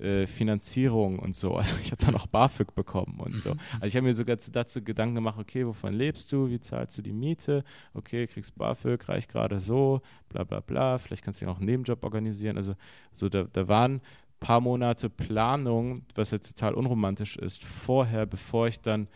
äh, 0.00 0.26
Finanzierung 0.26 1.18
und 1.18 1.34
so. 1.34 1.54
Also 1.54 1.76
ich 1.82 1.90
habe 1.90 2.04
dann 2.04 2.14
auch 2.14 2.26
BAföG 2.26 2.74
bekommen 2.74 3.18
und 3.18 3.38
so. 3.38 3.50
Also 3.74 3.86
ich 3.86 3.96
habe 3.96 4.06
mir 4.06 4.14
sogar 4.14 4.38
zu, 4.38 4.50
dazu 4.50 4.82
Gedanken 4.82 5.16
gemacht, 5.16 5.38
okay, 5.38 5.66
wovon 5.66 5.94
lebst 5.94 6.32
du? 6.32 6.48
Wie 6.48 6.60
zahlst 6.60 6.98
du 6.98 7.02
die 7.02 7.12
Miete? 7.12 7.64
Okay, 7.94 8.26
kriegst 8.26 8.56
BAföG, 8.56 9.08
reicht 9.08 9.30
gerade 9.30 9.60
so, 9.60 10.00
bla 10.28 10.44
bla 10.44 10.60
bla. 10.60 10.98
Vielleicht 10.98 11.24
kannst 11.24 11.40
du 11.40 11.46
dir 11.46 11.50
auch 11.50 11.58
einen 11.58 11.66
Nebenjob 11.66 12.02
organisieren. 12.04 12.56
Also 12.56 12.74
so, 13.12 13.28
da, 13.28 13.44
da 13.44 13.68
waren 13.68 14.00
paar 14.40 14.60
Monate 14.60 15.08
Planung, 15.08 16.02
was 16.14 16.30
jetzt 16.30 16.56
total 16.56 16.74
unromantisch 16.74 17.36
ist, 17.36 17.64
vorher, 17.64 18.26
bevor 18.26 18.68
ich 18.68 18.80
dann 18.80 19.08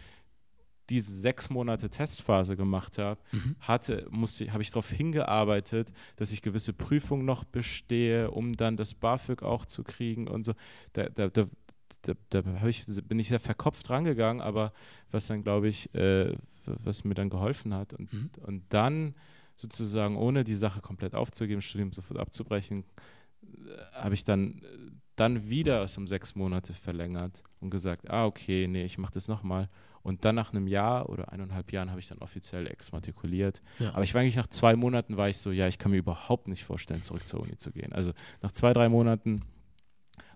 diese 0.91 1.13
sechs 1.13 1.49
Monate 1.51 1.89
Testphase 1.89 2.57
gemacht 2.57 2.99
habe, 2.99 3.21
Mhm. 3.33 3.57
hatte, 3.61 4.07
musste, 4.11 4.53
habe 4.53 4.63
ich 4.63 4.71
darauf 4.71 4.91
hingearbeitet, 4.91 5.93
dass 6.17 6.33
ich 6.33 6.43
gewisse 6.43 6.73
Prüfungen 6.73 7.25
noch 7.25 7.45
bestehe, 7.45 8.31
um 8.31 8.53
dann 8.55 8.77
das 8.77 8.95
BAföG 8.95 9.43
auch 9.43 9.65
zu 9.65 9.83
kriegen 9.85 10.29
und 10.29 10.45
so. 10.45 10.53
Da, 10.93 11.09
da, 11.09 11.29
da, 11.29 11.47
da, 12.03 12.15
da 12.31 12.67
ich, 12.67 12.85
bin 13.09 13.19
ich 13.19 13.29
sehr 13.29 13.41
verkopft 13.41 13.89
rangegangen, 13.91 14.43
aber 14.43 14.73
was 15.11 15.27
dann, 15.29 15.43
glaube 15.43 15.69
ich, 15.69 15.95
äh, 15.95 16.35
was 16.67 17.05
mir 17.05 17.15
dann 17.15 17.31
geholfen 17.31 17.73
hat. 17.75 17.95
Und, 17.95 18.13
Mhm. 18.13 18.31
und 18.43 18.63
dann 18.71 19.15
sozusagen, 19.57 20.17
ohne 20.17 20.43
die 20.45 20.55
Sache 20.57 20.81
komplett 20.81 21.15
aufzugeben, 21.15 21.61
Studium 21.63 21.93
sofort 21.93 22.19
abzubrechen, 22.19 22.85
äh, 23.43 23.93
habe 23.93 24.15
ich 24.15 24.25
dann, 24.25 24.59
äh, 24.59 24.91
dann 25.17 25.49
wieder 25.51 25.83
es 25.85 25.99
um 25.99 26.07
sechs 26.07 26.35
Monate 26.35 26.73
verlängert 26.73 27.43
und 27.61 27.69
gesagt, 27.71 28.09
ah, 28.09 28.25
okay, 28.25 28.67
nee, 28.67 28.85
ich 28.85 28.97
mache 28.97 29.13
das 29.13 29.29
nochmal. 29.29 29.69
Und 30.03 30.25
dann 30.25 30.35
nach 30.35 30.53
einem 30.53 30.67
Jahr 30.67 31.11
oder 31.11 31.33
eineinhalb 31.33 31.73
Jahren 31.73 31.91
habe 31.91 32.01
ich 32.01 32.09
dann 32.09 32.19
offiziell 32.19 32.67
exmatrikuliert. 32.67 33.61
Ja. 33.79 33.93
Aber 33.93 34.03
ich 34.03 34.15
war 34.15 34.23
eigentlich 34.23 34.37
nach 34.37 34.47
zwei 34.47 34.75
Monaten 34.75 35.17
war 35.17 35.29
ich 35.29 35.39
so, 35.39 35.51
ja, 35.51 35.69
ich 35.69 35.79
kann 35.79 35.91
mir 35.91 35.99
überhaupt 35.99 36.49
nicht 36.49 36.65
vorstellen, 36.65 37.03
zurück 37.03 37.27
zur 37.27 37.41
Uni 37.41 37.57
zu 37.57 37.71
gehen. 37.71 37.93
Also 37.93 38.13
nach 38.41 38.53
zwei, 38.53 38.73
drei 38.73 38.89
Monaten 38.89 39.43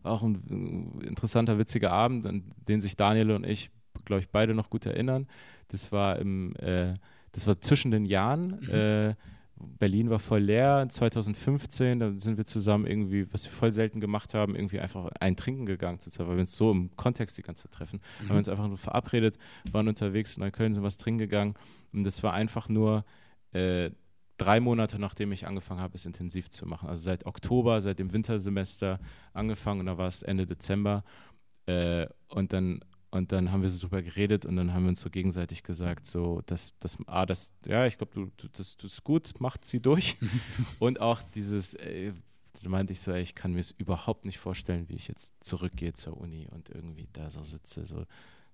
war 0.03 0.13
auch 0.13 0.23
ein 0.23 1.01
äh, 1.01 1.07
interessanter, 1.07 1.59
witziger 1.59 1.93
Abend, 1.93 2.27
an 2.27 2.45
den 2.69 2.81
sich 2.81 2.97
Daniel 2.97 3.31
und 3.31 3.47
ich, 3.47 3.71
glaube 4.05 4.21
ich, 4.21 4.29
beide 4.29 4.55
noch 4.55 4.69
gut 4.69 4.85
erinnern. 4.85 5.27
Das 5.69 5.93
war 5.93 6.19
im, 6.19 6.55
äh, 6.57 6.95
das 7.33 7.47
war 7.47 7.61
zwischen 7.61 7.91
den 7.91 8.05
Jahren. 8.05 8.59
Mhm. 8.61 8.71
Äh, 8.71 9.15
Berlin 9.57 10.11
war 10.11 10.19
voll 10.19 10.41
leer. 10.41 10.87
2015, 10.89 12.01
da 12.01 12.13
sind 12.17 12.37
wir 12.37 12.45
zusammen 12.45 12.87
irgendwie, 12.87 13.33
was 13.33 13.45
wir 13.45 13.53
voll 13.53 13.71
selten 13.71 14.01
gemacht 14.01 14.35
haben, 14.35 14.55
irgendwie 14.55 14.81
einfach 14.81 15.11
ein 15.21 15.37
Trinken 15.37 15.67
gegangen 15.67 16.01
zu 16.01 16.11
zweit, 16.11 16.27
weil 16.27 16.37
wir 16.37 16.41
uns 16.41 16.57
so 16.57 16.71
im 16.71 16.95
Kontext 16.97 17.39
die 17.39 17.43
ganze 17.43 17.65
Zeit 17.65 17.73
treffen. 17.73 18.01
Mhm. 18.01 18.23
Haben 18.23 18.31
wir 18.31 18.39
uns 18.39 18.49
einfach 18.49 18.69
nur 18.69 18.79
verabredet, 18.79 19.39
waren 19.71 19.89
unterwegs 19.89 20.37
in 20.37 20.43
Neukölln, 20.43 20.75
sind 20.75 20.83
was 20.83 20.97
trinken 20.97 21.19
gegangen. 21.19 21.55
Und 21.93 22.05
das 22.05 22.23
war 22.23 22.33
einfach 22.33 22.69
nur 22.69 23.05
äh, 23.53 23.91
drei 24.37 24.61
Monate, 24.61 24.99
nachdem 24.99 25.33
ich 25.33 25.47
angefangen 25.47 25.81
habe, 25.81 25.95
es 25.95 26.05
intensiv 26.05 26.51
zu 26.51 26.67
machen. 26.67 26.89
Also 26.89 27.03
seit 27.03 27.27
Oktober, 27.27 27.81
seit 27.81 27.99
dem 27.99 28.13
Wintersemester 28.13 28.99
angefangen 29.33 29.81
und 29.81 29.87
da 29.87 29.99
war 29.99 30.09
es 30.09 30.23
Ende 30.23 30.47
Dezember. 30.47 31.05
Äh, 31.67 32.07
und 32.29 32.53
dann 32.53 32.81
und 33.15 33.31
dann 33.31 33.53
haben 33.53 33.63
wir 33.63 33.69
so 33.69 33.81
drüber 33.81 34.03
geredet 34.03 34.45
und 34.45 34.57
dann 34.57 34.75
haben 34.75 34.83
wir 34.83 34.89
uns 34.89 35.01
so 35.01 35.09
gegenseitig 35.09 35.63
gesagt, 35.63 36.05
so, 36.05 36.43
dass 36.47 36.75
das, 36.81 36.99
ah, 37.07 37.25
das, 37.25 37.55
ja, 37.65 37.87
ich 37.87 37.97
glaube, 37.97 38.13
du, 38.13 38.31
du, 38.37 38.49
das, 38.49 38.77
das 38.77 38.95
ist 38.95 39.05
gut, 39.05 39.35
macht 39.39 39.65
sie 39.65 39.79
durch. 39.79 40.17
und 40.81 41.01
auch 41.01 41.23
dieses, 41.23 41.75
äh, 41.75 42.13
da 42.61 42.69
meinte 42.69 42.93
ich 42.93 43.01
so, 43.01 43.13
ey, 43.13 43.23
ich 43.23 43.37
kann 43.37 43.53
mir 43.53 43.61
es 43.61 43.71
überhaupt 43.71 44.25
nicht 44.25 44.39
vorstellen, 44.39 44.89
wie 44.89 44.95
ich 44.95 45.07
jetzt 45.07 45.45
zurückgehe 45.45 45.93
zur 45.93 46.17
Uni 46.17 46.49
und 46.51 46.71
irgendwie 46.71 47.07
da 47.13 47.31
so 47.31 47.45
sitze. 47.45 47.87
So, 47.87 48.05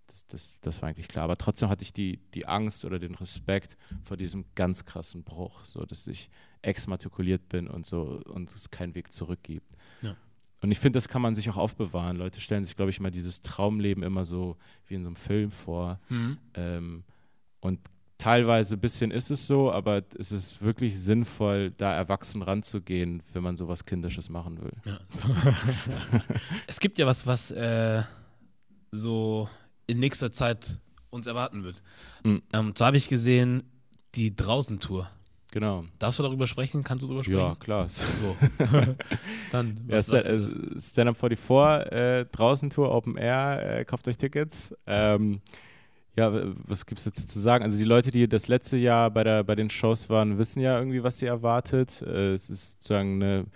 das, 0.09 0.27
das, 0.27 0.61
das 0.61 0.83
war 0.83 0.91
eigentlich 0.91 1.09
klar. 1.09 1.25
Aber 1.25 1.39
trotzdem 1.39 1.71
hatte 1.71 1.83
ich 1.83 1.95
die, 1.95 2.19
die 2.35 2.45
Angst 2.45 2.85
oder 2.85 2.99
den 2.99 3.15
Respekt 3.15 3.79
vor 4.05 4.19
diesem 4.19 4.45
ganz 4.57 4.85
krassen 4.85 5.25
Bruch, 5.25 5.65
so 5.65 5.87
dass 5.87 6.07
ich 6.07 6.29
exmatrikuliert 6.61 7.49
bin 7.49 7.67
und 7.67 7.87
so 7.87 8.21
und 8.27 8.55
es 8.55 8.71
keinen 8.71 8.95
Weg 8.95 9.11
zurück 9.11 9.41
gibt. 9.43 9.75
Ja. 10.03 10.17
Und 10.63 10.71
ich 10.71 10.79
finde, 10.79 10.99
das 10.99 11.09
kann 11.09 11.23
man 11.23 11.35
sich 11.35 11.49
auch 11.49 11.57
aufbewahren. 11.57 12.17
Leute 12.17 12.41
stellen 12.41 12.65
sich, 12.65 12.77
glaube 12.77 12.91
ich, 12.91 13.01
mal 13.01 13.11
dieses 13.11 13.43
Traumleben 13.43 14.03
immer 14.03 14.25
so 14.25 14.57
wie 14.87 14.95
in 14.95 15.03
so 15.03 15.09
einem 15.09 15.17
Film 15.17 15.51
vor. 15.51 15.99
Mhm. 16.09 16.39
Ähm, 16.55 17.05
und 17.61 17.81
teilweise 18.19 18.77
ein 18.77 18.81
bisschen 18.81 19.11
ist 19.11 19.31
es 19.31 19.47
so, 19.47 19.73
aber 19.73 20.03
es 20.19 20.31
ist 20.31 20.61
wirklich 20.61 21.01
sinnvoll, 21.01 21.73
da 21.73 21.95
erwachsen 21.95 22.43
ranzugehen, 22.43 23.23
wenn 23.33 23.43
man 23.43 23.57
sowas 23.57 23.87
Kindisches 23.87 24.29
machen 24.29 24.61
will. 24.63 24.73
Ja. 24.85 25.01
es 26.67 26.79
gibt 26.79 26.99
ja 26.99 27.07
was, 27.07 27.27
was 27.27 27.51
äh, 27.51 28.03
so 28.93 29.49
in 29.87 29.99
nächster 29.99 30.31
Zeit 30.31 30.79
uns 31.09 31.27
erwarten 31.27 31.65
wird. 31.65 31.83
Mhm. 32.23 32.43
Ähm, 32.53 32.73
so 32.77 32.85
habe 32.85 32.99
ich 32.99 33.09
gesehen, 33.09 33.63
die 34.15 34.37
Draußen-Tour. 34.37 35.09
Genau. 35.53 35.85
Darfst 35.99 36.19
du 36.19 36.23
darüber 36.23 36.47
sprechen? 36.47 36.85
Kannst 36.85 37.03
du 37.03 37.09
darüber 37.09 37.25
sprechen? 37.25 37.39
Ja, 37.39 37.57
klar. 37.59 37.89
So. 37.89 38.37
Dann, 39.53 39.81
was 39.89 40.11
ja, 40.11 40.21
Stand-Up 40.79 41.17
44, 41.17 41.93
äh, 41.93 42.25
Draußen-Tour, 42.27 42.91
Open 42.91 43.17
Air, 43.17 43.79
äh, 43.81 43.85
kauft 43.85 44.07
euch 44.07 44.17
Tickets. 44.17 44.75
Ähm, 44.87 45.41
ja, 46.17 46.33
was 46.67 46.87
gibt 46.87 46.99
es 46.99 47.05
dazu 47.05 47.27
zu 47.27 47.41
sagen? 47.41 47.65
Also 47.65 47.79
die 47.79 47.85
Leute, 47.85 48.11
die 48.11 48.29
das 48.29 48.47
letzte 48.47 48.77
Jahr 48.77 49.11
bei, 49.11 49.25
der, 49.25 49.43
bei 49.43 49.57
den 49.57 49.71
Shows 49.71 50.09
waren, 50.09 50.39
wissen 50.39 50.61
ja 50.61 50.79
irgendwie, 50.79 51.03
was 51.03 51.19
sie 51.19 51.27
erwartet. 51.27 52.03
Äh, 52.03 52.35
es 52.35 52.49
ist 52.49 52.73
sozusagen 52.73 53.23
eine, 53.23 53.41
in 53.41 53.47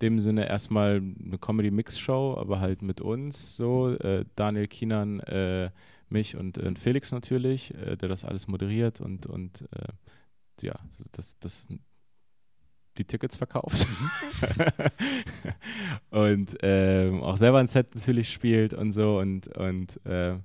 dem 0.00 0.20
Sinne 0.20 0.48
erstmal 0.48 1.02
eine 1.24 1.38
Comedy-Mix-Show, 1.38 2.36
aber 2.38 2.60
halt 2.60 2.80
mit 2.80 3.02
uns 3.02 3.56
so. 3.56 3.90
Äh, 3.96 4.24
Daniel 4.36 4.68
Kienan, 4.68 5.20
äh, 5.20 5.70
mich 6.08 6.36
und 6.36 6.58
Felix 6.78 7.10
natürlich, 7.12 7.74
äh, 7.74 7.96
der 7.96 8.08
das 8.08 8.24
alles 8.24 8.46
moderiert 8.46 9.00
und, 9.00 9.26
und 9.26 9.64
ja, 10.62 10.74
das, 11.12 11.38
das 11.38 11.66
die 12.98 13.04
Tickets 13.04 13.36
verkauft 13.36 13.86
mhm. 13.88 14.86
und 16.10 16.56
ähm, 16.62 17.22
auch 17.22 17.36
selber 17.36 17.58
ein 17.58 17.66
Set 17.66 17.94
natürlich 17.94 18.30
spielt 18.30 18.74
und 18.74 18.92
so 18.92 19.18
und, 19.18 19.48
und 19.56 20.04
äh, 20.04 20.36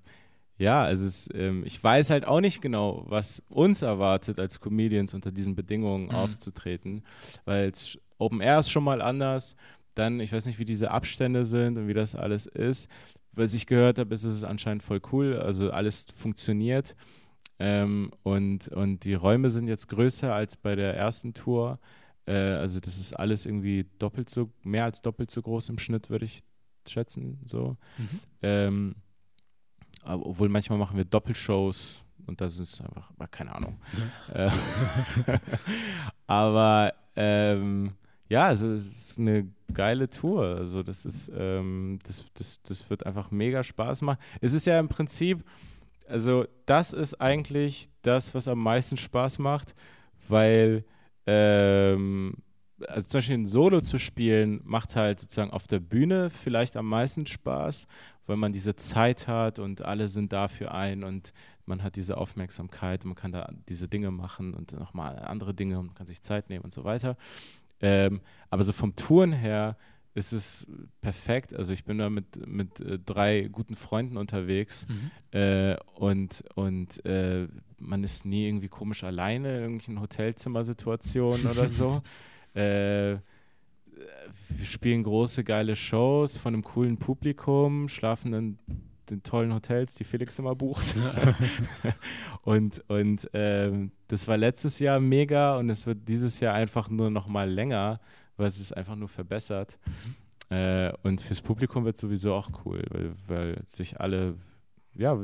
ja, 0.58 0.82
also 0.84 1.06
es, 1.06 1.30
ähm, 1.34 1.64
ich 1.66 1.84
weiß 1.84 2.10
halt 2.10 2.26
auch 2.26 2.42
nicht 2.42 2.62
genau, 2.62 3.04
was 3.08 3.44
uns 3.50 3.82
erwartet 3.82 4.40
als 4.40 4.60
Comedians 4.60 5.14
unter 5.14 5.32
diesen 5.32 5.56
Bedingungen 5.56 6.06
mhm. 6.06 6.12
aufzutreten, 6.12 7.04
weil 7.46 7.72
Open 8.18 8.42
Air 8.42 8.60
ist 8.60 8.72
schon 8.72 8.84
mal 8.84 9.02
anders, 9.02 9.56
dann, 9.94 10.20
ich 10.20 10.32
weiß 10.32 10.46
nicht, 10.46 10.60
wie 10.60 10.66
diese 10.66 10.92
Abstände 10.92 11.46
sind 11.46 11.78
und 11.78 11.88
wie 11.88 11.94
das 11.94 12.16
alles 12.16 12.46
ist. 12.46 12.90
Was 13.34 13.54
ich 13.54 13.68
gehört 13.68 14.00
habe, 14.00 14.14
ist 14.14 14.24
es 14.24 14.44
anscheinend 14.44 14.84
voll 14.84 15.02
cool, 15.12 15.38
also 15.38 15.72
alles 15.72 16.08
funktioniert. 16.16 16.96
Ähm, 17.60 18.12
und, 18.24 18.68
und 18.70 19.04
die 19.04 19.16
Räume 19.16 19.50
sind 19.50 19.68
jetzt 19.68 19.88
größer 19.88 20.34
als 20.34 20.58
bei 20.58 20.76
der 20.76 20.96
ersten 20.96 21.34
Tour. 21.34 21.80
Äh, 22.26 22.34
also 22.34 22.80
das 22.80 22.98
ist 22.98 23.14
alles 23.14 23.46
irgendwie 23.46 23.86
doppelt 24.00 24.30
so, 24.30 24.52
mehr 24.64 24.84
als 24.84 25.02
doppelt 25.02 25.32
so 25.32 25.42
groß 25.42 25.70
im 25.70 25.80
Schnitt, 25.80 26.10
würde 26.10 26.26
ich 26.26 26.44
schätzen. 26.88 27.40
So. 27.46 27.78
Mhm. 27.98 28.20
Ähm, 28.42 28.96
obwohl 30.04 30.50
manchmal 30.50 30.80
machen 30.80 30.98
wir 30.98 31.06
Doppelshows 31.06 32.04
und 32.28 32.40
das 32.42 32.60
ist 32.60 32.82
einfach, 32.82 33.12
keine 33.32 33.56
Ahnung. 33.56 33.80
Mhm. 33.94 34.36
Äh, 34.36 34.52
aber 36.28 36.94
ähm, 37.16 37.94
ja, 38.30 38.48
also 38.48 38.74
es 38.74 38.88
ist 38.88 39.20
eine 39.20 39.48
geile 39.74 40.10
Tour. 40.10 40.44
Also 40.44 40.84
das 40.84 41.06
ist, 41.06 41.32
ähm, 41.36 42.00
das, 42.06 42.26
das, 42.34 42.62
das 42.64 42.90
wird 42.90 43.06
einfach 43.06 43.32
mega 43.32 43.64
Spaß 43.64 44.02
machen. 44.02 44.20
Es 44.42 44.54
ist 44.54 44.66
ja 44.66 44.80
im 44.80 44.90
Prinzip, 44.90 45.44
also 46.08 46.46
das 46.66 46.94
ist 46.94 47.20
eigentlich 47.22 47.90
das, 48.02 48.34
was 48.34 48.48
am 48.48 48.60
meisten 48.60 48.98
Spaß 48.98 49.40
macht, 49.40 49.76
weil 50.28 50.86
ähm, 51.26 52.36
also 52.88 53.08
zum 53.08 53.18
Beispiel 53.18 53.38
ein 53.38 53.46
Solo 53.46 53.82
zu 53.82 53.98
spielen, 53.98 54.62
macht 54.64 54.96
halt 54.96 55.20
sozusagen 55.20 55.52
auf 55.52 55.68
der 55.68 55.80
Bühne 55.80 56.30
vielleicht 56.30 56.78
am 56.78 56.88
meisten 56.88 57.26
Spaß, 57.26 57.88
weil 58.28 58.38
man 58.38 58.52
diese 58.52 58.76
Zeit 58.76 59.28
hat 59.28 59.60
und 59.60 59.82
alle 59.82 60.10
sind 60.10 60.32
da 60.34 60.48
für 60.48 60.72
einen 60.72 61.04
und 61.04 61.34
man 61.66 61.84
hat 61.84 61.96
diese 61.96 62.18
Aufmerksamkeit, 62.18 63.04
man 63.04 63.16
kann 63.16 63.32
da 63.32 63.50
diese 63.68 63.88
Dinge 63.88 64.12
machen 64.12 64.54
und 64.54 64.74
nochmal 64.74 65.20
andere 65.20 65.54
Dinge 65.54 65.80
und 65.80 65.88
man 65.88 65.96
kann 65.96 66.08
sich 66.08 66.22
Zeit 66.22 66.50
nehmen 66.50 66.64
und 66.64 66.74
so 66.74 66.84
weiter. 66.84 67.18
Ähm, 67.82 68.22
aber 68.50 68.64
so 68.64 68.72
vom 68.72 68.96
Touren 68.96 69.34
her 69.34 69.78
ist 70.18 70.34
es 70.34 70.68
perfekt. 71.00 71.54
Also 71.54 71.74
ich 71.74 71.86
bin 71.86 72.00
da 72.00 72.10
mit, 72.10 72.48
mit 72.48 72.80
äh, 72.80 72.98
drei 72.98 73.48
guten 73.52 73.76
Freunden 73.76 74.18
unterwegs 74.18 74.88
mhm. 74.90 75.40
äh, 75.40 75.78
und, 75.96 76.44
und 76.56 77.06
äh, 77.06 77.48
man 77.78 78.04
ist 78.04 78.26
nie 78.26 78.48
irgendwie 78.48 78.68
komisch 78.68 79.04
alleine 79.04 79.50
in 79.58 79.62
irgendwelchen 79.62 80.02
Hotelzimmersituationen 80.02 81.48
oder 81.48 81.70
so. 81.70 82.02
Äh, 82.54 83.20
wir 84.50 84.66
spielen 84.66 85.04
große, 85.04 85.44
geile 85.44 85.76
Shows 85.76 86.38
von 86.38 86.56
einem 86.56 86.64
coolen 86.64 86.98
Publikum, 86.98 87.88
schlafen 87.88 88.34
in 88.34 88.58
den 89.12 89.22
tollen 89.22 89.54
Hotels, 89.54 89.94
die 89.94 90.04
Felix 90.04 90.40
immer 90.40 90.56
bucht. 90.56 90.96
und 92.44 92.84
und 92.88 93.30
ähm, 93.34 93.92
das 94.08 94.28
war 94.28 94.38
letztes 94.38 94.80
Jahr 94.80 95.00
mega 95.00 95.58
und 95.58 95.70
es 95.70 95.86
wird 95.86 96.08
dieses 96.08 96.40
Jahr 96.40 96.56
einfach 96.56 96.90
nur 96.90 97.12
noch 97.12 97.28
mal 97.28 97.48
länger 97.48 98.00
weil 98.38 98.48
es 98.48 98.60
ist 98.60 98.72
einfach 98.72 98.96
nur 98.96 99.10
verbessert. 99.10 99.78
Mhm. 99.86 100.56
Äh, 100.56 100.94
und 101.04 101.20
fürs 101.20 101.42
Publikum 101.42 101.84
wird 101.84 101.96
es 101.96 102.02
sowieso 102.02 102.34
auch 102.34 102.50
cool, 102.66 102.82
weil, 102.90 103.16
weil 103.28 103.64
sich 103.68 104.00
alle, 104.00 104.36
ja, 104.96 105.20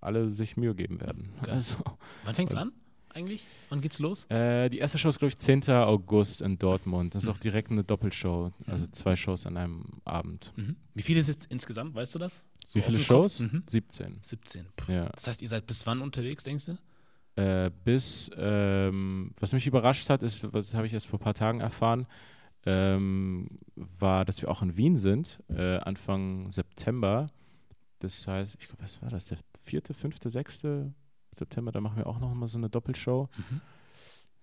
alle 0.00 0.30
sich 0.32 0.56
Mühe 0.56 0.74
geben 0.74 1.00
werden. 1.00 1.30
Also, 1.48 1.76
Wann 2.24 2.34
fängt 2.34 2.52
es 2.52 2.58
an? 2.58 2.72
Eigentlich? 3.16 3.46
Wann 3.70 3.80
geht's 3.80 3.98
los? 3.98 4.24
Äh, 4.28 4.68
die 4.68 4.76
erste 4.76 4.98
Show 4.98 5.08
ist, 5.08 5.18
glaube 5.18 5.30
ich, 5.30 5.38
10. 5.38 5.70
August 5.70 6.42
in 6.42 6.58
Dortmund. 6.58 7.14
Das 7.14 7.22
ist 7.22 7.28
mhm. 7.28 7.34
auch 7.34 7.38
direkt 7.38 7.70
eine 7.70 7.82
Doppelshow, 7.82 8.52
also 8.66 8.86
mhm. 8.86 8.92
zwei 8.92 9.16
Shows 9.16 9.46
an 9.46 9.56
einem 9.56 9.84
Abend. 10.04 10.52
Mhm. 10.56 10.76
Wie 10.92 11.02
viele 11.02 11.22
sind 11.22 11.46
insgesamt, 11.46 11.94
weißt 11.94 12.14
du 12.14 12.18
das? 12.18 12.44
So 12.66 12.78
Wie 12.78 12.82
viele 12.82 12.98
Shows? 12.98 13.40
Mhm. 13.40 13.62
17. 13.66 14.18
17. 14.20 14.66
Ja. 14.88 15.08
Das 15.14 15.28
heißt, 15.28 15.40
ihr 15.40 15.48
seid 15.48 15.66
bis 15.66 15.86
wann 15.86 16.02
unterwegs, 16.02 16.44
denkst 16.44 16.66
du? 16.66 16.78
Äh, 17.40 17.70
bis, 17.84 18.30
ähm, 18.36 19.32
was 19.40 19.52
mich 19.54 19.66
überrascht 19.66 20.10
hat, 20.10 20.22
ist, 20.22 20.46
das 20.52 20.74
habe 20.74 20.86
ich 20.86 20.92
erst 20.92 21.06
vor 21.06 21.18
ein 21.18 21.22
paar 21.22 21.34
Tagen 21.34 21.60
erfahren, 21.60 22.06
ähm, 22.66 23.48
war, 23.76 24.24
dass 24.24 24.42
wir 24.42 24.50
auch 24.50 24.60
in 24.60 24.76
Wien 24.76 24.96
sind, 24.96 25.40
äh, 25.48 25.78
Anfang 25.78 26.50
September. 26.50 27.28
Das 28.00 28.26
heißt, 28.26 28.56
ich 28.58 28.66
glaube, 28.66 28.82
was 28.82 29.00
war 29.00 29.08
das? 29.08 29.26
Der 29.26 29.38
vierte, 29.62 29.94
fünfte, 29.94 30.30
sechste 30.30 30.92
September, 31.34 31.72
da 31.72 31.80
machen 31.80 31.96
wir 31.96 32.06
auch 32.06 32.18
noch 32.18 32.34
mal 32.34 32.48
so 32.48 32.58
eine 32.58 32.68
Doppelshow. 32.68 33.28
Mhm. 33.36 33.60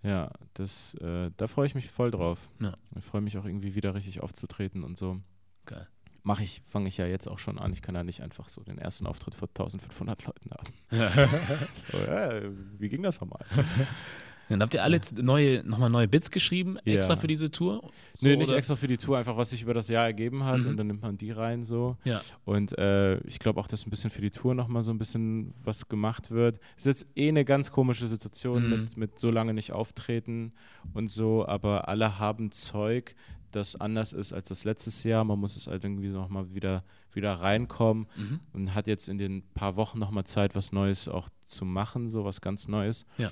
Ja, 0.03 0.31
das, 0.53 0.95
äh, 0.95 1.31
da 1.37 1.47
freue 1.47 1.65
ich 1.65 1.75
mich 1.75 1.89
voll 1.89 2.11
drauf. 2.11 2.49
Ja. 2.59 2.73
Ich 2.97 3.05
freue 3.05 3.21
mich 3.21 3.37
auch 3.37 3.45
irgendwie 3.45 3.75
wieder 3.75 3.95
richtig 3.95 4.21
aufzutreten 4.21 4.83
und 4.83 4.97
so. 4.97 5.21
Geil. 5.65 5.87
Mache 6.23 6.43
ich, 6.43 6.61
fange 6.65 6.87
ich 6.87 6.97
ja 6.97 7.05
jetzt 7.05 7.27
auch 7.27 7.39
schon 7.39 7.59
an. 7.59 7.73
Ich 7.73 7.81
kann 7.81 7.95
ja 7.95 8.03
nicht 8.03 8.21
einfach 8.21 8.47
so 8.47 8.63
den 8.63 8.77
ersten 8.77 9.05
Auftritt 9.05 9.35
vor 9.35 9.49
1500 9.49 10.25
Leuten 10.25 10.51
haben. 10.51 10.73
so, 11.73 11.97
ja, 11.97 12.41
wie 12.79 12.89
ging 12.89 13.03
das 13.03 13.19
nochmal? 13.19 13.45
Dann 14.49 14.61
habt 14.61 14.73
ihr 14.73 14.83
alle 14.83 14.99
neue, 15.15 15.63
nochmal 15.63 15.89
neue 15.89 16.07
Bits 16.07 16.31
geschrieben, 16.31 16.77
extra 16.85 17.13
ja. 17.13 17.19
für 17.19 17.27
diese 17.27 17.49
Tour? 17.49 17.91
So, 18.13 18.27
Nö, 18.27 18.35
nicht 18.35 18.49
oder? 18.49 18.57
extra 18.57 18.75
für 18.75 18.87
die 18.87 18.97
Tour, 18.97 19.17
einfach 19.17 19.37
was 19.37 19.51
sich 19.51 19.61
über 19.61 19.73
das 19.73 19.87
Jahr 19.87 20.05
ergeben 20.05 20.43
hat 20.43 20.59
mhm. 20.59 20.69
und 20.69 20.77
dann 20.77 20.87
nimmt 20.87 21.01
man 21.01 21.17
die 21.17 21.31
rein 21.31 21.63
so. 21.63 21.97
Ja. 22.03 22.21
Und 22.45 22.77
äh, 22.77 23.17
ich 23.21 23.39
glaube 23.39 23.59
auch, 23.59 23.67
dass 23.67 23.85
ein 23.85 23.89
bisschen 23.89 24.09
für 24.09 24.21
die 24.21 24.31
Tour 24.31 24.53
nochmal 24.53 24.83
so 24.83 24.91
ein 24.91 24.97
bisschen 24.97 25.53
was 25.63 25.87
gemacht 25.87 26.31
wird. 26.31 26.59
Es 26.77 26.85
ist 26.85 27.01
jetzt 27.01 27.17
eh 27.17 27.29
eine 27.29 27.45
ganz 27.45 27.71
komische 27.71 28.07
Situation 28.07 28.65
mhm. 28.65 28.69
mit, 28.69 28.97
mit 28.97 29.19
so 29.19 29.31
lange 29.31 29.53
nicht 29.53 29.71
auftreten 29.71 30.53
und 30.93 31.09
so, 31.09 31.45
aber 31.47 31.87
alle 31.87 32.19
haben 32.19 32.51
Zeug, 32.51 33.15
das 33.51 33.79
anders 33.79 34.13
ist 34.13 34.33
als 34.33 34.49
das 34.49 34.63
letztes 34.63 35.03
Jahr. 35.03 35.23
Man 35.23 35.39
muss 35.39 35.55
es 35.55 35.67
halt 35.67 35.83
irgendwie 35.83 36.09
nochmal 36.09 36.53
wieder, 36.53 36.83
wieder 37.13 37.33
reinkommen 37.33 38.07
mhm. 38.15 38.39
und 38.51 38.73
hat 38.73 38.87
jetzt 38.87 39.07
in 39.07 39.17
den 39.17 39.43
paar 39.53 39.75
Wochen 39.75 39.99
nochmal 39.99 40.25
Zeit, 40.25 40.55
was 40.55 40.71
Neues 40.71 41.07
auch 41.07 41.29
zu 41.45 41.63
machen, 41.65 42.09
so 42.09 42.25
was 42.25 42.41
ganz 42.41 42.67
Neues. 42.67 43.05
Ja. 43.17 43.31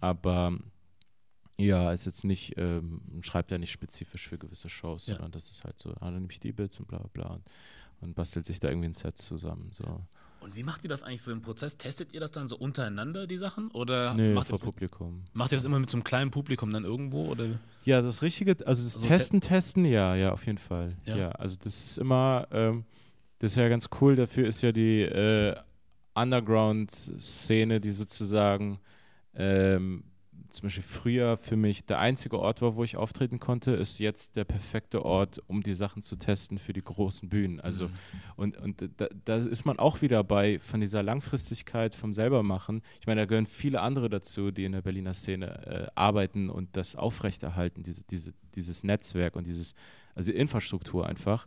Aber 0.00 0.56
Ja, 1.58 1.92
ist 1.92 2.06
jetzt 2.06 2.24
nicht, 2.24 2.54
ähm, 2.56 3.02
schreibt 3.20 3.50
ja 3.50 3.58
nicht 3.58 3.70
spezifisch 3.70 4.26
für 4.28 4.38
gewisse 4.38 4.70
Shows, 4.70 5.06
Ja. 5.06 5.14
sondern 5.16 5.32
das 5.32 5.50
ist 5.50 5.62
halt 5.64 5.78
so, 5.78 5.90
ah, 6.00 6.06
dann 6.06 6.14
nehme 6.14 6.28
ich 6.30 6.40
die 6.40 6.52
Bits 6.52 6.78
und 6.80 6.88
bla 6.88 7.04
bla 7.12 7.34
und, 7.34 7.42
und 8.00 8.14
bastelt 8.14 8.46
sich 8.46 8.60
da 8.60 8.68
irgendwie 8.70 8.88
ein 8.88 8.94
Set 8.94 9.18
zusammen. 9.18 9.68
So. 9.70 9.84
Und 10.40 10.56
wie 10.56 10.62
macht 10.62 10.84
ihr 10.84 10.88
das 10.88 11.02
eigentlich 11.02 11.20
so 11.20 11.32
im 11.32 11.42
Prozess? 11.42 11.76
Testet 11.76 12.14
ihr 12.14 12.20
das 12.20 12.30
dann 12.30 12.48
so 12.48 12.56
untereinander, 12.56 13.26
die 13.26 13.36
Sachen? 13.36 13.70
Oder 13.72 14.14
Nee, 14.14 14.32
macht, 14.32 14.46
ihr 14.46 14.48
vor 14.48 14.58
das 14.58 14.64
Publikum. 14.64 15.22
macht 15.34 15.52
ihr 15.52 15.58
das 15.58 15.64
immer 15.66 15.78
mit 15.78 15.90
so 15.90 15.98
einem 15.98 16.04
kleinen 16.04 16.30
Publikum 16.30 16.70
dann 16.70 16.84
irgendwo? 16.86 17.26
Oder? 17.28 17.60
Ja, 17.84 18.00
das 18.00 18.22
richtige, 18.22 18.52
also 18.66 18.82
das 18.82 18.96
Also 18.96 19.06
Testen, 19.06 19.42
Testen, 19.42 19.84
ja, 19.84 20.14
ja, 20.14 20.32
auf 20.32 20.46
jeden 20.46 20.56
Fall. 20.56 20.96
Ja. 21.04 21.14
Ja, 21.16 21.28
also 21.32 21.58
das 21.62 21.74
ist 21.84 21.98
immer, 21.98 22.48
ähm, 22.52 22.86
das 23.38 23.50
ist 23.52 23.56
ja 23.56 23.68
ganz 23.68 23.90
cool, 24.00 24.16
dafür 24.16 24.46
ist 24.48 24.62
ja 24.62 24.72
die 24.72 25.02
äh, 25.02 25.54
Underground-Szene, 26.14 27.80
die 27.80 27.90
sozusagen 27.90 28.78
ähm, 29.34 30.04
zum 30.50 30.64
Beispiel 30.64 30.82
früher 30.82 31.36
für 31.36 31.56
mich 31.56 31.86
der 31.86 32.00
einzige 32.00 32.38
Ort 32.38 32.60
war, 32.60 32.74
wo 32.74 32.84
ich 32.84 32.96
auftreten 32.96 33.38
konnte, 33.38 33.72
ist 33.72 33.98
jetzt 33.98 34.36
der 34.36 34.44
perfekte 34.44 35.04
Ort, 35.04 35.40
um 35.46 35.62
die 35.62 35.74
Sachen 35.74 36.02
zu 36.02 36.16
testen 36.16 36.58
für 36.58 36.72
die 36.72 36.82
großen 36.82 37.28
Bühnen. 37.28 37.60
Also 37.60 37.88
Mhm. 37.88 37.92
und, 38.36 38.56
und 38.58 38.90
da, 38.96 39.08
da 39.24 39.36
ist 39.36 39.64
man 39.64 39.78
auch 39.78 40.02
wieder 40.02 40.24
bei 40.24 40.58
von 40.58 40.80
dieser 40.80 41.02
Langfristigkeit 41.02 41.94
vom 41.94 42.12
selbermachen. 42.12 42.82
Ich 43.00 43.06
meine, 43.06 43.22
da 43.22 43.26
gehören 43.26 43.46
viele 43.46 43.80
andere 43.80 44.08
dazu, 44.10 44.50
die 44.50 44.64
in 44.64 44.72
der 44.72 44.82
Berliner 44.82 45.14
Szene 45.14 45.66
äh, 45.66 45.86
arbeiten 45.94 46.50
und 46.50 46.76
das 46.76 46.96
aufrechterhalten, 46.96 47.82
diese, 47.82 48.02
diese, 48.04 48.32
dieses 48.54 48.82
Netzwerk 48.82 49.36
und 49.36 49.46
dieses, 49.46 49.74
also 50.14 50.32
die 50.32 50.38
Infrastruktur 50.38 51.06
einfach. 51.06 51.46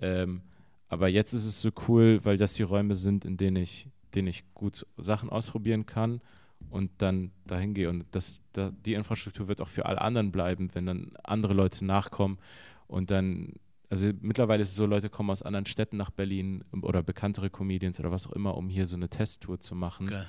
Ähm, 0.00 0.42
aber 0.88 1.08
jetzt 1.08 1.32
ist 1.34 1.44
es 1.44 1.60
so 1.60 1.70
cool, 1.88 2.18
weil 2.24 2.36
das 2.36 2.54
die 2.54 2.64
Räume 2.64 2.96
sind, 2.96 3.24
in 3.24 3.36
denen 3.36 3.56
ich, 3.56 3.88
denen 4.14 4.26
ich 4.26 4.42
gut 4.54 4.86
Sachen 4.96 5.30
ausprobieren 5.30 5.86
kann 5.86 6.20
und 6.68 6.90
dann 6.98 7.30
dahin 7.46 7.74
gehe. 7.74 7.88
Und 7.88 8.04
das, 8.10 8.42
da, 8.52 8.70
die 8.70 8.94
Infrastruktur 8.94 9.48
wird 9.48 9.60
auch 9.60 9.68
für 9.68 9.86
alle 9.86 10.00
anderen 10.00 10.30
bleiben, 10.32 10.70
wenn 10.74 10.86
dann 10.86 11.12
andere 11.24 11.54
Leute 11.54 11.84
nachkommen 11.84 12.38
und 12.86 13.10
dann 13.10 13.54
also 13.88 14.08
mittlerweile 14.20 14.62
ist 14.62 14.68
es 14.68 14.76
so, 14.76 14.86
Leute 14.86 15.10
kommen 15.10 15.30
aus 15.30 15.42
anderen 15.42 15.66
Städten 15.66 15.96
nach 15.96 16.10
Berlin 16.12 16.62
oder 16.80 17.02
bekanntere 17.02 17.50
Comedians 17.50 17.98
oder 17.98 18.12
was 18.12 18.24
auch 18.24 18.32
immer, 18.32 18.56
um 18.56 18.68
hier 18.68 18.86
so 18.86 18.94
eine 18.94 19.08
Testtour 19.08 19.58
zu 19.58 19.74
machen. 19.74 20.06
Geil. 20.06 20.28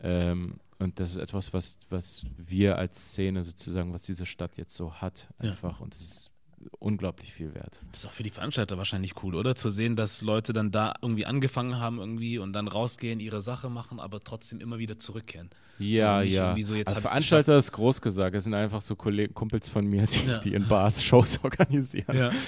Ähm, 0.00 0.60
und 0.78 1.00
das 1.00 1.12
ist 1.12 1.16
etwas, 1.16 1.54
was, 1.54 1.78
was 1.88 2.26
wir 2.36 2.76
als 2.76 3.12
Szene 3.12 3.44
sozusagen, 3.44 3.94
was 3.94 4.02
diese 4.02 4.26
Stadt 4.26 4.58
jetzt 4.58 4.74
so 4.76 4.92
hat, 4.92 5.26
Ja. 5.40 5.52
einfach. 5.52 5.80
Und 5.80 5.94
das 5.94 6.02
ist 6.02 6.30
unglaublich 6.78 7.32
viel 7.32 7.54
wert. 7.54 7.80
Das 7.92 8.00
ist 8.00 8.06
auch 8.06 8.12
für 8.12 8.22
die 8.22 8.30
Veranstalter 8.30 8.78
wahrscheinlich 8.78 9.22
cool, 9.22 9.34
oder? 9.34 9.54
Zu 9.54 9.70
sehen, 9.70 9.96
dass 9.96 10.22
Leute 10.22 10.52
dann 10.52 10.70
da 10.70 10.94
irgendwie 11.02 11.26
angefangen 11.26 11.78
haben 11.78 11.98
irgendwie 11.98 12.38
und 12.38 12.52
dann 12.52 12.68
rausgehen, 12.68 13.20
ihre 13.20 13.40
Sache 13.40 13.68
machen, 13.68 14.00
aber 14.00 14.20
trotzdem 14.20 14.60
immer 14.60 14.78
wieder 14.78 14.98
zurückkehren. 14.98 15.50
Ja, 15.78 16.22
nicht 16.22 16.32
ja. 16.32 16.56
so, 16.62 16.74
also 16.74 16.96
Veranstalter 16.96 17.56
ist 17.56 17.70
groß 17.70 18.00
gesagt. 18.00 18.34
Es 18.34 18.44
sind 18.44 18.54
einfach 18.54 18.82
so 18.82 18.96
Kollegen, 18.96 19.32
Kumpels 19.32 19.68
von 19.68 19.86
mir, 19.86 20.06
die, 20.06 20.26
Ja. 20.26 20.38
die 20.38 20.54
in 20.54 20.66
Bars 20.66 21.02
Shows 21.04 21.38
organisieren. 21.42 22.16
Ja. 22.16 22.30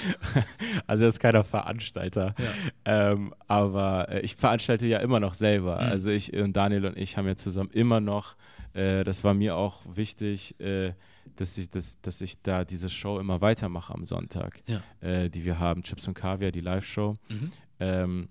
Also 0.87 1.05
das 1.05 1.15
ist 1.15 1.20
keiner 1.20 1.45
Veranstalter. 1.45 2.35
Ja. 2.39 3.12
Ähm, 3.12 3.32
aber 3.47 4.09
äh, 4.09 4.20
ich 4.20 4.35
veranstalte 4.35 4.87
ja 4.87 4.99
immer 4.99 5.20
noch 5.20 5.35
selber. 5.35 5.77
Mhm. 5.77 5.89
Also 5.89 6.11
ich 6.11 6.32
und 6.32 6.57
Daniel 6.57 6.87
und 6.87 6.97
ich 6.97 7.16
haben 7.16 7.27
ja 7.27 7.37
zusammen 7.37 7.70
immer 7.70 8.01
noch, 8.01 8.35
äh, 8.73 9.05
das 9.05 9.23
war 9.23 9.35
mir 9.35 9.57
auch 9.57 9.82
wichtig, 9.95 10.59
äh, 10.61 10.93
dass, 11.40 11.56
ich, 11.58 11.70
dass, 11.70 12.00
dass 12.02 12.20
ich 12.20 12.40
da 12.42 12.64
diese 12.64 12.88
Show 12.90 13.18
immer 13.18 13.40
weitermache 13.40 13.94
am 13.94 14.04
Sonntag, 14.04 14.62
Ja. 14.66 14.82
äh, 15.00 15.30
die 15.30 15.44
wir 15.44 15.58
haben, 15.58 15.82
Chips 15.82 16.06
und 16.06 16.14
Kaviar, 16.14 16.52
die 16.52 16.60
Live-Show. 16.60 17.14
Mhm. 17.28 17.50
Ähm, 17.80 18.28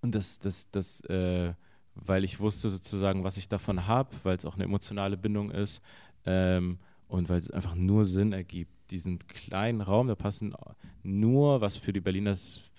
und 0.00 0.14
das, 0.14 0.38
das, 0.38 0.70
das, 0.70 1.02
äh, 1.02 1.52
weil 1.94 2.24
ich 2.24 2.40
wusste 2.40 2.70
sozusagen, 2.70 3.22
was 3.22 3.36
ich 3.36 3.48
davon 3.48 3.86
habe, 3.86 4.10
weil 4.22 4.36
es 4.36 4.44
auch 4.46 4.54
eine 4.54 4.64
emotionale 4.64 5.16
Bindung 5.18 5.50
ist 5.50 5.82
ähm, 6.24 6.78
und 7.06 7.28
weil 7.28 7.38
es 7.38 7.50
einfach 7.50 7.74
nur 7.74 8.04
Sinn 8.06 8.32
ergibt. 8.32 8.72
Diesen 8.90 9.18
kleinen 9.26 9.80
Raum, 9.82 10.08
da 10.08 10.14
passen 10.14 10.54
nur, 11.02 11.60
was 11.60 11.76
für 11.76 11.92
die 11.92 12.00
Berliner 12.00 12.34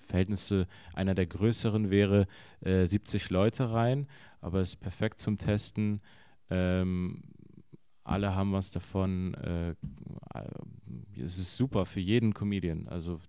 Verhältnisse 0.07 0.67
einer 0.93 1.15
der 1.15 1.25
größeren 1.27 1.89
wäre, 1.89 2.27
äh, 2.61 2.85
70 2.85 3.29
Leute 3.29 3.71
rein, 3.71 4.07
aber 4.41 4.59
es 4.61 4.69
ist 4.69 4.75
perfekt 4.77 5.19
zum 5.19 5.37
Testen. 5.37 6.01
Ähm, 6.49 7.23
alle 8.03 8.35
haben 8.35 8.53
was 8.53 8.71
davon. 8.71 9.33
Äh, 9.35 9.71
äh, 9.71 9.75
es 11.17 11.37
ist 11.37 11.55
super 11.57 11.85
für 11.85 11.99
jeden 11.99 12.33
Comedian, 12.33 12.87
also 12.87 13.19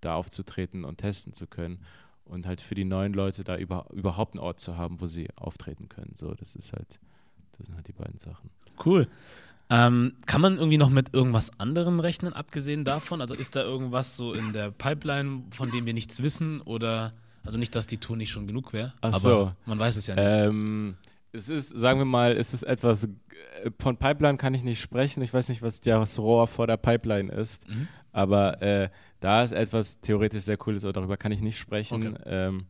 da 0.00 0.14
aufzutreten 0.14 0.84
und 0.84 0.98
testen 0.98 1.32
zu 1.32 1.46
können 1.46 1.80
und 2.24 2.46
halt 2.46 2.60
für 2.60 2.74
die 2.74 2.84
neuen 2.84 3.12
Leute 3.12 3.44
da 3.44 3.56
über, 3.56 3.86
überhaupt 3.92 4.34
einen 4.34 4.40
Ort 4.40 4.60
zu 4.60 4.76
haben, 4.76 5.00
wo 5.00 5.06
sie 5.06 5.28
auftreten 5.36 5.88
können. 5.88 6.12
So, 6.14 6.34
das 6.34 6.54
ist 6.54 6.72
halt, 6.72 7.00
das 7.58 7.66
sind 7.66 7.76
halt 7.76 7.88
die 7.88 7.92
beiden 7.92 8.18
Sachen. 8.18 8.50
Cool. 8.84 9.08
Ähm, 9.70 10.14
kann 10.26 10.40
man 10.40 10.56
irgendwie 10.56 10.78
noch 10.78 10.90
mit 10.90 11.14
irgendwas 11.14 11.58
anderem 11.58 12.00
rechnen, 12.00 12.32
abgesehen 12.32 12.84
davon? 12.84 13.20
Also 13.20 13.34
ist 13.34 13.56
da 13.56 13.62
irgendwas 13.62 14.16
so 14.16 14.34
in 14.34 14.52
der 14.52 14.70
Pipeline, 14.70 15.44
von 15.54 15.70
dem 15.70 15.86
wir 15.86 15.94
nichts 15.94 16.22
wissen? 16.22 16.60
Oder, 16.60 17.14
also 17.44 17.56
nicht, 17.56 17.74
dass 17.74 17.86
die 17.86 17.98
Tour 17.98 18.16
nicht 18.16 18.30
schon 18.30 18.46
genug 18.46 18.72
wäre, 18.72 18.92
aber 19.00 19.18
so. 19.18 19.52
man 19.64 19.78
weiß 19.78 19.96
es 19.96 20.06
ja 20.06 20.14
nicht. 20.16 20.24
Ähm, 20.24 20.96
es 21.34 21.48
ist, 21.48 21.68
sagen 21.70 21.98
wir 22.00 22.04
mal, 22.06 22.32
es 22.36 22.54
ist 22.54 22.62
etwas, 22.62 23.04
äh, 23.04 23.70
von 23.80 23.96
Pipeline 23.96 24.38
kann 24.38 24.54
ich 24.54 24.62
nicht 24.62 24.80
sprechen. 24.80 25.22
Ich 25.22 25.34
weiß 25.34 25.48
nicht, 25.48 25.62
was 25.62 25.80
das 25.80 26.18
Rohr 26.18 26.46
vor 26.46 26.66
der 26.66 26.76
Pipeline 26.76 27.30
ist, 27.32 27.68
Mhm. 27.68 27.88
aber 28.12 28.62
äh, 28.62 28.88
da 29.20 29.42
ist 29.42 29.52
etwas 29.52 30.00
theoretisch 30.00 30.44
sehr 30.44 30.56
Cooles, 30.56 30.84
aber 30.84 30.92
darüber 30.92 31.16
kann 31.16 31.32
ich 31.32 31.40
nicht 31.40 31.58
sprechen. 31.58 32.14
Okay. 32.16 32.22
Ähm, 32.26 32.66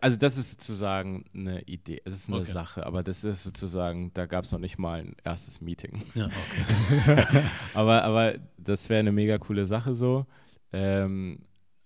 also 0.00 0.16
das 0.16 0.38
ist 0.38 0.52
sozusagen 0.52 1.24
eine 1.34 1.60
Idee, 1.62 2.00
es 2.06 2.14
ist 2.14 2.28
eine 2.30 2.38
Okay. 2.40 2.50
Sache, 2.52 2.86
aber 2.86 3.02
das 3.02 3.22
ist 3.22 3.42
sozusagen, 3.44 4.12
da 4.14 4.24
gab 4.26 4.44
es 4.44 4.52
noch 4.52 4.58
nicht 4.58 4.78
mal 4.78 5.00
ein 5.00 5.14
erstes 5.24 5.60
Meeting. 5.60 6.02
Ja, 6.14 6.26
okay. 6.26 7.42
aber, 7.74 8.02
aber 8.04 8.34
das 8.56 8.88
wäre 8.88 9.00
eine 9.00 9.12
mega 9.12 9.36
coole 9.38 9.66
Sache 9.66 9.94
so. 9.94 10.24
Ähm, 10.72 11.40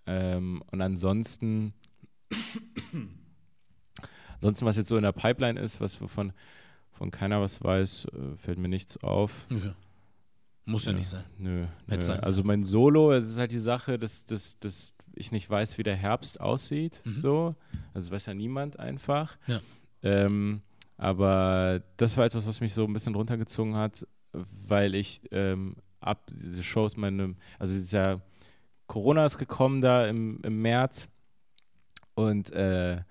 ähm, 0.07 0.63
und 0.71 0.81
ansonsten, 0.81 1.75
ansonsten, 4.41 4.67
was 4.67 4.77
jetzt 4.77 4.89
so 4.89 4.97
in 4.97 5.03
der 5.03 5.13
Pipeline 5.13 5.59
ist, 5.61 5.81
was 5.81 6.01
wovon 6.01 6.33
von 6.93 7.11
keiner 7.13 7.41
was 7.41 7.63
weiß, 7.63 8.07
äh, 8.07 8.37
fällt 8.37 8.59
mir 8.59 8.69
nichts 8.69 8.97
auf. 8.99 9.47
okay. 9.51 9.73
Muss 10.65 10.85
ja, 10.85 10.93
nicht 10.93 11.09
sein. 11.09 11.25
Nö, 11.39 11.67
nö. 11.87 12.03
sein 12.03 12.21
Also 12.21 12.45
mein 12.45 12.63
Solo, 12.63 13.13
es 13.13 13.27
ist 13.27 13.39
halt 13.39 13.53
die 13.53 13.59
Sache, 13.59 13.99
dass, 13.99 14.27
dass, 14.27 14.59
dass 14.59 14.95
ich 15.15 15.33
nicht 15.33 15.49
weiß, 15.49 15.79
wie 15.79 15.83
der 15.83 15.97
Herbst 15.97 16.41
aussieht. 16.41 17.01
Mhm. 17.05 17.13
So. 17.15 17.55
Also 17.95 18.11
weiß 18.11 18.27
ja 18.27 18.35
niemand 18.35 18.79
einfach. 18.79 19.39
Ja. 19.47 19.61
Ähm, 20.03 20.61
aber 20.99 21.83
das 21.97 22.19
war 22.19 22.27
etwas, 22.27 22.47
was 22.47 22.61
mich 22.61 22.75
so 22.75 22.85
ein 22.85 22.93
bisschen 22.93 23.15
runtergezogen 23.15 23.77
hat, 23.77 24.07
weil 24.33 24.95
ich 24.95 25.23
ähm, 25.31 25.77
ab 26.01 26.31
diese 26.35 26.63
Shows 26.63 26.99
meine, 26.99 27.35
also 27.59 27.75
es 27.75 27.85
ist 27.85 27.93
ja 27.93 28.21
Corona 28.89 29.25
ist 29.25 29.39
gekommen 29.39 29.81
da 29.81 30.07
im, 30.07 30.41
im 30.43 30.61
März 30.61 31.09
und 32.15 32.51
äh, 32.51 33.03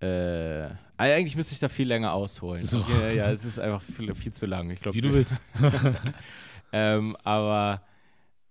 äh, 0.00 0.68
eigentlich 0.96 1.36
müsste 1.36 1.54
ich 1.54 1.60
da 1.60 1.68
viel 1.68 1.88
länger 1.88 2.12
ausholen. 2.12 2.64
So. 2.64 2.84
Ja, 3.00 3.10
ja, 3.10 3.30
es 3.30 3.44
ist 3.44 3.58
einfach 3.58 3.82
viel, 3.82 4.14
viel 4.14 4.32
zu 4.32 4.46
lang. 4.46 4.70
Ich 4.70 4.80
glaube, 4.80 4.96
Wie 4.96 5.00
du 5.02 5.12
willst. 5.12 5.40
ähm, 6.72 7.16
aber 7.22 7.82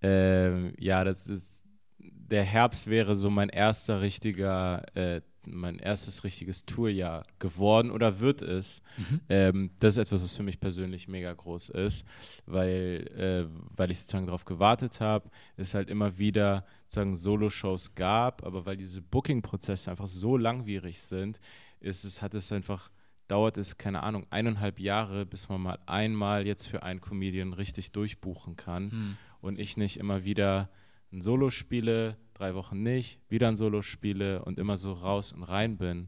ähm, 0.01 0.73
ja, 0.77 1.03
das 1.03 1.27
ist 1.27 1.59
der 2.29 2.43
Herbst 2.43 2.87
wäre 2.87 3.15
so 3.15 3.29
mein 3.29 3.49
erster 3.49 4.01
richtiger, 4.01 4.83
äh, 4.95 5.21
mein 5.45 5.79
erstes 5.79 6.23
richtiges 6.23 6.65
Tourjahr 6.65 7.23
geworden 7.39 7.91
oder 7.91 8.19
wird 8.19 8.41
es. 8.41 8.81
Mhm. 8.97 9.19
Ähm, 9.29 9.69
das 9.79 9.95
ist 9.95 10.03
etwas, 10.03 10.23
was 10.23 10.35
für 10.35 10.43
mich 10.43 10.59
persönlich 10.59 11.07
mega 11.07 11.33
groß 11.33 11.69
ist, 11.69 12.05
weil, 12.45 13.07
äh, 13.17 13.45
weil 13.75 13.91
ich 13.91 13.99
sozusagen 13.99 14.25
darauf 14.27 14.45
gewartet 14.45 14.99
habe, 14.99 15.29
es 15.57 15.73
halt 15.73 15.89
immer 15.89 16.17
wieder 16.17 16.65
sozusagen 16.85 17.15
Solo-Shows 17.15 17.95
gab, 17.95 18.45
aber 18.45 18.65
weil 18.65 18.77
diese 18.77 19.01
Booking-Prozesse 19.01 19.89
einfach 19.91 20.07
so 20.07 20.37
langwierig 20.37 21.01
sind, 21.01 21.39
ist 21.79 22.03
es, 22.03 22.21
hat 22.21 22.33
es 22.35 22.51
einfach, 22.51 22.91
dauert 23.27 23.57
es, 23.57 23.77
keine 23.77 24.03
Ahnung, 24.03 24.25
eineinhalb 24.29 24.79
Jahre, 24.79 25.25
bis 25.25 25.49
man 25.49 25.61
mal 25.61 25.79
einmal 25.85 26.45
jetzt 26.47 26.67
für 26.67 26.83
einen 26.83 26.99
Comedian 27.01 27.53
richtig 27.53 27.91
durchbuchen 27.91 28.55
kann 28.55 28.91
Hm. 28.91 29.17
und 29.41 29.59
ich 29.59 29.77
nicht 29.77 29.97
immer 29.97 30.25
wieder 30.25 30.69
ein 31.11 31.21
Solo 31.21 31.49
spiele, 31.49 32.17
drei 32.39 32.55
Wochen 32.55 32.81
nicht, 32.81 33.19
wieder 33.27 33.49
ein 33.49 33.57
Solo 33.57 33.81
spiele 33.81 34.43
und 34.45 34.57
immer 34.57 34.77
so 34.77 34.93
raus 34.93 35.33
und 35.33 35.43
rein 35.43 35.77
bin. 35.77 36.07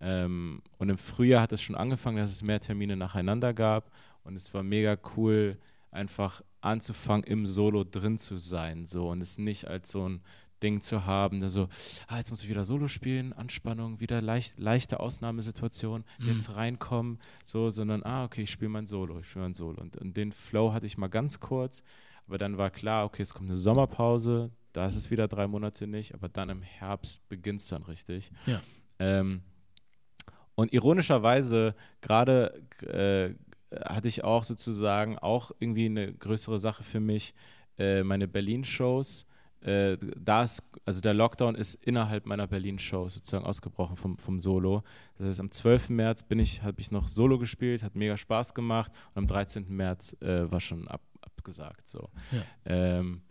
Ähm, 0.00 0.62
und 0.78 0.88
im 0.88 0.98
Frühjahr 0.98 1.42
hat 1.42 1.52
es 1.52 1.60
schon 1.62 1.74
angefangen, 1.76 2.18
dass 2.18 2.30
es 2.30 2.42
mehr 2.42 2.60
Termine 2.60 2.96
nacheinander 2.96 3.52
gab 3.52 3.90
und 4.24 4.36
es 4.36 4.52
war 4.54 4.62
mega 4.62 4.96
cool, 5.16 5.58
einfach 5.90 6.42
anzufangen, 6.60 7.24
im 7.24 7.46
Solo 7.46 7.84
drin 7.84 8.18
zu 8.18 8.38
sein 8.38 8.86
so 8.86 9.10
und 9.10 9.20
es 9.20 9.38
nicht 9.38 9.66
als 9.66 9.90
so 9.90 10.08
ein 10.08 10.22
Ding 10.62 10.80
zu 10.80 11.04
haben, 11.06 11.40
da 11.40 11.48
so, 11.48 11.68
ah, 12.06 12.18
jetzt 12.18 12.30
muss 12.30 12.42
ich 12.44 12.48
wieder 12.48 12.64
Solo 12.64 12.86
spielen, 12.86 13.32
Anspannung, 13.32 13.98
wieder 13.98 14.22
leicht, 14.22 14.56
leichte 14.58 15.00
Ausnahmesituation, 15.00 16.04
Mhm. 16.20 16.28
jetzt 16.28 16.54
reinkommen, 16.54 17.18
so, 17.44 17.68
sondern, 17.70 18.04
ah, 18.04 18.22
okay, 18.24 18.42
ich 18.42 18.50
spiele 18.52 18.68
mein 18.68 18.86
Solo, 18.86 19.18
ich 19.18 19.28
spiele 19.28 19.44
mein 19.46 19.54
Solo. 19.54 19.80
Und, 19.82 19.96
und 19.96 20.16
den 20.16 20.30
Flow 20.30 20.72
hatte 20.72 20.86
ich 20.86 20.96
mal 20.96 21.08
ganz 21.08 21.40
kurz, 21.40 21.82
aber 22.28 22.38
dann 22.38 22.58
war 22.58 22.70
klar, 22.70 23.04
okay, 23.06 23.22
es 23.22 23.34
kommt 23.34 23.48
eine 23.50 23.56
Sommerpause, 23.56 24.50
da 24.72 24.86
ist 24.86 24.96
es 24.96 25.10
wieder 25.10 25.28
drei 25.28 25.46
Monate 25.46 25.86
nicht, 25.86 26.14
aber 26.14 26.28
dann 26.28 26.48
im 26.48 26.62
Herbst 26.62 27.28
beginnt 27.28 27.60
es 27.60 27.68
dann 27.68 27.82
richtig. 27.82 28.30
Ja. 28.46 28.60
Ähm, 28.98 29.42
und 30.54 30.72
ironischerweise, 30.72 31.74
gerade, 32.00 32.62
äh, 32.82 33.34
hatte 33.84 34.08
ich 34.08 34.22
auch 34.22 34.44
sozusagen 34.44 35.18
auch 35.18 35.50
irgendwie 35.58 35.86
eine 35.86 36.12
größere 36.12 36.58
Sache 36.58 36.84
für 36.84 37.00
mich, 37.00 37.34
äh, 37.78 38.02
meine 38.02 38.28
Berlin-Shows. 38.28 39.26
Äh, 39.60 39.96
da 40.16 40.42
ist, 40.42 40.62
also 40.84 41.00
der 41.00 41.14
Lockdown 41.14 41.54
ist 41.54 41.74
innerhalb 41.76 42.26
meiner 42.26 42.46
Berlin-Show 42.46 43.08
sozusagen 43.08 43.44
ausgebrochen 43.44 43.96
vom, 43.96 44.18
vom 44.18 44.40
Solo. 44.40 44.82
Das 45.18 45.28
heißt, 45.28 45.40
am 45.40 45.50
12. 45.50 45.90
März 45.90 46.22
bin 46.24 46.38
ich, 46.38 46.62
habe 46.62 46.80
ich 46.80 46.90
noch 46.90 47.08
Solo 47.08 47.38
gespielt, 47.38 47.82
hat 47.82 47.94
mega 47.94 48.16
Spaß 48.16 48.54
gemacht 48.54 48.90
und 49.14 49.18
am 49.18 49.26
13. 49.26 49.66
März 49.68 50.16
äh, 50.20 50.50
war 50.50 50.60
schon 50.60 50.88
ab, 50.88 51.00
abgesagt. 51.20 51.88
So. 51.88 52.10
Ja. 52.32 52.42
Ähm, 52.66 53.22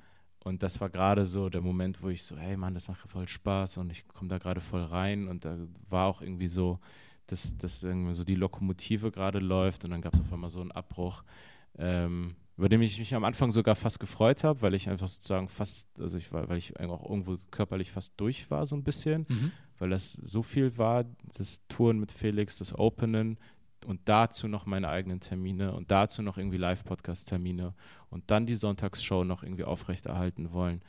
und 0.43 0.63
das 0.63 0.79
war 0.81 0.89
gerade 0.89 1.25
so 1.25 1.49
der 1.49 1.61
Moment, 1.61 2.01
wo 2.01 2.09
ich 2.09 2.23
so, 2.23 2.37
hey 2.37 2.57
Mann, 2.57 2.73
das 2.73 2.87
macht 2.87 2.99
voll 3.09 3.27
Spaß 3.27 3.77
und 3.77 3.91
ich 3.91 4.07
komme 4.07 4.29
da 4.29 4.37
gerade 4.37 4.61
voll 4.61 4.83
rein 4.83 5.27
und 5.27 5.45
da 5.45 5.57
war 5.89 6.07
auch 6.07 6.21
irgendwie 6.21 6.47
so, 6.47 6.79
dass, 7.27 7.55
dass 7.57 7.83
irgendwie 7.83 8.13
so 8.13 8.23
die 8.23 8.35
Lokomotive 8.35 9.11
gerade 9.11 9.39
läuft 9.39 9.85
und 9.85 9.91
dann 9.91 10.01
gab 10.01 10.13
es 10.13 10.19
auf 10.19 10.31
einmal 10.33 10.49
so 10.49 10.59
einen 10.61 10.71
Abbruch, 10.71 11.23
ähm, 11.77 12.35
über 12.57 12.69
den 12.69 12.81
ich 12.81 12.99
mich 12.99 13.15
am 13.15 13.23
Anfang 13.23 13.51
sogar 13.51 13.75
fast 13.75 13.99
gefreut 13.99 14.43
habe, 14.43 14.61
weil 14.61 14.73
ich 14.73 14.89
einfach 14.89 15.07
sozusagen 15.07 15.47
fast, 15.47 15.87
also 15.99 16.17
ich 16.17 16.31
war, 16.33 16.47
weil 16.49 16.57
ich 16.57 16.77
auch 16.79 17.09
irgendwo 17.09 17.37
körperlich 17.49 17.91
fast 17.91 18.13
durch 18.17 18.51
war 18.51 18.65
so 18.65 18.75
ein 18.75 18.83
bisschen, 18.83 19.25
Mhm. 19.29 19.51
weil 19.79 19.89
das 19.89 20.11
so 20.13 20.43
viel 20.43 20.77
war, 20.77 21.05
das 21.37 21.61
Touren 21.69 21.99
mit 21.99 22.11
Felix, 22.11 22.57
das 22.57 22.77
Openen 22.77 23.37
und 23.85 24.01
dazu 24.05 24.47
noch 24.47 24.65
meine 24.65 24.89
eigenen 24.89 25.19
Termine 25.19 25.73
und 25.73 25.91
dazu 25.91 26.21
noch 26.21 26.37
irgendwie 26.37 26.57
Live-Podcast-Termine 26.57 27.73
und 28.09 28.29
dann 28.29 28.45
die 28.45 28.55
Sonntagsshow 28.55 29.23
noch 29.23 29.43
irgendwie 29.43 29.63
aufrechterhalten 29.63 30.51
wollen. 30.53 30.81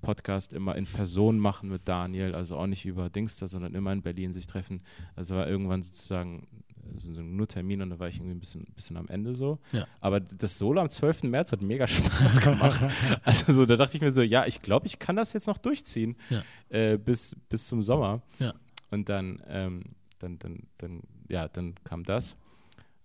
Podcast 0.00 0.52
immer 0.52 0.74
in 0.76 0.86
Person 0.86 1.38
machen 1.38 1.68
mit 1.68 1.86
Daniel, 1.86 2.34
also 2.34 2.56
auch 2.56 2.66
nicht 2.66 2.84
über 2.84 3.08
Dingster, 3.08 3.46
sondern 3.46 3.74
immer 3.74 3.92
in 3.92 4.02
Berlin 4.02 4.32
sich 4.32 4.46
treffen. 4.46 4.82
Also 5.14 5.36
war 5.36 5.46
irgendwann 5.46 5.82
sozusagen 5.82 6.48
also 6.94 7.12
nur 7.12 7.46
Termin 7.46 7.82
und 7.82 7.90
da 7.90 7.98
war 7.98 8.08
ich 8.08 8.16
irgendwie 8.16 8.34
ein 8.34 8.40
bisschen, 8.40 8.64
bisschen 8.74 8.96
am 8.96 9.08
Ende 9.08 9.34
so. 9.34 9.58
Ja. 9.72 9.86
Aber 10.00 10.20
das 10.20 10.58
Solo 10.58 10.80
am 10.80 10.88
12. 10.88 11.24
März 11.24 11.52
hat 11.52 11.62
mega 11.62 11.86
Spaß 11.88 12.40
gemacht. 12.40 12.86
also 13.24 13.52
so, 13.52 13.66
da 13.66 13.76
dachte 13.76 13.96
ich 13.96 14.02
mir 14.02 14.10
so, 14.10 14.22
ja, 14.22 14.46
ich 14.46 14.62
glaube, 14.62 14.86
ich 14.86 14.98
kann 14.98 15.16
das 15.16 15.32
jetzt 15.32 15.46
noch 15.46 15.58
durchziehen 15.58 16.16
Ja. 16.30 16.42
äh, 16.68 16.98
bis, 16.98 17.36
bis 17.48 17.66
zum 17.66 17.82
Sommer. 17.82 18.22
Ja. 18.38 18.54
Und 18.90 19.08
dann, 19.08 19.42
ähm, 19.46 19.82
dann, 20.18 20.38
dann, 20.38 20.64
dann, 20.78 21.02
ja, 21.32 21.48
dann 21.48 21.74
kam 21.84 22.04
das. 22.04 22.36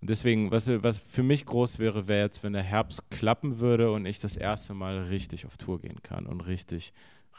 Und 0.00 0.08
deswegen, 0.10 0.52
was, 0.52 0.68
was 0.68 0.98
für 0.98 1.24
mich 1.24 1.44
groß 1.44 1.80
wäre, 1.80 2.06
wäre 2.06 2.22
jetzt, 2.24 2.44
wenn 2.44 2.52
der 2.52 2.62
Herbst 2.62 3.10
klappen 3.10 3.58
würde 3.58 3.90
und 3.90 4.06
ich 4.06 4.20
das 4.20 4.36
erste 4.36 4.72
Mal 4.74 5.04
richtig 5.06 5.44
auf 5.44 5.56
Tour 5.56 5.80
gehen 5.80 6.00
kann 6.04 6.26
und 6.26 6.42
richtig, 6.42 6.92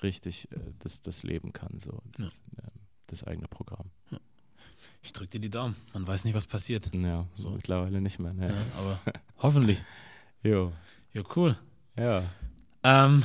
richtig 0.04 0.52
äh, 0.52 0.58
das, 0.80 1.00
das 1.02 1.24
leben 1.24 1.54
kann, 1.54 1.80
so 1.80 2.00
das, 2.18 2.42
ähm, 2.62 2.70
das 3.08 3.24
eigene 3.24 3.48
Programm. 3.48 3.90
Ich 5.02 5.14
drücke 5.14 5.30
dir 5.32 5.40
die 5.40 5.50
Daumen. 5.50 5.78
Man 5.94 6.06
weiß 6.06 6.26
nicht, 6.26 6.34
was 6.34 6.46
passiert. 6.48 6.94
Ja, 6.94 7.26
so 7.34 7.52
mittlerweile 7.52 8.02
nicht 8.02 8.20
mehr. 8.20 8.34
Ne? 8.34 8.50
Ja, 8.50 8.78
aber 8.78 9.00
hoffentlich. 9.38 9.82
Jo. 10.44 10.74
Ja, 11.14 11.22
cool. 11.38 11.58
Ja. 11.98 12.24
Ähm, 12.84 13.24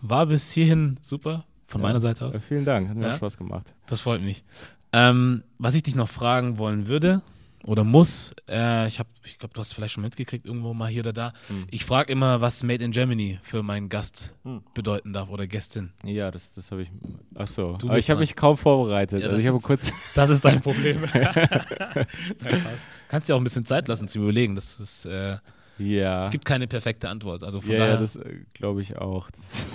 war 0.00 0.26
bis 0.26 0.52
hierhin 0.52 0.96
super 1.00 1.44
von 1.66 1.80
Ja. 1.80 1.88
meiner 1.88 2.00
Seite 2.00 2.24
Äh, 2.24 2.28
aus. 2.28 2.40
vielen 2.40 2.64
Dank, 2.64 2.88
hat 2.88 2.96
mir 2.96 3.08
Ja? 3.08 3.14
Spaß 3.14 3.36
gemacht. 3.36 3.74
Das 3.86 4.00
freut 4.02 4.22
mich. 4.22 4.44
Ähm, 4.92 5.42
was 5.58 5.74
ich 5.74 5.82
dich 5.82 5.94
noch 5.94 6.08
fragen 6.08 6.58
wollen 6.58 6.86
würde 6.88 7.22
oder 7.64 7.82
muss, 7.82 8.32
äh, 8.48 8.86
ich 8.86 8.98
habe, 9.00 9.08
ich 9.24 9.38
glaube, 9.38 9.52
du 9.54 9.60
hast 9.60 9.68
es 9.68 9.72
vielleicht 9.72 9.94
schon 9.94 10.04
mitgekriegt, 10.04 10.46
irgendwo 10.46 10.72
mal 10.72 10.88
hier 10.88 11.00
oder 11.02 11.12
da. 11.12 11.32
Hm. 11.48 11.66
Ich 11.70 11.84
frage 11.84 12.12
immer, 12.12 12.40
was 12.40 12.62
Made 12.62 12.84
in 12.84 12.92
Germany 12.92 13.38
für 13.42 13.62
meinen 13.64 13.88
Gast 13.88 14.32
Hm. 14.44 14.62
bedeuten 14.74 15.12
darf 15.12 15.28
oder 15.28 15.46
Gästin. 15.48 15.90
Ja, 16.04 16.30
das, 16.30 16.54
das 16.54 16.70
habe 16.70 16.82
ich. 16.82 16.90
Ach 17.34 17.46
so. 17.48 17.76
Aber 17.82 17.98
ich 17.98 18.08
habe 18.08 18.20
mich 18.20 18.36
kaum 18.36 18.56
vorbereitet. 18.56 19.20
Ja, 19.20 19.26
also 19.26 19.36
das 19.36 19.40
ich 19.42 19.48
habe 19.48 19.56
ist- 19.58 19.64
kurz. 19.64 19.92
Das 20.14 20.30
ist 20.30 20.44
dein 20.44 20.62
Problem. 20.62 21.00
Nein. 21.12 22.62
Kannst 23.08 23.28
dir 23.28 23.34
auch 23.34 23.40
ein 23.40 23.44
bisschen 23.44 23.66
Zeit 23.66 23.88
lassen 23.88 24.08
zu 24.08 24.18
überlegen. 24.20 24.54
Das 24.54 24.78
ist, 24.80 25.04
äh, 25.06 25.38
ja. 25.78 26.20
Es 26.20 26.30
gibt 26.30 26.44
keine 26.44 26.66
perfekte 26.68 27.08
Antwort. 27.08 27.42
Also 27.42 27.60
von 27.60 27.70
ja, 27.70 27.78
ja, 27.78 27.84
daher 27.86 27.98
das 27.98 28.18
glaube 28.54 28.80
ich 28.80 28.96
auch. 28.96 29.30
Das, 29.32 29.66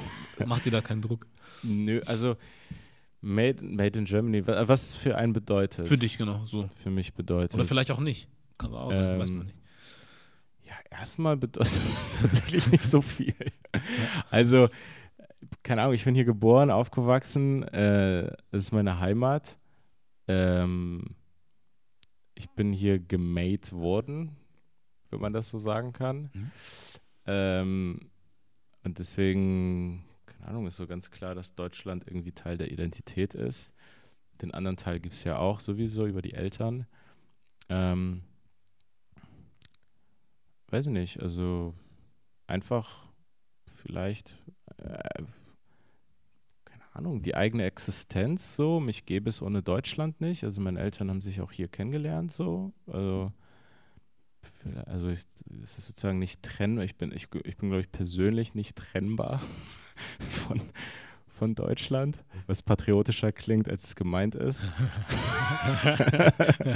macht 0.45 0.65
dir 0.65 0.71
da 0.71 0.81
keinen 0.81 1.01
Druck. 1.01 1.27
nö, 1.63 2.01
also 2.05 2.37
made, 3.21 3.63
made 3.63 3.97
in 3.97 4.05
Germany, 4.05 4.45
wa- 4.45 4.67
was 4.67 4.83
es 4.83 4.95
für 4.95 5.15
einen 5.17 5.33
bedeutet. 5.33 5.87
Für 5.87 5.97
dich, 5.97 6.17
genau, 6.17 6.45
so. 6.45 6.69
Für 6.75 6.89
mich 6.89 7.13
bedeutet. 7.13 7.55
Oder 7.55 7.65
vielleicht 7.65 7.91
auch 7.91 7.99
nicht. 7.99 8.27
Kann 8.57 8.73
auch 8.73 8.93
sein, 8.93 9.19
weiß 9.19 9.29
man 9.31 9.41
Ähm, 9.41 9.45
nicht. 9.47 9.57
Ja, 10.67 10.75
erstmal 10.99 11.37
bedeutet 11.37 11.71
es 11.73 12.17
tatsächlich 12.21 12.67
nicht 12.71 12.83
so 12.83 13.01
viel. 13.01 13.33
Also, 14.29 14.69
keine 15.63 15.81
Ahnung, 15.81 15.93
ich 15.95 16.03
bin 16.05 16.15
hier 16.15 16.25
geboren, 16.25 16.69
aufgewachsen. 16.71 17.63
Äh, 17.63 18.31
ist 18.51 18.71
meine 18.71 18.99
Heimat. 18.99 19.57
Ähm, 20.27 21.15
ich 22.35 22.49
bin 22.51 22.71
hier 22.73 22.99
gemade 22.99 23.71
worden, 23.71 24.35
wenn 25.09 25.19
man 25.19 25.33
das 25.33 25.49
so 25.49 25.59
sagen 25.59 25.93
kann. 25.93 26.29
Mhm. 26.33 26.51
Ähm, 27.25 27.99
und 28.83 28.97
deswegen, 28.99 30.03
keine 30.41 30.49
Ahnung, 30.49 30.67
ist 30.67 30.77
so 30.77 30.87
ganz 30.87 31.11
klar, 31.11 31.35
dass 31.35 31.55
Deutschland 31.55 32.05
irgendwie 32.07 32.31
Teil 32.31 32.57
der 32.57 32.71
Identität 32.71 33.35
ist. 33.35 33.71
Den 34.41 34.53
anderen 34.53 34.77
Teil 34.77 34.99
gibt 34.99 35.13
es 35.13 35.23
ja 35.23 35.37
auch 35.37 35.59
sowieso 35.59 36.07
über 36.07 36.21
die 36.21 36.33
Eltern. 36.33 36.87
Ähm, 37.69 38.23
weiß 40.69 40.87
ich 40.87 40.93
nicht, 40.93 41.21
also 41.21 41.75
einfach 42.47 43.05
vielleicht, 43.67 44.35
äh, 44.77 45.23
keine 46.65 46.83
Ahnung, 46.93 47.21
die 47.21 47.35
eigene 47.35 47.65
Existenz 47.65 48.55
so. 48.55 48.79
Mich 48.79 49.05
gäbe 49.05 49.29
es 49.29 49.43
ohne 49.43 49.61
Deutschland 49.61 50.21
nicht. 50.21 50.43
Also 50.43 50.59
meine 50.59 50.79
Eltern 50.79 51.09
haben 51.09 51.21
sich 51.21 51.39
auch 51.41 51.51
hier 51.51 51.67
kennengelernt 51.67 52.31
so. 52.31 52.73
Also, 52.87 53.31
also 54.85 55.09
ich, 55.09 55.21
es 55.63 55.77
ist 55.77 55.87
sozusagen 55.87 56.19
nicht 56.19 56.43
trennbar. 56.43 56.85
Ich 56.85 56.95
bin, 56.95 57.11
ich, 57.11 57.27
ich 57.43 57.57
bin, 57.57 57.69
glaube 57.69 57.81
ich, 57.81 57.91
persönlich 57.91 58.55
nicht 58.55 58.75
trennbar 58.75 59.41
von, 60.47 60.61
von 61.27 61.55
Deutschland, 61.55 62.17
was 62.47 62.61
patriotischer 62.61 63.31
klingt, 63.31 63.69
als 63.69 63.85
es 63.85 63.95
gemeint 63.95 64.35
ist. 64.35 64.71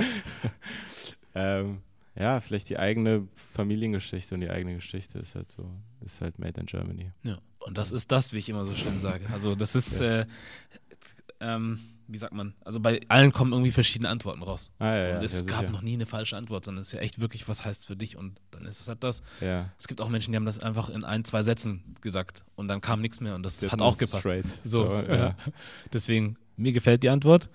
ähm, 1.36 1.82
ja, 2.16 2.40
vielleicht 2.40 2.70
die 2.70 2.80
eigene 2.80 3.28
Familiengeschichte 3.54 4.36
und 4.36 4.42
die 4.42 4.50
eigene 4.50 4.76
Geschichte 4.76 5.20
ist 5.20 5.36
halt 5.36 5.50
so, 5.50 5.70
ist 6.02 6.22
halt 6.22 6.40
made 6.40 6.60
in 6.60 6.66
Germany. 6.66 7.12
Ja, 7.24 7.40
und 7.60 7.78
das 7.78 7.92
ist 7.92 8.12
das, 8.12 8.32
wie 8.32 8.38
ich 8.38 8.50
immer 8.50 8.66
so 8.66 8.74
schön 8.74 9.00
sage. 9.00 9.30
Also 9.32 9.56
das 9.56 9.76
ist, 9.76 10.00
äh, 10.00 10.26
ähm, 11.40 11.80
wie 12.08 12.18
sagt 12.18 12.34
man, 12.34 12.54
also 12.64 12.80
bei 12.80 13.00
allen 13.08 13.32
kommen 13.32 13.52
irgendwie 13.52 13.72
verschiedene 13.72 14.10
Antworten 14.10 14.44
raus. 14.44 14.72
Ah, 14.80 14.96
ja, 14.96 15.08
ja. 15.08 15.18
und 15.18 15.24
es 15.24 15.42
ja, 15.42 15.46
gab 15.46 15.62
sicher. 15.62 15.72
noch 15.72 15.82
nie 15.82 15.94
eine 15.94 16.06
falsche 16.06 16.38
Antwort, 16.38 16.66
sondern 16.66 16.82
es 16.82 16.90
ist 16.90 16.94
ja 16.94 17.00
echt 17.00 17.20
wirklich, 17.20 17.48
was 17.48 17.66
heißt 17.66 17.88
für 17.88 17.96
dich 17.96 18.18
und 18.18 18.40
dann 18.52 18.66
ist 18.66 18.80
es 18.80 18.88
halt 18.88 19.04
das. 19.04 19.22
Ja. 19.42 19.70
Es 19.80 19.88
gibt 19.88 20.02
auch 20.02 20.10
Menschen, 20.10 20.32
die 20.32 20.38
haben 20.38 20.46
das 20.46 20.60
einfach 20.60 20.90
in 20.90 21.04
ein, 21.04 21.26
zwei 21.26 21.42
Sätzen 21.42 21.96
gesagt 22.02 22.44
und 22.56 22.68
dann 22.68 22.82
kam 22.82 23.02
nichts 23.02 23.20
mehr 23.20 23.36
und 23.36 23.44
das 23.44 23.60
Der 23.60 23.72
hat 23.72 23.82
auch 23.82 23.98
gepasst. 23.98 24.22
Straight. 24.22 24.60
So, 24.64 24.92
ja. 24.94 25.36
Deswegen, 25.94 26.38
mir 26.58 26.72
gefällt 26.72 27.04
die 27.04 27.10
Antwort. 27.10 27.50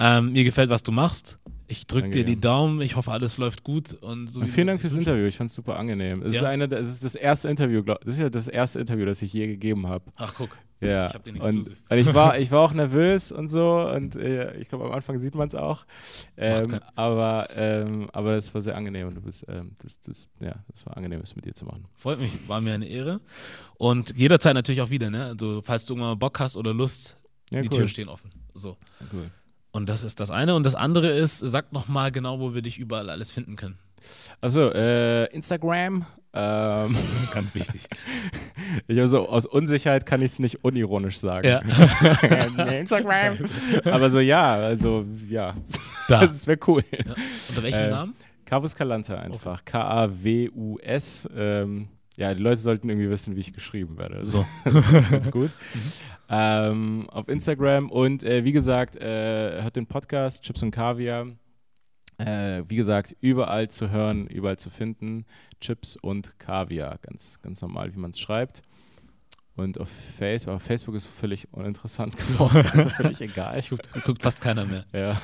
Ähm, 0.00 0.32
mir 0.32 0.44
gefällt, 0.44 0.70
was 0.70 0.82
du 0.82 0.92
machst. 0.92 1.38
Ich 1.70 1.86
drücke 1.86 2.08
dir 2.10 2.24
die. 2.24 2.40
Daumen. 2.40 2.80
Ich 2.80 2.96
hoffe, 2.96 3.10
alles 3.12 3.36
läuft 3.36 3.62
gut. 3.62 3.92
Und, 3.92 4.28
so 4.28 4.40
vielen 4.46 4.68
Dank 4.68 4.80
fürs. 4.80 4.94
Interview. 4.94 5.26
Ich 5.26 5.36
fand 5.36 5.50
es 5.50 5.54
super 5.54 5.76
angenehm. 5.78 6.22
Es 6.22 6.34
ist 6.34 6.40
Ja? 6.40 6.48
eine, 6.48 6.64
es 6.64 6.88
ist 6.88 7.04
das 7.04 7.14
erste 7.14 7.48
Interview, 7.48 7.82
glaub, 7.82 8.00
das 8.04 8.14
ist 8.14 8.20
ja 8.20 8.30
das 8.30 8.48
erste 8.48 8.80
Interview, 8.80 9.04
das 9.04 9.20
ich 9.20 9.32
je 9.32 9.46
gegeben 9.46 9.86
habe. 9.86 10.04
Ach, 10.16 10.32
guck. 10.34 10.56
Ja. 10.80 11.08
Ich 11.08 11.14
hab 11.14 11.24
den 11.24 11.40
und, 11.42 11.68
und 11.90 11.98
ich 11.98 12.14
war, 12.14 12.38
ich 12.38 12.50
war 12.52 12.60
auch 12.60 12.72
nervös 12.84 13.32
und 13.32 13.48
so 13.48 13.80
und 13.80 14.14
äh, 14.14 14.56
ich 14.58 14.68
glaube 14.68 14.84
am 14.84 14.92
Anfang 14.92 15.18
sieht 15.18 15.34
man 15.34 15.48
es 15.48 15.54
auch. 15.56 15.84
Ähm, 16.36 16.78
aber, 16.94 17.48
ähm, 17.54 18.08
aber 18.12 18.36
es 18.36 18.54
war 18.54 18.62
sehr 18.62 18.76
angenehm 18.76 19.08
und 19.08 19.16
du 19.16 19.20
bist, 19.20 19.44
ähm, 19.48 19.72
das, 19.82 20.00
das, 20.00 20.28
ja, 20.40 20.54
das 20.68 20.86
war 20.86 20.96
angenehm, 20.96 21.20
es 21.20 21.34
mit 21.34 21.44
dir 21.44 21.52
zu 21.54 21.64
machen. 21.64 21.84
Freut 21.96 22.20
mich. 22.20 22.30
War 22.48 22.60
mir 22.60 22.74
eine 22.74 22.86
Ehre. 22.86 23.20
Und 23.76 24.16
jederzeit 24.16 24.54
natürlich 24.54 24.80
auch 24.80 24.90
wieder. 24.90 25.10
Ne? 25.10 25.24
Also, 25.26 25.60
falls 25.64 25.84
du 25.84 25.94
irgendwann 25.94 26.18
Bock 26.18 26.38
hast 26.38 26.56
oder 26.56 26.72
Lust, 26.72 27.16
Ja, 27.52 27.60
die 27.60 27.68
cool. 27.68 27.74
Türen 27.76 27.88
stehen 27.88 28.08
offen. 28.08 28.30
So. 28.54 28.76
cool. 29.12 29.30
Und 29.70 29.88
das 29.88 30.02
ist 30.02 30.20
das 30.20 30.30
eine. 30.30 30.54
Und 30.54 30.64
das 30.64 30.74
andere 30.74 31.10
ist, 31.10 31.38
sag 31.38 31.72
noch 31.72 31.88
mal 31.88 32.10
genau, 32.10 32.40
wo 32.40 32.54
wir 32.54 32.62
dich 32.62 32.78
überall 32.78 33.10
alles 33.10 33.30
finden 33.32 33.56
können. 33.56 33.78
Also 34.40 34.72
äh, 34.72 35.26
Instagram. 35.34 36.06
Ähm, 36.32 36.96
Ganz 37.34 37.54
wichtig. 37.54 37.86
ich 38.86 38.96
habe 38.98 39.08
so 39.08 39.28
aus 39.28 39.46
Unsicherheit 39.46 40.06
kann 40.06 40.20
ich 40.22 40.32
es 40.32 40.38
nicht 40.38 40.64
unironisch 40.64 41.18
sagen. 41.18 41.46
Ja. 41.48 41.58
Instagram. 42.70 43.38
Aber 43.84 44.10
so 44.10 44.20
ja, 44.20 44.54
also 44.54 45.04
ja, 45.28 45.54
Da. 46.08 46.26
das 46.26 46.46
wäre 46.46 46.58
cool. 46.66 46.84
Ja. 46.92 47.14
Unter 47.48 47.62
welchem 47.62 47.80
Äh, 47.80 47.90
Namen? 47.90 48.14
Kavus 48.44 48.74
Kalanta 48.74 49.16
einfach. 49.16 49.64
K-A-W-U-S. 49.64 51.28
Ähm, 51.36 51.88
ja, 52.16 52.34
die 52.34 52.42
Leute 52.42 52.56
sollten 52.58 52.88
irgendwie 52.88 53.10
wissen, 53.10 53.36
wie 53.36 53.40
ich 53.40 53.52
geschrieben 53.52 53.98
werde. 53.98 54.24
So. 54.24 54.46
ganz 55.10 55.30
gut. 55.30 55.50
Ähm, 56.28 57.08
auf 57.10 57.28
Instagram 57.28 57.90
und 57.90 58.22
äh, 58.22 58.44
wie 58.44 58.52
gesagt, 58.52 58.96
äh, 58.96 59.62
hört 59.62 59.76
den 59.76 59.86
Podcast 59.86 60.42
Chips 60.42 60.62
und 60.62 60.70
Kaviar. 60.70 61.26
Äh, 62.18 62.64
wie 62.66 62.76
gesagt, 62.76 63.16
überall 63.20 63.68
zu 63.68 63.90
hören, 63.90 64.26
überall 64.26 64.58
zu 64.58 64.70
finden. 64.70 65.24
Chips 65.60 65.96
und 65.96 66.38
Kaviar, 66.38 66.98
ganz, 67.00 67.40
ganz 67.42 67.62
normal, 67.62 67.94
wie 67.94 67.98
man 67.98 68.10
es 68.10 68.18
schreibt. 68.18 68.62
Und 69.54 69.78
auf 69.80 69.88
Facebook, 69.88 70.50
aber 70.50 70.60
Facebook 70.60 70.94
ist 70.94 71.06
völlig 71.06 71.52
uninteressant 71.52 72.16
geworden, 72.16 72.64
also 72.72 72.88
völlig 72.90 73.20
egal. 73.20 73.60
Guckt, 73.68 73.90
guckt 74.04 74.22
fast 74.22 74.40
keiner 74.40 74.64
mehr. 74.64 74.84
Ja. 74.94 75.20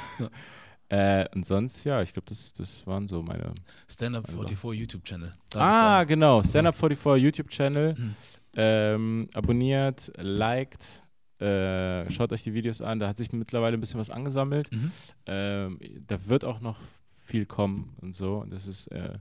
Äh, 0.89 1.27
und 1.35 1.47
sonst, 1.47 1.85
ja, 1.85 2.03
ich 2.03 2.13
glaube, 2.13 2.27
das, 2.29 2.53
das 2.53 2.87
waren 2.87 3.09
so 3.09 3.23
meine. 3.23 3.53
Stand-Up 3.89 4.29
44 4.29 4.81
YouTube-Channel. 4.81 5.35
Ah, 5.55 6.05
genau. 6.05 6.43
Stand-Up 6.43 6.77
44 6.77 7.23
YouTube-Channel. 7.23 7.95
Mhm. 7.97 8.15
Ähm, 8.57 9.29
abonniert, 9.35 10.13
liked, 10.17 11.03
äh, 11.41 12.11
schaut 12.11 12.33
euch 12.33 12.43
die 12.43 12.55
Videos 12.55 12.81
an. 12.81 13.01
Da 13.01 13.09
hat 13.09 13.17
sich 13.17 13.33
mittlerweile 13.33 13.77
ein 13.77 13.81
bisschen 13.81 14.01
was 14.01 14.11
angesammelt. 14.11 14.73
Mhm. 14.73 14.93
Ähm, 15.27 15.79
da 16.07 16.27
wird 16.27 16.45
auch 16.45 16.61
noch 16.61 16.79
viel 17.25 17.47
kommen 17.47 17.97
und 18.01 18.15
so. 18.15 18.37
Und 18.39 18.53
das 18.53 18.67
ist, 18.67 18.87
äh, 18.89 19.19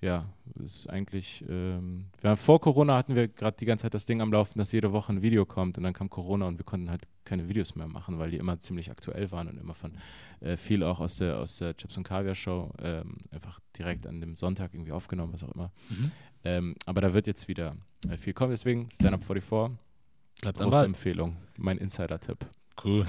ja, 0.00 0.28
das 0.54 0.76
ist 0.76 0.90
eigentlich, 0.90 1.44
ähm, 1.48 2.06
wir 2.20 2.30
haben, 2.30 2.36
vor 2.36 2.60
Corona 2.60 2.96
hatten 2.96 3.14
wir 3.14 3.28
gerade 3.28 3.56
die 3.58 3.64
ganze 3.64 3.82
Zeit 3.82 3.94
das 3.94 4.06
Ding 4.06 4.20
am 4.20 4.32
Laufen, 4.32 4.58
dass 4.58 4.72
jede 4.72 4.92
Woche 4.92 5.12
ein 5.12 5.22
Video 5.22 5.46
kommt 5.46 5.78
und 5.78 5.84
dann 5.84 5.94
kam 5.94 6.10
Corona 6.10 6.46
und 6.46 6.58
wir 6.58 6.64
konnten 6.64 6.90
halt 6.90 7.08
keine 7.24 7.48
Videos 7.48 7.74
mehr 7.74 7.86
machen, 7.86 8.18
weil 8.18 8.30
die 8.30 8.36
immer 8.36 8.58
ziemlich 8.58 8.90
aktuell 8.90 9.30
waren 9.30 9.48
und 9.48 9.58
immer 9.58 9.74
von 9.74 9.92
äh, 10.40 10.56
viel 10.56 10.82
auch 10.82 11.00
aus 11.00 11.16
der, 11.16 11.38
aus 11.38 11.56
der 11.56 11.76
Chips 11.76 11.96
und 11.96 12.04
Kaviar 12.04 12.34
Show 12.34 12.70
ähm, 12.82 13.16
einfach 13.30 13.60
direkt 13.78 14.06
an 14.06 14.20
dem 14.20 14.36
Sonntag 14.36 14.74
irgendwie 14.74 14.92
aufgenommen, 14.92 15.32
was 15.32 15.42
auch 15.42 15.52
immer. 15.52 15.72
Mhm. 15.88 16.12
Ähm, 16.44 16.74
aber 16.84 17.00
da 17.00 17.14
wird 17.14 17.26
jetzt 17.26 17.48
wieder 17.48 17.76
viel 18.18 18.32
kommen, 18.32 18.50
deswegen 18.50 18.88
Stand 18.92 19.14
Up 19.14 19.24
44, 19.24 19.76
Bleibt 20.40 20.58
große 20.58 20.70
Ball. 20.70 20.84
Empfehlung, 20.84 21.36
mein 21.58 21.78
Insider-Tipp. 21.78 22.38
Cool. 22.84 23.06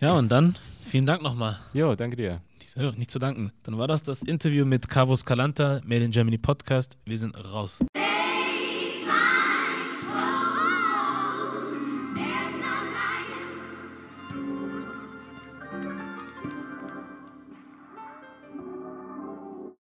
Ja, 0.00 0.12
und 0.12 0.28
dann 0.30 0.56
vielen 0.84 1.06
Dank 1.06 1.22
nochmal. 1.22 1.58
Jo, 1.72 1.94
danke 1.96 2.16
dir. 2.16 2.40
Nicht, 2.58 2.70
so- 2.70 2.90
nicht 2.92 3.10
zu 3.10 3.18
danken. 3.18 3.50
Dann 3.64 3.78
war 3.78 3.88
das 3.88 4.02
das 4.02 4.22
Interview 4.22 4.64
mit 4.64 4.88
Carvos 4.88 5.24
Calanta, 5.24 5.80
Made 5.84 6.04
in 6.04 6.10
Germany 6.12 6.38
Podcast. 6.38 6.96
Wir 7.04 7.18
sind 7.18 7.34
raus. 7.52 7.80